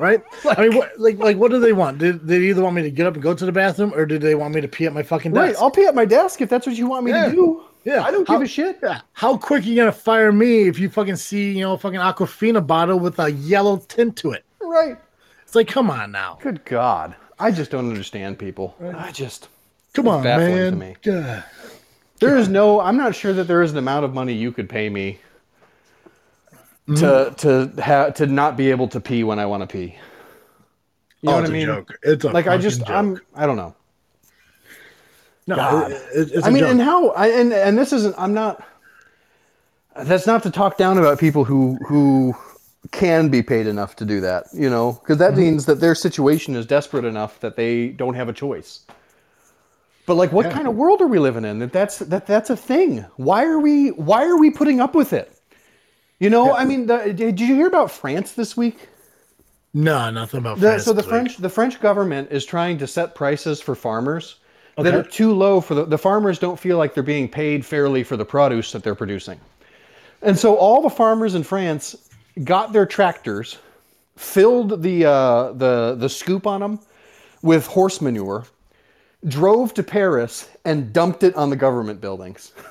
right? 0.00 0.22
I 0.44 0.62
mean, 0.68 0.76
what 0.76 0.98
like 0.98 1.18
like 1.18 1.36
what 1.36 1.50
do 1.50 1.60
they 1.60 1.72
want? 1.72 1.98
Did 1.98 2.26
they 2.26 2.38
either 2.40 2.62
want 2.62 2.74
me 2.76 2.82
to 2.82 2.90
get 2.90 3.06
up 3.06 3.14
and 3.14 3.22
go 3.22 3.32
to 3.34 3.46
the 3.46 3.52
bathroom, 3.52 3.92
or 3.94 4.04
did 4.06 4.20
they 4.22 4.34
want 4.34 4.54
me 4.54 4.60
to 4.60 4.68
pee 4.68 4.86
at 4.86 4.92
my 4.92 5.02
fucking 5.02 5.32
Right, 5.32 5.48
desk? 5.50 5.62
I'll 5.62 5.70
pee 5.70 5.86
at 5.86 5.94
my 5.94 6.04
desk 6.04 6.40
if 6.40 6.48
that's 6.50 6.66
what 6.66 6.76
you 6.76 6.88
want 6.88 7.04
me 7.04 7.12
Yeah. 7.12 7.26
to 7.26 7.32
do. 7.32 7.62
Yeah. 7.84 8.02
I 8.04 8.10
don't 8.10 8.26
How- 8.28 8.34
give 8.34 8.42
a 8.42 8.48
shit. 8.48 8.78
Yeah. 8.82 9.00
How 9.12 9.36
quick 9.36 9.64
are 9.64 9.66
you 9.68 9.76
gonna 9.76 9.92
fire 9.92 10.32
me 10.32 10.68
if 10.68 10.78
you 10.78 10.88
fucking 10.90 11.16
see 11.16 11.52
you 11.52 11.60
know 11.64 11.76
fucking 11.76 11.98
Aquafina 12.00 12.66
bottle 12.66 12.98
with 12.98 13.18
a 13.18 13.30
yellow 13.32 13.78
tint 13.88 14.16
to 14.18 14.32
it? 14.32 14.44
Right. 14.60 14.96
It's 15.42 15.54
like, 15.54 15.66
come 15.68 15.90
on 15.90 16.12
now, 16.12 16.38
Good 16.40 16.64
God, 16.64 17.16
I 17.38 17.50
just 17.50 17.70
don't 17.72 17.88
understand 17.88 18.38
people. 18.38 18.76
I 18.96 19.10
just 19.10 19.48
come 19.94 20.06
on, 20.06 20.22
to 20.22 20.28
man. 20.36 20.78
me. 20.78 20.94
God. 21.02 21.42
there 22.20 22.36
is 22.36 22.48
no. 22.48 22.80
I'm 22.80 22.96
not 22.96 23.14
sure 23.16 23.32
that 23.32 23.44
there 23.48 23.62
is 23.62 23.72
an 23.72 23.78
amount 23.78 24.04
of 24.04 24.14
money 24.14 24.32
you 24.32 24.52
could 24.52 24.68
pay 24.68 24.88
me 24.88 25.18
Mm-hmm. 26.88 26.94
to 27.36 27.70
to 27.76 27.82
have 27.82 28.14
to 28.14 28.26
not 28.26 28.56
be 28.56 28.70
able 28.70 28.88
to 28.88 29.00
pee 29.00 29.22
when 29.22 29.38
I 29.38 29.46
want 29.46 29.62
to 29.62 29.66
pee. 29.66 29.94
You 31.20 31.26
know 31.28 31.32
oh, 31.32 31.34
what 31.36 31.42
it's 31.44 31.50
I 31.50 31.52
mean? 31.52 31.68
a 31.68 31.74
joke. 31.76 31.98
It's 32.02 32.24
a 32.24 32.30
Like 32.30 32.46
I 32.48 32.58
just 32.58 32.78
joke. 32.80 32.90
I'm 32.90 33.20
I 33.34 33.46
don't 33.46 33.56
know. 33.56 33.74
No, 35.56 35.70
God. 35.70 35.92
it- 36.14 36.44
I 36.44 36.50
mean, 36.50 36.60
joke. 36.60 36.70
and 36.70 36.80
how? 36.82 37.08
I, 37.10 37.28
and 37.28 37.52
and 37.52 37.78
this 37.78 37.92
isn't. 37.92 38.14
I'm 38.18 38.34
not. 38.34 38.62
That's 39.96 40.26
not 40.26 40.42
to 40.44 40.50
talk 40.50 40.76
down 40.78 40.98
about 40.98 41.18
people 41.18 41.44
who 41.44 41.76
who 41.86 42.34
can 42.92 43.28
be 43.28 43.42
paid 43.42 43.66
enough 43.66 43.96
to 43.96 44.04
do 44.04 44.20
that. 44.20 44.44
You 44.52 44.70
know, 44.70 44.92
because 44.92 45.18
that 45.18 45.32
Mm-hmm. 45.32 45.40
means 45.40 45.66
that 45.66 45.80
their 45.80 45.94
situation 45.94 46.54
is 46.56 46.66
desperate 46.66 47.04
enough 47.04 47.40
that 47.40 47.56
they 47.56 47.88
don't 47.88 48.14
have 48.14 48.28
a 48.28 48.32
choice. 48.32 48.84
But 50.06 50.14
like, 50.14 50.32
what 50.32 50.46
Yeah. 50.46 50.52
kind 50.52 50.66
of 50.66 50.74
world 50.76 51.00
are 51.02 51.06
we 51.06 51.18
living 51.18 51.44
in? 51.44 51.58
That 51.58 51.72
that's 51.72 51.98
that 51.98 52.26
that's 52.26 52.50
a 52.50 52.56
thing. 52.56 53.04
Why 53.16 53.44
are 53.44 53.58
we 53.58 53.88
Why 53.90 54.24
are 54.26 54.36
we 54.38 54.50
putting 54.50 54.80
up 54.80 54.94
with 54.94 55.12
it? 55.12 55.32
You 56.18 56.28
know, 56.30 56.52
I 56.54 56.64
mean, 56.66 56.86
the, 56.86 57.12
did 57.14 57.40
you 57.40 57.54
hear 57.54 57.66
about 57.66 57.90
France 57.90 58.32
this 58.32 58.56
week? 58.56 58.88
No, 59.72 60.10
nothing 60.10 60.38
about 60.38 60.56
The, 60.56 60.66
France 60.68 60.84
so 60.84 60.92
the 60.92 61.02
French 61.02 61.36
the 61.36 61.48
French 61.48 61.80
government 61.80 62.30
is 62.32 62.44
trying 62.44 62.78
to 62.78 62.86
set 62.86 63.14
prices 63.14 63.60
for 63.60 63.74
farmers 63.74 64.36
that 64.76 64.86
Okay. 64.86 64.96
are 64.96 65.02
too 65.02 65.32
low 65.34 65.60
for 65.60 65.74
the 65.74 65.84
the 65.84 65.98
farmers 65.98 66.38
don't 66.38 66.58
feel 66.58 66.78
like 66.78 66.94
they're 66.94 67.02
being 67.02 67.28
paid 67.28 67.64
fairly 67.64 68.02
for 68.02 68.16
the 68.16 68.24
produce 68.24 68.72
that 68.72 68.82
they're 68.82 68.94
producing. 68.94 69.38
And 70.22 70.38
so 70.38 70.56
all 70.56 70.82
the 70.82 70.90
farmers 70.90 71.34
in 71.34 71.42
France 71.42 71.96
got 72.44 72.72
their 72.72 72.86
tractors, 72.86 73.58
filled 74.16 74.82
the 74.82 75.04
uh, 75.06 75.52
the 75.52 75.96
the 75.98 76.08
scoop 76.08 76.46
on 76.46 76.60
them 76.60 76.80
with 77.42 77.66
horse 77.66 78.00
manure, 78.00 78.44
drove 79.26 79.72
to 79.74 79.82
Paris 79.82 80.48
and 80.64 80.92
dumped 80.92 81.22
it 81.22 81.34
on 81.36 81.50
the 81.50 81.56
government 81.56 82.00
buildings. 82.00 82.52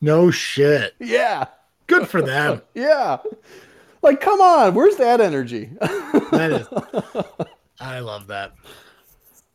No 0.00 0.30
shit. 0.30 0.94
Yeah. 1.00 1.46
Good 1.86 2.06
for 2.08 2.20
them. 2.20 2.60
Yeah. 2.74 3.18
Like 4.02 4.20
come 4.20 4.38
on, 4.42 4.74
where's 4.74 4.96
that 4.96 5.18
energy? 5.22 5.70
That 5.80 6.52
is. 6.52 7.24
I 7.80 8.00
love 8.00 8.26
that. 8.26 8.52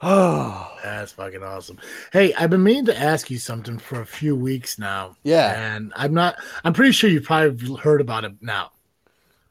Oh, 0.01 0.77
That's 0.83 1.11
fucking 1.13 1.43
awesome. 1.43 1.77
Hey, 2.13 2.33
I've 2.33 2.49
been 2.49 2.63
meaning 2.63 2.85
to 2.85 2.97
ask 2.99 3.29
you 3.29 3.37
something 3.37 3.77
for 3.77 4.01
a 4.01 4.05
few 4.05 4.35
weeks 4.35 4.79
now. 4.79 5.15
Yeah. 5.23 5.75
And 5.75 5.93
I'm 5.95 6.13
not, 6.13 6.35
I'm 6.63 6.73
pretty 6.73 6.91
sure 6.91 7.09
you've 7.09 7.23
probably 7.25 7.75
heard 7.75 8.01
about 8.01 8.25
it 8.25 8.33
now. 8.41 8.71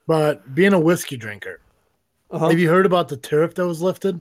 But 0.07 0.55
being 0.55 0.73
a 0.73 0.81
whiskey 0.81 1.17
drinker, 1.17 1.61
Uh-huh. 2.31 2.49
have 2.49 2.59
you 2.59 2.69
heard 2.71 2.87
about 2.87 3.09
the 3.09 3.17
tariff 3.17 3.55
that 3.57 3.67
was 3.67 3.83
lifted? 3.83 4.21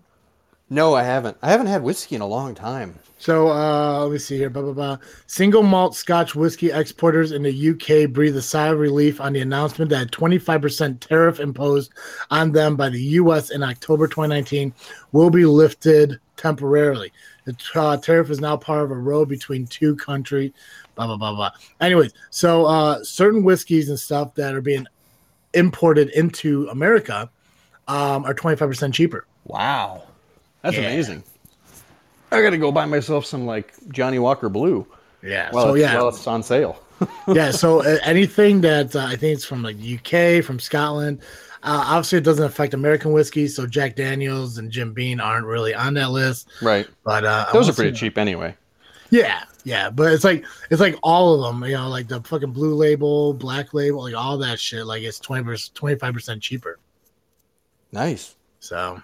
No, 0.70 0.96
I 0.96 1.04
haven't. 1.04 1.38
I 1.42 1.50
haven't 1.50 1.68
had 1.68 1.82
whiskey 1.82 2.16
in 2.16 2.22
a 2.22 2.28
long 2.28 2.54
time. 2.54 3.00
So 3.20 3.48
uh, 3.48 4.04
let 4.04 4.12
me 4.12 4.18
see 4.20 4.38
here. 4.38 4.50
Blah, 4.50 4.64
blah, 4.64 4.74
blah. 4.74 4.98
Single 5.26 5.64
malt 5.64 5.96
Scotch 5.96 6.36
whiskey 6.36 6.72
exporters 6.72 7.32
in 7.32 7.44
the 7.44 7.70
UK 7.70 8.12
breathe 8.12 8.36
a 8.36 8.42
sigh 8.42 8.68
of 8.68 8.80
relief 8.80 9.20
on 9.20 9.34
the 9.34 9.40
announcement 9.40 9.90
that 9.90 10.08
a 10.08 10.10
25% 10.10 11.00
tariff 11.00 11.40
imposed 11.40 11.94
on 12.30 12.52
them 12.52 12.76
by 12.76 12.90
the 12.90 13.02
US 13.02 13.50
in 13.50 13.64
October 13.64 14.08
2019 14.08 14.74
will 15.14 15.30
be 15.30 15.46
lifted 15.46 16.20
temporarily. 16.36 17.12
The 17.46 17.56
uh, 17.76 17.98
tariff 17.98 18.30
is 18.30 18.42
now 18.42 18.58
part 18.58 18.84
of 18.84 18.92
a 18.92 18.96
road 18.96 19.30
between 19.30 19.66
two 19.68 19.96
countries. 19.96 20.52
Blah 20.96 21.08
blah 21.08 21.18
blah 21.18 21.34
blah. 21.34 21.52
Anyways, 21.80 22.14
so 22.30 22.66
uh, 22.66 23.04
certain 23.04 23.44
whiskeys 23.44 23.90
and 23.90 24.00
stuff 24.00 24.36
that 24.36 24.54
are 24.54 24.62
being 24.62 24.86
imported 25.54 26.10
into 26.10 26.68
America 26.68 27.30
um, 27.88 28.26
are 28.26 28.34
25% 28.34 28.94
cheaper. 28.94 29.26
Wow. 29.46 30.04
That's 30.68 30.78
Yeah. 30.84 30.90
amazing. 30.90 31.24
I 32.32 32.42
gotta 32.42 32.58
go 32.58 32.72
buy 32.74 32.86
myself 32.86 33.26
some 33.26 33.46
like 33.46 33.74
Johnnie 33.90 34.20
Walker 34.20 34.50
Blue. 34.50 34.86
Yeah. 35.24 35.50
Well, 35.54 35.68
so 35.68 35.74
it's, 35.76 35.82
yeah, 35.82 35.96
well, 35.96 36.10
it's 36.10 36.28
on 36.28 36.44
sale. 36.44 36.84
yeah. 37.28 37.52
So 37.52 37.82
uh, 37.82 37.98
anything 38.04 38.62
that 38.62 38.96
uh, 38.96 39.06
I 39.06 39.16
think 39.16 39.36
it's 39.36 39.46
from 39.46 39.64
like 39.64 39.78
UK, 39.78 40.44
from 40.44 40.60
Scotland, 40.60 41.22
uh, 41.64 41.84
obviously 41.88 42.18
it 42.18 42.24
doesn't 42.26 42.44
affect 42.44 42.74
American 42.74 43.14
whiskey. 43.14 43.48
So 43.48 43.66
Jack 43.66 43.96
Daniels 43.96 44.58
and 44.58 44.70
Jim 44.72 44.94
Beam 44.94 45.22
aren't 45.22 45.46
really 45.46 45.74
on 45.74 45.94
that 45.94 46.12
list. 46.12 46.50
right. 46.62 46.86
But 47.06 47.24
uh, 47.24 47.46
Those 47.54 47.70
are 47.70 47.74
pretty 47.74 47.92
see- 47.96 48.08
cheap 48.08 48.18
anyway. 48.18 48.56
Yeah, 49.10 49.44
yeah. 49.64 49.90
But 49.90 50.12
it's 50.12 50.26
like 50.26 50.44
it's 50.70 50.82
like 50.82 50.98
all 51.02 51.34
of 51.46 51.54
them. 51.56 51.64
You 51.70 51.78
know, 51.78 51.88
like 51.88 52.10
the 52.10 52.22
fucking 52.22 52.52
blue 52.52 52.76
label, 52.76 53.34
black 53.34 53.74
label, 53.74 54.02
like 54.04 54.16
all 54.16 54.38
that 54.40 54.60
shit. 54.60 54.86
Like 54.86 55.02
it's 55.04 55.18
20 55.20 55.46
percent, 55.46 55.76
25 55.76 56.14
percent 56.14 56.42
cheaper. 56.44 56.78
Nice. 57.94 58.36
So. 58.60 59.02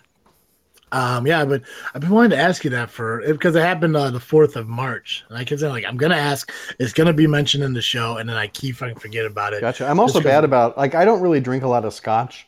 Um, 0.93 1.25
yeah, 1.25 1.43
but 1.43 1.63
I've 1.95 2.01
been 2.01 2.11
wanting 2.11 2.29
to 2.29 2.37
ask 2.37 2.63
you 2.63 2.69
that 2.69 2.91
for 2.91 3.23
because 3.25 3.55
it 3.55 3.61
happened 3.61 3.97
uh, 3.97 4.11
the 4.11 4.19
fourth 4.19 4.55
of 4.55 4.67
March, 4.67 5.25
and 5.27 5.37
I 5.37 5.43
kept 5.43 5.59
saying 5.59 5.73
like 5.73 5.85
I'm 5.85 5.97
gonna 5.97 6.15
ask, 6.15 6.51
it's 6.79 6.93
gonna 6.93 7.13
be 7.13 7.25
mentioned 7.25 7.63
in 7.63 7.73
the 7.73 7.81
show, 7.81 8.17
and 8.17 8.29
then 8.29 8.37
I 8.37 8.45
keep 8.45 8.75
fucking 8.75 8.99
forget 8.99 9.25
about 9.25 9.53
it. 9.53 9.61
Gotcha. 9.61 9.87
I'm 9.87 9.99
also 9.99 10.21
bad 10.21 10.43
about 10.43 10.77
like 10.77 10.93
I 10.93 11.03
don't 11.03 11.19
really 11.19 11.39
drink 11.39 11.63
a 11.63 11.67
lot 11.67 11.83
of 11.83 11.95
scotch. 11.95 12.47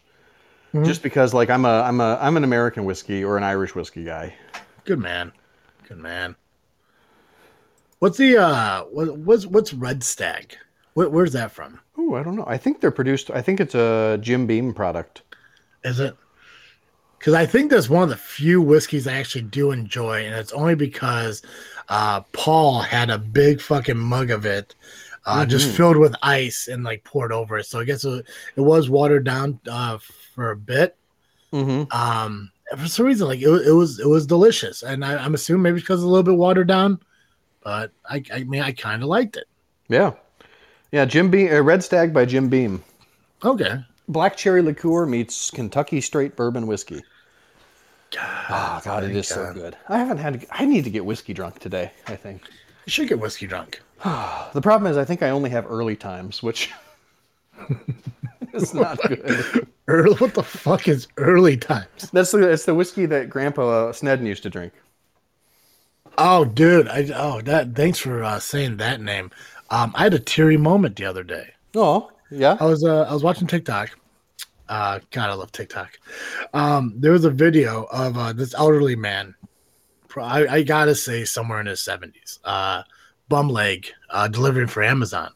Mhm. 0.76 0.86
Just 0.86 1.02
because 1.02 1.34
like 1.34 1.50
I'm 1.50 1.66
a 1.66 1.82
I'm 1.82 2.00
a 2.00 2.20
I'm 2.22 2.38
an 2.38 2.44
American 2.44 2.86
whiskey 2.86 3.24
or 3.24 3.36
an 3.36 3.44
Irish 3.44 3.74
whiskey 3.74 4.04
guy. 4.04 4.36
Good 4.84 5.00
man. 5.00 5.32
Good 5.88 5.98
man. 5.98 6.36
What's 7.98 8.18
the 8.20 8.38
uh 8.38 8.82
what, 8.84 9.18
what's 9.18 9.48
what's 9.48 9.74
Red 9.74 10.04
Stag? 10.04 10.56
Where, 10.94 11.10
where's 11.10 11.34
that 11.34 11.52
from? 11.52 11.80
Oh, 11.98 12.14
I 12.14 12.22
don't 12.22 12.36
know. 12.36 12.46
I 12.46 12.58
think 12.58 12.80
they're 12.80 12.92
produced 12.92 13.32
I 13.32 13.42
think 13.42 13.60
it's 13.60 13.74
a 13.74 14.20
Jim 14.22 14.46
Beam 14.46 14.72
product. 14.72 15.24
Is 15.84 16.00
it? 16.00 16.16
Because 17.26 17.40
I 17.40 17.48
think 17.48 17.72
that's 17.72 17.90
one 17.90 18.04
of 18.04 18.10
the 18.10 18.16
few 18.16 18.62
whiskeys 18.62 19.08
I 19.08 19.14
actually 19.14 19.42
do 19.42 19.72
enjoy, 19.72 20.28
and 20.28 20.36
it's 20.36 20.52
only 20.54 20.76
because 20.76 21.42
uh, 21.90 22.22
Paul 22.34 22.82
had 22.82 23.10
a 23.10 23.18
big 23.18 23.60
fucking 23.60 23.98
mug 23.98 24.30
of 24.30 24.46
it, 24.46 24.76
uh, 25.26 25.44
just 25.44 25.70
Mhm. 25.70 25.72
filled 25.72 25.98
with 25.98 26.16
ice 26.22 26.68
and 26.68 26.84
like 26.84 27.04
poured 27.04 27.32
over 27.32 27.58
it. 27.58 27.66
So 27.66 27.80
I 27.80 27.84
guess 27.84 28.06
it, 28.06 28.28
it 28.56 28.62
was 28.62 28.92
watered 28.92 29.24
down 29.24 29.60
uh, 29.68 29.98
for 30.36 30.52
a 30.52 30.56
bit. 30.56 30.98
Mm-hmm. 31.52 31.92
Um, 31.92 32.52
for 32.78 32.88
some 32.88 33.08
reason, 33.08 33.28
like 33.28 33.42
it, 33.42 33.50
it 33.50 33.74
was 33.74 34.00
it 34.00 34.08
was 34.08 34.28
delicious, 34.28 34.84
and 34.84 35.04
I, 35.04 35.18
I'm 35.18 35.34
assuming 35.34 35.64
maybe 35.64 35.80
because 35.80 36.02
it's 36.02 36.06
a 36.06 36.08
little 36.08 36.22
bit 36.22 36.38
watered 36.38 36.68
down, 36.68 37.00
but 37.64 37.92
I 38.08 38.22
I 38.32 38.44
mean 38.44 38.62
I 38.62 38.72
kind 38.72 39.02
of 39.02 39.10
liked 39.10 39.36
it. 39.36 39.48
Yeah. 39.88 40.12
Yeah, 40.92 41.06
Jim 41.06 41.32
Beam 41.32 41.52
uh, 41.52 41.62
Red 41.62 41.84
Stag 41.84 42.14
by 42.14 42.26
Jim 42.26 42.50
Beam. 42.50 42.84
Okay. 43.44 43.84
Black 44.08 44.38
cherry 44.38 44.62
liqueur 44.62 45.08
meets 45.08 45.50
Kentucky 45.50 46.02
straight 46.02 46.36
bourbon 46.36 46.68
whiskey. 46.68 47.02
God, 48.16 48.46
Oh 48.50 48.82
god, 48.84 49.04
it 49.04 49.16
is 49.16 49.28
so 49.28 49.54
good. 49.54 49.76
I 49.90 49.98
haven't 49.98 50.18
had 50.18 50.46
I 50.52 50.66
need 50.66 50.84
to 50.86 50.90
get 50.90 51.06
whiskey 51.06 51.34
drunk 51.34 51.60
today, 51.60 51.92
I 52.08 52.16
think. 52.16 52.42
You 52.86 52.92
should 52.92 53.10
get 53.10 53.20
whiskey 53.20 53.48
drunk. 53.48 53.82
The 54.54 54.62
problem 54.62 54.90
is 54.90 54.98
I 54.98 55.04
think 55.04 55.22
I 55.22 55.32
only 55.32 55.50
have 55.50 55.66
early 55.70 55.96
times, 55.98 56.42
which 56.42 56.72
is 58.54 58.74
not 58.74 58.98
good. 59.08 59.68
Early, 59.88 60.16
what 60.16 60.34
the 60.34 60.44
fuck 60.44 60.88
is 60.88 61.08
early 61.18 61.58
times? 61.58 62.10
That's 62.14 62.32
the 62.32 62.50
it's 62.50 62.66
the 62.66 62.74
whiskey 62.74 63.06
that 63.08 63.30
Grandpa 63.30 63.92
Snedden 63.92 64.26
used 64.26 64.44
to 64.44 64.50
drink. 64.50 64.74
Oh, 66.18 66.46
dude. 66.46 66.88
I 66.88 67.10
oh 67.14 67.42
that. 67.42 67.76
Thanks 67.76 68.00
for 68.00 68.24
uh, 68.24 68.40
saying 68.40 68.78
that 68.78 69.02
name. 69.02 69.32
Um, 69.70 69.92
I 69.96 70.04
had 70.04 70.14
a 70.14 70.20
teary 70.20 70.58
moment 70.58 70.96
the 70.96 71.06
other 71.06 71.24
day. 71.24 71.54
Oh, 71.76 72.12
yeah. 72.32 72.56
I 72.60 72.66
was 72.66 72.84
uh, 72.84 73.02
I 73.10 73.14
was 73.14 73.24
watching 73.24 73.48
TikTok. 73.48 73.98
Uh, 74.68 75.00
God, 75.12 75.30
I 75.30 75.34
love 75.34 75.52
TikTok. 75.52 76.00
Um, 76.54 76.94
there 76.98 77.12
was 77.12 77.26
a 77.26 77.30
video 77.30 77.84
of 77.92 78.18
uh, 78.18 78.34
this 78.34 78.54
elderly 78.56 78.96
man. 78.96 79.36
I, 80.18 80.48
I 80.48 80.64
gotta 80.64 80.96
say, 80.96 81.26
somewhere 81.26 81.60
in 81.60 81.66
his 81.66 81.82
seventies. 81.82 82.40
Uh, 82.44 82.84
bum 83.28 83.50
leg, 83.50 83.88
uh, 84.10 84.28
delivering 84.28 84.68
for 84.68 84.84
Amazon. 84.84 85.32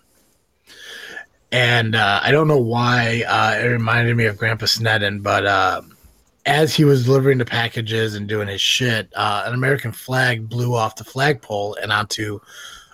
And 1.52 1.96
uh, 1.96 2.20
I 2.24 2.32
don't 2.32 2.48
know 2.48 2.60
why 2.60 3.24
uh, 3.28 3.60
it 3.60 3.68
reminded 3.68 4.16
me 4.16 4.26
of 4.26 4.38
Grandpa 4.38 4.68
Snedden, 4.68 5.22
but 5.22 5.46
uh, 5.46 5.82
as 6.46 6.76
he 6.76 6.86
was 6.86 7.06
delivering 7.06 7.40
the 7.40 7.46
packages 7.46 8.16
and 8.16 8.28
doing 8.28 8.48
his 8.48 8.62
shit, 8.62 9.12
uh, 9.16 9.44
an 9.46 9.54
American 9.54 9.92
flag 9.92 10.48
blew 10.48 10.76
off 10.76 10.96
the 10.96 11.04
flagpole 11.04 11.76
and 11.82 11.92
onto 11.92 12.40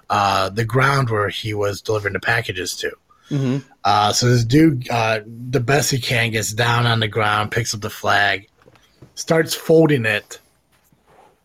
uh, 0.09 0.49
the 0.49 0.63
ground 0.63 1.09
where 1.09 1.29
he 1.29 1.53
was 1.53 1.81
delivering 1.81 2.13
the 2.13 2.19
packages 2.19 2.75
to. 2.77 2.91
Hmm 3.29 3.57
Uh, 3.83 4.11
so 4.13 4.27
this 4.27 4.43
dude, 4.45 4.89
uh, 4.89 5.19
the 5.49 5.59
best 5.59 5.91
he 5.91 5.99
can, 5.99 6.31
gets 6.31 6.53
down 6.53 6.85
on 6.85 6.99
the 6.99 7.07
ground, 7.07 7.51
picks 7.51 7.73
up 7.73 7.81
the 7.81 7.89
flag, 7.89 8.47
starts 9.15 9.53
folding 9.53 10.05
it 10.05 10.39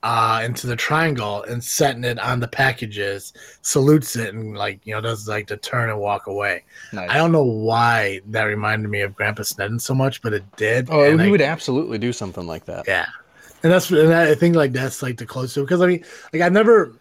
uh, 0.03 0.41
into 0.45 0.67
the 0.67 0.77
triangle 0.77 1.43
and 1.43 1.63
setting 1.63 2.05
it 2.05 2.19
on 2.19 2.41
the 2.41 2.49
packages, 2.49 3.35
salutes 3.61 4.17
it, 4.17 4.33
and 4.35 4.57
like 4.57 4.81
you 4.87 4.95
know 4.95 5.01
does 5.03 5.29
like 5.29 5.47
the 5.47 5.59
turn 5.59 5.91
and 5.91 5.99
walk 5.99 6.27
away. 6.27 6.65
Nice. 6.93 7.11
I 7.11 7.15
don't 7.19 7.33
know 7.33 7.45
why 7.45 8.21
that 8.29 8.45
reminded 8.45 8.89
me 8.89 9.03
of 9.03 9.15
Grandpa 9.15 9.43
Snedden 9.43 9.79
so 9.79 9.95
much, 9.95 10.23
but 10.23 10.33
it 10.33 10.45
did. 10.57 10.89
oh, 10.91 11.03
and 11.03 11.21
he 11.21 11.27
I- 11.29 11.31
would 11.31 11.43
absolutely 11.43 11.99
do 11.99 12.13
something 12.15 12.47
like 12.47 12.65
that. 12.65 12.85
yeah, 12.89 13.07
and 13.63 13.71
that's 13.71 13.91
and 13.91 14.15
I 14.15 14.35
think 14.35 14.57
like 14.57 14.73
that's 14.73 15.03
like 15.03 15.19
the 15.19 15.27
closest 15.27 15.57
because 15.67 15.83
I 15.83 15.87
mean 15.87 16.05
like 16.33 16.41
I've 16.43 16.53
never. 16.53 16.93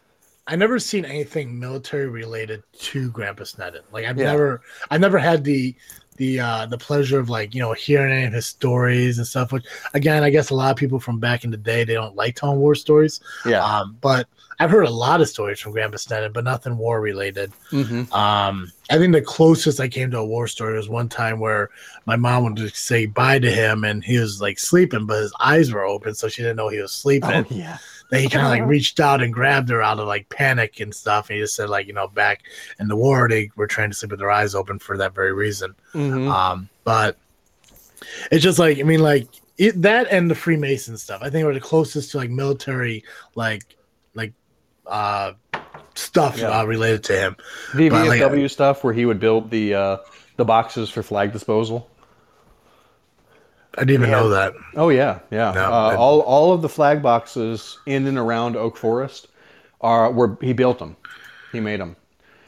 I 0.50 0.56
never 0.56 0.80
seen 0.80 1.06
anything 1.06 1.60
military 1.60 2.08
related 2.08 2.64
to 2.80 3.12
Grandpa 3.12 3.44
Snedden. 3.46 3.84
Like 3.92 4.06
I've 4.06 4.18
Yeah. 4.18 4.32
never, 4.32 4.62
I've 4.90 5.00
never 5.02 5.20
had 5.20 5.44
the, 5.44 5.76
the, 6.18 6.40
uh, 6.40 6.66
the 6.66 6.78
pleasure 6.78 7.20
of 7.20 7.30
like 7.30 7.56
you 7.56 7.62
know 7.62 7.72
hearing 7.74 8.12
any 8.12 8.26
of 8.26 8.34
his 8.34 8.48
stories 8.48 9.20
and 9.20 9.28
stuff. 9.28 9.52
Which 9.54 9.66
again, 9.94 10.24
I 10.24 10.30
guess 10.30 10.50
a 10.50 10.56
lot 10.56 10.72
of 10.72 10.78
people 10.78 11.00
from 11.00 11.20
back 11.20 11.46
in 11.46 11.52
the 11.52 11.58
day 11.58 11.84
they 11.86 11.94
don't 11.94 12.16
like 12.16 12.36
telling 12.36 12.60
war 12.60 12.76
stories. 12.76 13.22
Yeah. 13.46 13.64
Um, 13.64 13.98
but 14.02 14.28
I've 14.60 14.72
heard 14.72 14.88
a 14.88 14.90
lot 14.90 15.22
of 15.22 15.30
stories 15.30 15.60
from 15.62 15.72
Grandpa 15.72 15.96
Snedden, 15.98 16.34
but 16.34 16.44
nothing 16.44 16.78
war 16.78 17.00
related. 17.00 17.54
hmm 17.70 18.04
Um, 18.12 18.74
I 18.92 18.98
think 18.98 19.14
the 19.14 19.22
closest 19.22 19.80
I 19.80 19.88
came 19.88 20.12
to 20.12 20.18
a 20.18 20.26
war 20.26 20.48
story 20.48 20.76
was 20.76 20.90
one 20.90 21.08
time 21.08 21.40
where 21.40 21.70
my 22.06 22.18
mom 22.18 22.44
wanted 22.44 22.70
to 22.70 22.76
say 22.76 23.06
bye 23.06 23.40
to 23.40 23.50
him 23.50 23.86
and 23.86 24.04
he 24.04 24.20
was 24.20 24.42
like 24.42 24.60
sleeping, 24.60 25.06
but 25.06 25.22
his 25.22 25.34
eyes 25.40 25.72
were 25.72 25.86
open, 25.86 26.16
so 26.16 26.28
she 26.28 26.42
didn't 26.42 26.58
know 26.58 26.68
he 26.68 26.82
was 26.82 26.92
sleeping. 26.92 27.46
Oh 27.46 27.46
yeah. 27.50 27.78
Then 28.10 28.22
he 28.22 28.30
kind 28.30 28.46
of 28.46 28.52
like 28.52 28.66
reached 28.70 29.00
out 29.00 29.22
and 29.22 29.34
grabbed 29.34 29.70
her 29.70 29.82
out 29.82 30.00
of 30.00 30.08
like 30.08 30.30
panic 30.30 30.80
and 30.80 30.94
stuff. 30.94 31.30
And 31.30 31.36
he 31.38 31.44
just 31.44 31.56
said 31.56 31.70
like, 31.70 31.88
you 31.88 31.94
know, 31.94 32.08
back 32.08 32.44
in 32.80 32.88
the 32.88 32.96
war, 32.96 33.28
they 33.30 33.52
were 33.56 33.68
trying 33.68 33.90
to 33.92 33.96
sleep 33.96 34.12
with 34.12 34.20
their 34.20 34.32
eyes 34.32 34.56
open 34.56 34.80
for 34.80 34.98
that 34.98 35.14
very 35.16 35.34
reason. 35.34 35.76
hmm 35.94 36.28
Um, 36.28 36.70
but 36.84 37.18
it's 38.32 38.44
just 38.44 38.60
like 38.60 38.80
I 38.80 38.84
mean, 38.84 39.02
like 39.02 39.28
it, 39.58 39.82
that 39.82 40.08
and 40.10 40.30
the 40.30 40.36
Freemason 40.36 40.98
stuff. 40.98 41.22
I 41.22 41.30
think 41.30 41.46
were 41.46 41.54
the 41.54 41.60
closest 41.60 42.12
to 42.12 42.18
like 42.18 42.30
military, 42.30 43.04
like 43.36 43.64
like 44.16 44.34
uh 44.88 45.34
stuff 45.96 46.38
Yeah. 46.38 46.60
uh, 46.60 46.64
related 46.66 47.04
to 47.06 47.14
him. 47.14 47.36
The 47.76 47.90
But, 47.90 48.08
like, 48.08 48.22
VFW 48.22 48.50
stuff 48.50 48.84
where 48.84 48.94
he 48.94 49.06
would 49.06 49.20
build 49.20 49.52
the 49.52 49.76
uh, 49.76 49.98
the 50.38 50.46
boxes 50.46 50.90
for 50.90 51.04
flag 51.04 51.34
disposal. 51.34 51.90
I 53.78 53.82
didn't 53.82 54.02
even 54.02 54.10
Yeah. 54.10 54.20
know 54.20 54.30
that. 54.30 54.54
Oh 54.76 54.90
yeah, 54.90 55.20
yeah. 55.32 55.52
No, 55.54 55.66
uh, 55.66 55.90
I- 55.92 55.96
all 55.96 56.22
all 56.22 56.54
of 56.54 56.62
the 56.62 56.70
flag 56.70 57.02
boxes 57.02 57.78
in 57.86 58.08
and 58.08 58.18
around 58.18 58.56
Oak 58.58 58.78
Forest 58.78 59.28
are 59.82 60.12
were 60.12 60.38
he 60.42 60.54
built 60.54 60.80
them, 60.80 60.96
he 61.52 61.60
made 61.60 61.80
them, 61.80 61.96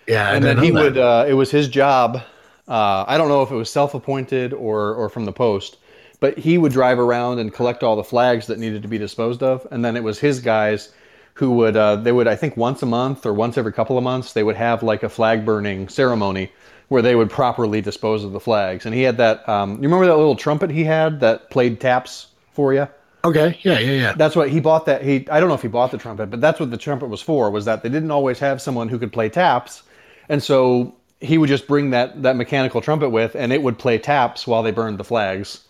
Yeah, 0.07 0.27
I 0.29 0.33
and 0.35 0.43
then 0.43 0.55
didn't 0.57 0.65
he 0.65 0.71
know 0.71 0.81
would. 0.81 0.97
Uh, 0.97 1.25
it 1.27 1.33
was 1.33 1.51
his 1.51 1.67
job. 1.67 2.21
Uh, 2.67 3.05
I 3.07 3.17
don't 3.17 3.27
know 3.29 3.41
if 3.43 3.51
it 3.51 3.55
was 3.55 3.69
self-appointed 3.69 4.53
or 4.53 4.93
or 4.95 5.09
from 5.09 5.25
the 5.25 5.31
post, 5.31 5.77
but 6.19 6.37
he 6.37 6.57
would 6.57 6.71
drive 6.71 6.99
around 6.99 7.39
and 7.39 7.53
collect 7.53 7.83
all 7.83 7.95
the 7.95 8.03
flags 8.03 8.47
that 8.47 8.59
needed 8.59 8.81
to 8.81 8.87
be 8.87 8.97
disposed 8.97 9.43
of, 9.43 9.65
and 9.71 9.85
then 9.85 9.95
it 9.95 10.03
was 10.03 10.19
his 10.19 10.39
guys 10.39 10.89
who 11.35 11.51
would 11.51 11.77
uh, 11.77 11.95
they 11.97 12.11
would 12.11 12.27
I 12.27 12.35
think 12.35 12.57
once 12.57 12.81
a 12.81 12.85
month 12.85 13.25
or 13.25 13.33
once 13.33 13.57
every 13.57 13.71
couple 13.71 13.97
of 13.97 14.03
months 14.03 14.33
they 14.33 14.43
would 14.43 14.57
have 14.57 14.83
like 14.83 15.03
a 15.03 15.09
flag 15.09 15.45
burning 15.45 15.87
ceremony 15.87 16.51
where 16.91 17.01
they 17.01 17.15
would 17.15 17.29
properly 17.29 17.79
dispose 17.79 18.25
of 18.25 18.33
the 18.33 18.39
flags. 18.41 18.85
And 18.85 18.93
he 18.93 19.01
had 19.01 19.15
that. 19.15 19.47
Um, 19.47 19.75
you 19.75 19.83
remember 19.83 20.05
that 20.07 20.17
little 20.17 20.35
trumpet 20.35 20.69
he 20.69 20.83
had 20.83 21.21
that 21.21 21.49
played 21.49 21.79
taps 21.79 22.27
for 22.51 22.73
you? 22.73 22.85
Okay, 23.23 23.57
yeah, 23.61 23.79
yeah, 23.79 23.91
yeah. 23.91 24.13
That's 24.13 24.35
what 24.35 24.49
he 24.49 24.59
bought. 24.59 24.85
That 24.87 25.01
he 25.01 25.25
I 25.29 25.39
don't 25.39 25.47
know 25.47 25.55
if 25.55 25.61
he 25.61 25.69
bought 25.69 25.91
the 25.91 25.97
trumpet, 25.97 26.29
but 26.29 26.41
that's 26.41 26.59
what 26.59 26.69
the 26.69 26.75
trumpet 26.75 27.07
was 27.07 27.21
for. 27.21 27.49
Was 27.49 27.63
that 27.63 27.81
they 27.81 27.87
didn't 27.87 28.11
always 28.11 28.39
have 28.39 28.61
someone 28.61 28.89
who 28.89 28.99
could 28.99 29.13
play 29.13 29.29
taps, 29.29 29.83
and 30.27 30.43
so 30.43 30.93
he 31.21 31.37
would 31.37 31.47
just 31.47 31.65
bring 31.65 31.91
that 31.91 32.23
that 32.23 32.35
mechanical 32.35 32.81
trumpet 32.81 33.11
with, 33.11 33.35
and 33.35 33.53
it 33.53 33.63
would 33.63 33.79
play 33.79 33.97
taps 33.97 34.45
while 34.45 34.61
they 34.61 34.71
burned 34.71 34.97
the 34.97 35.05
flags 35.05 35.61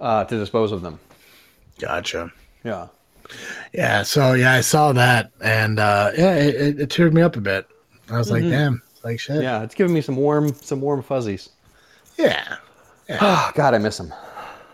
uh, 0.00 0.24
to 0.24 0.38
dispose 0.38 0.72
of 0.72 0.80
them. 0.80 0.98
Gotcha. 1.78 2.32
Yeah. 2.64 2.88
Yeah, 3.74 4.02
so 4.02 4.32
yeah, 4.32 4.54
I 4.54 4.62
saw 4.62 4.94
that, 4.94 5.30
and 5.42 5.78
uh, 5.78 6.12
yeah, 6.16 6.36
it, 6.36 6.54
it, 6.54 6.80
it 6.80 6.88
teared 6.88 7.12
me 7.12 7.20
up 7.20 7.36
a 7.36 7.42
bit. 7.42 7.66
I 8.08 8.16
was 8.16 8.30
like, 8.30 8.42
damn, 8.42 8.80
like 9.04 9.20
shit. 9.20 9.42
Yeah, 9.42 9.62
it's 9.62 9.74
giving 9.74 9.92
me 9.94 10.00
some 10.00 10.16
warm 10.16 10.52
some 10.54 10.80
warm 10.80 11.02
fuzzies. 11.02 11.50
yeah, 12.16 12.56
Oh, 13.10 13.50
God, 13.54 13.74
I 13.74 13.78
miss 13.78 13.98
him. 13.98 14.12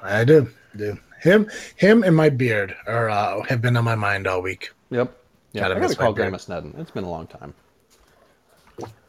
I 0.03 0.25
do, 0.25 0.49
do. 0.77 0.99
Him, 1.21 1.49
him, 1.77 2.03
and 2.03 2.15
my 2.15 2.29
beard 2.29 2.75
are 2.87 3.09
uh, 3.09 3.43
have 3.45 3.63
been 3.63 3.77
on 3.77 3.85
my 3.85 3.95
mind 3.95 4.27
all 4.27 4.43
week. 4.43 4.71
Yep. 4.91 5.17
Yeah, 5.53 5.69
I 5.69 5.79
gotta 5.79 5.95
call. 5.95 6.13
Grandma 6.13 6.37
Snedden. 6.39 6.75
It's 6.79 6.91
been 6.91 7.05
a 7.05 7.11
long 7.11 7.27
time. 7.29 7.55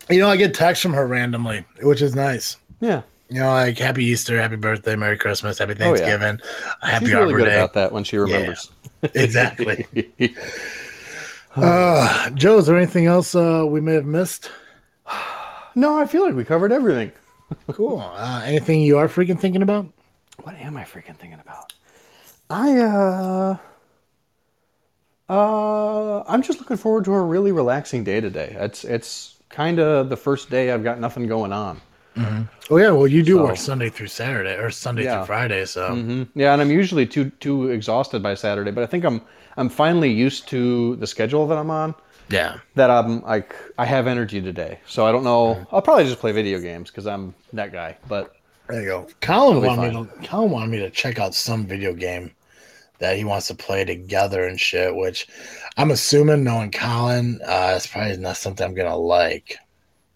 You 0.10 0.20
know, 0.20 0.30
I 0.30 0.38
get 0.38 0.54
texts 0.54 0.84
from 0.84 0.94
her 0.94 1.08
randomly, 1.08 1.66
which 1.82 2.02
is 2.04 2.14
nice. 2.16 2.58
Yeah, 2.80 3.02
You 3.30 3.40
know, 3.40 3.48
like 3.50 3.78
Happy 3.80 4.06
Easter, 4.06 4.40
Happy 4.40 4.56
Birthday, 4.56 4.96
Merry 4.96 5.18
Christmas, 5.18 5.58
Happy 5.58 5.72
Oh, 5.80 5.94
yeah. 5.94 5.96
Thanksgiving, 5.96 6.40
Happy 6.82 7.06
she's 7.06 7.14
really 7.16 7.26
Arbor 7.34 7.38
good 7.40 7.46
Day. 7.50 7.56
about 7.56 7.74
that 7.74 7.92
when 7.92 8.04
she 8.04 8.18
remembers. 8.18 8.70
Exactly. 9.16 9.88
uh, 11.56 12.30
Joe, 12.32 12.58
is 12.60 12.68
there 12.68 12.78
anything 12.78 13.06
else 13.08 13.34
uh, 13.36 13.66
we 13.68 13.82
may 13.82 13.94
have 13.94 14.06
missed? 14.06 14.52
No, 15.76 15.98
I 16.00 16.06
feel 16.06 16.26
like 16.26 16.36
we 16.36 16.44
covered 16.46 16.72
everything. 16.72 17.12
Cool. 17.72 18.00
Uh, 18.00 18.42
anything 18.44 18.82
you 18.82 18.98
are 18.98 19.08
freaking 19.08 19.40
thinking 19.40 19.62
about? 19.62 19.88
What 20.44 20.56
am 20.56 20.78
I 20.78 20.84
freaking 20.84 21.16
thinking 21.16 21.40
about? 21.40 21.74
I 22.50 22.78
uh 22.80 23.58
uh 25.30 26.24
I'm 26.28 26.42
just 26.42 26.60
looking 26.60 26.78
forward 26.78 27.06
to 27.06 27.14
a 27.14 27.22
really 27.22 27.52
relaxing 27.52 28.04
day 28.04 28.22
today. 28.22 28.56
It's 28.60 28.84
it's 28.84 29.38
kind 29.50 29.80
of 29.80 30.10
the 30.10 30.18
first 30.18 30.50
day 30.50 30.72
I've 30.72 30.84
got 30.84 31.00
nothing 31.00 31.28
going 31.28 31.54
on. 31.54 31.82
Oh 32.70 32.78
yeah, 32.78 32.92
well 32.92 33.08
you 33.08 33.24
do 33.24 33.36
So- 33.38 33.44
work 33.44 33.58
Sunday 33.58 33.90
through 33.90 34.08
Saturday 34.08 34.56
or 34.56 34.70
Sunday 34.72 35.04
Yeah. 35.04 35.18
through 35.18 35.26
Friday, 35.28 35.66
so 35.66 35.94
hmm 35.96 36.24
Yeah, 36.34 36.54
and 36.54 36.62
I'm 36.62 36.72
usually 36.72 37.06
too 37.06 37.30
too 37.40 37.70
exhausted 37.70 38.22
by 38.24 38.36
Saturday, 38.36 38.72
but 38.72 38.84
I 38.84 38.88
think 38.88 39.04
I'm 39.04 39.22
I'm 39.58 39.70
finally 39.70 40.12
used 40.12 40.48
to 40.50 40.96
the 40.98 41.08
schedule 41.08 41.48
that 41.48 41.58
I'm 41.58 41.70
on. 41.70 41.94
Yeah. 42.30 42.60
That 42.76 42.90
I'm 42.90 43.22
like 43.22 43.56
I 43.78 43.86
have 43.86 44.08
energy 44.08 44.42
today, 44.42 44.80
so 44.88 45.06
I 45.06 45.12
don't 45.12 45.24
know. 45.24 45.66
I'll 45.72 45.82
probably 45.82 46.06
just 46.06 46.20
play 46.20 46.32
video 46.32 46.60
games 46.60 46.90
because 46.90 47.08
I'm 47.08 47.34
that 47.54 47.72
guy. 47.72 47.98
But 48.08 48.34
There 48.70 48.82
you 48.82 48.88
go. 48.88 49.08
Colin 49.22 49.62
Totally 49.62 49.68
wanted 49.68 49.94
me 49.94 50.22
to 50.22 50.28
Colin 50.28 50.52
wanted 50.52 50.70
me 50.72 50.80
to 50.80 50.90
check 50.90 51.20
out 51.20 51.34
some 51.36 51.66
video 51.66 51.94
game 51.94 52.32
that 53.00 53.18
he 53.18 53.24
wants 53.26 53.48
to 53.48 53.56
play 53.56 53.84
together 53.84 54.46
and 54.48 54.60
shit, 54.60 54.96
which 54.96 55.28
I'm 55.78 55.92
assuming 55.92 56.44
knowing 56.44 56.72
Colin, 56.72 57.40
uh, 57.46 57.74
it's 57.76 57.88
probably 57.88 58.16
not 58.18 58.38
something 58.38 58.66
I'm 58.66 58.74
gonna 58.74 58.96
like. 58.96 59.58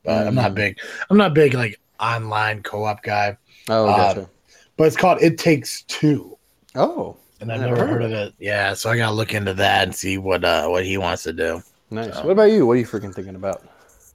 But 0.03 0.28
I'm 0.28 0.36
not 0.36 0.51
Mhm. 0.51 0.55
big 0.55 0.80
I'm 1.10 1.18
not 1.18 1.34
big 1.34 1.53
like 1.53 1.80
online 1.99 2.64
co 2.64 2.86
op 2.86 3.03
guy. 3.03 3.38
oh, 3.70 3.88
Uh, 3.89 3.97
gotcha. 3.97 4.30
But 4.78 4.88
it's 4.88 4.95
called 4.95 5.22
It 5.22 5.38
Takes 5.38 5.84
Two. 5.84 6.38
oh, 6.76 7.18
And 7.41 7.51
I've 7.51 7.60
Never 7.60 7.76
never, 7.76 7.88
heard 7.88 8.01
heard 8.01 8.03
of 8.03 8.12
it. 8.14 8.34
Yeah, 8.39 8.74
so 8.74 8.89
I 8.89 8.97
gotta 8.97 9.14
look 9.16 9.34
into 9.34 9.53
that 9.55 9.84
and 9.84 9.93
see 9.95 10.18
what 10.18 10.43
uh 10.45 10.68
what 10.68 10.86
he 10.86 10.97
wants 10.97 11.24
to 11.24 11.34
do. 11.34 11.62
Nice. 11.92 12.14
so- 12.16 12.24
What 12.24 12.32
about 12.32 12.52
you? 12.52 12.66
What 12.66 12.74
are 12.74 12.80
you 12.80 12.86
freaking 12.86 13.14
thinking 13.14 13.36
about? 13.36 13.64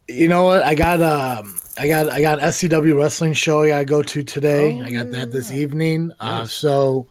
You 0.08 0.28
know 0.28 0.44
what? 0.44 0.62
I 0.62 0.74
got 0.74 1.00
um 1.00 1.58
I 1.78 1.88
got 1.88 2.10
I 2.10 2.20
got 2.20 2.38
SCW 2.38 2.94
wrestling 2.96 3.32
show 3.32 3.62
I 3.62 3.68
gotta 3.68 3.84
go 3.86 4.02
to 4.02 4.22
today. 4.22 4.78
Oh, 4.78 4.84
I 4.84 4.90
got 4.90 5.10
that 5.12 5.32
this 5.32 5.50
yeah. 5.50 5.58
evening. 5.60 6.12
Uh 6.20 6.44
so 6.44 7.06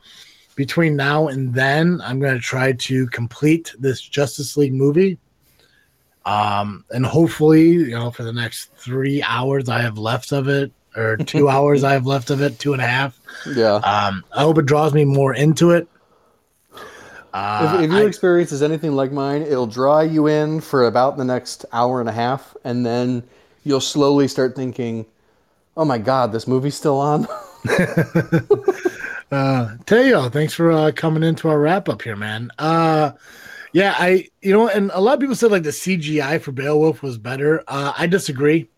between 0.56 0.96
now 0.96 1.28
and 1.28 1.52
then 1.54 2.00
I'm 2.04 2.20
gonna 2.20 2.38
try 2.40 2.74
to 2.74 3.08
complete 3.08 3.74
this 3.80 4.00
Justice 4.00 4.56
League 4.58 4.74
movie. 4.76 5.18
Um 6.26 6.86
and 6.92 7.06
hopefully, 7.06 7.72
you 7.72 7.92
know, 7.92 8.12
for 8.12 8.24
the 8.24 8.32
next 8.34 8.72
three 8.76 9.24
hours 9.24 9.70
I 9.70 9.82
have 9.82 9.98
left 9.98 10.32
of 10.32 10.48
it, 10.48 10.72
or 10.96 11.18
two 11.18 11.50
hours 11.56 11.84
I 11.84 11.94
have 11.94 12.06
left 12.06 12.30
of 12.30 12.42
it, 12.42 12.60
two 12.60 12.74
and 12.74 12.82
a 12.82 12.88
half. 12.88 13.20
Yeah. 13.56 13.76
Um 13.78 14.24
I 14.32 14.44
hope 14.44 14.60
it 14.60 14.68
draws 14.68 14.94
me 14.94 15.04
more 15.04 15.34
into 15.34 15.72
it. 15.72 15.88
Uh, 17.34 17.78
if, 17.78 17.86
if 17.86 17.92
your 17.92 18.04
I- 18.04 18.08
experience 18.08 18.52
is 18.52 18.62
anything 18.62 18.94
like 18.94 19.12
mine, 19.12 19.42
it'll 19.42 19.68
draw 19.68 20.02
you 20.02 20.28
in 20.28 20.62
for 20.62 20.86
about 20.86 21.18
the 21.18 21.26
next 21.26 21.66
hour 21.74 22.00
and 22.00 22.08
a 22.08 22.14
half, 22.14 22.56
and 22.64 22.86
then 22.86 23.24
you'll 23.64 23.82
slowly 23.82 24.28
start 24.28 24.56
thinking, 24.56 25.06
"Oh 25.76 25.86
my 25.86 25.98
God, 25.98 26.32
this 26.32 26.48
movie's 26.48 26.76
still 26.76 27.00
on." 27.00 27.28
Uh, 29.32 29.78
Teo, 29.88 30.30
thanks 30.30 30.54
for 30.54 30.72
uh, 30.72 30.92
coming 30.96 31.24
into 31.24 31.50
our 31.50 31.60
wrap 31.60 31.90
up 31.90 32.04
here, 32.04 32.16
man. 32.16 32.52
Uh, 32.60 33.14
yeah, 33.72 33.96
I, 33.98 34.28
you 34.44 34.54
know, 34.54 34.68
and 34.68 34.92
a 34.94 35.02
lot 35.02 35.16
of 35.16 35.20
people 35.22 35.34
said 35.36 35.50
like 35.50 35.64
the 35.64 35.72
CGI 35.72 36.40
for 36.40 36.52
Beowulf 36.52 37.02
was 37.02 37.18
better. 37.18 37.64
Uh, 37.68 37.94
I 37.98 38.06
disagree. 38.06 38.70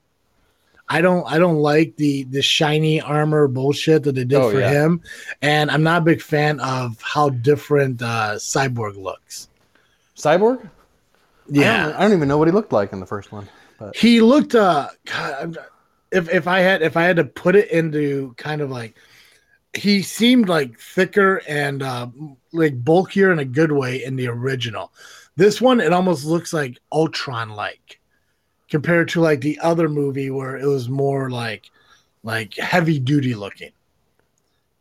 I 0.88 1.02
don't, 1.02 1.26
I 1.26 1.40
don't 1.40 1.58
like 1.58 1.96
the 1.98 2.24
the 2.26 2.42
shiny 2.42 3.02
armor 3.02 3.48
bullshit 3.48 4.04
that 4.04 4.16
they 4.16 4.24
did 4.26 4.38
Oh, 4.40 4.52
for 4.52 4.60
yeah. 4.60 4.70
him, 4.70 5.02
and 5.42 5.72
I'm 5.72 5.84
not 5.84 6.04
a 6.04 6.06
big 6.06 6.22
fan 6.22 6.60
of 6.60 7.02
how 7.02 7.30
different 7.30 8.02
uh, 8.02 8.34
Cyborg 8.36 8.96
looks. 8.96 9.50
Cyborg? 10.16 10.64
I 10.66 10.70
Yeah, 11.48 11.84
don't, 11.84 11.96
I 11.96 12.02
don't 12.02 12.14
even 12.14 12.28
know 12.28 12.38
what 12.38 12.48
he 12.48 12.52
looked 12.52 12.72
like 12.74 12.94
in 12.94 13.00
the 13.00 13.06
first 13.06 13.32
one. 13.32 13.48
But 13.78 13.96
he 13.96 14.22
looked. 14.22 14.56
Uh, 14.56 14.90
God, 15.06 15.58
if 16.12 16.30
if 16.30 16.48
I 16.48 16.60
had 16.60 16.82
if 16.82 16.98
I 16.98 17.04
had 17.04 17.18
to 17.18 17.26
put 17.26 17.56
it 17.56 17.70
into 17.72 18.34
kind 18.38 18.62
of 18.62 18.70
like 18.70 18.96
he 19.76 20.02
seemed 20.02 20.50
like 20.50 20.80
thicker 20.80 21.42
and 21.48 21.84
uh, 21.84 22.08
like 22.54 22.84
bulkier 22.84 23.32
in 23.32 23.40
a 23.40 23.46
good 23.46 23.72
way 23.72 24.04
in 24.04 24.16
the 24.16 24.28
original. 24.28 24.94
This 25.36 25.60
one, 25.62 25.82
it 25.82 25.92
almost 25.94 26.26
looks 26.26 26.54
like 26.54 26.80
Ultron 26.94 27.50
like 27.50 28.00
compared 28.76 29.08
to 29.08 29.22
like 29.22 29.40
the 29.40 29.58
other 29.60 29.88
movie 29.88 30.30
where 30.30 30.58
it 30.58 30.68
was 30.68 30.90
more 30.90 31.30
like 31.30 31.72
like 32.24 32.56
heavy 32.56 33.00
duty 33.00 33.34
looking. 33.34 33.72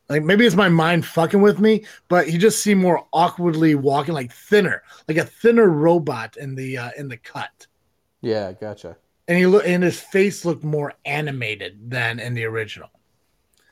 Like 0.08 0.24
maybe 0.24 0.44
it's 0.44 0.56
my 0.56 0.68
mind 0.68 1.06
fucking 1.06 1.40
with 1.40 1.60
me, 1.60 1.84
but 2.08 2.28
he 2.28 2.36
just 2.36 2.60
seemed 2.60 2.80
more 2.80 3.06
awkwardly 3.12 3.76
walking, 3.76 4.12
like 4.14 4.32
thinner, 4.32 4.82
like 5.06 5.16
a 5.16 5.24
thinner 5.24 5.68
robot 5.68 6.36
in 6.36 6.56
the 6.56 6.76
uh, 6.76 6.90
in 6.98 7.08
the 7.08 7.16
cut. 7.16 7.68
yeah, 8.20 8.52
gotcha. 8.52 8.96
And 9.28 9.38
he 9.38 9.46
look 9.46 9.64
and 9.64 9.84
his 9.84 10.00
face 10.00 10.44
looked 10.44 10.64
more 10.64 10.94
animated 11.04 11.90
than 11.90 12.18
in 12.18 12.34
the 12.34 12.44
original. 12.46 12.90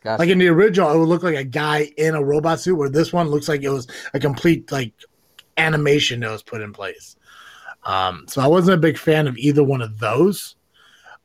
Gotcha. 0.04 0.22
Like 0.22 0.30
in 0.30 0.38
the 0.38 0.48
original, 0.48 0.92
it 0.92 0.98
would 0.98 1.08
look 1.08 1.24
like 1.24 1.36
a 1.36 1.44
guy 1.44 1.92
in 1.96 2.14
a 2.14 2.22
robot 2.22 2.60
suit, 2.60 2.76
where 2.76 2.88
this 2.88 3.12
one 3.12 3.28
looks 3.28 3.48
like 3.48 3.62
it 3.62 3.70
was 3.70 3.88
a 4.14 4.20
complete 4.20 4.70
like 4.70 4.92
animation 5.56 6.20
that 6.20 6.30
was 6.30 6.42
put 6.44 6.62
in 6.62 6.72
place. 6.72 7.16
Um, 7.84 8.24
so 8.28 8.40
I 8.40 8.46
wasn't 8.46 8.78
a 8.78 8.80
big 8.80 8.98
fan 8.98 9.26
of 9.26 9.36
either 9.36 9.64
one 9.64 9.82
of 9.82 9.98
those. 9.98 10.56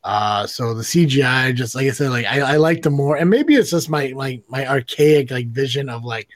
Uh, 0.04 0.46
so 0.46 0.74
the 0.74 0.82
CGI, 0.82 1.54
just 1.54 1.74
like 1.74 1.86
I 1.86 1.90
said, 1.90 2.10
like 2.10 2.26
I, 2.26 2.54
I 2.54 2.56
like 2.56 2.82
the 2.82 2.90
more, 2.90 3.16
and 3.16 3.28
maybe 3.28 3.54
it's 3.56 3.70
just 3.70 3.90
my 3.90 4.12
like 4.14 4.42
my 4.48 4.66
archaic 4.66 5.30
like 5.30 5.48
vision 5.48 5.88
of 5.88 6.04
like 6.04 6.28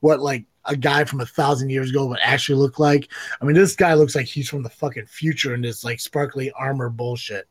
what 0.00 0.20
like 0.20 0.44
a 0.64 0.76
guy 0.76 1.04
from 1.04 1.20
a 1.20 1.26
thousand 1.26 1.70
years 1.70 1.90
ago 1.90 2.06
would 2.06 2.18
actually 2.22 2.58
look 2.58 2.78
like. 2.78 3.08
I 3.40 3.44
mean, 3.44 3.54
this 3.54 3.76
guy 3.76 3.94
looks 3.94 4.14
like 4.14 4.26
he's 4.26 4.48
from 4.48 4.62
the 4.62 4.70
fucking 4.70 5.06
future 5.06 5.54
in 5.54 5.62
this 5.62 5.84
like 5.84 6.00
sparkly 6.00 6.50
armor 6.52 6.88
bullshit. 6.88 7.46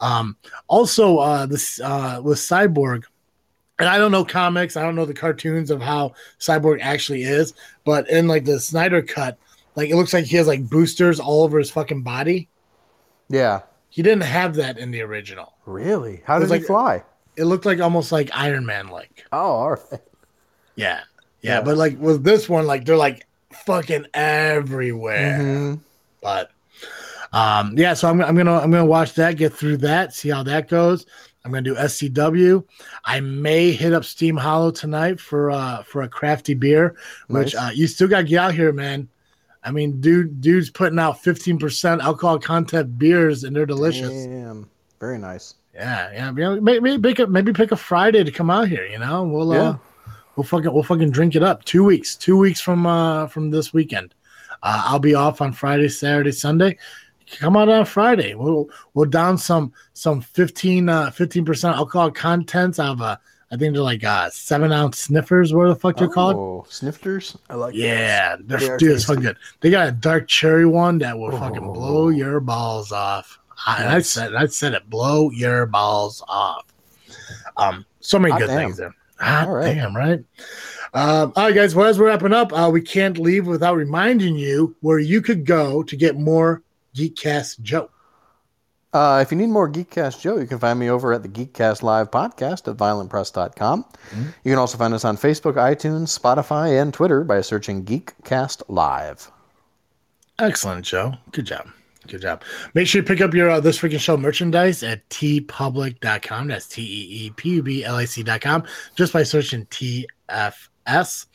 Um, 0.00 0.36
also, 0.66 1.18
uh, 1.18 1.46
this 1.46 1.80
uh, 1.80 2.20
with 2.22 2.38
Cyborg, 2.38 3.04
and 3.78 3.88
I 3.88 3.98
don't 3.98 4.12
know 4.12 4.24
comics, 4.24 4.76
I 4.76 4.82
don't 4.82 4.94
know 4.94 5.04
the 5.04 5.14
cartoons 5.14 5.70
of 5.70 5.80
how 5.80 6.14
Cyborg 6.38 6.80
actually 6.80 7.22
is, 7.22 7.54
but 7.84 8.08
in 8.10 8.26
like 8.26 8.44
the 8.44 8.58
Snyder 8.58 9.02
cut, 9.02 9.38
like 9.76 9.90
it 9.90 9.96
looks 9.96 10.12
like 10.12 10.24
he 10.24 10.36
has 10.36 10.46
like 10.46 10.68
boosters 10.68 11.20
all 11.20 11.42
over 11.44 11.58
his 11.58 11.70
fucking 11.70 12.02
body. 12.02 12.48
yeah. 13.28 13.60
He 13.92 14.02
didn't 14.02 14.22
have 14.22 14.54
that 14.54 14.78
in 14.78 14.92
the 14.92 15.00
original. 15.00 15.52
Really? 15.66 16.22
How 16.24 16.38
did 16.38 16.44
he 16.46 16.50
like- 16.52 16.64
fly? 16.64 17.02
It 17.36 17.44
looked 17.46 17.66
like 17.66 17.80
almost 17.80 18.12
like 18.12 18.30
Iron 18.32 18.64
Man 18.64 18.86
like. 18.88 19.24
Oh, 19.32 19.38
all 19.38 19.70
right. 19.70 19.80
Yeah. 20.76 21.00
Yeah, 21.42 21.56
Yeah. 21.56 21.60
but 21.62 21.76
like 21.76 21.98
with 21.98 22.22
this 22.22 22.48
one, 22.48 22.66
like 22.68 22.84
they're 22.84 22.96
like 22.96 23.26
fucking 23.66 24.06
everywhere. 24.14 25.38
Mhm. 25.40 25.80
But 26.22 26.50
um 27.32 27.74
yeah, 27.76 27.94
so 27.94 28.08
I'm 28.08 28.20
I'm 28.22 28.36
gonna 28.36 28.58
I'm 28.58 28.70
gonna 28.70 28.84
watch 28.84 29.14
that, 29.14 29.36
get 29.36 29.52
through 29.52 29.78
that, 29.78 30.14
see 30.14 30.28
how 30.28 30.42
that 30.44 30.68
goes. 30.68 31.06
I'm 31.44 31.50
gonna 31.50 31.62
do 31.62 31.74
SCW. 31.74 32.62
I 33.04 33.20
may 33.20 33.72
hit 33.72 33.92
up 33.92 34.04
Steam 34.04 34.36
Hollow 34.36 34.70
tonight 34.70 35.18
for 35.20 35.50
uh 35.50 35.82
for 35.82 36.02
a 36.02 36.08
crafty 36.08 36.54
beer, 36.54 36.94
which 37.28 37.54
uh, 37.56 37.70
you 37.74 37.86
still 37.86 38.06
got 38.08 38.18
to 38.18 38.24
get 38.24 38.38
out 38.38 38.54
here, 38.54 38.72
man. 38.72 39.08
I 39.62 39.70
mean, 39.70 40.00
dude, 40.00 40.40
dude's 40.40 40.70
putting 40.70 40.98
out 40.98 41.22
15% 41.22 42.00
alcohol 42.00 42.38
content 42.38 42.98
beers, 42.98 43.44
and 43.44 43.54
they're 43.54 43.66
delicious. 43.66 44.08
Damn. 44.10 44.68
Very 45.00 45.18
nice. 45.18 45.54
Yeah, 45.74 46.10
yeah. 46.12 46.30
Maybe, 46.58 46.80
maybe 46.80 46.98
pick 47.10 47.18
a 47.20 47.26
maybe 47.26 47.52
pick 47.52 47.72
a 47.72 47.76
Friday 47.76 48.24
to 48.24 48.30
come 48.30 48.50
out 48.50 48.68
here. 48.68 48.84
You 48.86 48.98
know, 48.98 49.22
we'll 49.24 49.52
Yeah. 49.54 49.62
uh, 49.62 49.76
we'll 50.36 50.44
fucking 50.44 50.72
we'll 50.72 50.82
fucking 50.82 51.10
drink 51.10 51.36
it 51.36 51.42
up. 51.42 51.64
Two 51.64 51.84
weeks, 51.84 52.16
two 52.16 52.36
weeks 52.36 52.60
from 52.60 52.86
uh 52.86 53.26
from 53.28 53.50
this 53.50 53.72
weekend. 53.72 54.14
Uh, 54.62 54.82
I'll 54.86 54.98
be 54.98 55.14
off 55.14 55.40
on 55.40 55.52
Friday, 55.52 55.88
Saturday, 55.88 56.32
Sunday. 56.32 56.76
Come 57.38 57.56
out 57.56 57.68
on 57.68 57.84
Friday. 57.84 58.34
We'll 58.34 58.68
we'll 58.94 59.06
down 59.08 59.38
some 59.38 59.72
some 59.94 60.20
15 60.20 60.88
uh 60.88 61.10
15 61.12 61.44
percent 61.44 61.76
alcohol 61.76 62.10
contents 62.10 62.78
of 62.78 63.00
uh 63.00 63.16
I 63.52 63.56
think 63.56 63.74
they're 63.74 63.82
like 63.82 64.04
uh 64.04 64.30
seven 64.30 64.70
ounce 64.72 64.98
sniffers. 64.98 65.52
Where 65.52 65.68
the 65.68 65.74
fuck 65.74 65.96
they're 65.96 66.08
called? 66.08 66.36
Oh, 66.36 66.66
snifters. 66.68 67.36
I 67.48 67.54
like. 67.54 67.74
Yeah, 67.74 68.36
they're, 68.40 68.58
They 68.58 68.76
dude, 68.76 68.92
it's 68.92 69.04
fucking 69.04 69.22
good. 69.22 69.36
They 69.60 69.70
got 69.70 69.88
a 69.88 69.92
dark 69.92 70.28
cherry 70.28 70.66
one 70.66 70.98
that 70.98 71.18
will 71.18 71.32
fucking 71.32 71.72
blow 71.72 72.04
Oh. 72.04 72.08
your 72.10 72.38
balls 72.40 72.92
off. 72.92 73.38
I, 73.66 73.96
I 73.96 74.00
said, 74.00 74.34
I 74.34 74.46
said 74.46 74.72
it, 74.74 74.88
blow 74.88 75.30
your 75.30 75.66
balls 75.66 76.22
off. 76.28 76.64
Um, 77.56 77.84
so 78.00 78.18
many 78.18 78.32
Hot 78.32 78.40
good 78.40 78.48
things 78.50 78.76
there. 78.78 78.94
Hot 79.18 79.48
All 79.48 79.54
right. 79.54 79.74
damn, 79.74 79.94
right? 79.94 80.24
Um, 80.94 81.32
all 81.36 81.44
right, 81.46 81.54
guys. 81.54 81.74
Well, 81.74 81.86
as 81.86 81.98
we're 81.98 82.06
wrapping 82.06 82.32
up, 82.32 82.52
uh, 82.52 82.70
we 82.72 82.80
can't 82.80 83.18
leave 83.18 83.46
without 83.46 83.76
reminding 83.76 84.36
you 84.36 84.74
where 84.80 84.98
you 84.98 85.20
could 85.20 85.44
go 85.44 85.82
to 85.82 85.96
get 85.96 86.16
more 86.16 86.62
Geekcast 86.96 87.60
Joe. 87.60 87.90
Uh, 88.92 89.20
if 89.22 89.30
you 89.30 89.38
need 89.38 89.48
more 89.48 89.70
Geekcast 89.70 90.20
Joe, 90.20 90.38
you 90.38 90.46
can 90.46 90.58
find 90.58 90.78
me 90.78 90.90
over 90.90 91.12
at 91.12 91.22
the 91.22 91.28
Geekcast 91.28 91.82
Live 91.82 92.10
podcast 92.10 92.66
at 92.68 92.76
violentpress.com. 92.76 93.84
You 94.44 94.50
can 94.50 94.58
also 94.58 94.76
find 94.76 94.92
us 94.94 95.04
on 95.04 95.16
Facebook, 95.16 95.54
iTunes, 95.54 96.18
Spotify, 96.18 96.80
and 96.80 96.92
Twitter 96.92 97.22
by 97.22 97.40
searching 97.40 97.84
Geekcast 97.84 98.62
Live. 98.68 99.30
Excellent, 100.40 100.84
Joe. 100.84 101.14
Good 101.30 101.46
job. 101.46 101.68
Good 102.08 102.22
job. 102.22 102.42
Make 102.74 102.88
sure 102.88 103.02
you 103.02 103.06
pick 103.06 103.20
up 103.20 103.34
your 103.34 103.50
uh, 103.50 103.60
This 103.60 103.78
Freaking 103.78 104.00
Show 104.00 104.16
merchandise 104.16 104.82
at 104.82 105.08
teepublic.com. 105.10 106.48
That's 106.48 106.66
T 106.66 106.82
E 106.82 107.26
E 107.26 107.30
P 107.30 107.50
U 107.50 107.62
B 107.62 107.84
L 107.84 107.96
I 107.96 108.06
C.com 108.06 108.64
just 108.96 109.12
by 109.12 109.22
searching 109.22 109.66
TFS. 110.86 111.26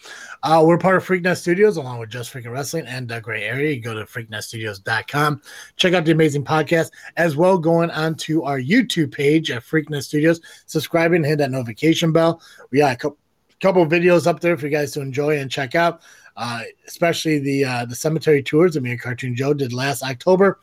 Uh, 0.44 0.64
we're 0.66 0.78
part 0.78 0.96
of 0.96 1.06
Freaknet 1.06 1.38
Studios 1.38 1.78
along 1.78 2.00
with 2.00 2.10
Just 2.10 2.34
Freaking 2.34 2.52
Wrestling 2.52 2.86
and 2.88 3.08
the 3.08 3.22
Gray 3.22 3.44
Area. 3.44 3.74
You 3.74 3.82
go 3.82 3.94
to 3.94 4.04
freaknetstudios.com. 4.06 5.42
Check 5.76 5.94
out 5.94 6.06
the 6.06 6.12
amazing 6.12 6.44
podcast 6.44 6.92
as 7.18 7.36
well. 7.36 7.58
Going 7.58 7.92
on 7.92 8.16
to 8.16 8.44
our 8.44 8.60
YouTube 8.60 9.14
page 9.14 9.52
at 9.52 9.64
Freaknet 9.64 10.04
Studios. 10.04 10.42
Subscribe 10.66 11.14
and 11.14 11.26
hit 11.26 11.38
that 11.40 11.52
notification 11.52 12.12
bell. 12.12 12.42
We 12.72 12.80
got 12.80 12.94
a 12.94 12.98
couple, 12.98 13.18
couple 13.62 13.82
of 13.82 13.90
videos 13.90 14.28
up 14.28 14.40
there 14.40 14.58
for 14.58 14.66
you 14.66 14.72
guys 14.72 14.92
to 14.94 15.02
enjoy 15.02 15.40
and 15.40 15.50
check 15.50 15.76
out 15.76 16.02
uh, 16.38 16.62
especially 16.88 17.40
the 17.40 17.66
uh, 17.66 17.86
the 17.86 17.96
cemetery 17.96 18.44
tours 18.44 18.74
that 18.74 18.82
me 18.82 18.92
and 18.92 19.02
Cartoon 19.02 19.36
Joe 19.36 19.54
did 19.54 19.74
last 19.74 20.04
October. 20.04 20.60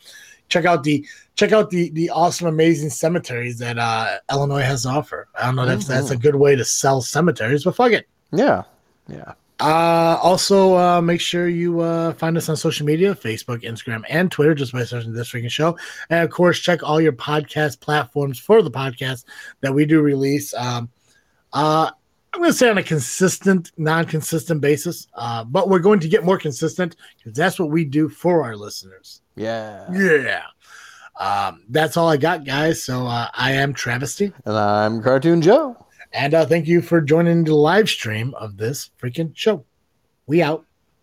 Check 0.49 0.65
out 0.65 0.83
the 0.83 1.07
check 1.35 1.53
out 1.53 1.71
the 1.71 1.91
the 1.91 2.11
awesome, 2.11 2.47
amazing 2.47 2.91
cemeteries 2.91 3.59
that 3.59 3.79
uh, 3.79 4.19
Illinois 4.31 4.63
has 4.63 4.83
to 4.83 4.91
offer. 4.91 5.29
I 5.35 5.47
don't 5.47 5.57
know 5.57 5.67
if 5.67 5.87
that's 5.87 6.11
a 6.11 6.17
good 6.17 6.35
way 6.35 6.57
to 6.57 6.65
sell 6.65 7.01
cemeteries, 7.01 7.65
but 7.65 7.75
fuck 7.75 7.93
it. 7.93 8.07
Yeah. 8.33 8.65
Yeah. 9.13 9.35
Uh, 9.61 10.19
also, 10.21 10.77
uh, 10.77 11.01
make 11.01 11.21
sure 11.21 11.47
you 11.47 11.81
uh, 11.81 12.13
find 12.15 12.37
us 12.37 12.49
on 12.49 12.57
social 12.57 12.85
media 12.85 13.15
Facebook, 13.15 13.63
Instagram, 13.63 14.03
and 14.09 14.31
Twitter 14.31 14.55
just 14.55 14.73
by 14.73 14.83
searching 14.83 15.13
This 15.13 15.31
Freaking 15.31 15.51
Show. 15.51 15.79
And 16.11 16.25
of 16.25 16.31
course, 16.31 16.59
check 16.59 16.83
all 16.83 17.01
your 17.01 17.13
podcast 17.13 17.79
platforms 17.79 18.41
for 18.41 18.61
the 18.63 18.73
podcast 18.73 19.25
that 19.61 19.73
we 19.73 19.87
do 19.87 20.01
release. 20.01 20.53
Um, 20.55 20.91
uh, 21.53 21.91
I'm 22.35 22.41
going 22.41 22.51
to 22.51 22.57
say 22.57 22.71
on 22.71 22.79
a 22.79 22.83
consistent, 22.83 23.71
non 23.77 24.07
consistent 24.07 24.61
basis, 24.61 25.07
uh, 25.15 25.45
but 25.45 25.69
we're 25.69 25.79
going 25.79 26.01
to 26.01 26.09
get 26.09 26.25
more 26.25 26.39
consistent 26.39 26.97
because 27.19 27.37
that's 27.37 27.61
what 27.61 27.71
we 27.71 27.85
do 27.85 28.09
for 28.09 28.43
our 28.43 28.57
listeners. 28.57 29.21
Yeah. 29.37 29.87
Yeah. 29.93 30.43
Um, 31.21 31.63
that's 31.69 31.97
all 31.97 32.09
I 32.09 32.17
got, 32.17 32.45
guys. 32.45 32.83
So 32.83 33.07
uh, 33.07 33.29
I 33.33 33.53
am 33.53 33.75
Travesty. 33.75 34.33
And 34.45 34.57
I'm 34.57 35.03
Cartoon 35.03 35.43
Joe. 35.43 35.77
And 36.13 36.35
uh, 36.35 36.45
thank 36.45 36.67
you 36.67 36.83
for 36.83 37.01
joining 37.01 37.45
the 37.45 37.55
live 37.55 37.89
stream 37.89 38.35
of 38.35 38.57
this 38.57 38.91
freaking 39.01 39.33
show. 39.35 39.65
We 40.27 40.43
out. 40.43 40.67